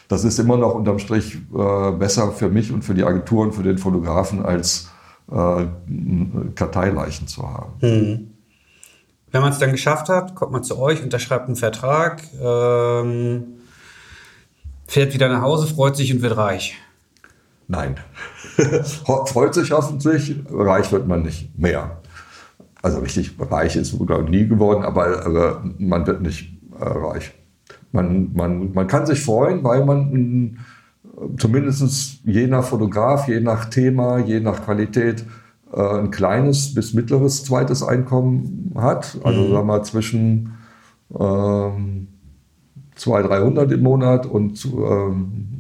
das 0.09 0.25
ist 0.25 0.39
immer 0.39 0.57
noch 0.57 0.75
unterm 0.75 0.99
Strich 0.99 1.37
äh, 1.55 1.93
besser 1.93 2.33
für 2.33 2.49
mich 2.49 2.73
und 2.73 2.83
für 2.83 2.95
die 2.95 3.05
Agentur 3.05 3.45
und 3.45 3.53
für 3.53 3.63
den 3.63 3.79
Fotografen 3.79 4.45
als 4.45 4.89
äh, 5.31 5.67
Karteileichen 6.55 7.27
zu 7.27 7.43
haben. 7.43 7.73
Hm. 7.81 8.34
Wenn 9.35 9.43
man 9.43 9.51
es 9.51 9.59
dann 9.59 9.73
geschafft 9.73 10.09
hat, 10.09 10.37
kommt 10.37 10.53
man 10.53 10.63
zu 10.63 10.79
euch, 10.79 11.03
unterschreibt 11.03 11.49
einen 11.49 11.57
Vertrag, 11.57 12.23
ähm, 12.41 13.43
fährt 14.87 15.13
wieder 15.13 15.29
nach 15.29 15.43
Hause, 15.43 15.67
freut 15.67 15.97
sich 15.97 16.15
und 16.15 16.23
wird 16.23 16.37
reich. 16.37 16.77
Nein. 17.67 17.97
Freut 19.27 19.55
sich 19.55 19.73
hoffentlich, 19.73 20.37
reich 20.49 20.93
wird 20.93 21.09
man 21.09 21.23
nicht 21.23 21.59
mehr. 21.59 21.97
Also 22.81 23.01
richtig 23.01 23.35
reich 23.41 23.75
ist 23.75 23.91
sogar 23.91 24.23
nie 24.23 24.47
geworden, 24.47 24.85
aber, 24.85 25.27
aber 25.27 25.65
man 25.79 26.07
wird 26.07 26.23
nicht 26.23 26.57
äh, 26.79 26.85
reich. 26.85 27.33
Man, 27.91 28.33
man, 28.35 28.73
man 28.73 28.87
kann 28.87 29.05
sich 29.05 29.21
freuen, 29.21 29.65
weil 29.65 29.85
man 29.85 30.61
zumindest 31.39 32.21
je 32.25 32.47
nach 32.47 32.63
Fotograf, 32.63 33.27
je 33.27 33.41
nach 33.41 33.65
Thema, 33.65 34.19
je 34.19 34.39
nach 34.39 34.65
Qualität 34.65 35.23
äh, 35.23 35.44
ein 35.81 36.11
kleines 36.11 36.75
bis 36.75 36.95
mittleres 36.95 37.45
zweites 37.45 37.83
Einkommen 37.83 38.73
hat. 38.77 39.19
Also 39.23 39.41
mhm. 39.41 39.45
sagen 39.45 39.53
wir 39.53 39.65
mal 39.65 39.83
zwischen 39.85 40.55
ähm, 41.19 42.09
200, 42.97 43.31
300 43.31 43.73
im 43.73 43.83
Monat 43.83 44.27
und 44.27 44.65
ähm, 44.67 45.55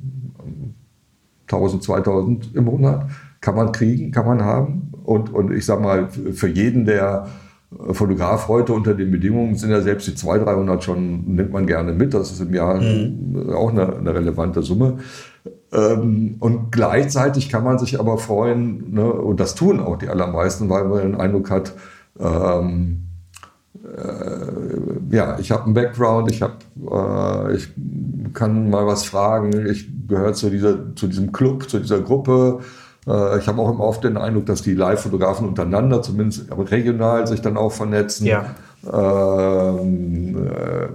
1000, 1.46 1.82
2000 1.82 2.54
im 2.54 2.64
Monat. 2.64 3.08
Kann 3.40 3.56
man 3.56 3.72
kriegen, 3.72 4.10
kann 4.10 4.26
man 4.26 4.42
haben. 4.42 4.92
Und, 5.04 5.32
und 5.32 5.52
ich 5.52 5.66
sag 5.66 5.80
mal, 5.80 6.08
für 6.08 6.48
jeden, 6.48 6.86
der 6.86 7.26
Fotograf 7.92 8.48
heute 8.48 8.72
unter 8.72 8.94
den 8.94 9.10
Bedingungen 9.10 9.56
sind 9.56 9.70
ja 9.70 9.80
selbst 9.80 10.06
die 10.06 10.14
200, 10.14 10.48
300 10.48 10.84
schon, 10.84 11.34
nimmt 11.34 11.52
man 11.52 11.66
gerne 11.66 11.92
mit. 11.92 12.14
Das 12.14 12.30
ist 12.30 12.40
im 12.40 12.54
Jahr 12.54 12.80
mhm. 12.80 13.50
auch 13.54 13.70
eine, 13.70 13.96
eine, 13.96 14.14
relevante 14.14 14.62
Summe. 14.62 14.98
Ähm, 15.72 16.36
und 16.40 16.72
gleichzeitig 16.72 17.48
kann 17.48 17.64
man 17.64 17.78
sich 17.78 18.00
aber 18.00 18.18
freuen, 18.18 18.94
ne, 18.94 19.12
und 19.12 19.40
das 19.40 19.54
tun 19.54 19.80
auch 19.80 19.96
die 19.96 20.08
allermeisten, 20.08 20.70
weil 20.70 20.84
man 20.84 21.02
den 21.02 21.20
Eindruck 21.20 21.50
hat, 21.50 21.74
ähm, 22.18 23.04
äh, 23.84 25.14
ja, 25.14 25.38
ich 25.38 25.50
habe 25.50 25.64
einen 25.64 25.74
Background, 25.74 26.30
ich, 26.30 26.42
hab, 26.42 26.62
äh, 26.90 27.54
ich 27.54 27.68
kann 28.32 28.70
mal 28.70 28.86
was 28.86 29.04
fragen, 29.04 29.66
ich 29.66 29.88
gehöre 30.08 30.32
zu, 30.32 30.50
dieser, 30.50 30.94
zu 30.96 31.06
diesem 31.06 31.32
Club, 31.32 31.68
zu 31.68 31.78
dieser 31.78 32.00
Gruppe. 32.00 32.60
Äh, 33.06 33.38
ich 33.38 33.46
habe 33.46 33.60
auch 33.60 33.70
immer 33.70 33.84
oft 33.84 34.04
den 34.04 34.16
Eindruck, 34.16 34.46
dass 34.46 34.62
die 34.62 34.74
Live-Fotografen 34.74 35.46
untereinander, 35.46 36.02
zumindest 36.02 36.46
regional, 36.50 37.26
sich 37.26 37.42
dann 37.42 37.56
auch 37.56 37.72
vernetzen. 37.72 38.26
Ja. 38.26 38.54
Ähm, 38.90 40.36
äh, 40.46 40.88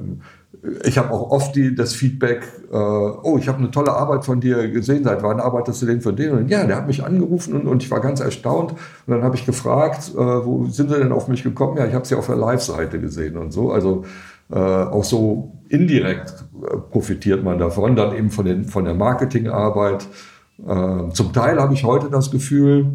ich 0.84 0.98
habe 0.98 1.12
auch 1.12 1.32
oft 1.32 1.56
die, 1.56 1.74
das 1.74 1.94
Feedback, 1.94 2.42
äh, 2.72 2.76
oh, 2.76 3.38
ich 3.40 3.48
habe 3.48 3.60
eine 3.60 3.72
tolle 3.72 3.94
Arbeit 3.94 4.26
von 4.26 4.42
dir 4.42 4.70
gesehen, 4.70 5.04
seit 5.04 5.24
wann 5.24 5.40
arbeitest 5.40 5.82
du 5.82 5.86
denn 5.86 6.02
von 6.02 6.16
denen? 6.16 6.38
Und 6.38 6.50
ja, 6.50 6.66
der 6.66 6.76
hat 6.76 6.88
mich 6.88 7.04
angerufen 7.04 7.56
und, 7.56 7.68
und 7.68 7.84
ich 7.84 7.90
war 7.90 8.02
ganz 8.02 8.20
erstaunt. 8.20 8.72
Und 8.72 8.80
dann 9.08 9.24
habe 9.24 9.36
ich 9.36 9.46
gefragt, 9.46 10.12
äh, 10.14 10.18
wo 10.18 10.66
sind 10.66 10.90
sie 10.90 10.98
denn 10.98 11.12
auf 11.12 11.28
mich 11.28 11.44
gekommen? 11.44 11.78
Ja, 11.78 11.86
ich 11.86 11.94
habe 11.94 12.06
sie 12.06 12.16
auf 12.16 12.28
der 12.28 12.36
Live-Seite 12.36 13.00
gesehen 13.00 13.38
und 13.38 13.52
so. 13.52 13.72
Also 13.72 14.04
äh, 14.52 14.56
auch 14.58 15.04
so 15.04 15.54
indirekt 15.70 16.46
äh, 16.62 16.78
profitiert 16.78 17.44
man 17.44 17.58
davon, 17.58 17.96
dann 17.96 18.16
eben 18.16 18.30
von, 18.30 18.46
den, 18.46 18.66
von 18.66 18.84
der 18.84 18.96
Marketingarbeit. 18.96 20.08
Äh, 20.68 21.10
zum 21.14 21.32
Teil 21.32 21.60
habe 21.60 21.74
ich 21.74 21.86
heute 21.86 22.10
das 22.10 22.32
Gefühl, 22.32 22.92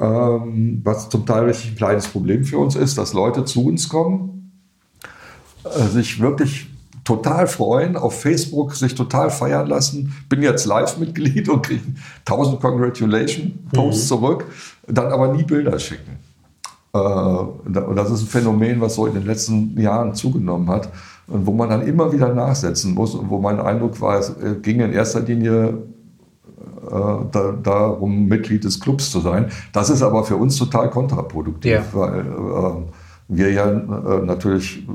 ähm, 0.00 0.80
was 0.84 1.10
zum 1.10 1.26
Teil 1.26 1.48
ein 1.48 1.76
kleines 1.76 2.08
Problem 2.08 2.44
für 2.44 2.58
uns 2.58 2.76
ist, 2.76 2.96
dass 2.96 3.12
Leute 3.12 3.44
zu 3.44 3.66
uns 3.66 3.88
kommen, 3.88 4.52
äh, 5.64 5.86
sich 5.88 6.20
wirklich 6.20 6.70
total 7.08 7.46
freuen, 7.46 7.96
auf 7.96 8.20
Facebook 8.20 8.74
sich 8.74 8.94
total 8.94 9.30
feiern 9.30 9.66
lassen. 9.66 10.12
Bin 10.28 10.42
jetzt 10.42 10.66
Live-Mitglied 10.66 11.48
und 11.48 11.62
kriege 11.62 11.80
1000 12.26 12.60
Congratulation-Posts 12.60 14.02
mhm. 14.02 14.06
zurück, 14.06 14.44
dann 14.86 15.10
aber 15.10 15.32
nie 15.32 15.42
Bilder 15.42 15.78
schicken. 15.78 16.18
Äh, 16.92 16.98
und 16.98 17.96
das 17.96 18.10
ist 18.10 18.20
ein 18.20 18.26
Phänomen, 18.26 18.82
was 18.82 18.96
so 18.96 19.06
in 19.06 19.14
den 19.14 19.24
letzten 19.24 19.80
Jahren 19.80 20.14
zugenommen 20.14 20.68
hat 20.68 20.90
und 21.28 21.46
wo 21.46 21.52
man 21.52 21.70
dann 21.70 21.80
immer 21.86 22.12
wieder 22.12 22.34
nachsetzen 22.34 22.92
muss 22.92 23.14
und 23.14 23.30
wo 23.30 23.38
mein 23.38 23.58
Eindruck 23.58 23.98
war, 24.02 24.18
es 24.18 24.28
äh, 24.28 24.56
ging 24.60 24.80
in 24.80 24.92
erster 24.92 25.20
Linie 25.20 25.78
äh, 26.90 27.54
darum, 27.62 28.26
Mitglied 28.26 28.64
des 28.64 28.80
Clubs 28.80 29.10
zu 29.10 29.20
sein. 29.20 29.46
Das 29.72 29.88
ist 29.88 30.02
aber 30.02 30.24
für 30.24 30.36
uns 30.36 30.56
total 30.56 30.90
kontraproduktiv, 30.90 31.72
ja. 31.72 31.82
weil 31.92 32.84
wir 33.28 33.52
ja 33.52 33.70
natürlich 33.70 34.86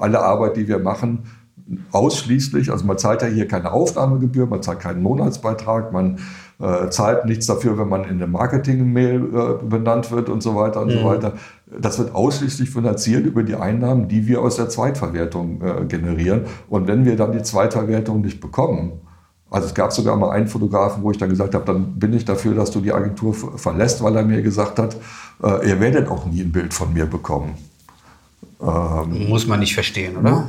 alle 0.00 0.20
Arbeit, 0.20 0.56
die 0.56 0.66
wir 0.66 0.80
machen, 0.80 1.20
ausschließlich, 1.92 2.70
also 2.70 2.84
man 2.84 2.98
zahlt 2.98 3.22
ja 3.22 3.28
hier 3.28 3.46
keine 3.46 3.72
Aufnahmegebühr, 3.72 4.46
man 4.46 4.62
zahlt 4.62 4.80
keinen 4.80 5.02
Monatsbeitrag, 5.02 5.92
man 5.92 6.18
äh, 6.60 6.90
zahlt 6.90 7.24
nichts 7.24 7.46
dafür, 7.46 7.78
wenn 7.78 7.88
man 7.88 8.04
in 8.04 8.18
der 8.18 8.28
Marketing-Mail 8.28 9.60
äh, 9.62 9.64
benannt 9.64 10.10
wird 10.10 10.28
und 10.28 10.42
so 10.42 10.54
weiter 10.56 10.82
und 10.82 10.88
mhm. 10.88 10.98
so 10.98 11.04
weiter. 11.04 11.32
Das 11.80 11.98
wird 11.98 12.14
ausschließlich 12.14 12.70
finanziert 12.70 13.24
über 13.24 13.42
die 13.42 13.54
Einnahmen, 13.54 14.08
die 14.08 14.26
wir 14.26 14.42
aus 14.42 14.56
der 14.56 14.68
Zweitverwertung 14.68 15.62
äh, 15.62 15.84
generieren. 15.86 16.42
Und 16.68 16.88
wenn 16.88 17.04
wir 17.04 17.16
dann 17.16 17.32
die 17.32 17.42
Zweitverwertung 17.42 18.20
nicht 18.20 18.40
bekommen, 18.40 18.92
also 19.50 19.66
es 19.66 19.74
gab 19.74 19.92
sogar 19.92 20.16
mal 20.16 20.30
einen 20.30 20.46
Fotografen, 20.46 21.02
wo 21.02 21.10
ich 21.10 21.18
dann 21.18 21.28
gesagt 21.28 21.54
habe, 21.54 21.64
dann 21.64 21.98
bin 21.98 22.12
ich 22.12 22.24
dafür, 22.24 22.54
dass 22.54 22.70
du 22.70 22.80
die 22.80 22.92
Agentur 22.92 23.34
verlässt, 23.34 24.02
weil 24.02 24.16
er 24.16 24.24
mir 24.24 24.42
gesagt 24.42 24.78
hat, 24.78 24.96
äh, 25.42 25.68
ihr 25.68 25.80
werdet 25.80 26.08
auch 26.08 26.26
nie 26.26 26.42
ein 26.42 26.52
Bild 26.52 26.72
von 26.72 26.92
mir 26.92 27.06
bekommen. 27.06 27.54
Ähm, 28.60 29.28
Muss 29.28 29.46
man 29.46 29.60
nicht 29.60 29.74
verstehen, 29.74 30.16
oder? 30.16 30.46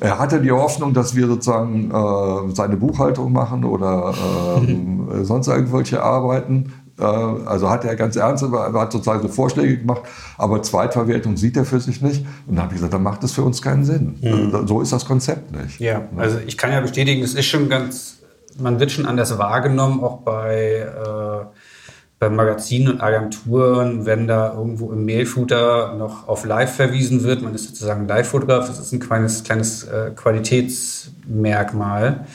Er 0.00 0.18
hatte 0.18 0.40
die 0.40 0.50
Hoffnung, 0.50 0.94
dass 0.94 1.14
wir 1.14 1.26
sozusagen 1.26 1.90
äh, 1.90 2.54
seine 2.54 2.76
Buchhaltung 2.76 3.32
machen 3.32 3.64
oder 3.64 4.14
äh, 4.62 5.24
sonst 5.24 5.48
irgendwelche 5.48 6.02
Arbeiten. 6.02 6.72
Äh, 6.98 7.04
also 7.04 7.70
hat 7.70 7.84
er 7.84 7.94
ganz 7.96 8.16
ernst, 8.16 8.42
er 8.42 8.72
hat 8.72 8.92
sozusagen 8.92 9.22
so 9.22 9.28
Vorschläge 9.28 9.78
gemacht, 9.78 10.02
aber 10.38 10.62
Zweitverwertung 10.62 11.36
sieht 11.36 11.56
er 11.56 11.64
für 11.64 11.80
sich 11.80 12.02
nicht. 12.02 12.24
Und 12.46 12.56
dann 12.56 12.64
habe 12.64 12.74
ich 12.74 12.78
gesagt, 12.78 12.94
dann 12.94 13.02
macht 13.02 13.22
das 13.22 13.32
für 13.32 13.42
uns 13.42 13.62
keinen 13.62 13.84
Sinn. 13.84 14.18
Mhm. 14.20 14.52
Also, 14.52 14.66
so 14.66 14.80
ist 14.80 14.92
das 14.92 15.04
Konzept 15.04 15.52
nicht. 15.52 15.78
Ja, 15.80 16.02
also 16.16 16.38
ich 16.46 16.58
kann 16.58 16.72
ja 16.72 16.80
bestätigen, 16.80 17.22
es 17.22 17.34
ist 17.34 17.46
schon 17.46 17.68
ganz, 17.68 18.18
man 18.58 18.80
wird 18.80 18.90
schon 18.90 19.06
anders 19.06 19.38
wahrgenommen, 19.38 20.02
auch 20.02 20.18
bei 20.18 20.86
äh, 20.86 21.44
bei 21.44 21.46
Magazinen 22.30 22.94
und 22.94 23.00
Agenturen, 23.00 24.06
wenn 24.06 24.26
da 24.26 24.54
irgendwo 24.54 24.92
im 24.92 25.04
Mailfooter 25.04 25.94
noch 25.94 26.28
auf 26.28 26.44
Live 26.44 26.76
verwiesen 26.76 27.24
wird, 27.24 27.42
man 27.42 27.54
ist 27.54 27.68
sozusagen 27.68 28.06
Live-Fotograf, 28.06 28.66
das 28.66 28.78
ist 28.78 28.92
ein 28.92 29.00
kleines, 29.00 29.44
kleines 29.44 29.84
äh, 29.84 30.10
Qualitätsmerkmal. 30.14 32.26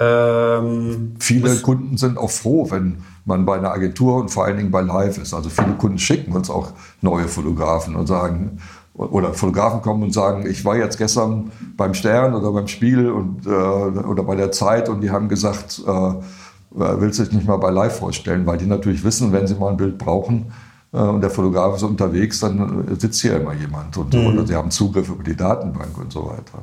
Ähm, 0.00 1.16
viele 1.18 1.56
Kunden 1.56 1.96
sind 1.96 2.18
auch 2.18 2.30
froh, 2.30 2.70
wenn 2.70 2.98
man 3.24 3.44
bei 3.44 3.56
einer 3.56 3.72
Agentur 3.72 4.16
und 4.16 4.30
vor 4.30 4.44
allen 4.44 4.56
Dingen 4.56 4.70
bei 4.70 4.80
Live 4.80 5.18
ist. 5.18 5.34
Also 5.34 5.50
viele 5.50 5.74
Kunden 5.74 5.98
schicken 5.98 6.32
uns 6.32 6.50
auch 6.50 6.72
neue 7.00 7.28
Fotografen 7.28 7.96
und 7.96 8.06
sagen, 8.06 8.58
oder 8.94 9.32
Fotografen 9.32 9.80
kommen 9.80 10.02
und 10.02 10.12
sagen, 10.12 10.44
ich 10.48 10.64
war 10.64 10.76
jetzt 10.76 10.98
gestern 10.98 11.52
beim 11.76 11.94
Stern 11.94 12.34
oder 12.34 12.52
beim 12.52 12.66
Spiegel 12.66 13.10
und, 13.10 13.46
äh, 13.46 13.50
oder 13.50 14.24
bei 14.24 14.34
der 14.34 14.50
Zeit 14.50 14.88
und 14.88 15.02
die 15.02 15.10
haben 15.10 15.28
gesagt, 15.28 15.82
äh, 15.86 16.12
will 16.70 17.12
sich 17.12 17.32
nicht 17.32 17.46
mal 17.46 17.56
bei 17.56 17.70
Live 17.70 17.98
vorstellen, 17.98 18.46
weil 18.46 18.58
die 18.58 18.66
natürlich 18.66 19.04
wissen, 19.04 19.32
wenn 19.32 19.46
sie 19.46 19.54
mal 19.54 19.70
ein 19.70 19.76
Bild 19.76 19.98
brauchen 19.98 20.52
äh, 20.92 20.98
und 20.98 21.20
der 21.20 21.30
Fotograf 21.30 21.76
ist 21.76 21.82
unterwegs, 21.82 22.40
dann 22.40 22.88
äh, 22.88 22.94
sitzt 23.00 23.20
hier 23.20 23.36
immer 23.36 23.54
jemand 23.54 23.96
und, 23.96 24.14
mhm. 24.14 24.26
oder 24.26 24.46
sie 24.46 24.54
haben 24.54 24.70
Zugriff 24.70 25.08
über 25.08 25.22
die 25.22 25.36
Datenbank 25.36 25.96
und 25.98 26.12
so 26.12 26.26
weiter. 26.26 26.62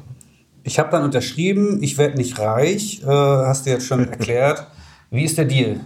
Ich 0.63 0.79
habe 0.79 0.89
dann 0.89 1.03
unterschrieben, 1.03 1.81
ich 1.83 1.97
werde 1.97 2.17
nicht 2.17 2.39
reich, 2.39 3.03
äh, 3.03 3.07
hast 3.07 3.65
du 3.65 3.69
jetzt 3.69 3.85
schon 3.85 3.99
erklärt. 4.09 4.67
Wie 5.11 5.23
ist 5.23 5.37
der 5.37 5.45
Deal? 5.45 5.79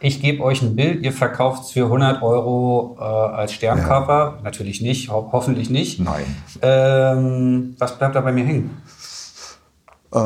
Ich 0.00 0.20
gebe 0.20 0.44
euch 0.44 0.62
ein 0.62 0.76
Bild, 0.76 1.02
ihr 1.02 1.12
verkauft 1.12 1.64
es 1.64 1.70
für 1.72 1.86
100 1.86 2.22
Euro 2.22 2.96
äh, 3.00 3.02
als 3.02 3.52
Sterncover. 3.52 4.36
Ja. 4.36 4.38
Natürlich 4.44 4.80
nicht, 4.80 5.10
ho 5.10 5.30
hoffentlich 5.32 5.70
nicht. 5.70 5.98
Nein. 5.98 6.24
Ähm, 6.62 7.74
was 7.78 7.98
bleibt 7.98 8.14
da 8.14 8.20
bei 8.20 8.30
mir 8.30 8.44
hängen? 8.44 8.70
Äh, 10.12 10.18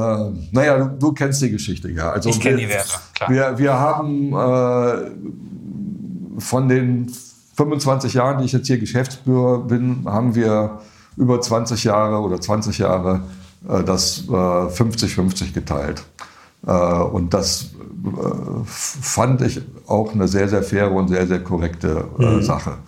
naja, 0.52 0.78
du, 0.78 0.98
du, 0.98 1.12
kennst 1.12 1.42
die 1.42 1.50
Geschichte, 1.50 1.90
ja. 1.90 2.10
Also 2.10 2.28
ich 2.28 2.40
kenne 2.40 2.59
die 2.59 2.68
Werte, 2.68 2.94
klar. 3.14 3.30
Wir, 3.30 3.59
wir 3.59 3.72
haben 3.72 4.32
äh, 4.32 5.10
von 6.40 6.68
den 6.68 7.12
25 7.56 8.14
Jahren, 8.14 8.38
die 8.38 8.44
ich 8.44 8.52
jetzt 8.52 8.66
hier 8.66 8.78
Geschäftsführer 8.78 9.59
bin, 9.59 10.04
haben 10.06 10.34
wir 10.34 10.80
über 11.16 11.40
20 11.40 11.84
Jahre 11.84 12.20
oder 12.20 12.40
20 12.40 12.78
Jahre 12.78 13.22
äh, 13.68 13.82
das 13.84 14.24
50-50 14.28 15.42
äh, 15.42 15.50
geteilt. 15.50 16.02
Äh, 16.66 16.72
und 16.72 17.34
das 17.34 17.70
fand 18.66 19.42
ich 19.42 19.60
auch 19.86 20.12
eine 20.12 20.26
sehr, 20.26 20.48
sehr 20.48 20.62
faire 20.62 20.90
und 20.90 21.09
sehr, 21.09 21.26
sehr 21.26 21.42
korrekte 21.42 22.04
mhm. 22.18 22.42
Sache. 22.42 22.78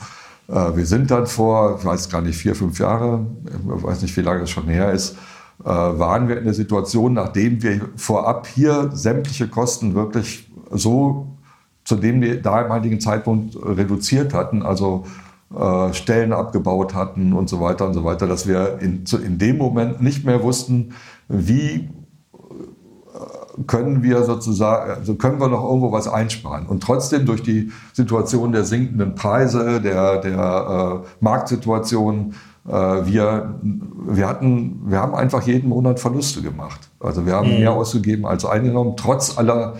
Wir 0.47 0.85
sind 0.85 1.11
dann 1.11 1.27
vor, 1.27 1.79
ich 1.79 1.85
weiß 1.85 2.11
gar 2.11 2.21
nicht, 2.21 2.37
vier, 2.37 2.55
fünf 2.55 2.79
Jahre, 2.81 3.25
ich 3.47 3.83
weiß 3.83 4.03
nicht, 4.03 4.15
wie 4.17 4.23
lange 4.23 4.43
es 4.43 4.51
schon 4.51 4.65
her 4.65 4.93
ist, 4.93 5.17
waren 5.65 6.29
wir 6.29 6.39
in 6.39 6.45
der 6.45 6.55
Situation, 6.55 7.15
nachdem 7.15 7.63
wir 7.63 7.81
vorab 7.97 8.47
hier 8.47 8.91
sämtliche 8.93 9.49
Kosten 9.49 9.95
wirklich 9.95 10.51
so 10.71 11.35
zu 11.85 11.97
dem 11.97 12.43
damaligen 12.43 13.01
Zeitpunkt 13.01 13.57
reduziert 13.57 14.35
hatten, 14.35 14.63
also 14.63 15.05
äh, 15.55 15.93
Stellen 15.93 16.33
abgebaut 16.33 16.95
hatten 16.95 17.33
und 17.33 17.49
so 17.49 17.61
weiter 17.61 17.87
und 17.87 17.95
so 17.95 18.05
weiter, 18.05 18.27
dass 18.27 18.49
wir 18.49 18.79
in, 18.81 19.07
zu, 19.07 19.19
in 19.19 19.39
dem 19.39 19.59
Moment 19.59 20.03
nicht 20.03 20.25
mehr 20.25 20.43
wussten, 20.43 20.95
wie 21.29 21.75
äh, 21.75 21.89
können 23.67 24.03
wir 24.03 24.25
sozusagen, 24.25 24.91
also 24.91 25.15
können 25.15 25.39
wir 25.41 25.49
noch 25.49 25.63
irgendwo 25.63 25.93
was 25.93 26.09
einsparen. 26.09 26.67
Und 26.67 26.83
trotzdem 26.83 27.27
durch 27.27 27.43
die 27.43 27.71
Situation 27.93 28.53
der 28.53 28.65
sinkenden 28.65 29.15
Preise, 29.15 29.81
der, 29.81 30.19
der 30.23 31.03
äh, 31.05 31.07
Marktsituation, 31.21 32.31
äh, 32.31 32.35
wir, 32.65 33.61
wir, 34.07 34.27
hatten, 34.27 34.81
wir 34.87 34.99
haben 34.99 35.15
einfach 35.15 35.43
jeden 35.43 35.69
Monat 35.69 36.01
Verluste 36.01 36.41
gemacht. 36.41 36.89
Also 36.99 37.27
wir 37.27 37.35
haben 37.35 37.53
mhm. 37.53 37.59
mehr 37.59 37.73
ausgegeben 37.73 38.27
als 38.27 38.45
eingenommen, 38.45 38.95
trotz 38.97 39.37
aller 39.37 39.75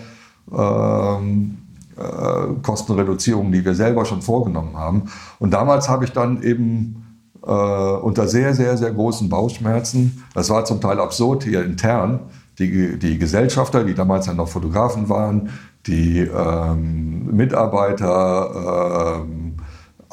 ähm, 0.51 1.57
äh, 1.97 2.61
Kostenreduzierungen, 2.61 3.51
die 3.51 3.63
wir 3.63 3.73
selber 3.73 4.05
schon 4.05 4.21
vorgenommen 4.21 4.77
haben. 4.77 5.03
Und 5.39 5.53
damals 5.53 5.89
habe 5.89 6.05
ich 6.05 6.11
dann 6.11 6.43
eben 6.43 7.05
äh, 7.45 7.49
unter 7.49 8.27
sehr, 8.27 8.53
sehr, 8.53 8.77
sehr 8.77 8.91
großen 8.91 9.29
Bauchschmerzen, 9.29 10.23
das 10.33 10.49
war 10.49 10.65
zum 10.65 10.81
Teil 10.81 10.99
absurd 10.99 11.43
hier 11.43 11.63
intern, 11.63 12.19
die, 12.59 12.97
die 12.99 13.17
Gesellschafter, 13.17 13.83
die 13.83 13.93
damals 13.93 14.25
ja 14.25 14.33
noch 14.33 14.47
Fotografen 14.47 15.09
waren, 15.09 15.49
die 15.87 16.19
ähm, 16.19 17.27
Mitarbeiter, 17.35 19.21
ähm, 19.21 19.57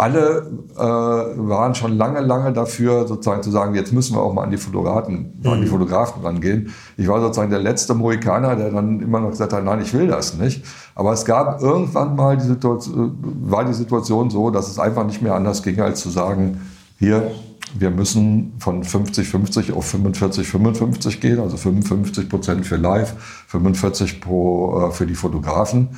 alle 0.02 0.50
äh, 0.74 0.80
waren 0.80 1.76
schon 1.76 1.96
lange, 1.96 2.20
lange 2.20 2.52
dafür, 2.52 3.06
sozusagen 3.06 3.40
zu 3.42 3.52
sagen, 3.52 3.76
jetzt 3.76 3.92
müssen 3.92 4.16
wir 4.16 4.22
auch 4.22 4.34
mal 4.34 4.42
an 4.42 4.50
die 4.50 4.56
Fotografen, 4.56 5.40
mhm. 5.40 5.48
an 5.48 5.60
die 5.60 5.66
mhm. 5.66 5.70
Fotografen 5.70 6.22
rangehen. 6.24 6.72
Ich 6.96 7.06
war 7.06 7.20
sozusagen 7.20 7.50
der 7.50 7.60
letzte 7.60 7.94
Mohikaner, 7.94 8.56
der 8.56 8.70
dann 8.70 8.98
immer 9.00 9.20
noch 9.20 9.30
gesagt 9.30 9.52
hat, 9.52 9.62
nein, 9.62 9.80
ich 9.80 9.94
will 9.94 10.08
das 10.08 10.36
nicht. 10.36 10.64
Aber 10.96 11.12
es 11.12 11.24
gab 11.24 11.62
irgendwann 11.62 12.16
mal 12.16 12.36
die 12.36 12.44
Situation, 12.44 13.16
war 13.42 13.64
die 13.64 13.74
Situation 13.74 14.28
so, 14.28 14.50
dass 14.50 14.68
es 14.68 14.80
einfach 14.80 15.06
nicht 15.06 15.22
mehr 15.22 15.36
anders 15.36 15.62
ging, 15.62 15.80
als 15.80 16.00
zu 16.00 16.10
sagen, 16.10 16.60
hier, 16.98 17.30
wir 17.78 17.90
müssen 17.90 18.54
von 18.58 18.82
50-50 18.82 19.72
auf 19.72 19.94
45-55 19.94 21.20
gehen, 21.20 21.38
also 21.38 21.56
55 21.56 22.28
Prozent 22.28 22.66
für 22.66 22.76
Live, 22.76 23.14
45 23.46 24.20
pro, 24.20 24.88
äh, 24.88 24.90
für 24.90 25.06
die 25.06 25.14
Fotografen. 25.14 25.90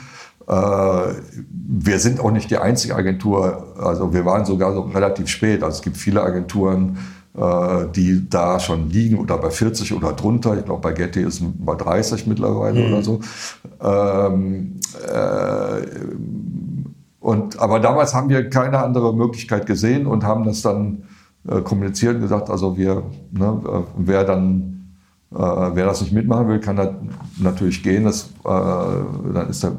Äh, 0.47 0.53
wir 0.53 1.99
sind 1.99 2.21
auch 2.21 2.31
nicht 2.31 2.51
die 2.51 2.59
einzige 2.59 2.95
Agentur, 2.95 3.75
also 3.79 4.13
wir 4.13 4.25
waren 4.25 4.45
sogar 4.45 4.73
so 4.75 4.83
relativ 4.83 5.29
spät. 5.29 5.63
Also 5.63 5.77
es 5.77 5.83
gibt 5.83 5.97
viele 5.97 6.23
Agenturen, 6.23 6.99
äh, 7.37 7.87
die 7.95 8.29
da 8.29 8.61
schon 8.61 8.91
liegen 8.91 9.19
oder 9.19 9.39
bei 9.39 9.51
40 9.51 9.93
oder 9.95 10.13
drunter. 10.13 10.57
Ich 10.57 10.65
glaube, 10.65 10.81
bei 10.81 10.93
Getty 10.93 11.23
ist 11.23 11.41
es 11.41 11.47
bei 11.59 11.75
30 11.75 12.27
mittlerweile 12.27 12.81
mhm. 12.81 12.93
oder 12.93 13.03
so. 13.03 13.21
Ähm, 13.83 14.81
äh, 15.13 15.87
und, 17.21 17.59
aber 17.59 17.81
damals 17.81 18.15
haben 18.15 18.29
wir 18.29 18.51
keine 18.51 18.79
andere 18.79 19.15
Möglichkeit 19.15 19.67
gesehen 19.67 20.07
und 20.07 20.25
haben 20.25 20.45
das 20.45 20.61
dann 20.61 21.05
äh, 21.49 21.61
kommuniziert 21.63 22.17
und 22.17 22.21
gesagt, 22.21 22.51
also 22.51 22.77
wir, 22.77 23.03
ne, 23.33 23.63
äh, 23.67 23.81
wer 23.97 24.25
dann 24.25 24.74
äh, 25.33 25.37
wer 25.37 25.87
das 25.87 26.01
nicht 26.01 26.13
mitmachen 26.13 26.49
will, 26.49 26.61
kann 26.61 26.77
da 26.77 26.95
natürlich 27.39 27.83
gehen. 27.83 28.05
Das, 28.05 28.31
äh, 28.45 28.49
dann 29.33 29.49
ist 29.49 29.65
da, 29.65 29.73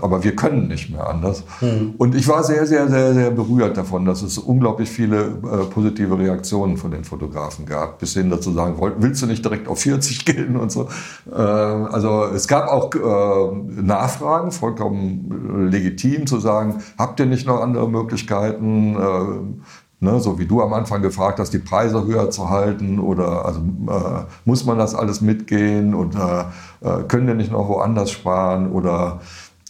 aber 0.00 0.24
wir 0.24 0.34
können 0.34 0.68
nicht 0.68 0.90
mehr 0.90 1.06
anders. 1.06 1.44
Mhm. 1.60 1.94
Und 1.98 2.14
ich 2.14 2.26
war 2.26 2.42
sehr, 2.42 2.66
sehr, 2.66 2.88
sehr, 2.88 3.12
sehr 3.12 3.30
berührt 3.30 3.76
davon, 3.76 4.06
dass 4.06 4.22
es 4.22 4.38
unglaublich 4.38 4.88
viele 4.88 5.26
äh, 5.26 5.64
positive 5.70 6.18
Reaktionen 6.18 6.78
von 6.78 6.90
den 6.90 7.04
Fotografen 7.04 7.66
gab, 7.66 7.98
bis 7.98 8.14
hin 8.14 8.30
dazu 8.30 8.52
sagen, 8.52 8.76
willst 8.98 9.20
du 9.20 9.26
nicht 9.26 9.44
direkt 9.44 9.68
auf 9.68 9.80
40 9.80 10.24
gehen 10.24 10.56
und 10.56 10.72
so. 10.72 10.88
Äh, 11.30 11.34
also 11.34 12.24
es 12.34 12.48
gab 12.48 12.68
auch 12.68 12.94
äh, 12.94 13.82
Nachfragen, 13.82 14.52
vollkommen 14.52 15.68
legitim 15.70 16.26
zu 16.26 16.38
sagen, 16.38 16.78
habt 16.96 17.20
ihr 17.20 17.26
nicht 17.26 17.46
noch 17.46 17.60
andere 17.60 17.90
Möglichkeiten? 17.90 18.96
Ne, 20.00 20.20
so 20.20 20.38
wie 20.38 20.46
du 20.46 20.62
am 20.62 20.72
Anfang 20.74 21.02
gefragt 21.02 21.40
hast, 21.40 21.52
die 21.52 21.58
Preise 21.58 22.06
höher 22.06 22.30
zu 22.30 22.48
halten 22.48 23.00
oder 23.00 23.44
also, 23.44 23.60
äh, 23.60 24.26
muss 24.44 24.64
man 24.64 24.78
das 24.78 24.94
alles 24.94 25.20
mitgehen 25.20 25.92
und 25.92 26.14
äh, 26.14 26.40
äh 26.82 27.02
können 27.08 27.26
wir 27.26 27.34
nicht 27.34 27.50
noch 27.50 27.68
woanders 27.68 28.12
sparen 28.12 28.70
oder 28.70 29.20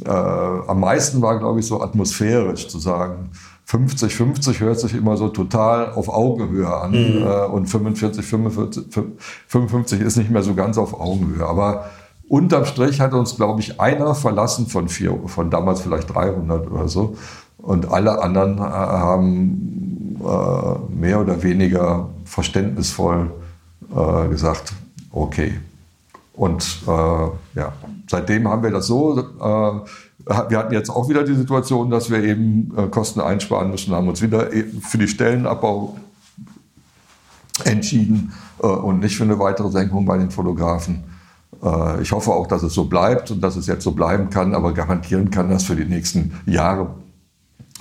äh, 0.04 0.10
am 0.10 0.80
meisten 0.80 1.22
war, 1.22 1.38
glaube 1.38 1.60
ich, 1.60 1.66
so 1.66 1.80
atmosphärisch 1.80 2.68
zu 2.68 2.78
sagen, 2.78 3.30
50, 3.68 4.14
50 4.14 4.60
hört 4.60 4.80
sich 4.80 4.94
immer 4.94 5.18
so 5.18 5.28
total 5.28 5.92
auf 5.92 6.08
Augenhöhe 6.08 6.74
an 6.74 6.90
mhm. 6.92 7.22
Äh, 7.22 7.44
und 7.46 7.66
45, 7.66 8.24
45, 8.24 8.86
55 9.46 10.00
ist 10.00 10.16
nicht 10.16 10.30
mehr 10.30 10.42
so 10.42 10.54
ganz 10.54 10.78
auf 10.78 10.98
Augenhöhe. 10.98 11.46
Aber 11.46 11.90
unterm 12.28 12.64
Strich 12.64 13.00
hat 13.00 13.12
uns, 13.12 13.36
glaube 13.36 13.60
ich, 13.60 13.78
einer 13.78 14.14
verlassen 14.14 14.68
von 14.68 14.88
vier, 14.88 15.18
von 15.26 15.50
damals 15.50 15.82
vielleicht 15.82 16.14
300 16.14 16.70
oder 16.70 16.88
so. 16.88 17.16
Und 17.58 17.92
alle 17.92 18.22
anderen 18.22 18.56
äh, 18.56 18.62
haben 18.62 19.87
äh, 20.20 20.94
mehr 20.94 21.20
oder 21.20 21.42
weniger 21.42 22.08
verständnisvoll 22.24 23.30
äh, 23.94 24.28
gesagt, 24.28 24.72
okay. 25.12 25.54
Und 26.34 26.82
äh, 26.86 26.90
ja, 26.90 27.72
seitdem 28.08 28.48
haben 28.48 28.62
wir 28.62 28.70
das 28.70 28.86
so. 28.86 29.18
Äh, 29.18 30.40
wir 30.48 30.58
hatten 30.58 30.72
jetzt 30.72 30.90
auch 30.90 31.08
wieder 31.08 31.24
die 31.24 31.34
Situation, 31.34 31.90
dass 31.90 32.10
wir 32.10 32.22
eben 32.22 32.72
äh, 32.76 32.86
Kosten 32.88 33.20
einsparen 33.20 33.70
müssen, 33.70 33.94
haben 33.94 34.08
uns 34.08 34.22
wieder 34.22 34.52
e-, 34.52 34.64
für 34.80 34.98
die 34.98 35.08
Stellenabbau 35.08 35.96
entschieden 37.64 38.32
äh, 38.62 38.66
und 38.66 39.00
nicht 39.00 39.16
für 39.16 39.24
eine 39.24 39.38
weitere 39.38 39.70
Senkung 39.70 40.04
bei 40.04 40.18
den 40.18 40.30
Fotografen. 40.30 41.04
Ich 42.02 42.12
hoffe 42.12 42.30
auch, 42.30 42.46
dass 42.46 42.62
es 42.62 42.72
so 42.74 42.84
bleibt 42.84 43.32
und 43.32 43.40
dass 43.40 43.56
es 43.56 43.66
jetzt 43.66 43.82
so 43.82 43.90
bleiben 43.90 44.30
kann, 44.30 44.54
aber 44.54 44.72
garantieren 44.74 45.30
kann 45.30 45.50
das 45.50 45.64
für 45.64 45.74
die 45.74 45.86
nächsten 45.86 46.38
Jahre 46.46 46.88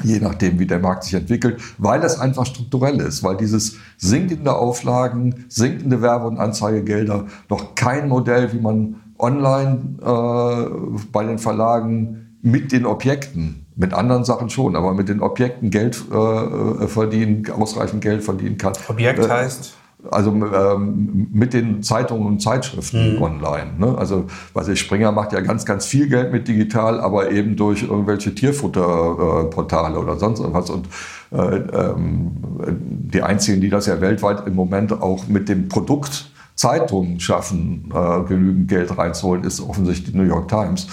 je 0.03 0.19
nachdem, 0.19 0.59
wie 0.59 0.65
der 0.65 0.79
Markt 0.79 1.03
sich 1.03 1.13
entwickelt, 1.13 1.61
weil 1.77 2.03
es 2.03 2.19
einfach 2.19 2.45
strukturell 2.45 2.99
ist, 2.99 3.23
weil 3.23 3.37
dieses 3.37 3.77
sinkende 3.97 4.55
Auflagen, 4.55 5.45
sinkende 5.49 6.01
Werbe- 6.01 6.27
und 6.27 6.37
Anzeigegelder 6.37 7.25
noch 7.49 7.75
kein 7.75 8.07
Modell, 8.07 8.53
wie 8.53 8.59
man 8.59 8.95
online 9.17 9.97
äh, 10.01 10.99
bei 11.11 11.23
den 11.25 11.39
Verlagen 11.39 12.37
mit 12.41 12.71
den 12.71 12.85
Objekten, 12.85 13.65
mit 13.75 13.93
anderen 13.93 14.23
Sachen 14.23 14.49
schon, 14.49 14.75
aber 14.75 14.93
mit 14.93 15.09
den 15.09 15.21
Objekten 15.21 15.69
Geld 15.69 16.03
äh, 16.11 16.87
verdienen, 16.87 17.49
ausreichend 17.49 18.01
Geld 18.01 18.23
verdienen 18.23 18.57
kann. 18.57 18.73
Objekt 18.87 19.19
äh, 19.19 19.29
heißt? 19.29 19.76
Also 20.11 20.31
ähm, 20.31 21.27
mit 21.31 21.53
den 21.53 21.81
Zeitungen 21.81 22.27
und 22.27 22.41
Zeitschriften 22.41 23.15
mhm. 23.15 23.21
online. 23.21 23.71
Ne? 23.77 23.97
Also, 23.97 24.25
weiß 24.53 24.67
ich, 24.69 24.79
Springer 24.79 25.11
macht 25.11 25.33
ja 25.33 25.41
ganz, 25.41 25.65
ganz 25.65 25.85
viel 25.85 26.07
Geld 26.07 26.31
mit 26.31 26.47
digital, 26.47 26.99
aber 26.99 27.31
eben 27.31 27.55
durch 27.55 27.83
irgendwelche 27.83 28.33
Tierfutterportale 28.33 29.95
äh, 29.95 29.99
oder 29.99 30.17
sonst 30.17 30.39
irgendwas. 30.39 30.69
Und 30.69 30.87
äh, 31.31 31.37
ähm, 31.37 32.31
die 32.67 33.23
einzigen, 33.23 33.59
die 33.59 33.69
das 33.69 33.87
ja 33.87 33.99
weltweit 33.99 34.45
im 34.47 34.55
Moment 34.55 34.93
auch 34.93 35.27
mit 35.27 35.49
dem 35.49 35.67
Produkt 35.67 36.31
Zeitungen 36.55 37.19
schaffen, 37.19 37.91
äh, 37.93 38.23
genügend 38.27 38.67
Geld 38.67 38.97
reinzuholen, 38.97 39.43
ist 39.43 39.61
offensichtlich 39.61 40.11
die 40.11 40.17
New 40.17 40.23
York 40.23 40.47
Times. 40.47 40.87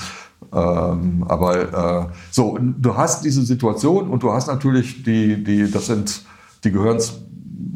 Ähm, 0.53 1.25
aber 1.27 2.05
äh, 2.05 2.13
so, 2.31 2.59
du 2.61 2.97
hast 2.97 3.25
diese 3.25 3.43
Situation 3.43 4.09
und 4.09 4.23
du 4.23 4.33
hast 4.33 4.47
natürlich 4.47 5.03
die, 5.03 5.43
die, 5.43 5.71
das 5.71 5.87
sind, 5.87 6.23
die 6.63 6.71
gehören 6.71 7.01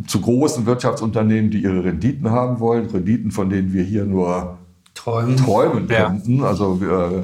zu 0.09 0.21
großen 0.21 0.67
Wirtschaftsunternehmen, 0.67 1.51
die 1.51 1.63
ihre 1.63 1.85
Renditen 1.85 2.31
haben 2.31 2.59
wollen, 2.59 2.87
Renditen, 2.87 3.31
von 3.31 3.51
denen 3.51 3.73
wir 3.73 3.85
hier 3.85 4.05
nur 4.05 4.59
träumen, 4.95 5.37
träumen 5.37 5.87
könnten. 5.87 6.39
Ja. 6.39 6.45
Also 6.47 6.81
äh, 6.83 7.23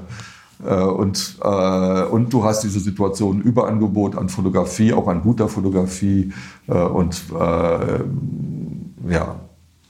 äh, 0.64 0.82
und, 0.82 1.38
äh, 1.42 2.02
und 2.04 2.32
du 2.32 2.44
hast 2.44 2.62
diese 2.62 2.80
Situation 2.80 3.40
Überangebot 3.40 4.16
an 4.16 4.28
Fotografie, 4.28 4.92
auch 4.92 5.08
an 5.08 5.22
guter 5.22 5.48
Fotografie. 5.48 6.32
Äh, 6.68 6.74
und 6.74 7.22
äh, 7.32 8.00
ja, 9.12 9.36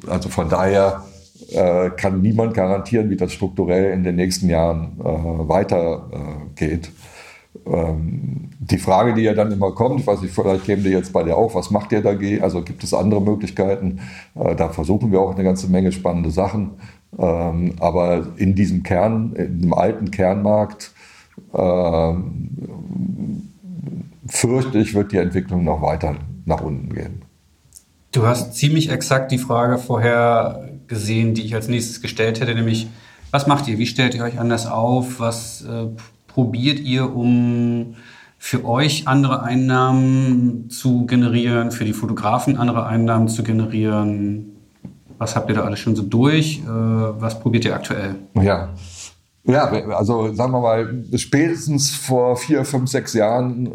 also 0.08 0.28
von 0.28 0.48
daher 0.48 1.04
äh, 1.50 1.90
kann 1.90 2.20
niemand 2.22 2.54
garantieren, 2.54 3.10
wie 3.10 3.16
das 3.16 3.32
strukturell 3.32 3.92
in 3.92 4.04
den 4.04 4.16
nächsten 4.16 4.48
Jahren 4.48 4.92
weitergeht. 4.98 6.90
Ähm, 7.66 8.50
die 8.58 8.78
Frage, 8.78 9.14
die 9.14 9.22
ja 9.22 9.34
dann 9.34 9.52
immer 9.52 9.72
kommt, 9.72 10.00
ich 10.00 10.06
weiß 10.06 10.22
nicht, 10.22 10.34
vielleicht 10.34 10.64
käme 10.64 10.82
die 10.82 10.90
jetzt 10.90 11.12
bei 11.12 11.22
dir 11.22 11.36
auch, 11.36 11.54
was 11.54 11.70
macht 11.70 11.92
ihr 11.92 12.02
dagegen? 12.02 12.42
Also 12.42 12.62
gibt 12.62 12.82
es 12.82 12.94
andere 12.94 13.20
Möglichkeiten? 13.20 14.00
Äh, 14.34 14.54
da 14.56 14.68
versuchen 14.70 15.12
wir 15.12 15.20
auch 15.20 15.34
eine 15.34 15.44
ganze 15.44 15.68
Menge 15.68 15.92
spannende 15.92 16.30
Sachen. 16.30 16.72
Ähm, 17.18 17.74
aber 17.78 18.26
in 18.36 18.54
diesem 18.54 18.82
Kern, 18.82 19.34
dem 19.36 19.72
alten 19.72 20.10
Kernmarkt, 20.10 20.92
äh, 21.52 22.12
fürchte 24.26 24.78
ich, 24.78 24.94
wird 24.94 25.12
die 25.12 25.18
Entwicklung 25.18 25.64
noch 25.64 25.82
weiter 25.82 26.16
nach 26.44 26.60
unten 26.62 26.92
gehen. 26.92 27.22
Du 28.12 28.26
hast 28.26 28.54
ziemlich 28.54 28.90
exakt 28.90 29.32
die 29.32 29.38
Frage 29.38 29.78
vorher 29.78 30.70
gesehen, 30.86 31.34
die 31.34 31.42
ich 31.42 31.54
als 31.54 31.68
nächstes 31.68 32.00
gestellt 32.00 32.40
hätte, 32.40 32.54
nämlich, 32.54 32.88
was 33.30 33.46
macht 33.46 33.66
ihr? 33.68 33.78
Wie 33.78 33.86
stellt 33.86 34.14
ihr 34.14 34.22
euch 34.22 34.38
anders 34.38 34.66
auf? 34.66 35.18
Was 35.18 35.64
äh, 35.64 35.88
probiert 36.34 36.80
ihr, 36.80 37.14
um 37.14 37.94
für 38.38 38.64
euch 38.64 39.08
andere 39.08 39.42
Einnahmen 39.42 40.68
zu 40.68 41.06
generieren, 41.06 41.70
für 41.70 41.84
die 41.84 41.92
Fotografen 41.92 42.58
andere 42.58 42.86
Einnahmen 42.86 43.28
zu 43.28 43.42
generieren? 43.42 44.56
Was 45.16 45.36
habt 45.36 45.48
ihr 45.48 45.54
da 45.54 45.62
alles 45.62 45.78
schon 45.78 45.96
so 45.96 46.02
durch? 46.02 46.58
Äh, 46.58 46.66
was 46.66 47.40
probiert 47.40 47.64
ihr 47.64 47.74
aktuell? 47.74 48.16
Ja. 48.34 48.70
Ja, 49.46 49.66
also 49.66 50.32
sagen 50.32 50.52
wir 50.52 50.60
mal, 50.60 51.04
spätestens 51.16 51.94
vor 51.94 52.36
vier, 52.36 52.64
fünf, 52.64 52.90
sechs 52.90 53.12
Jahren 53.12 53.66
äh, 53.66 53.70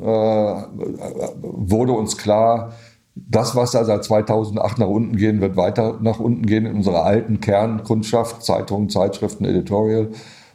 wurde 1.42 1.92
uns 1.92 2.18
klar, 2.18 2.74
das, 3.14 3.56
was 3.56 3.72
da 3.72 3.86
seit 3.86 4.04
2008 4.04 4.80
nach 4.80 4.88
unten 4.88 5.16
gehen, 5.16 5.42
wird 5.42 5.56
weiter 5.58 6.00
nach 6.02 6.20
unten 6.20 6.46
gehen 6.48 6.66
in 6.66 6.76
unserer 6.76 7.04
alten 7.04 7.40
Kernkundschaft, 7.40 8.44
Zeitungen, 8.44 8.90
Zeitschriften, 8.90 9.46
Editorial. 9.46 10.10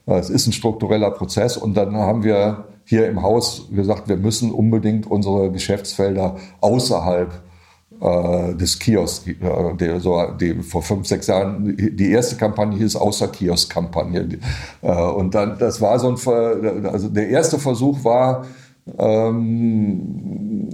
Es 0.06 0.30
ist 0.30 0.46
ein 0.46 0.52
struktureller 0.52 1.10
Prozess 1.10 1.56
und 1.56 1.74
dann 1.74 1.96
haben 1.96 2.24
wir 2.24 2.64
hier 2.84 3.08
im 3.08 3.22
Haus 3.22 3.68
gesagt, 3.74 4.08
wir 4.08 4.16
müssen 4.16 4.50
unbedingt 4.50 5.10
unsere 5.10 5.50
Geschäftsfelder 5.50 6.36
außerhalb 6.60 7.42
äh, 8.00 8.54
des 8.54 8.78
Kiosks, 8.78 9.26
äh, 9.26 9.74
der 9.76 10.00
so, 10.00 10.22
die 10.38 10.62
vor 10.62 10.82
fünf, 10.82 11.06
sechs 11.06 11.26
Jahren, 11.26 11.76
die 11.76 12.10
erste 12.10 12.36
Kampagne 12.36 12.76
hieß 12.76 12.96
außer 12.96 13.28
Kiosk-Kampagne. 13.28 14.40
Äh, 14.82 14.92
und 14.92 15.34
dann, 15.34 15.58
das 15.58 15.80
war 15.80 15.98
so 15.98 16.08
ein, 16.08 16.86
also 16.86 17.08
der 17.08 17.28
erste 17.28 17.58
Versuch 17.58 18.04
war, 18.04 18.44
ähm, 18.98 20.68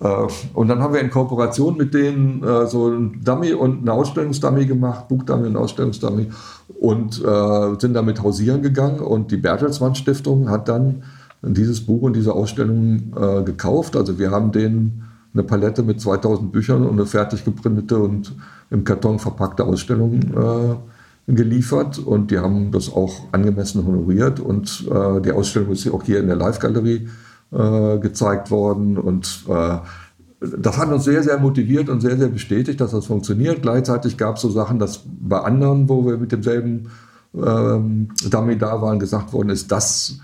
Äh, 0.00 0.26
und 0.54 0.68
dann 0.68 0.80
haben 0.80 0.94
wir 0.94 1.00
in 1.00 1.10
Kooperation 1.10 1.76
mit 1.76 1.94
denen 1.94 2.42
so 2.66 2.88
ein 2.88 3.20
Dummy 3.24 3.52
und 3.52 3.84
ein 3.84 3.88
Ausstellungsdummy 3.88 4.66
gemacht, 4.66 5.08
Buchdummy 5.08 5.48
und 5.48 5.56
Ausstellungsdummy 5.56 6.28
und 6.80 7.14
sind 7.14 7.94
damit 7.94 8.22
hausieren 8.22 8.62
gegangen. 8.62 9.00
Und 9.00 9.30
die 9.30 9.36
Bertelsmann 9.36 9.94
Stiftung 9.94 10.50
hat 10.50 10.68
dann 10.68 11.02
dieses 11.42 11.80
Buch 11.84 12.02
und 12.02 12.16
diese 12.16 12.32
Ausstellung 12.32 13.12
gekauft. 13.44 13.96
Also 13.96 14.18
wir 14.18 14.30
haben 14.30 14.52
den 14.52 15.02
eine 15.36 15.42
Palette 15.42 15.82
mit 15.82 16.00
2000 16.00 16.50
Büchern 16.50 16.84
und 16.84 16.92
eine 16.92 17.06
fertig 17.06 17.44
geprintete 17.44 17.98
und 17.98 18.34
im 18.70 18.84
Karton 18.84 19.18
verpackte 19.18 19.64
Ausstellung 19.64 20.20
äh, 20.22 21.32
geliefert. 21.32 21.98
Und 21.98 22.30
die 22.30 22.38
haben 22.38 22.72
das 22.72 22.92
auch 22.92 23.32
angemessen 23.32 23.86
honoriert. 23.86 24.40
Und 24.40 24.86
äh, 24.90 25.20
die 25.20 25.32
Ausstellung 25.32 25.72
ist 25.72 25.88
auch 25.90 26.02
hier 26.02 26.20
in 26.20 26.26
der 26.26 26.36
Live-Galerie 26.36 27.08
äh, 27.52 27.98
gezeigt 27.98 28.50
worden. 28.50 28.98
Und 28.98 29.44
äh, 29.48 29.78
das 30.40 30.78
hat 30.78 30.90
uns 30.90 31.04
sehr, 31.04 31.22
sehr 31.22 31.38
motiviert 31.38 31.88
und 31.88 32.00
sehr, 32.00 32.16
sehr 32.16 32.28
bestätigt, 32.28 32.80
dass 32.80 32.90
das 32.90 33.06
funktioniert. 33.06 33.62
Gleichzeitig 33.62 34.16
gab 34.16 34.36
es 34.36 34.42
so 34.42 34.50
Sachen, 34.50 34.78
dass 34.78 35.02
bei 35.06 35.40
anderen, 35.40 35.88
wo 35.88 36.04
wir 36.06 36.18
mit 36.18 36.32
demselben 36.32 36.90
ähm, 37.34 38.08
Dummy 38.30 38.58
da 38.58 38.80
waren, 38.80 38.98
gesagt 38.98 39.32
worden 39.32 39.50
ist, 39.50 39.70
das 39.72 40.18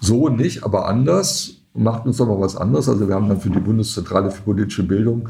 so 0.00 0.28
nicht, 0.28 0.64
aber 0.64 0.86
anders 0.86 1.56
macht 1.74 2.06
uns 2.06 2.16
doch 2.16 2.26
mal 2.26 2.40
was 2.40 2.56
anderes. 2.56 2.88
Also 2.88 3.08
wir 3.08 3.14
haben 3.14 3.28
dann 3.28 3.40
für 3.40 3.50
die 3.50 3.60
Bundeszentrale 3.60 4.30
für 4.30 4.42
politische 4.42 4.82
Bildung 4.82 5.28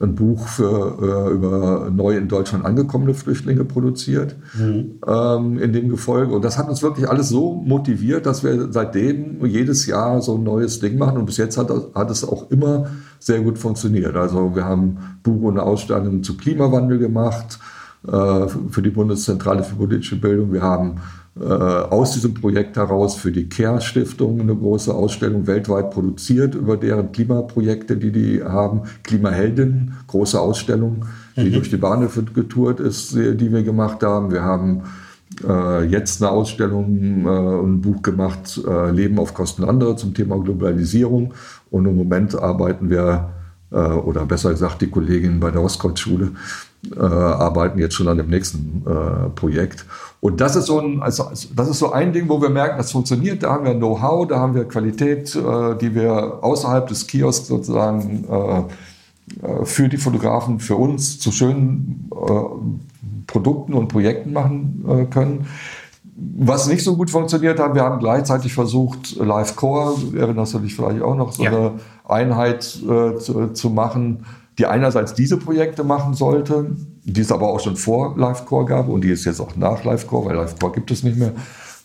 ein 0.00 0.14
Buch 0.14 0.48
für, 0.48 0.96
äh, 1.02 1.32
über 1.32 1.90
neu 1.94 2.16
in 2.16 2.26
Deutschland 2.26 2.64
angekommene 2.64 3.12
Flüchtlinge 3.12 3.64
produziert 3.64 4.34
mhm. 4.58 4.98
ähm, 5.06 5.58
in 5.58 5.74
dem 5.74 5.90
Gefolge. 5.90 6.34
Und 6.34 6.42
das 6.42 6.56
hat 6.56 6.70
uns 6.70 6.82
wirklich 6.82 7.08
alles 7.08 7.28
so 7.28 7.54
motiviert, 7.54 8.24
dass 8.24 8.42
wir 8.42 8.72
seitdem 8.72 9.44
jedes 9.44 9.84
Jahr 9.86 10.22
so 10.22 10.36
ein 10.36 10.42
neues 10.42 10.80
Ding 10.80 10.96
machen. 10.96 11.18
Und 11.18 11.26
bis 11.26 11.36
jetzt 11.36 11.58
hat, 11.58 11.70
hat 11.94 12.10
es 12.10 12.24
auch 12.24 12.50
immer 12.50 12.86
sehr 13.18 13.40
gut 13.40 13.58
funktioniert. 13.58 14.16
Also 14.16 14.54
wir 14.54 14.64
haben 14.64 14.96
Buch 15.22 15.42
und 15.42 15.58
Ausstellungen 15.58 16.22
zu 16.22 16.38
Klimawandel 16.38 16.98
gemacht 16.98 17.58
äh, 18.06 18.48
für 18.70 18.80
die 18.80 18.90
Bundeszentrale 18.90 19.62
für 19.62 19.76
politische 19.76 20.16
Bildung. 20.16 20.50
Wir 20.54 20.62
haben 20.62 20.96
aus 21.38 22.12
diesem 22.12 22.34
Projekt 22.34 22.76
heraus 22.76 23.14
für 23.14 23.30
die 23.30 23.48
CARE-Stiftung 23.48 24.40
eine 24.40 24.54
große 24.54 24.92
Ausstellung 24.92 25.46
weltweit 25.46 25.90
produziert 25.90 26.56
über 26.56 26.76
deren 26.76 27.12
Klimaprojekte, 27.12 27.96
die 27.96 28.10
die 28.10 28.42
haben. 28.42 28.82
Klimahelden, 29.04 29.94
große 30.08 30.38
Ausstellung, 30.38 31.06
die 31.36 31.50
mhm. 31.50 31.52
durch 31.52 31.70
die 31.70 31.76
Bahnhöfe 31.76 32.24
getourt 32.24 32.80
ist, 32.80 33.14
die 33.14 33.52
wir 33.52 33.62
gemacht 33.62 34.02
haben. 34.02 34.32
Wir 34.32 34.42
haben 34.42 34.82
äh, 35.46 35.84
jetzt 35.84 36.22
eine 36.22 36.30
Ausstellung, 36.30 37.24
äh, 37.24 37.64
ein 37.64 37.80
Buch 37.80 38.02
gemacht, 38.02 38.60
äh, 38.66 38.90
Leben 38.90 39.18
auf 39.18 39.34
Kosten 39.34 39.64
anderer 39.64 39.96
zum 39.96 40.14
Thema 40.14 40.38
Globalisierung. 40.38 41.34
Und 41.70 41.86
im 41.86 41.96
Moment 41.96 42.34
arbeiten 42.34 42.90
wir, 42.90 43.30
äh, 43.70 43.76
oder 43.76 44.26
besser 44.26 44.50
gesagt 44.50 44.82
die 44.82 44.88
Kolleginnen 44.88 45.40
bei 45.40 45.50
der 45.50 45.62
Ostkreuzschule, 45.62 46.32
äh, 46.94 47.00
arbeiten 47.00 47.78
jetzt 47.78 47.94
schon 47.94 48.08
an 48.08 48.16
dem 48.16 48.28
nächsten 48.28 48.84
Projekt. 49.34 49.84
Und 50.20 50.40
das 50.40 50.54
ist 50.54 50.66
so 50.66 50.78
ein, 50.78 51.02
also, 51.02 51.24
also, 51.24 51.48
das 51.56 51.68
ist 51.68 51.78
so 51.78 51.92
ein 51.92 52.12
Ding, 52.12 52.28
wo 52.28 52.42
wir 52.42 52.50
merken, 52.50 52.76
das 52.76 52.92
funktioniert. 52.92 53.42
Da 53.42 53.52
haben 53.52 53.64
wir 53.64 53.74
Know-how, 53.74 54.28
da 54.28 54.38
haben 54.38 54.54
wir 54.54 54.64
Qualität, 54.64 55.34
äh, 55.34 55.76
die 55.76 55.94
wir 55.94 56.44
außerhalb 56.44 56.86
des 56.86 57.06
Kiosks 57.06 57.48
sozusagen 57.48 58.26
äh, 58.28 58.58
äh, 59.42 59.64
für 59.64 59.88
die 59.88 59.96
Fotografen, 59.96 60.60
für 60.60 60.76
uns 60.76 61.18
zu 61.18 61.32
schönen 61.32 62.10
äh, 62.12 62.32
Produkten 63.26 63.72
und 63.72 63.88
Projekten 63.88 64.34
machen 64.34 64.84
äh, 64.86 65.04
können. 65.06 65.46
Was 66.36 66.68
nicht 66.68 66.84
so 66.84 66.96
gut 66.96 67.08
funktioniert 67.08 67.58
hat, 67.58 67.74
wir 67.74 67.82
haben 67.82 67.98
gleichzeitig 67.98 68.52
versucht, 68.52 69.16
Live 69.16 69.56
Core, 69.56 69.94
erinnerst 70.14 70.52
du 70.52 70.58
dich 70.58 70.74
vielleicht 70.74 71.00
auch 71.00 71.14
noch, 71.14 71.32
so 71.32 71.44
ja. 71.44 71.50
eine 71.50 71.72
Einheit 72.06 72.78
äh, 72.82 73.16
zu, 73.16 73.54
zu 73.54 73.70
machen, 73.70 74.26
die 74.60 74.66
einerseits 74.66 75.14
diese 75.14 75.38
Projekte 75.38 75.84
machen 75.84 76.12
sollte, 76.12 76.76
die 77.02 77.22
es 77.22 77.32
aber 77.32 77.48
auch 77.48 77.60
schon 77.60 77.76
vor 77.76 78.14
LiveCore 78.18 78.66
gab 78.66 78.88
und 78.88 79.02
die 79.02 79.10
es 79.10 79.24
jetzt 79.24 79.40
auch 79.40 79.56
nach 79.56 79.84
LiveCore, 79.84 80.26
weil 80.26 80.36
LiveCore 80.36 80.72
gibt 80.72 80.90
es 80.90 81.02
nicht 81.02 81.16
mehr, 81.16 81.32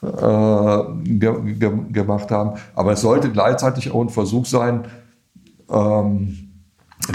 äh, 0.03 0.83
ge 1.05 1.53
ge 1.53 1.71
gemacht 1.93 2.31
haben. 2.31 2.59
Aber 2.75 2.91
es 2.91 2.99
sollte 2.99 3.31
gleichzeitig 3.31 3.91
auch 3.91 4.01
ein 4.01 4.09
Versuch 4.09 4.45
sein, 4.45 4.87
ähm, 5.71 6.49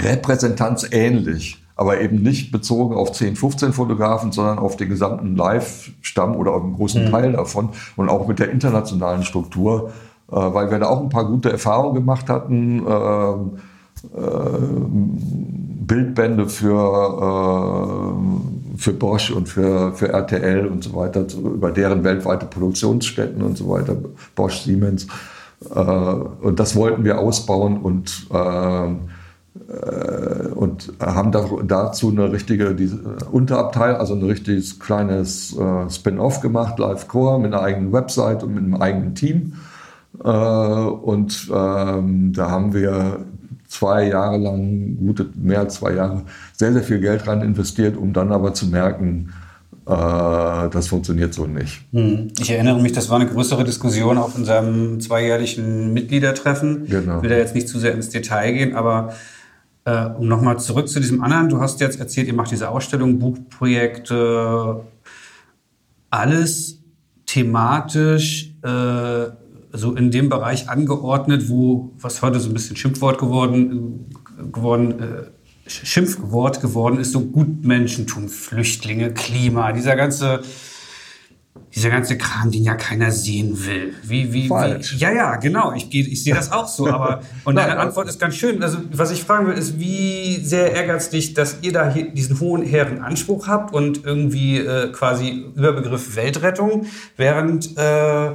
repräsentanzähnlich, 0.03 1.63
aber 1.75 2.01
eben 2.01 2.23
nicht 2.23 2.51
bezogen 2.51 2.95
auf 2.95 3.11
10, 3.11 3.35
15 3.35 3.71
Fotografen, 3.71 4.31
sondern 4.31 4.57
auf 4.57 4.77
den 4.77 4.89
gesamten 4.89 5.35
Live-Stamm 5.35 6.35
oder 6.35 6.53
auf 6.53 6.63
einen 6.63 6.73
großen 6.73 7.05
mhm. 7.05 7.11
Teil 7.11 7.31
davon 7.33 7.69
und 7.97 8.09
auch 8.09 8.27
mit 8.27 8.39
der 8.39 8.49
internationalen 8.49 9.21
Struktur, 9.21 9.91
äh, 10.31 10.35
weil 10.35 10.71
wir 10.71 10.79
da 10.79 10.87
auch 10.87 11.01
ein 11.01 11.09
paar 11.09 11.25
gute 11.25 11.51
Erfahrungen 11.51 11.93
gemacht 11.93 12.29
hatten. 12.29 12.79
Äh, 12.87 13.70
Bildbände 15.87 16.49
für, 16.49 18.17
für 18.77 18.93
Bosch 18.93 19.31
und 19.31 19.47
für, 19.47 19.93
für 19.93 20.09
RTL 20.09 20.65
und 20.65 20.83
so 20.83 20.95
weiter, 20.95 21.25
über 21.37 21.71
deren 21.71 22.03
weltweite 22.03 22.47
Produktionsstätten 22.47 23.43
und 23.43 23.57
so 23.57 23.69
weiter, 23.69 23.95
Bosch, 24.35 24.61
Siemens. 24.61 25.07
und 25.69 26.59
das 26.59 26.75
wollten 26.75 27.03
wir 27.03 27.19
ausbauen 27.19 27.77
und 27.77 28.27
äh, 29.71 30.47
und 30.55 30.93
haben 30.99 31.31
dazu 31.67 32.09
eine 32.09 32.31
richtige 32.31 32.75
Unterabteil, 33.31 33.95
also 33.95 34.13
ein 34.13 34.23
richtiges 34.23 34.79
kleines 34.79 35.57
äh, 35.57 35.89
Spin-off 35.89 36.41
gemacht, 36.41 36.79
Live 36.79 37.07
Core, 37.07 37.39
mit 37.39 37.53
einer 37.53 37.63
eigenen 37.63 37.91
Website 37.91 38.43
und 38.43 38.53
mit 38.53 38.63
einem 38.63 38.75
eigenen 38.75 39.15
Team. 39.15 39.53
Äh, 40.23 40.29
und 40.29 41.49
ähm, 41.53 42.33
da 42.33 42.49
haben 42.49 42.73
wir 42.73 43.25
zwei 43.71 44.09
Jahre 44.09 44.37
lang, 44.37 44.97
gute 44.97 45.29
mehr 45.35 45.59
als 45.59 45.75
zwei 45.75 45.93
Jahre, 45.93 46.23
sehr, 46.57 46.73
sehr 46.73 46.83
viel 46.83 46.99
Geld 46.99 47.25
rein 47.25 47.41
investiert, 47.41 47.95
um 47.95 48.11
dann 48.11 48.31
aber 48.33 48.53
zu 48.53 48.67
merken, 48.67 49.33
äh, 49.85 49.89
das 50.69 50.87
funktioniert 50.89 51.33
so 51.33 51.47
nicht. 51.47 51.81
Hm. 51.93 52.27
Ich 52.39 52.51
erinnere 52.51 52.81
mich, 52.81 52.91
das 52.91 53.09
war 53.09 53.19
eine 53.19 53.29
größere 53.29 53.63
Diskussion 53.63 54.17
auf 54.17 54.35
unserem 54.35 54.99
zweijährlichen 54.99 55.93
Mitgliedertreffen. 55.93 56.85
Genau. 56.87 57.17
Ich 57.17 57.23
will 57.23 57.29
da 57.29 57.37
jetzt 57.37 57.55
nicht 57.55 57.69
zu 57.69 57.79
sehr 57.79 57.93
ins 57.93 58.09
Detail 58.09 58.51
gehen, 58.51 58.75
aber 58.75 59.13
äh, 59.85 60.05
um 60.05 60.27
nochmal 60.27 60.59
zurück 60.59 60.89
zu 60.89 60.99
diesem 60.99 61.23
anderen, 61.23 61.47
du 61.47 61.61
hast 61.61 61.79
jetzt 61.79 61.97
erzählt, 61.97 62.27
ihr 62.27 62.33
macht 62.33 62.51
diese 62.51 62.69
Ausstellung, 62.69 63.19
Buchprojekte, 63.19 64.81
alles 66.09 66.79
thematisch 67.25 68.53
äh, 68.63 69.40
so 69.73 69.95
in 69.95 70.11
dem 70.11 70.29
Bereich 70.29 70.69
angeordnet, 70.69 71.49
wo, 71.49 71.93
was 71.99 72.21
heute 72.21 72.39
so 72.39 72.49
ein 72.49 72.53
bisschen 72.53 72.75
Schimpfwort 72.75 73.17
geworden, 73.17 74.09
geworden 74.51 74.99
äh, 74.99 75.69
Schimpfwort 75.69 76.61
geworden 76.61 76.99
ist, 76.99 77.11
so 77.13 77.21
Gutmenschentum, 77.21 78.29
Flüchtlinge, 78.29 79.13
Klima, 79.13 79.71
dieser 79.71 79.95
ganze 79.95 80.41
dieser 81.73 81.89
ganze 81.89 82.17
Kram, 82.17 82.51
den 82.51 82.63
ja 82.63 82.75
keiner 82.75 83.11
sehen 83.11 83.65
will. 83.65 83.93
Wie, 84.03 84.33
wie, 84.33 84.47
Falsch. 84.47 84.93
Wie, 84.93 84.97
ja, 84.97 85.11
ja, 85.11 85.35
genau. 85.37 85.71
Ich, 85.73 85.93
ich 85.93 86.23
sehe 86.23 86.33
das 86.35 86.51
auch 86.51 86.67
so. 86.67 86.87
Aber 86.87 87.21
und 87.45 87.55
deine 87.55 87.77
Antwort 87.77 88.09
ist 88.09 88.19
ganz 88.19 88.35
schön. 88.35 88.61
Also 88.61 88.79
was 88.91 89.11
ich 89.11 89.23
fragen 89.23 89.47
will, 89.47 89.53
ist, 89.53 89.79
wie 89.79 90.37
sehr 90.43 90.75
ärgert 90.75 90.99
es 90.99 91.09
dich, 91.09 91.33
dass 91.33 91.57
ihr 91.61 91.71
da 91.71 91.89
diesen 91.89 92.39
hohen 92.41 92.63
hehren 92.63 93.01
Anspruch 93.01 93.47
habt 93.47 93.73
und 93.73 94.03
irgendwie 94.03 94.57
äh, 94.57 94.91
quasi 94.91 95.45
Überbegriff 95.55 96.15
Weltrettung, 96.17 96.87
während 97.15 97.77
äh, 97.77 98.31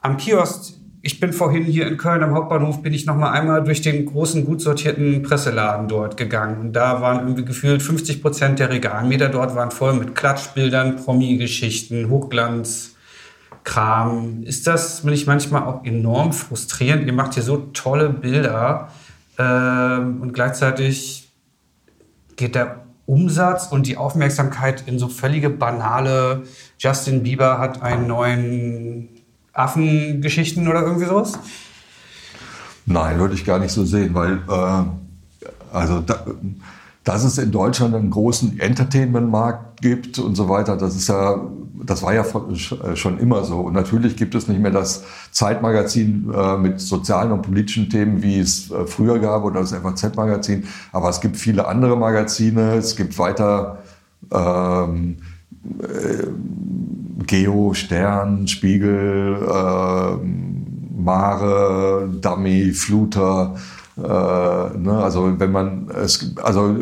am 0.00 0.16
Kiosk 0.16 0.74
ich 1.00 1.20
bin 1.20 1.32
vorhin 1.32 1.64
hier 1.64 1.86
in 1.86 1.96
Köln 1.96 2.22
am 2.22 2.34
Hauptbahnhof, 2.34 2.82
bin 2.82 2.92
ich 2.92 3.06
noch 3.06 3.16
mal 3.16 3.30
einmal 3.30 3.62
durch 3.62 3.80
den 3.80 4.04
großen, 4.04 4.44
gut 4.44 4.60
sortierten 4.60 5.22
Presseladen 5.22 5.86
dort 5.88 6.16
gegangen. 6.16 6.60
Und 6.60 6.72
da 6.72 7.00
waren 7.00 7.20
irgendwie 7.20 7.44
gefühlt 7.44 7.82
50 7.82 8.20
Prozent 8.20 8.58
der 8.58 8.70
Regalmeter 8.70 9.28
dort 9.28 9.54
waren 9.54 9.70
voll 9.70 9.92
mit 9.92 10.14
Klatschbildern, 10.14 10.96
Promi-Geschichten, 10.96 12.10
Hochglanz. 12.10 12.94
Kram. 13.64 14.44
Ist 14.44 14.66
das 14.66 15.04
nicht 15.04 15.26
manchmal 15.26 15.64
auch 15.64 15.84
enorm 15.84 16.32
frustrierend? 16.32 17.06
Ihr 17.06 17.12
macht 17.12 17.34
hier 17.34 17.42
so 17.42 17.68
tolle 17.74 18.08
Bilder 18.08 18.88
ähm, 19.38 20.22
und 20.22 20.32
gleichzeitig 20.32 21.28
geht 22.36 22.54
der 22.54 22.86
Umsatz 23.04 23.66
und 23.66 23.86
die 23.86 23.98
Aufmerksamkeit 23.98 24.84
in 24.86 24.98
so 24.98 25.08
völlige 25.08 25.50
banale. 25.50 26.44
Justin 26.78 27.22
Bieber 27.22 27.58
hat 27.58 27.82
einen 27.82 28.06
neuen 28.06 29.17
Affengeschichten 29.58 30.68
oder 30.68 30.82
irgendwie 30.82 31.06
sowas? 31.06 31.38
Nein, 32.86 33.18
würde 33.18 33.34
ich 33.34 33.44
gar 33.44 33.58
nicht 33.58 33.72
so 33.72 33.84
sehen, 33.84 34.14
weil 34.14 34.40
äh, 34.48 34.84
also 35.72 36.00
da, 36.00 36.24
dass 37.04 37.24
es 37.24 37.38
in 37.38 37.50
Deutschland 37.50 37.94
einen 37.94 38.10
großen 38.10 38.60
Entertainment-Markt 38.60 39.80
gibt 39.80 40.18
und 40.18 40.34
so 40.34 40.48
weiter, 40.48 40.76
das 40.76 40.94
ist 40.94 41.08
ja, 41.08 41.40
das 41.84 42.02
war 42.02 42.12
ja 42.12 42.24
schon 42.94 43.18
immer 43.18 43.44
so. 43.44 43.60
Und 43.60 43.72
natürlich 43.72 44.16
gibt 44.16 44.34
es 44.34 44.46
nicht 44.46 44.60
mehr 44.60 44.70
das 44.70 45.04
Zeitmagazin 45.30 46.30
äh, 46.34 46.58
mit 46.58 46.80
sozialen 46.80 47.32
und 47.32 47.42
politischen 47.42 47.88
Themen, 47.88 48.22
wie 48.22 48.38
es 48.38 48.70
äh, 48.70 48.86
früher 48.86 49.18
gab, 49.20 49.44
oder 49.44 49.60
das 49.60 49.72
FAZ-Magazin. 49.72 50.64
Aber 50.92 51.08
es 51.08 51.20
gibt 51.20 51.38
viele 51.38 51.66
andere 51.66 51.96
Magazine. 51.96 52.74
Es 52.74 52.94
gibt 52.94 53.18
weiter 53.18 53.78
ähm, 54.30 55.16
äh, 55.80 56.26
Geo, 57.26 57.74
Stern, 57.74 58.46
Spiegel, 58.46 59.36
äh, 59.42 60.16
Mare, 60.98 62.08
Dummy, 62.20 62.72
Fluter. 62.72 63.56
Äh, 63.96 64.00
ne? 64.00 65.00
Also 65.02 65.38
wenn 65.38 65.52
man 65.52 65.88
es, 65.90 66.34
also 66.42 66.76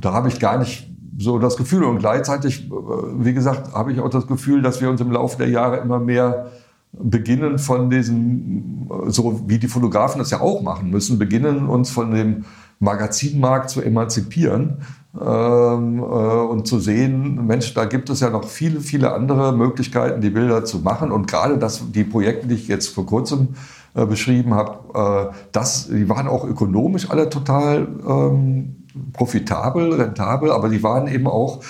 da 0.00 0.12
habe 0.12 0.28
ich 0.28 0.40
gar 0.40 0.58
nicht 0.58 0.90
so 1.18 1.38
das 1.38 1.56
Gefühl 1.56 1.84
und 1.84 1.98
gleichzeitig, 1.98 2.70
wie 2.70 3.34
gesagt, 3.34 3.74
habe 3.74 3.92
ich 3.92 4.00
auch 4.00 4.10
das 4.10 4.26
Gefühl, 4.26 4.62
dass 4.62 4.80
wir 4.80 4.88
uns 4.88 5.00
im 5.00 5.10
Laufe 5.10 5.38
der 5.38 5.48
Jahre 5.48 5.78
immer 5.78 5.98
mehr 5.98 6.46
beginnen 6.92 7.58
von 7.58 7.90
diesem, 7.90 8.88
so 9.08 9.42
wie 9.46 9.58
die 9.58 9.68
Fotografen 9.68 10.20
das 10.20 10.30
ja 10.30 10.40
auch 10.40 10.62
machen 10.62 10.90
müssen, 10.90 11.18
beginnen 11.18 11.66
uns 11.66 11.90
von 11.90 12.12
dem 12.12 12.44
Magazinmarkt 12.78 13.70
zu 13.70 13.82
emanzipieren 13.82 14.78
ähm, 15.14 15.98
äh, 15.98 16.02
und 16.02 16.66
zu 16.66 16.78
sehen, 16.78 17.46
Mensch, 17.46 17.72
da 17.74 17.86
gibt 17.86 18.10
es 18.10 18.20
ja 18.20 18.30
noch 18.30 18.44
viele, 18.44 18.80
viele 18.80 19.12
andere 19.12 19.52
Möglichkeiten, 19.52 20.20
die 20.20 20.30
Bilder 20.30 20.64
zu 20.64 20.80
machen. 20.80 21.10
Und 21.10 21.26
gerade 21.26 21.58
das, 21.58 21.90
die 21.90 22.04
Projekte, 22.04 22.46
die 22.46 22.54
ich 22.54 22.68
jetzt 22.68 22.88
vor 22.88 23.06
kurzem 23.06 23.48
äh, 23.94 24.04
beschrieben 24.04 24.54
habe, 24.54 25.32
äh, 25.54 25.92
die 25.92 26.08
waren 26.08 26.28
auch 26.28 26.44
ökonomisch 26.44 27.10
alle 27.10 27.30
total 27.30 27.88
ähm, 28.06 28.84
profitabel, 29.12 29.94
rentabel, 29.94 30.50
aber 30.50 30.68
die 30.68 30.82
waren 30.82 31.08
eben 31.08 31.26
auch 31.26 31.60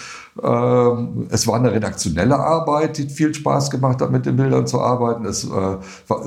ähm, 0.43 1.27
es 1.31 1.47
war 1.47 1.57
eine 1.57 1.73
redaktionelle 1.73 2.39
Arbeit, 2.39 2.99
die 2.99 3.09
viel 3.09 3.35
Spaß 3.35 3.71
gemacht 3.71 4.01
hat, 4.01 4.11
mit 4.11 4.27
den 4.27 4.37
Bildern 4.37 4.67
zu 4.67 4.81
arbeiten. 4.81 5.25
Es 5.25 5.45
äh, 5.45 5.77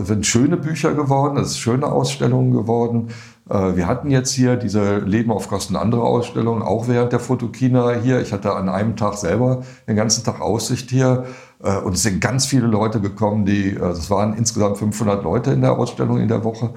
sind 0.03 0.25
schöne 0.25 0.57
Bücher 0.57 0.93
geworden, 0.93 1.38
es 1.38 1.53
sind 1.53 1.61
schöne 1.61 1.85
Ausstellungen 1.88 2.51
geworden. 2.51 3.09
Äh, 3.52 3.76
wir 3.76 3.88
hatten 3.88 4.10
jetzt 4.10 4.32
hier 4.32 4.56
diese 4.56 4.99
Leben 4.99 5.32
auf 5.32 5.49
Kosten 5.49 5.76
anderer 5.76 6.03
Ausstellungen, 6.03 6.64
auch 6.64 6.88
während 6.88 7.11
der 7.11 7.19
Fotokina 7.19 7.91
hier. 8.02 8.22
Ich 8.22 8.32
hatte 8.32 8.53
an 8.53 8.69
einem 8.69 8.95
Tag 8.95 9.15
selber 9.15 9.64
den 9.88 9.95
ganzen 9.95 10.23
Tag 10.23 10.40
Aussicht 10.41 10.90
hier. 10.90 11.26
Äh, 11.61 11.78
und 11.78 11.94
es 11.94 12.03
sind 12.03 12.22
ganz 12.22 12.45
viele 12.45 12.68
Leute 12.68 13.02
gekommen, 13.02 13.45
die, 13.45 13.76
äh, 13.76 13.90
es 13.90 14.10
waren 14.10 14.34
insgesamt 14.36 14.78
500 14.78 15.23
Leute 15.23 15.52
in 15.52 15.61
der 15.61 15.78
Ausstellung 15.78 16.19
in 16.19 16.28
der 16.28 16.44
Woche. 16.44 16.73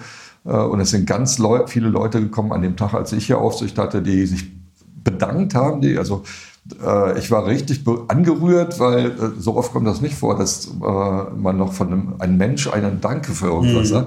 Und 0.47 0.79
es 0.81 0.91
sind 0.91 1.07
ganz 1.07 1.41
viele 1.69 1.89
Leute 1.89 2.21
gekommen 2.21 2.53
an 2.53 2.61
dem 2.61 2.77
Tag, 2.77 2.93
als 2.93 3.13
ich 3.15 3.25
hier 3.29 3.39
Aufsicht 3.39 3.79
hatte, 3.79 4.03
die 4.03 4.27
sich 4.27 4.45
bedankt 5.03 5.55
haben, 5.55 5.81
die, 5.81 5.97
also 5.97 6.23
äh, 6.83 7.19
ich 7.19 7.31
war 7.31 7.47
richtig 7.47 7.85
angerührt, 8.09 8.81
weil 8.81 9.07
äh, 9.07 9.13
so 9.39 9.57
oft 9.57 9.73
kommt 9.73 9.87
das 9.87 10.01
nicht 10.01 10.15
vor, 10.15 10.37
dass 10.37 10.67
äh, 10.67 10.71
man 11.37 11.59
noch 11.59 11.73
von 11.75 11.89
einem, 11.89 12.15
einem 12.19 12.37
Mensch 12.39 12.69
einen 12.69 13.01
Danke 13.01 13.33
für 13.33 13.47
irgendwas 13.47 13.91
mhm. 13.91 14.07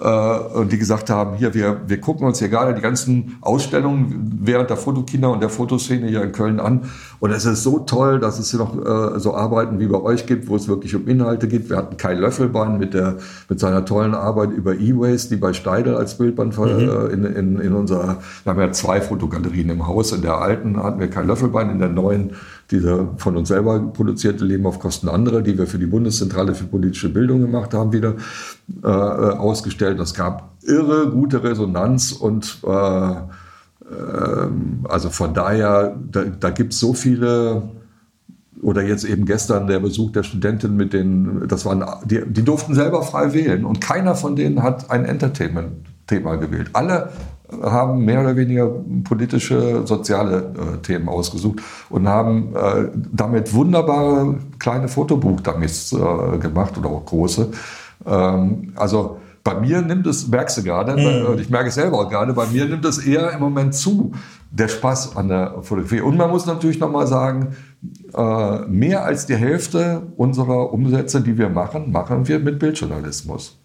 Hat. 0.00 0.54
Und 0.54 0.72
die 0.72 0.78
gesagt 0.78 1.10
haben, 1.10 1.36
hier, 1.36 1.54
wir, 1.54 1.80
wir 1.86 2.00
gucken 2.00 2.26
uns 2.26 2.38
hier 2.38 2.48
gerade 2.48 2.74
die 2.74 2.80
ganzen 2.80 3.36
Ausstellungen 3.40 4.40
während 4.42 4.70
der 4.70 4.76
Fotokina 4.76 5.28
und 5.28 5.40
der 5.40 5.48
Fotoszene 5.48 6.06
hier 6.08 6.22
in 6.22 6.32
Köln 6.32 6.60
an. 6.60 6.82
Und 7.18 7.30
es 7.30 7.44
ist 7.44 7.62
so 7.62 7.80
toll, 7.80 8.20
dass 8.20 8.38
es 8.38 8.50
hier 8.50 8.60
noch 8.60 9.18
so 9.18 9.34
Arbeiten 9.34 9.78
wie 9.78 9.86
bei 9.86 10.00
euch 10.00 10.26
gibt, 10.26 10.48
wo 10.48 10.56
es 10.56 10.68
wirklich 10.68 10.94
um 10.94 11.06
Inhalte 11.08 11.48
geht. 11.48 11.70
Wir 11.70 11.76
hatten 11.76 11.96
Kai 11.96 12.14
Löffelbein 12.14 12.78
mit, 12.78 12.94
der, 12.94 13.16
mit 13.48 13.60
seiner 13.60 13.84
tollen 13.84 14.14
Arbeit 14.14 14.50
über 14.50 14.74
E-Waste, 14.74 15.34
die 15.34 15.40
bei 15.40 15.52
Steidel 15.52 15.96
als 15.96 16.18
Bildband 16.18 16.56
mhm. 16.58 17.10
in, 17.12 17.24
in, 17.24 17.60
in 17.60 17.72
unserer, 17.72 18.18
wir 18.44 18.52
haben 18.52 18.60
ja 18.60 18.72
zwei 18.72 19.00
Fotogalerien 19.00 19.70
im 19.70 19.86
Haus. 19.86 20.12
In 20.12 20.22
der 20.22 20.38
alten 20.38 20.82
hatten 20.82 21.00
wir 21.00 21.08
Kai 21.08 21.22
Löffelbein, 21.22 21.70
in 21.70 21.78
der 21.78 21.88
neuen 21.88 22.32
diese 22.70 23.10
von 23.16 23.36
uns 23.36 23.48
selber 23.48 23.78
produzierte 23.78 24.44
Leben 24.44 24.66
auf 24.66 24.78
Kosten 24.78 25.08
anderer, 25.08 25.42
die 25.42 25.56
wir 25.56 25.66
für 25.66 25.78
die 25.78 25.86
Bundeszentrale 25.86 26.54
für 26.54 26.64
politische 26.64 27.08
Bildung 27.08 27.40
gemacht 27.40 27.74
haben, 27.74 27.92
wieder 27.92 28.14
äh, 28.82 28.86
ausgestellt. 28.86 30.00
Das 30.00 30.14
gab 30.14 30.56
irre 30.62 31.10
gute 31.10 31.44
Resonanz 31.44 32.12
und 32.12 32.58
äh, 32.66 33.10
äh, 33.10 34.48
also 34.88 35.10
von 35.10 35.34
daher, 35.34 35.96
da, 36.10 36.24
da 36.24 36.50
gibt 36.50 36.72
es 36.72 36.80
so 36.80 36.92
viele 36.92 37.62
oder 38.62 38.82
jetzt 38.82 39.04
eben 39.04 39.26
gestern 39.26 39.66
der 39.66 39.80
Besuch 39.80 40.12
der 40.12 40.22
Studentin 40.22 40.76
mit 40.76 40.92
den, 40.92 41.46
das 41.46 41.64
waren, 41.66 41.84
die, 42.04 42.22
die 42.26 42.42
durften 42.42 42.74
selber 42.74 43.02
frei 43.02 43.34
wählen 43.34 43.64
und 43.64 43.80
keiner 43.80 44.14
von 44.14 44.34
denen 44.34 44.62
hat 44.62 44.90
ein 44.90 45.04
Entertainment-Thema 45.04 46.36
gewählt. 46.36 46.70
Alle 46.72 47.10
haben 47.62 48.04
mehr 48.04 48.20
oder 48.20 48.36
weniger 48.36 48.70
politische, 49.04 49.86
soziale 49.86 50.52
äh, 50.54 50.82
Themen 50.82 51.08
ausgesucht 51.08 51.60
und 51.90 52.08
haben 52.08 52.54
äh, 52.54 52.88
damit 53.12 53.54
wunderbare 53.54 54.36
kleine 54.58 54.88
Fotobuchdummies 54.88 55.92
äh, 55.92 56.38
gemacht 56.38 56.76
oder 56.78 56.90
auch 56.90 57.04
große. 57.04 57.50
Ähm, 58.04 58.72
also 58.74 59.18
bei 59.44 59.54
mir 59.54 59.80
nimmt 59.80 60.08
es, 60.08 60.26
merkst 60.26 60.58
du 60.58 60.62
gerade, 60.64 60.96
mhm. 60.96 61.38
ich 61.38 61.48
merke 61.48 61.68
es 61.68 61.76
selber 61.76 61.98
auch 61.98 62.10
gerade, 62.10 62.32
bei 62.32 62.46
mir 62.46 62.64
nimmt 62.64 62.84
es 62.84 62.98
eher 62.98 63.30
im 63.30 63.38
Moment 63.38 63.74
zu, 63.74 64.10
der 64.50 64.66
Spaß 64.66 65.16
an 65.16 65.28
der 65.28 65.62
Fotografie. 65.62 66.00
Und 66.00 66.16
man 66.16 66.30
muss 66.30 66.46
natürlich 66.46 66.80
nochmal 66.80 67.06
sagen, 67.06 67.54
äh, 68.12 68.58
mehr 68.66 69.04
als 69.04 69.26
die 69.26 69.36
Hälfte 69.36 70.02
unserer 70.16 70.72
Umsätze, 70.72 71.20
die 71.20 71.38
wir 71.38 71.48
machen, 71.48 71.92
machen 71.92 72.26
wir 72.26 72.40
mit 72.40 72.58
Bildjournalismus. 72.58 73.56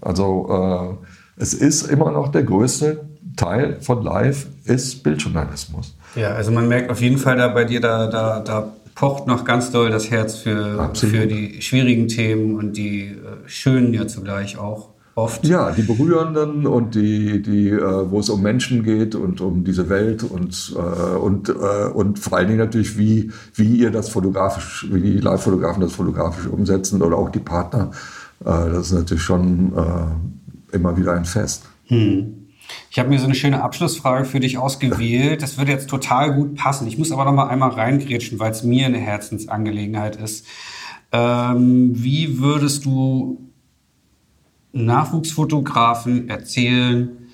Also 0.00 0.48
äh, 0.50 1.06
es 1.36 1.54
ist 1.54 1.90
immer 1.90 2.10
noch 2.10 2.28
der 2.28 2.42
größte 2.42 3.04
Teil 3.36 3.78
von 3.80 4.02
Live, 4.02 4.46
ist 4.64 5.02
Bildjournalismus. 5.02 5.96
Ja, 6.14 6.30
also 6.34 6.52
man 6.52 6.68
merkt 6.68 6.90
auf 6.90 7.00
jeden 7.00 7.18
Fall 7.18 7.36
da 7.36 7.48
bei 7.48 7.64
dir, 7.64 7.80
da, 7.80 8.06
da, 8.06 8.40
da 8.40 8.72
pocht 8.94 9.26
noch 9.26 9.44
ganz 9.44 9.72
doll 9.72 9.90
das 9.90 10.10
Herz 10.10 10.36
für, 10.36 10.90
für 10.94 11.26
die 11.26 11.60
schwierigen 11.60 12.08
Themen 12.08 12.56
und 12.56 12.76
die 12.76 13.06
äh, 13.06 13.14
schönen 13.46 13.92
ja 13.92 14.06
zugleich 14.06 14.56
auch. 14.58 14.90
Oft. 15.16 15.46
Ja, 15.46 15.70
die 15.70 15.82
berührenden 15.82 16.66
und 16.66 16.96
die, 16.96 17.40
die, 17.40 17.70
äh, 17.70 18.10
wo 18.10 18.18
es 18.18 18.28
um 18.30 18.42
Menschen 18.42 18.82
geht 18.82 19.14
und 19.14 19.40
um 19.40 19.62
diese 19.62 19.88
Welt 19.88 20.24
und, 20.24 20.74
äh, 20.76 21.16
und, 21.16 21.50
äh, 21.50 21.52
und 21.92 22.18
vor 22.18 22.38
allen 22.38 22.48
Dingen 22.48 22.58
natürlich, 22.58 22.98
wie, 22.98 23.30
wie 23.54 23.76
ihr 23.76 23.92
das 23.92 24.08
fotografisch, 24.08 24.86
wie 24.90 25.00
die 25.00 25.18
Live-Fotografen 25.18 25.82
das 25.82 25.92
fotografisch 25.92 26.48
umsetzen 26.48 27.00
oder 27.00 27.16
auch 27.16 27.30
die 27.30 27.38
Partner. 27.38 27.92
Äh, 28.40 28.70
das 28.72 28.86
ist 28.88 28.92
natürlich 28.92 29.22
schon 29.22 29.72
äh, 29.76 30.43
immer 30.74 30.96
wieder 30.96 31.14
ein 31.14 31.24
Fest. 31.24 31.64
Hm. 31.86 32.48
Ich 32.90 32.98
habe 32.98 33.08
mir 33.08 33.18
so 33.18 33.26
eine 33.26 33.34
schöne 33.34 33.62
Abschlussfrage 33.62 34.24
für 34.24 34.40
dich 34.40 34.58
ausgewählt. 34.58 35.42
Das 35.42 35.58
würde 35.58 35.72
jetzt 35.72 35.88
total 35.88 36.34
gut 36.34 36.54
passen. 36.54 36.86
Ich 36.86 36.98
muss 36.98 37.12
aber 37.12 37.24
noch 37.24 37.32
mal 37.32 37.48
einmal 37.48 37.70
reingrätschen, 37.70 38.38
weil 38.38 38.52
es 38.52 38.62
mir 38.62 38.86
eine 38.86 38.98
Herzensangelegenheit 38.98 40.16
ist. 40.16 40.46
Ähm, 41.12 41.90
wie 41.94 42.38
würdest 42.38 42.84
du 42.84 43.50
Nachwuchsfotografen 44.72 46.28
erzählen, 46.28 47.24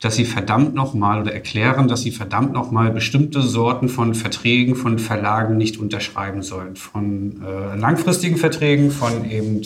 dass 0.00 0.16
sie 0.16 0.24
verdammt 0.24 0.74
nochmal 0.74 1.20
oder 1.22 1.32
erklären, 1.32 1.86
dass 1.86 2.02
sie 2.02 2.10
verdammt 2.10 2.52
nochmal 2.52 2.90
bestimmte 2.90 3.40
Sorten 3.40 3.88
von 3.88 4.14
Verträgen 4.14 4.74
von 4.74 4.98
Verlagen 4.98 5.56
nicht 5.56 5.78
unterschreiben 5.78 6.42
sollen. 6.42 6.74
Von 6.74 7.40
äh, 7.40 7.76
langfristigen 7.76 8.36
Verträgen, 8.36 8.90
von 8.90 9.24
eben 9.30 9.62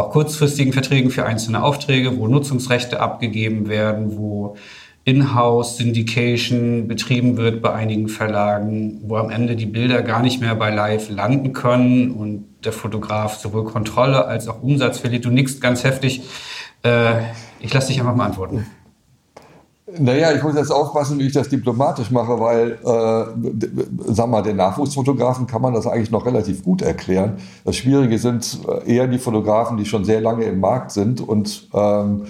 auch 0.00 0.10
kurzfristigen 0.10 0.72
Verträgen 0.72 1.10
für 1.10 1.26
einzelne 1.26 1.62
Aufträge, 1.62 2.18
wo 2.18 2.26
Nutzungsrechte 2.28 3.00
abgegeben 3.00 3.68
werden, 3.68 4.16
wo 4.16 4.56
Inhouse 5.04 5.78
Syndication 5.78 6.86
betrieben 6.86 7.36
wird 7.36 7.62
bei 7.62 7.72
einigen 7.72 8.08
Verlagen, 8.08 9.00
wo 9.04 9.16
am 9.16 9.30
Ende 9.30 9.56
die 9.56 9.66
Bilder 9.66 10.02
gar 10.02 10.22
nicht 10.22 10.40
mehr 10.40 10.54
bei 10.54 10.70
Live 10.70 11.10
landen 11.10 11.52
können 11.52 12.10
und 12.10 12.44
der 12.64 12.72
Fotograf 12.72 13.36
sowohl 13.36 13.64
Kontrolle 13.64 14.26
als 14.26 14.46
auch 14.46 14.62
Umsatz 14.62 14.98
verliert. 14.98 15.24
Du 15.24 15.30
nickst 15.30 15.60
ganz 15.60 15.84
heftig. 15.84 16.22
Äh, 16.82 17.22
ich 17.60 17.72
lasse 17.72 17.88
dich 17.88 18.00
einfach 18.00 18.14
mal 18.14 18.26
antworten. 18.26 18.66
Naja, 19.98 20.32
ich 20.32 20.42
muss 20.42 20.54
jetzt 20.54 20.70
aufpassen, 20.70 21.18
wie 21.18 21.26
ich 21.26 21.32
das 21.32 21.48
diplomatisch 21.48 22.10
mache, 22.10 22.38
weil, 22.38 22.78
äh, 22.84 24.12
sag 24.12 24.28
mal, 24.28 24.42
den 24.42 24.56
Nachwuchsfotografen 24.56 25.46
kann 25.46 25.62
man 25.62 25.74
das 25.74 25.86
eigentlich 25.86 26.10
noch 26.10 26.26
relativ 26.26 26.62
gut 26.62 26.82
erklären. 26.82 27.38
Das 27.64 27.76
Schwierige 27.76 28.18
sind 28.18 28.60
äh, 28.68 28.94
eher 28.94 29.06
die 29.06 29.18
Fotografen, 29.18 29.76
die 29.76 29.86
schon 29.86 30.04
sehr 30.04 30.20
lange 30.20 30.44
im 30.44 30.60
Markt 30.60 30.92
sind 30.92 31.20
und, 31.20 31.68
ähm, 31.74 32.26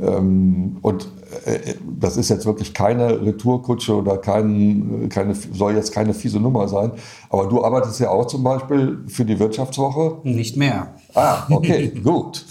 ähm, 0.00 0.78
und 0.80 1.08
äh, 1.44 1.74
das 2.00 2.16
ist 2.16 2.28
jetzt 2.28 2.46
wirklich 2.46 2.72
keine 2.72 3.20
Retourkutsche 3.20 3.94
oder 3.94 4.18
kein, 4.18 5.08
keine, 5.08 5.34
soll 5.34 5.74
jetzt 5.74 5.92
keine 5.92 6.14
fiese 6.14 6.40
Nummer 6.40 6.68
sein. 6.68 6.92
Aber 7.30 7.46
du 7.46 7.64
arbeitest 7.64 8.00
ja 8.00 8.10
auch 8.10 8.26
zum 8.26 8.42
Beispiel 8.42 9.00
für 9.06 9.24
die 9.24 9.38
Wirtschaftswoche. 9.38 10.18
Nicht 10.22 10.56
mehr. 10.56 10.94
Ah, 11.14 11.44
okay, 11.50 11.88
gut. 12.04 12.44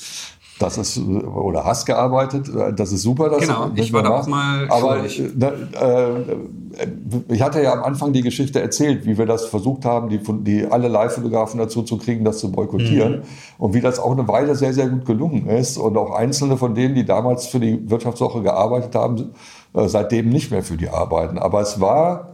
Das 0.62 0.78
ist, 0.78 1.00
oder 1.00 1.66
hast 1.66 1.86
gearbeitet, 1.86 2.50
das 2.76 2.92
ist 2.92 3.02
super. 3.02 3.30
Das 3.30 3.42
genau, 3.42 3.72
ich 3.74 3.92
war 3.92 4.04
da 4.04 4.10
auch 4.10 4.28
mal 4.28 4.68
Aber 4.70 5.04
äh, 5.04 5.10
äh, 5.10 6.88
ich 7.30 7.42
hatte 7.42 7.62
ja 7.62 7.74
am 7.74 7.84
Anfang 7.84 8.14
die 8.14 8.22
Geschichte 8.22 8.62
erzählt, 8.62 9.06
wie 9.06 9.18
wir 9.18 9.26
das 9.26 9.46
versucht 9.46 9.86
haben, 9.86 10.10
die, 10.10 10.20
die 10.44 10.66
alle 10.66 10.88
Live-Fotografen 10.88 11.58
dazu 11.58 11.82
zu 11.82 11.98
kriegen, 11.98 12.24
das 12.24 12.38
zu 12.38 12.52
boykottieren. 12.52 13.18
Mhm. 13.18 13.22
Und 13.58 13.74
wie 13.74 13.82
das 13.82 14.00
auch 14.00 14.12
eine 14.12 14.28
Weile 14.28 14.56
sehr, 14.56 14.74
sehr 14.74 14.88
gut 14.88 15.06
gelungen 15.06 15.48
ist. 15.48 15.78
Und 15.78 15.98
auch 15.98 16.12
einzelne 16.12 16.58
von 16.58 16.76
denen, 16.76 16.94
die 16.94 17.06
damals 17.06 17.48
für 17.48 17.60
die 17.60 17.90
Wirtschaftswoche 17.90 18.44
gearbeitet 18.44 18.94
haben, 18.94 19.32
äh, 19.74 19.88
seitdem 19.88 20.30
nicht 20.30 20.52
mehr 20.52 20.64
für 20.64 20.78
die 20.78 20.90
arbeiten. 20.90 21.40
Aber 21.40 21.62
es 21.62 21.82
war 21.82 22.31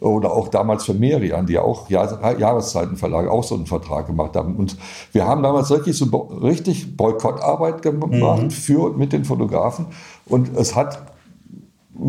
oder 0.00 0.32
auch 0.32 0.48
damals 0.48 0.84
für 0.84 0.94
Merian, 0.94 1.46
die 1.46 1.58
auch 1.58 1.88
Jahr, 1.90 2.38
Jahreszeitenverlage 2.38 3.30
auch 3.30 3.44
so 3.44 3.54
einen 3.54 3.66
Vertrag 3.66 4.06
gemacht 4.06 4.36
haben. 4.36 4.56
Und 4.56 4.76
wir 5.12 5.26
haben 5.26 5.42
damals 5.42 5.70
wirklich 5.70 5.96
so 5.96 6.04
richtig 6.42 6.96
Boykottarbeit 6.96 7.82
gemacht 7.82 8.42
mhm. 8.42 8.50
für 8.50 8.92
mit 8.92 9.12
den 9.12 9.24
Fotografen. 9.24 9.86
Und 10.26 10.56
es 10.56 10.74
hat 10.74 11.02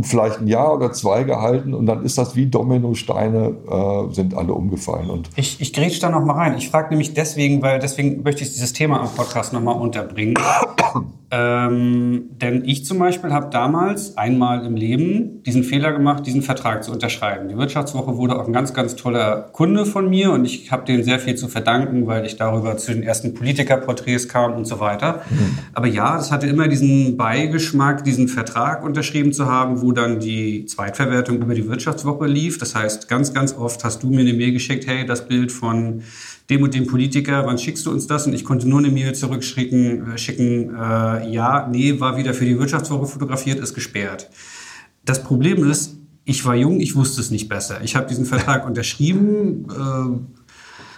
vielleicht 0.02 0.40
ein 0.40 0.48
Jahr 0.48 0.74
oder 0.74 0.92
zwei 0.92 1.24
gehalten 1.24 1.74
und 1.74 1.86
dann 1.86 2.04
ist 2.04 2.18
das 2.18 2.36
wie 2.36 2.46
Dominosteine, 2.46 3.56
äh, 3.70 4.14
sind 4.14 4.36
alle 4.36 4.54
umgefallen. 4.54 5.10
Und 5.10 5.30
ich 5.36 5.60
ich 5.60 5.74
grätsch 5.74 6.02
da 6.02 6.10
noch 6.10 6.24
mal 6.24 6.34
rein. 6.34 6.58
Ich 6.58 6.70
frage 6.70 6.90
nämlich 6.90 7.14
deswegen, 7.14 7.62
weil 7.62 7.80
deswegen 7.80 8.24
möchte 8.24 8.44
ich 8.44 8.52
dieses 8.52 8.74
Thema 8.74 9.02
am 9.02 9.10
Podcast 9.10 9.54
noch 9.54 9.62
mal 9.62 9.72
unterbringen. 9.72 10.36
ähm, 11.32 12.30
denn 12.42 12.64
ich 12.66 12.86
zum 12.86 13.00
Beispiel 13.00 13.32
habe 13.32 13.50
damals 13.52 14.18
einmal 14.18 14.66
im 14.66 14.76
Leben 14.76 15.44
diesen 15.44 15.64
Fehler 15.64 15.92
gemacht, 15.92 16.26
diesen 16.26 16.42
Vertrag 16.42 16.84
zu 16.84 16.92
unterschreiben. 16.92 17.50
Die 17.50 17.58
Wirtschaftswoche 17.58 18.18
wurde 18.18 18.40
auch 18.40 18.48
ein 18.48 18.54
ganz, 18.54 18.74
ganz 18.74 18.96
toller 18.96 19.50
Kunde 19.54 19.86
von 19.86 20.10
mir 20.10 20.32
und 20.32 20.46
ich 20.46 20.72
habe 20.72 20.86
denen 20.86 21.04
sehr 21.04 21.20
viel 21.20 21.36
zu 21.36 21.48
verdanken, 21.48 22.08
weil 22.08 22.26
ich 22.26 22.38
darüber 22.38 22.78
zu 22.78 22.94
den 22.94 23.04
ersten 23.04 23.34
Politikerporträts 23.34 24.28
kam 24.28 24.54
und 24.54 24.66
so 24.66 24.80
weiter. 24.80 25.22
Mhm. 25.30 25.58
Aber 25.74 25.88
ja, 25.88 26.18
es 26.18 26.32
hatte 26.32 26.48
immer 26.48 26.68
diesen 26.68 27.18
Beigeschmack, 27.18 28.04
diesen 28.04 28.28
Vertrag 28.28 28.84
unterschrieben 28.84 29.34
zu 29.34 29.46
haben, 29.46 29.79
wo 29.82 29.92
dann 29.92 30.20
die 30.20 30.66
Zweitverwertung 30.66 31.42
über 31.42 31.54
die 31.54 31.68
Wirtschaftswoche 31.68 32.28
lief. 32.28 32.58
Das 32.58 32.76
heißt, 32.76 33.08
ganz, 33.08 33.34
ganz 33.34 33.54
oft 33.54 33.84
hast 33.84 34.04
du 34.04 34.10
mir 34.10 34.22
eine 34.22 34.34
Mail 34.34 34.52
geschickt, 34.52 34.88
hey, 34.88 35.06
das 35.06 35.28
Bild 35.28 35.52
von 35.52 36.04
dem 36.50 36.64
und 36.64 36.74
dem 36.74 36.88
Politiker, 36.88 37.46
wann 37.46 37.58
schickst 37.58 37.86
du 37.86 37.92
uns 37.92 38.08
das? 38.08 38.26
Und 38.26 38.34
ich 38.34 38.44
konnte 38.44 38.68
nur 38.68 38.80
eine 38.80 38.90
Mail 38.90 39.14
zurückschicken, 39.14 40.14
äh, 40.14 40.18
schicken, 40.18 40.76
äh, 40.76 41.32
ja, 41.32 41.68
nee, 41.72 42.00
war 42.00 42.18
wieder 42.18 42.34
für 42.34 42.46
die 42.46 42.58
Wirtschaftswoche 42.58 43.06
fotografiert, 43.06 43.60
ist 43.60 43.74
gesperrt. 43.74 44.30
Das 45.06 45.24
Problem 45.24 45.70
ist, 45.70 45.98
ich 46.26 46.46
war 46.46 46.56
jung, 46.56 46.80
ich 46.80 46.96
wusste 46.96 47.22
es 47.22 47.32
nicht 47.32 47.50
besser. 47.50 47.82
Ich 47.84 47.96
habe 47.96 48.08
diesen 48.08 48.26
Vertrag 48.26 48.66
unterschrieben, 48.68 49.68
äh, 49.70 50.40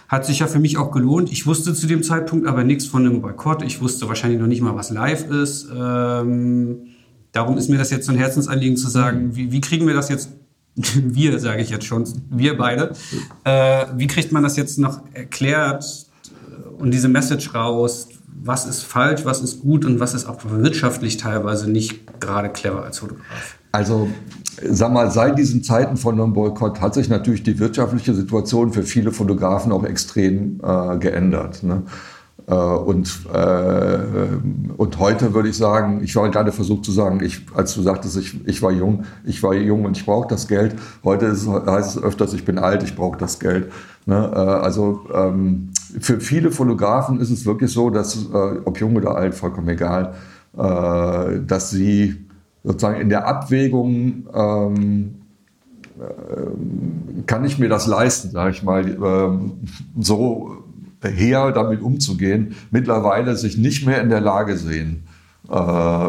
hat 0.08 0.26
sich 0.26 0.40
ja 0.40 0.46
für 0.46 0.58
mich 0.58 0.76
auch 0.76 0.90
gelohnt. 0.90 1.32
Ich 1.32 1.46
wusste 1.46 1.72
zu 1.72 1.86
dem 1.86 2.02
Zeitpunkt 2.02 2.46
aber 2.46 2.64
nichts 2.64 2.84
von 2.84 3.06
einem 3.06 3.22
Boykott. 3.22 3.62
Ich 3.62 3.80
wusste 3.80 4.08
wahrscheinlich 4.08 4.38
noch 4.38 4.46
nicht 4.46 4.60
mal, 4.60 4.76
was 4.76 4.90
live 4.90 5.30
ist. 5.30 5.68
Ähm, 5.74 6.91
Darum 7.32 7.56
ist 7.56 7.68
mir 7.68 7.78
das 7.78 7.90
jetzt 7.90 8.06
so 8.06 8.12
ein 8.12 8.18
Herzensanliegen 8.18 8.76
zu 8.76 8.88
sagen, 8.88 9.28
mhm. 9.28 9.36
wie, 9.36 9.52
wie 9.52 9.60
kriegen 9.60 9.86
wir 9.86 9.94
das 9.94 10.08
jetzt, 10.08 10.30
wir 10.76 11.38
sage 11.38 11.62
ich 11.62 11.70
jetzt 11.70 11.84
schon, 11.84 12.04
wir 12.30 12.56
beide, 12.56 12.92
äh, 13.44 13.86
wie 13.96 14.06
kriegt 14.06 14.32
man 14.32 14.42
das 14.42 14.56
jetzt 14.56 14.78
noch 14.78 15.00
erklärt 15.14 15.84
und 16.78 16.92
diese 16.92 17.08
Message 17.08 17.54
raus, 17.54 18.08
was 18.44 18.66
ist 18.66 18.82
falsch, 18.82 19.24
was 19.24 19.40
ist 19.40 19.60
gut 19.60 19.84
und 19.84 20.00
was 20.00 20.14
ist 20.14 20.26
auch 20.26 20.40
wirtschaftlich 20.44 21.16
teilweise 21.16 21.70
nicht 21.70 22.20
gerade 22.20 22.48
clever 22.48 22.82
als 22.82 22.98
Fotograf? 22.98 23.56
Also, 23.70 24.10
sag 24.68 24.92
mal, 24.92 25.10
seit 25.10 25.38
diesen 25.38 25.62
Zeiten 25.62 25.96
von 25.96 26.20
einem 26.20 26.32
Boykott 26.32 26.80
hat 26.80 26.94
sich 26.94 27.08
natürlich 27.08 27.42
die 27.42 27.58
wirtschaftliche 27.58 28.14
Situation 28.14 28.72
für 28.72 28.82
viele 28.82 29.12
Fotografen 29.12 29.72
auch 29.72 29.84
extrem 29.84 30.60
äh, 30.62 30.98
geändert. 30.98 31.62
Ne? 31.62 31.82
Äh, 32.46 32.54
und, 32.54 33.26
äh, 33.32 33.98
und 34.76 34.98
heute 34.98 35.34
würde 35.34 35.48
ich 35.48 35.56
sagen, 35.56 36.00
ich 36.02 36.14
war 36.16 36.28
gerade 36.30 36.52
versucht 36.52 36.84
zu 36.84 36.92
sagen, 36.92 37.20
ich, 37.22 37.46
als 37.54 37.74
du 37.74 37.82
sagtest, 37.82 38.16
ich, 38.16 38.46
ich 38.46 38.62
war 38.62 38.72
jung, 38.72 39.04
ich 39.24 39.42
war 39.42 39.54
jung 39.54 39.84
und 39.84 39.96
ich 39.96 40.04
brauche 40.04 40.28
das 40.28 40.48
Geld. 40.48 40.74
Heute 41.04 41.26
ist, 41.26 41.48
heißt 41.48 41.96
es 41.96 42.02
öfters, 42.02 42.32
ich 42.34 42.44
bin 42.44 42.58
alt, 42.58 42.82
ich 42.82 42.96
brauche 42.96 43.18
das 43.18 43.38
Geld. 43.38 43.70
Ne? 44.06 44.30
Äh, 44.34 44.38
also 44.38 45.02
ähm, 45.14 45.70
für 46.00 46.20
viele 46.20 46.50
Fotografen 46.50 47.20
ist 47.20 47.30
es 47.30 47.46
wirklich 47.46 47.72
so, 47.72 47.90
dass, 47.90 48.26
ob 48.32 48.80
jung 48.80 48.96
oder 48.96 49.14
alt, 49.14 49.34
vollkommen 49.34 49.68
egal, 49.68 50.14
dass 50.54 51.70
sie 51.70 52.26
sozusagen 52.64 53.00
in 53.00 53.10
der 53.10 53.26
Abwägung 53.26 54.26
ähm, 54.32 55.22
äh, 56.02 57.22
kann 57.26 57.44
ich 57.44 57.58
mir 57.58 57.68
das 57.68 57.86
leisten, 57.86 58.30
sage 58.30 58.50
ich 58.50 58.62
mal, 58.62 58.86
ähm, 58.88 59.52
so 60.00 60.61
her 61.08 61.52
damit 61.52 61.82
umzugehen, 61.82 62.54
mittlerweile 62.70 63.36
sich 63.36 63.56
nicht 63.56 63.86
mehr 63.86 64.00
in 64.00 64.10
der 64.10 64.20
Lage 64.20 64.56
sehen, 64.56 65.04
äh, 65.50 66.08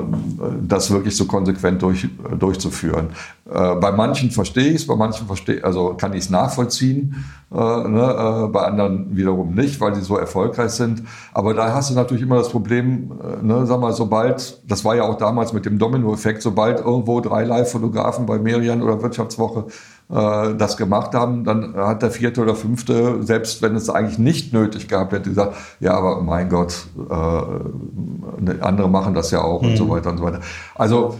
das 0.61 0.91
wirklich 0.91 1.17
so 1.17 1.25
konsequent 1.25 1.81
durch, 1.81 2.07
durchzuführen. 2.37 3.09
Äh, 3.51 3.75
bei 3.75 3.91
manchen 3.91 4.29
verstehe 4.29 4.69
ich 4.69 4.75
es, 4.75 4.87
bei 4.87 4.95
manchen 4.95 5.25
verstehe, 5.25 5.63
also 5.63 5.95
kann 5.95 6.13
ich 6.13 6.25
es 6.25 6.29
nachvollziehen, 6.29 7.25
äh, 7.51 7.55
ne, 7.55 8.49
bei 8.53 8.61
anderen 8.61 9.17
wiederum 9.17 9.55
nicht, 9.55 9.81
weil 9.81 9.95
sie 9.95 10.01
so 10.01 10.17
erfolgreich 10.17 10.69
sind. 10.69 11.01
Aber 11.33 11.55
da 11.55 11.73
hast 11.73 11.89
du 11.89 11.95
natürlich 11.95 12.21
immer 12.21 12.37
das 12.37 12.49
Problem, 12.49 13.11
ne, 13.41 13.65
sag 13.65 13.81
mal, 13.81 13.93
sobald, 13.93 14.61
das 14.69 14.85
war 14.85 14.95
ja 14.95 15.03
auch 15.03 15.17
damals 15.17 15.51
mit 15.51 15.65
dem 15.65 15.79
Domino-Effekt, 15.79 16.43
sobald 16.43 16.79
irgendwo 16.79 17.19
drei 17.19 17.43
Live-Fotografen 17.43 18.27
bei 18.27 18.37
Merian 18.37 18.83
oder 18.83 19.01
Wirtschaftswoche 19.01 19.65
äh, 20.13 20.55
das 20.55 20.77
gemacht 20.77 21.13
haben, 21.13 21.43
dann 21.43 21.75
hat 21.75 22.01
der 22.03 22.11
vierte 22.11 22.41
oder 22.41 22.55
fünfte, 22.55 23.23
selbst 23.23 23.61
wenn 23.61 23.75
es 23.75 23.89
eigentlich 23.89 24.19
nicht 24.19 24.53
nötig 24.53 24.87
gehabt 24.87 25.11
hätte, 25.11 25.29
gesagt, 25.29 25.55
ja, 25.79 25.93
aber 25.93 26.21
mein 26.21 26.49
Gott, 26.49 26.85
äh, 27.09 28.61
andere 28.61 28.89
machen 28.89 29.13
das 29.13 29.31
ja 29.31 29.41
auch 29.41 29.61
mhm. 29.61 29.69
und 29.69 29.77
so 29.77 29.85
mhm. 29.85 29.89
weiter 29.89 30.11
und 30.11 30.17
so 30.17 30.23
weiter. 30.23 30.41
Also 30.75 31.17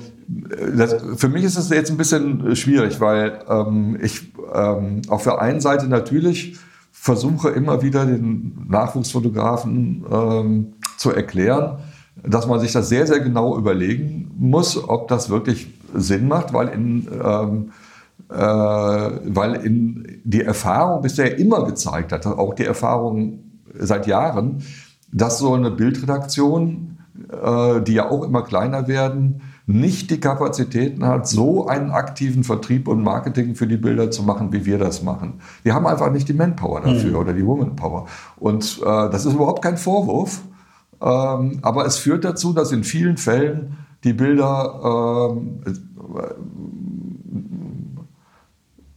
das, 0.76 0.95
für 1.15 1.28
mich 1.28 1.44
ist 1.44 1.57
es 1.57 1.70
jetzt 1.70 1.91
ein 1.91 1.98
bisschen 1.98 2.56
schwierig, 2.56 3.02
weil 3.02 3.40
ähm, 3.49 3.98
ich 4.02 4.32
ähm, 4.53 5.02
auf 5.07 5.24
der 5.24 5.41
einen 5.41 5.60
Seite 5.60 5.88
natürlich 5.88 6.57
versuche 6.91 7.49
immer 7.49 7.82
wieder 7.82 8.06
den 8.06 8.65
Nachwuchsfotografen 8.70 10.06
ähm, 10.10 10.74
zu 10.98 11.11
erklären, 11.11 11.80
dass 12.24 12.48
man 12.48 12.60
sich 12.60 12.72
das 12.72 12.90
sehr, 12.90 13.07
sehr 13.07 13.20
genau 13.20 13.57
überlegen 13.57 14.32
muss, 14.38 14.78
ob 14.88 15.07
das 15.07 15.30
wirklich 15.30 15.68
Sinn 15.94 16.28
macht, 16.28 16.53
weil 16.53 16.70
in, 16.70 17.07
ähm, 17.11 17.70
äh, 17.70 17.72
weil 18.29 19.55
in 19.63 20.21
die 20.23 20.41
Erfahrung 20.41 21.01
bisher 21.01 21.37
immer 21.37 21.65
gezeigt 21.65 22.11
hat, 22.11 22.25
auch 22.25 22.53
die 22.53 22.65
Erfahrung 22.65 23.39
seit 23.77 24.07
Jahren, 24.07 24.63
dass 25.11 25.37
so 25.37 25.53
eine 25.53 25.71
Bildredaktion, 25.71 26.97
äh, 27.29 27.81
die 27.81 27.93
ja 27.93 28.09
auch 28.09 28.23
immer 28.23 28.41
kleiner 28.41 28.87
werden, 28.87 29.41
nicht 29.65 30.11
die 30.11 30.19
Kapazitäten 30.19 31.05
hat, 31.05 31.27
so 31.27 31.67
einen 31.67 31.91
aktiven 31.91 32.43
Vertrieb 32.43 32.87
und 32.87 33.01
Marketing 33.01 33.55
für 33.55 33.67
die 33.67 33.77
Bilder 33.77 34.11
zu 34.11 34.23
machen, 34.23 34.51
wie 34.51 34.65
wir 34.65 34.77
das 34.77 35.03
machen. 35.03 35.39
Die 35.63 35.71
haben 35.71 35.87
einfach 35.87 36.11
nicht 36.11 36.27
die 36.27 36.33
Manpower 36.33 36.81
dafür 36.81 37.11
mhm. 37.11 37.15
oder 37.15 37.33
die 37.33 37.45
Womanpower. 37.45 38.07
Und 38.37 38.81
äh, 38.81 39.09
das 39.09 39.25
ist 39.25 39.33
überhaupt 39.33 39.61
kein 39.61 39.77
Vorwurf, 39.77 40.41
ähm, 41.01 41.59
aber 41.61 41.85
es 41.85 41.97
führt 41.97 42.25
dazu, 42.25 42.51
dass 42.51 42.71
in 42.71 42.83
vielen 42.83 43.17
Fällen 43.17 43.77
die 44.03 44.13
Bilder 44.13 45.31
ähm, 45.31 45.61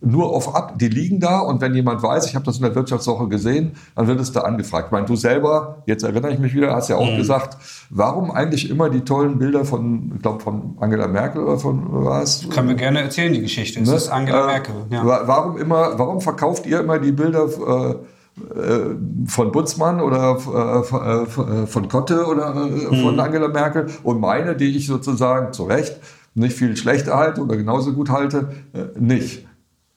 nur 0.06 0.30
auf 0.30 0.54
ab, 0.54 0.78
die 0.78 0.88
liegen 0.88 1.20
da 1.20 1.40
und 1.40 1.60
wenn 1.60 1.74
jemand 1.74 2.02
weiß, 2.02 2.26
ich 2.26 2.34
habe 2.34 2.44
das 2.44 2.56
in 2.56 2.62
der 2.62 2.74
Wirtschaftswoche 2.74 3.28
gesehen, 3.28 3.72
dann 3.94 4.06
wird 4.06 4.20
es 4.20 4.32
da 4.32 4.40
angefragt. 4.42 4.86
Ich 4.86 4.92
meine, 4.92 5.06
du 5.06 5.16
selber, 5.16 5.82
jetzt 5.86 6.04
erinnere 6.04 6.32
ich 6.32 6.38
mich 6.38 6.54
wieder, 6.54 6.74
hast 6.74 6.88
ja 6.88 6.96
auch 6.96 7.10
mhm. 7.10 7.16
gesagt, 7.16 7.56
warum 7.90 8.30
eigentlich 8.30 8.70
immer 8.70 8.88
die 8.90 9.00
tollen 9.00 9.38
Bilder 9.38 9.64
von, 9.64 10.12
ich 10.16 10.22
glaube, 10.22 10.40
von 10.40 10.76
Angela 10.80 11.08
Merkel 11.08 11.42
oder 11.42 11.58
von 11.58 11.82
was? 11.88 12.48
Können 12.50 12.68
wir 12.68 12.76
gerne 12.76 13.02
erzählen, 13.02 13.32
die 13.32 13.40
Geschichte. 13.40 13.80
Es 13.80 13.88
ne? 13.88 13.96
ist 13.96 14.08
Angela 14.08 14.44
äh, 14.44 14.46
Merkel. 14.46 14.74
Ja. 14.90 15.04
Warum 15.04 15.58
immer, 15.58 15.98
warum 15.98 16.20
verkauft 16.20 16.66
ihr 16.66 16.80
immer 16.80 16.98
die 16.98 17.12
Bilder 17.12 17.46
äh, 17.46 17.90
äh 17.90 18.96
von 19.26 19.50
Butzmann 19.50 20.00
oder 20.00 20.38
äh, 20.46 21.62
äh, 21.62 21.66
von 21.66 21.88
Kotte 21.88 22.26
oder 22.26 22.52
von 22.54 23.14
mhm. 23.14 23.20
Angela 23.20 23.48
Merkel 23.48 23.86
und 24.02 24.20
meine, 24.20 24.54
die 24.54 24.76
ich 24.76 24.86
sozusagen 24.86 25.52
zu 25.52 25.64
Recht 25.64 25.98
nicht 26.34 26.56
viel 26.56 26.76
schlechter 26.76 27.16
halte 27.16 27.40
oder 27.40 27.56
genauso 27.56 27.94
gut 27.94 28.10
halte, 28.10 28.50
nicht. 28.98 29.46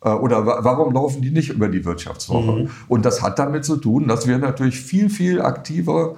Äh, 0.03 0.09
oder 0.09 0.45
warum 0.45 0.93
laufen 0.93 1.21
die 1.21 1.31
nicht 1.31 1.49
über 1.49 1.67
die 1.67 1.83
Wirtschaftswoche? 1.85 2.63
Mhm. 2.63 2.69
Und 2.87 3.05
das 3.05 3.21
hat 3.21 3.39
damit 3.39 3.65
zu 3.65 3.77
tun, 3.77 4.07
dass 4.07 4.27
wir 4.27 4.37
natürlich 4.37 4.79
viel, 4.79 5.09
viel 5.09 5.41
aktiver, 5.41 6.15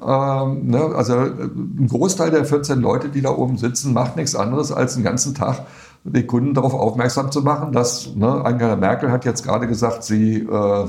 ähm, 0.00 0.66
ne, 0.66 0.92
also 0.94 1.14
äh, 1.14 1.44
ein 1.44 1.88
Großteil 1.88 2.30
der 2.30 2.44
14 2.44 2.80
Leute, 2.80 3.08
die 3.08 3.22
da 3.22 3.30
oben 3.30 3.58
sitzen, 3.58 3.92
macht 3.92 4.16
nichts 4.16 4.34
anderes, 4.34 4.72
als 4.72 4.94
den 4.94 5.04
ganzen 5.04 5.34
Tag 5.34 5.66
die 6.04 6.26
Kunden 6.26 6.54
darauf 6.54 6.74
aufmerksam 6.74 7.32
zu 7.32 7.42
machen, 7.42 7.72
dass 7.72 8.14
ne, 8.14 8.44
Angela 8.44 8.76
Merkel 8.76 9.10
hat 9.10 9.24
jetzt 9.24 9.42
gerade 9.42 9.66
gesagt, 9.66 10.04
sie 10.04 10.40
äh, 10.40 10.86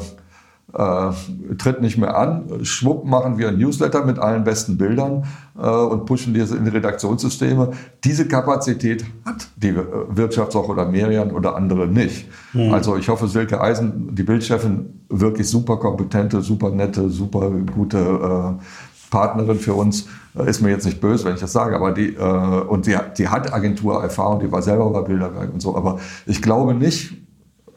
äh, 0.73 1.11
tritt 1.57 1.81
nicht 1.81 1.97
mehr 1.97 2.17
an. 2.17 2.63
Schwupp 2.63 3.05
machen 3.05 3.37
wir 3.37 3.49
ein 3.49 3.57
Newsletter 3.57 4.05
mit 4.05 4.19
allen 4.19 4.43
besten 4.43 4.77
Bildern 4.77 5.25
äh, 5.57 5.67
und 5.67 6.05
pushen 6.05 6.33
diese 6.33 6.57
in 6.57 6.65
die 6.65 6.71
Redaktionssysteme. 6.71 7.71
Diese 8.03 8.27
Kapazität 8.27 9.05
hat 9.25 9.47
die 9.55 9.69
äh, 9.69 9.83
Wirtschaftswoche 10.09 10.71
oder 10.71 10.85
Merian 10.85 11.31
oder 11.31 11.55
andere 11.55 11.87
nicht. 11.87 12.27
Mhm. 12.53 12.73
Also 12.73 12.97
ich 12.97 13.07
hoffe, 13.09 13.27
Silke 13.27 13.61
Eisen, 13.61 14.15
die 14.15 14.23
Bildchefin, 14.23 15.03
wirklich 15.09 15.49
super 15.49 15.77
kompetente, 15.77 16.41
super 16.41 16.71
nette, 16.71 17.09
super 17.09 17.51
gute 17.73 17.97
äh, 17.97 18.63
Partnerin 19.11 19.59
für 19.59 19.75
uns. 19.75 20.07
Äh, 20.37 20.49
ist 20.49 20.61
mir 20.61 20.69
jetzt 20.71 20.85
nicht 20.85 20.99
böse, 20.99 21.25
wenn 21.25 21.35
ich 21.35 21.41
das 21.41 21.53
sage, 21.53 21.75
aber 21.75 21.91
die, 21.91 22.15
äh, 22.15 22.61
und 22.67 22.85
die, 22.87 22.97
die 23.17 23.27
hat 23.27 23.53
Agenturerfahrung, 23.53 24.39
die 24.39 24.51
war 24.51 24.61
selber 24.61 24.89
bei 24.89 25.01
Bilderberg 25.01 25.53
und 25.53 25.61
so, 25.61 25.75
aber 25.75 25.99
ich 26.25 26.41
glaube 26.41 26.73
nicht, 26.73 27.13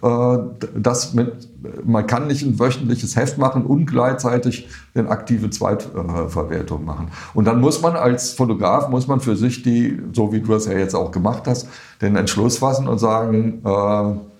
äh, 0.02 0.38
das 0.76 1.14
mit, 1.14 1.48
man 1.84 2.06
kann 2.06 2.26
nicht 2.26 2.42
ein 2.42 2.58
wöchentliches 2.58 3.16
Heft 3.16 3.38
machen 3.38 3.64
und 3.64 3.86
gleichzeitig 3.86 4.68
eine 4.94 5.08
aktive 5.08 5.50
Zweitverwertung 5.50 6.84
machen. 6.84 7.08
Und 7.34 7.46
dann 7.46 7.60
muss 7.60 7.82
man 7.82 7.96
als 7.96 8.32
Fotograf, 8.32 8.88
muss 8.88 9.08
man 9.08 9.20
für 9.20 9.36
sich 9.36 9.62
die, 9.62 10.00
so 10.12 10.32
wie 10.32 10.40
du 10.40 10.52
das 10.52 10.66
ja 10.66 10.72
jetzt 10.72 10.94
auch 10.94 11.10
gemacht 11.10 11.44
hast, 11.46 11.68
den 12.00 12.16
Entschluss 12.16 12.58
fassen 12.58 12.86
und 12.88 12.98
sagen, 12.98 13.62
äh, 13.64 14.37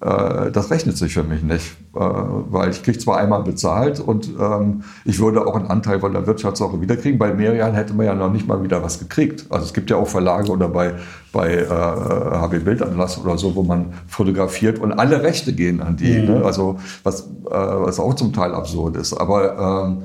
das 0.00 0.70
rechnet 0.70 0.98
sich 0.98 1.14
für 1.14 1.22
mich 1.22 1.42
nicht, 1.42 1.76
äh, 1.94 1.98
weil 1.98 2.70
ich 2.70 2.82
kriege 2.82 2.98
zwar 2.98 3.18
einmal 3.18 3.42
bezahlt 3.42 4.00
und 4.00 4.28
ähm, 4.38 4.82
ich 5.04 5.18
würde 5.18 5.46
auch 5.46 5.56
einen 5.56 5.68
Anteil 5.68 6.00
von 6.00 6.12
der 6.12 6.26
Wirtschaftswoche 6.26 6.80
wiederkriegen. 6.80 7.18
Bei 7.18 7.32
Merian 7.32 7.72
hätte 7.72 7.94
man 7.94 8.06
ja 8.06 8.14
noch 8.14 8.30
nicht 8.30 8.46
mal 8.46 8.62
wieder 8.62 8.82
was 8.82 8.98
gekriegt. 8.98 9.46
Also 9.48 9.64
es 9.64 9.72
gibt 9.72 9.90
ja 9.90 9.96
auch 9.96 10.08
Verlage 10.08 10.50
oder 10.50 10.68
bei, 10.68 10.94
bei 11.32 11.54
äh, 11.54 11.66
HB 11.66 12.64
Bildanlass 12.64 13.18
oder 13.18 13.38
so, 13.38 13.54
wo 13.54 13.62
man 13.62 13.94
fotografiert 14.06 14.78
und 14.78 14.92
alle 14.92 15.22
Rechte 15.22 15.54
gehen 15.54 15.80
an 15.80 15.96
die. 15.96 16.18
Mhm. 16.18 16.26
Ne? 16.26 16.44
Also 16.44 16.78
was, 17.02 17.22
äh, 17.22 17.50
was 17.50 17.98
auch 17.98 18.14
zum 18.14 18.32
Teil 18.32 18.54
absurd 18.54 18.96
ist. 18.96 19.14
Aber 19.14 19.86
ähm, 19.86 20.02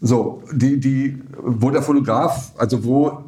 so, 0.00 0.42
die, 0.52 0.80
die, 0.80 1.22
wo 1.42 1.70
der 1.70 1.82
Fotograf, 1.82 2.52
also 2.58 2.84
wo 2.84 3.23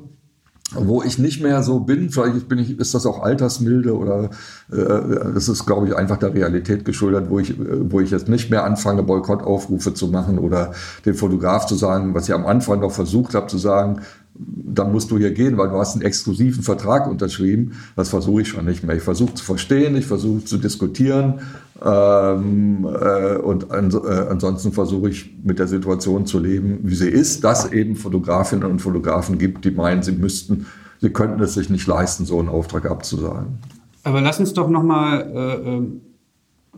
wo 0.75 1.03
ich 1.03 1.19
nicht 1.19 1.43
mehr 1.43 1.63
so 1.63 1.81
bin, 1.81 2.11
vielleicht 2.11 2.49
bin 2.49 2.59
ich, 2.59 2.79
ist 2.79 2.95
das 2.95 3.07
auch 3.07 3.23
Altersmilde 3.23 3.97
oder 3.97 4.31
äh, 4.73 5.33
das 5.35 5.49
ist, 5.49 5.65
glaube 5.65 5.87
ich, 5.87 5.97
einfach 5.97 6.17
der 6.17 6.35
Realität 6.35 6.85
geschuldet, 6.85 7.27
wo 7.31 7.39
ich, 7.39 7.55
wo 7.59 8.01
ich 8.01 8.11
jetzt 8.11 8.29
nicht 8.29 8.51
mehr 8.51 8.65
anfange, 8.65 9.05
Boykottaufrufe 9.05 9.95
zu 9.95 10.09
machen 10.09 10.39
oder 10.39 10.73
dem 11.05 11.15
Fotograf 11.15 11.67
zu 11.67 11.77
sagen, 11.77 12.15
was 12.15 12.29
ich 12.29 12.35
am 12.35 12.47
Anfang 12.47 12.81
noch 12.81 12.91
versucht 12.91 13.35
habe 13.35 13.47
zu 13.47 13.59
sagen, 13.59 14.01
dann 14.39 14.93
musst 14.93 15.11
du 15.11 15.19
hier 15.19 15.33
gehen, 15.33 15.57
weil 15.57 15.71
du 15.71 15.77
hast 15.77 15.95
einen 15.95 16.03
exklusiven 16.03 16.63
Vertrag 16.63 17.09
unterschrieben. 17.09 17.73
Das 17.97 18.11
versuche 18.11 18.43
ich 18.43 18.49
schon 18.49 18.65
nicht 18.65 18.85
mehr. 18.85 18.97
Ich 18.97 19.03
versuche 19.03 19.35
zu 19.35 19.45
verstehen, 19.45 19.97
ich 19.97 20.07
versuche 20.07 20.45
zu 20.45 20.59
diskutieren 20.59 21.41
ähm, 21.85 22.85
äh, 22.85 23.37
und 23.37 23.71
an, 23.71 23.91
äh, 23.91 24.29
ansonsten 24.31 24.73
versuche 24.73 25.11
ich 25.11 25.35
mit 25.43 25.59
der 25.59 25.67
Situation 25.67 26.27
zu 26.27 26.39
leben, 26.39 26.81
wie 26.83 26.95
sie 26.95 27.09
ist, 27.09 27.45
dass 27.45 27.73
eben 27.73 27.97
Fotografinnen 27.97 28.71
und 28.71 28.81
Fotografen 28.81 29.39
gibt, 29.39 29.65
die 29.65 29.71
meinen, 29.71 30.03
sie 30.03 30.13
müssten, 30.13 30.67
sie 31.01 31.11
könnten 31.11 31.43
es 31.43 31.55
sich 31.55 31.69
nicht 31.69 31.87
leisten, 31.87 32.25
so 32.25 32.39
einen 32.39 32.49
Auftrag 32.49 32.91
abzusagen. 32.91 33.59
Aber 34.05 34.21
lass 34.21 34.39
uns 34.39 34.55
doch 34.55 34.69
noch 34.69 34.83
mal 34.83 35.21
äh, 35.21 35.69
ähm, 35.69 36.01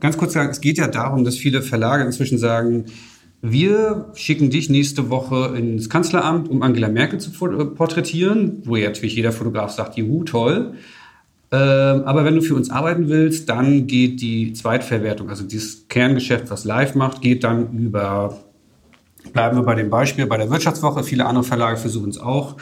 ganz 0.01 0.17
kurz 0.17 0.33
sagen, 0.33 0.51
es 0.51 0.61
geht 0.61 0.79
ja 0.79 0.89
darum, 0.89 1.25
dass 1.25 1.37
viele 1.37 1.63
Verlage 1.63 2.05
inzwischen 2.05 2.39
sagen, 2.39 2.87
wir 3.41 4.11
schicken 4.15 4.51
dich 4.51 4.69
nächste 4.69 5.11
Woche 5.11 5.55
ins 5.57 5.89
Kanzleramt, 5.89 6.49
um 6.49 6.63
Angela 6.63 6.89
Merkel 6.89 7.21
zu 7.21 7.31
porträtieren, 7.31 8.63
wo 8.65 8.77
ja 8.77 8.89
natürlich 8.89 9.15
jeder 9.15 9.33
Fotograf 9.33 9.71
sagt, 9.71 9.97
juhu, 9.97 10.25
toll. 10.25 10.75
Ähm, 11.51 12.03
aber 12.05 12.25
wenn 12.25 12.35
du 12.35 12.43
für 12.43 12.55
uns 12.55 12.69
arbeiten 12.69 13.09
willst, 13.09 13.49
dann 13.49 13.87
geht 13.87 14.21
die 14.21 14.53
Zweitverwertung, 14.53 15.31
also 15.31 15.45
dieses 15.45 15.89
Kerngeschäft, 15.89 16.51
was 16.51 16.65
live 16.65 16.95
macht, 16.95 17.23
geht 17.23 17.45
dann 17.45 17.79
über, 17.79 18.39
bleiben 19.33 19.57
wir 19.57 19.63
bei 19.63 19.75
dem 19.75 19.89
Beispiel, 19.89 20.27
bei 20.27 20.37
der 20.37 20.51
Wirtschaftswoche, 20.51 21.05
viele 21.05 21.25
andere 21.25 21.45
Verlage 21.45 21.79
versuchen 21.79 22.11
es 22.11 22.19
auch. 22.19 22.57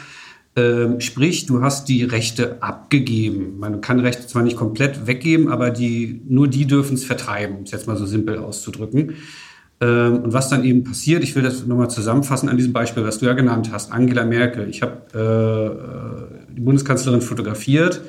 Ähm, 0.55 1.01
sprich, 1.01 1.47
du 1.47 1.61
hast 1.61 1.89
die 1.89 2.03
Rechte 2.03 2.61
abgegeben. 2.61 3.59
Man 3.59 3.81
kann 3.81 3.99
Rechte 3.99 4.25
zwar 4.25 4.43
nicht 4.43 4.55
komplett 4.55 5.05
weggeben, 5.05 5.49
aber 5.49 5.69
die, 5.69 6.21
nur 6.27 6.47
die 6.47 6.65
dürfen 6.65 6.95
es 6.95 7.03
vertreiben, 7.03 7.57
um 7.57 7.63
es 7.63 7.71
jetzt 7.71 7.87
mal 7.87 7.97
so 7.97 8.05
simpel 8.05 8.37
auszudrücken. 8.37 9.15
Ähm, 9.79 10.23
und 10.23 10.33
was 10.33 10.49
dann 10.49 10.63
eben 10.63 10.83
passiert, 10.83 11.23
ich 11.23 11.35
will 11.35 11.43
das 11.43 11.65
nochmal 11.65 11.89
zusammenfassen 11.89 12.49
an 12.49 12.57
diesem 12.57 12.73
Beispiel, 12.73 13.03
was 13.03 13.19
du 13.19 13.25
ja 13.25 13.33
genannt 13.33 13.69
hast, 13.71 13.91
Angela 13.91 14.25
Merkel. 14.25 14.69
Ich 14.69 14.81
habe 14.81 16.37
äh, 16.49 16.53
die 16.53 16.61
Bundeskanzlerin 16.61 17.21
fotografiert 17.21 18.01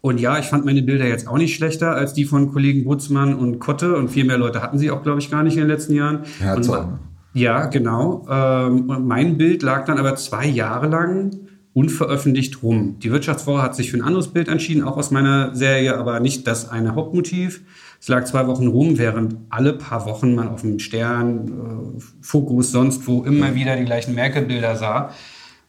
und 0.00 0.20
ja, 0.20 0.38
ich 0.38 0.46
fand 0.46 0.64
meine 0.64 0.82
Bilder 0.82 1.06
jetzt 1.06 1.26
auch 1.26 1.38
nicht 1.38 1.56
schlechter 1.56 1.94
als 1.94 2.14
die 2.14 2.24
von 2.24 2.52
Kollegen 2.52 2.84
Butzmann 2.84 3.34
und 3.34 3.58
Kotte. 3.58 3.96
Und 3.96 4.08
viel 4.08 4.24
mehr 4.24 4.38
Leute 4.38 4.62
hatten 4.62 4.78
sie 4.78 4.90
auch, 4.90 5.02
glaube 5.02 5.18
ich, 5.18 5.30
gar 5.30 5.42
nicht 5.42 5.54
in 5.54 5.60
den 5.60 5.68
letzten 5.68 5.94
Jahren. 5.94 6.20
Herzog. 6.38 6.78
Und, 6.78 6.98
ja, 7.34 7.66
genau. 7.66 8.26
Ähm, 8.30 8.88
und 8.88 9.06
mein 9.06 9.36
Bild 9.36 9.62
lag 9.62 9.84
dann 9.86 9.98
aber 9.98 10.14
zwei 10.16 10.46
Jahre 10.46 10.86
lang 10.88 11.36
unveröffentlicht 11.72 12.62
rum. 12.62 12.96
Die 13.00 13.10
Wirtschaftswoche 13.10 13.62
hat 13.62 13.76
sich 13.76 13.90
für 13.90 13.98
ein 13.98 14.02
anderes 14.02 14.28
Bild 14.28 14.48
entschieden, 14.48 14.82
auch 14.82 14.96
aus 14.96 15.10
meiner 15.10 15.54
Serie, 15.54 15.96
aber 15.96 16.20
nicht 16.20 16.46
das 16.46 16.68
eine 16.68 16.94
Hauptmotiv. 16.94 17.62
Es 18.00 18.08
lag 18.08 18.24
zwei 18.24 18.46
Wochen 18.46 18.68
rum, 18.68 18.96
während 18.96 19.36
alle 19.50 19.72
paar 19.72 20.06
Wochen 20.06 20.34
man 20.34 20.48
auf 20.48 20.62
dem 20.62 20.78
Stern, 20.78 21.48
äh, 21.98 22.00
Fokus, 22.20 22.70
sonst 22.70 23.06
wo 23.06 23.24
immer 23.24 23.54
wieder 23.54 23.76
die 23.76 23.84
gleichen 23.84 24.14
Merkel-Bilder 24.14 24.76
sah. 24.76 25.10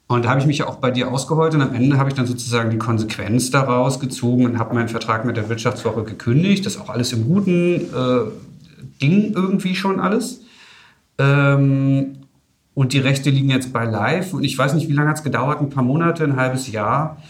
Und 0.07 0.25
da 0.25 0.29
habe 0.29 0.39
ich 0.39 0.47
mich 0.47 0.59
ja 0.59 0.67
auch 0.67 0.77
bei 0.77 0.89
dir 0.89 1.11
ausgeheult 1.11 1.53
und 1.53 1.61
am 1.61 1.73
Ende 1.73 1.97
habe 1.97 2.09
ich 2.09 2.15
dann 2.15 2.25
sozusagen 2.25 2.71
die 2.71 2.79
Konsequenz 2.79 3.51
daraus 3.51 3.99
gezogen 3.99 4.45
und 4.45 4.57
habe 4.57 4.73
meinen 4.73 4.89
Vertrag 4.89 5.23
mit 5.23 5.37
der 5.37 5.49
Wirtschaftswoche 5.49 6.03
gekündigt. 6.03 6.65
Das 6.65 6.75
ist 6.75 6.81
auch 6.81 6.89
alles 6.89 7.13
im 7.13 7.25
guten 7.25 7.75
äh, 7.75 8.21
Ding 9.01 9.33
irgendwie 9.35 9.75
schon 9.75 9.99
alles. 9.99 10.41
Ähm, 11.19 12.19
und 12.73 12.93
die 12.93 12.99
Rechte 12.99 13.29
liegen 13.29 13.49
jetzt 13.49 13.71
bei 13.73 13.85
Live 13.85 14.33
und 14.33 14.43
ich 14.43 14.57
weiß 14.57 14.73
nicht, 14.73 14.87
wie 14.89 14.93
lange 14.93 15.09
hat 15.09 15.17
es 15.17 15.23
gedauert, 15.23 15.61
ein 15.61 15.69
paar 15.69 15.83
Monate, 15.83 16.23
ein 16.23 16.37
halbes 16.37 16.71
Jahr. 16.71 17.21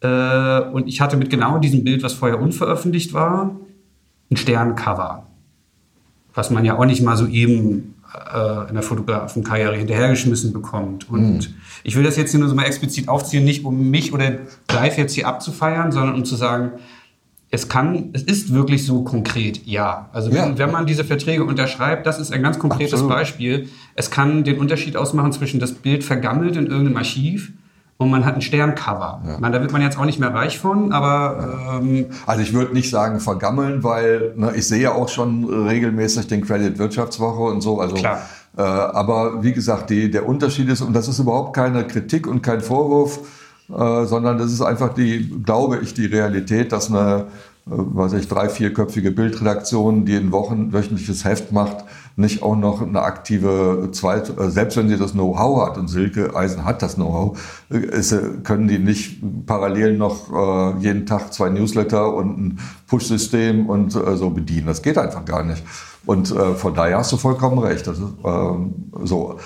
Äh, 0.00 0.60
und 0.72 0.86
ich 0.86 1.00
hatte 1.00 1.16
mit 1.16 1.30
genau 1.30 1.58
diesem 1.58 1.82
Bild, 1.82 2.02
was 2.02 2.12
vorher 2.12 2.40
unveröffentlicht 2.40 3.14
war, 3.14 3.56
ein 4.30 4.36
Sterncover. 4.36 5.26
Was 6.34 6.50
man 6.50 6.64
ja 6.64 6.76
auch 6.78 6.84
nicht 6.84 7.02
mal 7.02 7.16
so 7.16 7.26
eben 7.26 7.94
äh, 8.32 8.68
in 8.68 8.74
der 8.74 8.82
Fotografenkarriere 8.82 9.76
hinterhergeschmissen 9.76 10.52
bekommt. 10.52 11.10
Und 11.10 11.34
mhm. 11.34 11.54
ich 11.84 11.96
will 11.96 12.04
das 12.04 12.16
jetzt 12.16 12.30
hier 12.30 12.40
nur 12.40 12.48
so 12.48 12.54
mal 12.54 12.64
explizit 12.64 13.08
aufziehen, 13.08 13.44
nicht 13.44 13.64
um 13.64 13.90
mich 13.90 14.12
oder 14.12 14.38
live 14.70 14.98
jetzt 14.98 15.14
hier 15.14 15.26
abzufeiern, 15.26 15.92
sondern 15.92 16.14
um 16.14 16.24
zu 16.24 16.36
sagen, 16.36 16.72
es 17.50 17.68
kann, 17.68 18.10
es 18.12 18.22
ist 18.22 18.52
wirklich 18.52 18.84
so 18.84 19.04
konkret, 19.04 19.66
ja. 19.66 20.10
Also 20.12 20.30
wenn, 20.30 20.36
ja. 20.36 20.58
wenn 20.58 20.70
man 20.70 20.84
diese 20.84 21.04
Verträge 21.04 21.44
unterschreibt, 21.44 22.06
das 22.06 22.18
ist 22.18 22.30
ein 22.30 22.42
ganz 22.42 22.58
konkretes 22.58 22.94
Absolut. 22.94 23.12
Beispiel. 23.12 23.68
Es 23.94 24.10
kann 24.10 24.44
den 24.44 24.58
Unterschied 24.58 24.98
ausmachen 24.98 25.32
zwischen 25.32 25.58
das 25.58 25.72
Bild 25.72 26.04
vergammelt 26.04 26.56
in 26.56 26.66
irgendeinem 26.66 26.98
Archiv 26.98 27.52
und 27.98 28.10
man 28.10 28.24
hat 28.24 28.36
ein 28.36 28.40
Sterncover. 28.40 29.22
Ja. 29.26 29.38
Man, 29.40 29.52
da 29.52 29.60
wird 29.60 29.72
man 29.72 29.82
jetzt 29.82 29.98
auch 29.98 30.04
nicht 30.04 30.20
mehr 30.20 30.32
reich 30.32 30.58
von, 30.58 30.92
aber... 30.92 31.80
Ähm 31.82 32.06
also 32.26 32.42
ich 32.42 32.54
würde 32.54 32.72
nicht 32.72 32.90
sagen 32.90 33.18
vergammeln, 33.18 33.82
weil 33.82 34.32
ne, 34.36 34.52
ich 34.54 34.68
sehe 34.68 34.80
ja 34.80 34.92
auch 34.92 35.08
schon 35.08 35.44
regelmäßig 35.44 36.28
den 36.28 36.46
Credit 36.46 36.78
Wirtschaftswoche 36.78 37.42
und 37.42 37.60
so. 37.60 37.80
Also, 37.80 37.96
Klar. 37.96 38.22
Äh, 38.56 38.62
aber 38.62 39.42
wie 39.42 39.52
gesagt, 39.52 39.90
die, 39.90 40.10
der 40.10 40.28
Unterschied 40.28 40.68
ist, 40.68 40.80
und 40.80 40.94
das 40.94 41.08
ist 41.08 41.18
überhaupt 41.18 41.54
keine 41.54 41.86
Kritik 41.88 42.28
und 42.28 42.40
kein 42.40 42.60
Vorwurf, 42.60 43.18
äh, 43.68 44.04
sondern 44.04 44.38
das 44.38 44.52
ist 44.52 44.62
einfach 44.62 44.94
die, 44.94 45.28
glaube 45.44 45.78
ich, 45.82 45.92
die 45.92 46.06
Realität, 46.06 46.70
dass 46.70 46.90
eine, 46.90 47.26
äh, 47.66 47.70
weiß 47.70 48.12
ich, 48.12 48.28
drei, 48.28 48.48
vierköpfige 48.48 49.10
Bildredaktion, 49.10 50.04
die 50.04 50.14
ein 50.14 50.30
Wochen, 50.30 50.72
wöchentliches 50.72 51.24
Heft 51.24 51.50
macht, 51.50 51.78
nicht 52.18 52.42
auch 52.42 52.56
noch 52.56 52.82
eine 52.82 53.02
aktive 53.02 53.88
Zweit, 53.92 54.38
äh, 54.38 54.50
selbst 54.50 54.76
wenn 54.76 54.88
sie 54.88 54.98
das 54.98 55.12
Know-how 55.12 55.66
hat 55.66 55.78
und 55.78 55.88
Silke 55.88 56.34
Eisen 56.34 56.64
hat 56.64 56.82
das 56.82 56.96
Know-how, 56.96 57.38
können 58.44 58.68
die 58.68 58.78
nicht 58.78 59.22
parallel 59.46 59.96
noch 59.96 60.78
jeden 60.80 61.06
Tag 61.06 61.32
zwei 61.32 61.48
Newsletter 61.50 62.14
und 62.14 62.38
ein 62.38 62.58
Push-System 62.86 63.68
und 63.68 63.92
so 63.92 64.30
bedienen. 64.30 64.66
Das 64.66 64.82
geht 64.82 64.98
einfach 64.98 65.24
gar 65.24 65.44
nicht. 65.44 65.62
Und 66.06 66.28
von 66.28 66.74
daher 66.74 66.98
hast 66.98 67.12
du 67.12 67.16
vollkommen 67.16 67.58
recht. 67.58 67.86
Das 67.86 67.98
ist 67.98 68.06
ähm, 68.24 68.90
so 69.04 69.38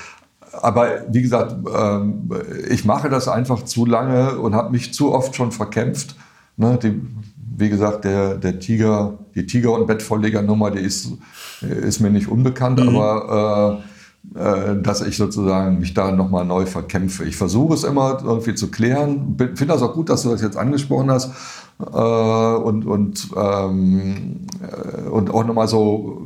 aber 0.60 1.06
wie 1.08 1.22
gesagt, 1.22 1.56
ähm, 1.74 2.30
ich 2.68 2.84
mache 2.84 3.08
das 3.08 3.28
einfach 3.28 3.64
zu 3.64 3.86
lange 3.86 4.38
und 4.38 4.54
habe 4.54 4.70
mich 4.70 4.92
zu 4.92 5.12
oft 5.12 5.34
schon 5.34 5.52
verkämpft. 5.52 6.16
Ne, 6.56 6.78
die, 6.82 7.00
wie 7.56 7.70
gesagt, 7.70 8.04
der, 8.04 8.34
der 8.34 8.58
Tiger, 8.58 9.18
die 9.34 9.46
Tiger- 9.46 9.72
und 9.72 9.86
Bettvorlegernummer, 9.86 10.70
die 10.70 10.80
ist, 10.80 11.12
ist 11.62 12.00
mir 12.00 12.10
nicht 12.10 12.28
unbekannt, 12.28 12.80
mhm. 12.80 12.96
aber 12.96 13.80
äh, 13.80 13.92
äh, 14.34 14.80
dass 14.80 15.02
ich 15.02 15.16
sozusagen 15.16 15.80
mich 15.80 15.94
da 15.94 16.12
nochmal 16.12 16.44
neu 16.44 16.64
verkämpfe. 16.64 17.24
Ich 17.24 17.36
versuche 17.36 17.74
es 17.74 17.82
immer 17.82 18.22
irgendwie 18.24 18.54
zu 18.54 18.70
klären. 18.70 19.34
Finde 19.36 19.66
das 19.66 19.82
auch 19.82 19.94
gut, 19.94 20.08
dass 20.08 20.22
du 20.22 20.30
das 20.30 20.40
jetzt 20.40 20.56
angesprochen 20.56 21.10
hast. 21.10 21.32
Äh, 21.80 21.84
und, 21.84 22.86
und, 22.86 23.28
ähm, 23.36 24.46
äh, 24.60 25.08
und 25.08 25.30
auch 25.34 25.44
nochmal 25.44 25.66
so 25.66 26.22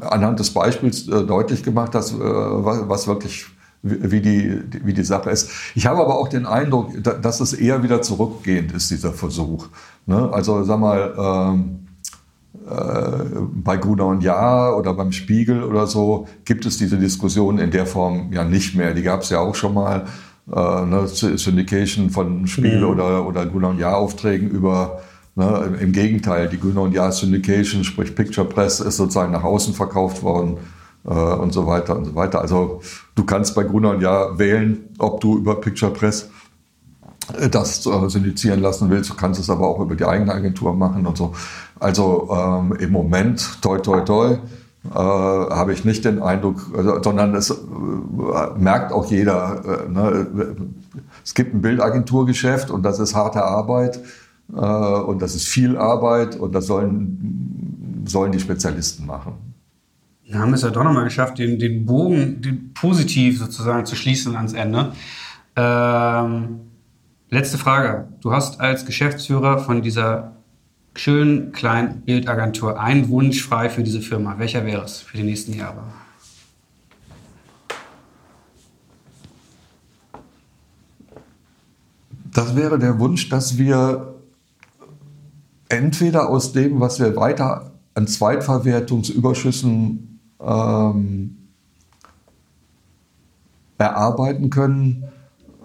anhand 0.00 0.38
des 0.38 0.54
Beispiels 0.54 1.06
deutlich 1.06 1.64
gemacht 1.64 1.96
hast, 1.96 2.18
was, 2.18 2.88
was 2.88 3.08
wirklich 3.08 3.46
wie 3.82 4.20
die, 4.20 4.62
wie 4.84 4.94
die 4.94 5.02
Sache 5.02 5.30
ist. 5.30 5.50
Ich 5.74 5.86
habe 5.86 6.00
aber 6.00 6.18
auch 6.18 6.28
den 6.28 6.46
Eindruck, 6.46 6.92
dass 7.02 7.40
es 7.40 7.52
eher 7.52 7.82
wieder 7.82 8.00
zurückgehend 8.00 8.72
ist, 8.72 8.92
dieser 8.92 9.12
Versuch. 9.12 9.66
Ne? 10.06 10.30
Also 10.32 10.62
sag 10.62 10.78
mal, 10.78 11.14
ähm, 11.18 11.60
äh, 11.60 11.81
bei 12.64 13.76
Gruner 13.76 14.06
und 14.06 14.22
Jahr 14.22 14.76
oder 14.76 14.94
beim 14.94 15.12
Spiegel 15.12 15.62
oder 15.64 15.86
so 15.86 16.26
gibt 16.44 16.64
es 16.66 16.78
diese 16.78 16.96
Diskussion 16.96 17.58
in 17.58 17.70
der 17.70 17.86
Form 17.86 18.32
ja 18.32 18.44
nicht 18.44 18.76
mehr. 18.76 18.94
Die 18.94 19.02
gab 19.02 19.22
es 19.22 19.30
ja 19.30 19.40
auch 19.40 19.54
schon 19.54 19.74
mal, 19.74 20.06
äh, 20.50 20.86
ne? 20.86 21.06
Syndication 21.06 22.10
von 22.10 22.46
Spiegel 22.46 22.82
mhm. 22.82 22.90
oder, 22.90 23.26
oder 23.26 23.46
Gruner 23.46 23.70
und 23.70 23.78
Jahr 23.78 23.96
Aufträgen 23.96 24.50
über 24.50 25.00
Ne, 25.34 25.78
Im 25.80 25.92
Gegenteil, 25.92 26.46
die 26.46 26.60
Gruner 26.60 26.82
und 26.82 26.92
Jahr 26.92 27.10
Syndication, 27.10 27.84
sprich 27.84 28.14
Picture 28.14 28.46
Press, 28.46 28.80
ist 28.80 28.98
sozusagen 28.98 29.32
nach 29.32 29.44
außen 29.44 29.72
verkauft 29.72 30.22
worden 30.22 30.58
äh, 31.06 31.08
und 31.08 31.54
so 31.54 31.66
weiter 31.66 31.96
und 31.96 32.04
so 32.04 32.14
weiter. 32.14 32.42
Also 32.42 32.82
du 33.14 33.24
kannst 33.24 33.54
bei 33.54 33.62
Gruner 33.62 33.90
und 33.90 34.02
Jahr 34.02 34.38
wählen, 34.38 34.90
ob 34.98 35.22
du 35.22 35.38
über 35.38 35.58
Picture 35.58 35.90
Press 35.90 36.24
äh, 36.24 36.41
das 37.50 37.86
äh, 37.86 38.08
syndizieren 38.08 38.60
lassen 38.60 38.90
willst. 38.90 39.10
Du 39.10 39.14
kannst 39.14 39.40
es 39.40 39.50
aber 39.50 39.68
auch 39.68 39.80
über 39.80 39.94
die 39.94 40.04
eigene 40.04 40.32
Agentur 40.32 40.74
machen 40.74 41.06
und 41.06 41.16
so. 41.16 41.34
Also 41.78 42.28
ähm, 42.32 42.76
im 42.78 42.90
Moment, 42.90 43.62
toi, 43.62 43.78
toi, 43.78 44.00
toi, 44.00 44.38
äh, 44.84 44.94
habe 44.94 45.72
ich 45.72 45.84
nicht 45.84 46.04
den 46.04 46.22
Eindruck, 46.22 46.72
also, 46.76 47.02
sondern 47.02 47.34
es 47.34 47.50
äh, 47.50 47.54
merkt 48.58 48.92
auch 48.92 49.10
jeder, 49.10 49.86
äh, 49.86 49.88
ne, 49.88 50.56
es 51.24 51.34
gibt 51.34 51.54
ein 51.54 51.62
Bildagenturgeschäft 51.62 52.70
und 52.70 52.82
das 52.82 52.98
ist 52.98 53.14
harte 53.14 53.42
Arbeit 53.42 54.00
und 54.48 55.22
das 55.22 55.34
ist 55.34 55.48
viel 55.48 55.78
Arbeit 55.78 56.36
und 56.36 56.54
das 56.54 56.66
sollen, 56.66 58.04
sollen 58.06 58.32
die 58.32 58.40
Spezialisten 58.40 59.06
machen 59.06 59.52
haben 60.34 60.50
wir 60.50 60.56
es 60.56 60.62
ja 60.62 60.70
doch 60.70 60.84
nochmal 60.84 61.04
geschafft, 61.04 61.38
den, 61.38 61.58
den 61.58 61.84
Bogen 61.84 62.40
den 62.40 62.72
positiv 62.74 63.38
sozusagen 63.38 63.86
zu 63.86 63.96
schließen 63.96 64.36
ans 64.36 64.52
Ende. 64.52 64.92
Ähm, 65.56 66.60
letzte 67.32 67.56
Frage. 67.56 68.08
Du 68.20 68.32
hast 68.32 68.60
als 68.60 68.84
Geschäftsführer 68.84 69.58
von 69.58 69.80
dieser 69.80 70.36
schönen 70.94 71.52
kleinen 71.52 72.02
Bildagentur 72.02 72.78
einen 72.78 73.08
Wunsch 73.08 73.42
frei 73.42 73.70
für 73.70 73.82
diese 73.82 74.02
Firma. 74.02 74.38
Welcher 74.38 74.66
wäre 74.66 74.84
es 74.84 75.00
für 75.00 75.16
die 75.16 75.22
nächsten 75.22 75.54
Jahre? 75.54 75.82
Das 82.34 82.54
wäre 82.54 82.78
der 82.78 82.98
Wunsch, 82.98 83.30
dass 83.30 83.56
wir 83.56 84.14
entweder 85.70 86.28
aus 86.28 86.52
dem, 86.52 86.80
was 86.80 87.00
wir 87.00 87.16
weiter 87.16 87.72
an 87.94 88.06
Zweitverwertungsüberschüssen 88.06 90.20
ähm, 90.38 91.36
erarbeiten 93.78 94.50
können 94.50 95.04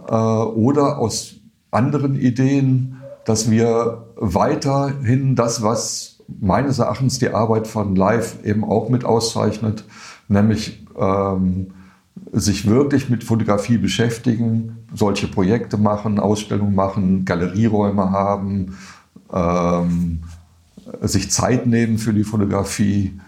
äh, 0.07 0.13
oder 0.13 0.99
aus 0.99 1.36
anderen 1.71 2.15
Ideen, 2.15 3.01
dass 3.25 3.49
wir 3.51 4.05
weiterhin 4.15 5.35
das, 5.35 5.61
was 5.61 6.19
meines 6.39 6.79
Erachtens 6.79 7.19
die 7.19 7.29
Arbeit 7.29 7.67
von 7.67 7.95
Live 7.95 8.43
eben 8.43 8.63
auch 8.63 8.89
mit 8.89 9.05
auszeichnet, 9.05 9.85
nämlich 10.27 10.85
ähm, 10.97 11.67
sich 12.31 12.67
wirklich 12.67 13.09
mit 13.09 13.23
Fotografie 13.23 13.77
beschäftigen, 13.77 14.77
solche 14.93 15.27
Projekte 15.27 15.77
machen, 15.77 16.19
Ausstellungen 16.19 16.75
machen, 16.75 17.25
Galerieräume 17.25 18.11
haben, 18.11 18.77
ähm, 19.31 20.21
sich 21.01 21.31
Zeit 21.31 21.67
nehmen 21.67 21.97
für 21.97 22.13
die 22.13 22.23
Fotografie, 22.23 23.19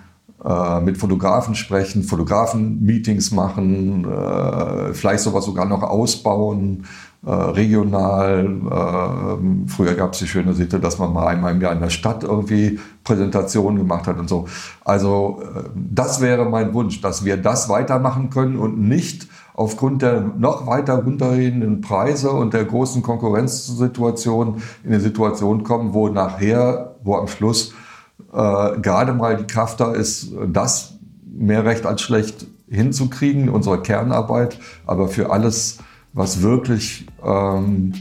äh, 0.44 0.80
mit 0.80 0.98
Fotografen 0.98 1.56
sprechen, 1.56 2.04
Fotografen-Meetings 2.04 3.32
machen, 3.32 4.06
äh, 4.06 4.94
vielleicht 4.94 5.24
sowas 5.24 5.46
sogar 5.46 5.66
noch 5.66 5.84
ausbauen, 5.84 6.86
äh, 7.26 7.32
regional. 7.32 8.46
Äh, 8.46 9.68
früher 9.70 9.94
gab 9.96 10.14
es 10.14 10.20
die 10.20 10.28
schöne 10.28 10.54
Sitte, 10.54 10.80
dass 10.80 11.00
man 11.00 11.14
mal 11.14 11.28
einmal 11.28 11.54
im 11.54 11.62
Jahr 11.62 11.74
in 11.74 11.82
der 11.82 11.90
Stadt 11.90 12.24
irgendwie 12.24 12.80
Präsentationen 13.04 13.78
gemacht 13.78 14.08
hat 14.08 14.18
und 14.20 14.30
so. 14.30 14.48
Also 14.86 15.42
äh, 15.44 15.64
das 15.76 16.22
wäre 16.22 16.46
mein 16.50 16.74
Wunsch, 16.74 17.02
dass 17.02 17.26
wir 17.26 17.38
das 17.38 17.70
weitermachen 17.70 18.30
können 18.30 18.58
und 18.58 18.80
nicht 18.80 19.28
aufgrund 19.54 20.02
der 20.02 20.22
noch 20.22 20.68
weiter 20.68 21.04
runtergehenden 21.04 21.82
Preise 21.82 22.32
und 22.32 22.54
der 22.54 22.64
großen 22.64 23.04
Konkurrenzsituation 23.04 24.62
in 24.86 24.94
eine 24.94 25.02
Situation 25.02 25.64
kommen, 25.64 25.94
wo 25.94 26.08
nachher, 26.08 26.96
wo 27.04 27.16
am 27.16 27.28
Schluss 27.28 27.74
äh, 28.32 28.80
gerade 28.80 29.14
mal 29.14 29.36
die 29.36 29.48
Kraft 29.48 29.82
da 29.82 29.92
ist, 29.92 30.32
das 30.48 30.94
mehr 31.26 31.66
recht 31.66 31.86
als 31.86 32.02
schlecht 32.02 32.48
hinzukriegen, 32.70 33.50
unsere 33.50 33.82
Kernarbeit, 33.82 34.60
aber 34.86 35.08
für 35.08 35.32
alles, 35.32 35.80
was 36.14 36.42
wirklich 36.42 37.08
ähm, 37.24 37.94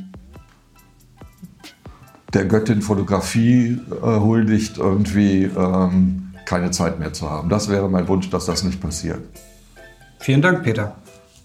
der 2.35 2.45
Göttin 2.45 2.83
Fotografie 2.83 3.81
äh, 3.91 4.21
huldigt, 4.21 4.79
irgendwie 4.79 5.45
ähm, 5.45 6.35
keine 6.45 6.71
Zeit 6.71 6.99
mehr 6.99 7.13
zu 7.13 7.31
haben. 7.31 7.49
Das 7.49 7.69
wäre 7.69 7.89
mein 7.89 8.09
Wunsch, 8.09 8.31
dass 8.31 8.47
das 8.47 8.65
nicht 8.65 8.81
passiert. 8.81 9.21
Vielen 10.19 10.43
Dank, 10.43 10.65
Peter. 10.65 10.97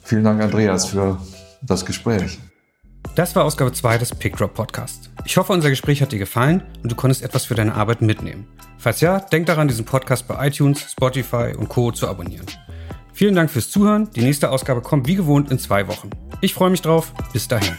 Vielen 0.04 0.24
Dank, 0.24 0.42
Andreas, 0.42 0.88
für 0.88 1.18
das 1.62 1.86
Gespräch. 1.86 2.40
Das 3.16 3.36
war 3.36 3.44
Ausgabe 3.44 3.72
2 3.72 4.00
des 4.00 4.16
PickDrop 4.16 4.54
Podcast. 4.54 5.12
Ich 5.26 5.38
hoffe, 5.38 5.54
unser 5.54 5.70
Gespräch 5.70 6.02
hat 6.02 6.12
dir 6.12 6.20
gefallen 6.20 6.64
und 6.82 6.92
du 6.92 6.96
konntest 6.96 7.22
etwas 7.22 7.46
für 7.46 7.56
deine 7.56 7.76
Arbeit 7.76 8.02
mitnehmen. 8.02 8.48
Falls 8.78 9.02
ja, 9.02 9.20
denk 9.20 9.46
daran, 9.46 9.68
diesen 9.68 9.86
Podcast 9.86 10.28
bei 10.28 10.48
iTunes, 10.48 10.92
Spotify 10.92 11.54
und 11.58 11.70
Co. 11.70 11.92
zu 11.92 12.08
abonnieren. 12.08 12.46
Vielen 13.14 13.36
Dank 13.36 13.52
fürs 13.52 13.70
Zuhören. 13.70 14.10
Die 14.16 14.22
nächste 14.22 14.50
Ausgabe 14.50 14.82
kommt 14.82 15.08
wie 15.08 15.16
gewohnt 15.16 15.52
in 15.52 15.60
zwei 15.60 15.88
Wochen. 15.88 16.10
Ich 16.42 16.54
freue 16.54 16.72
mich 16.72 16.82
drauf. 16.82 17.14
Bis 17.32 17.48
dahin. 17.48 17.78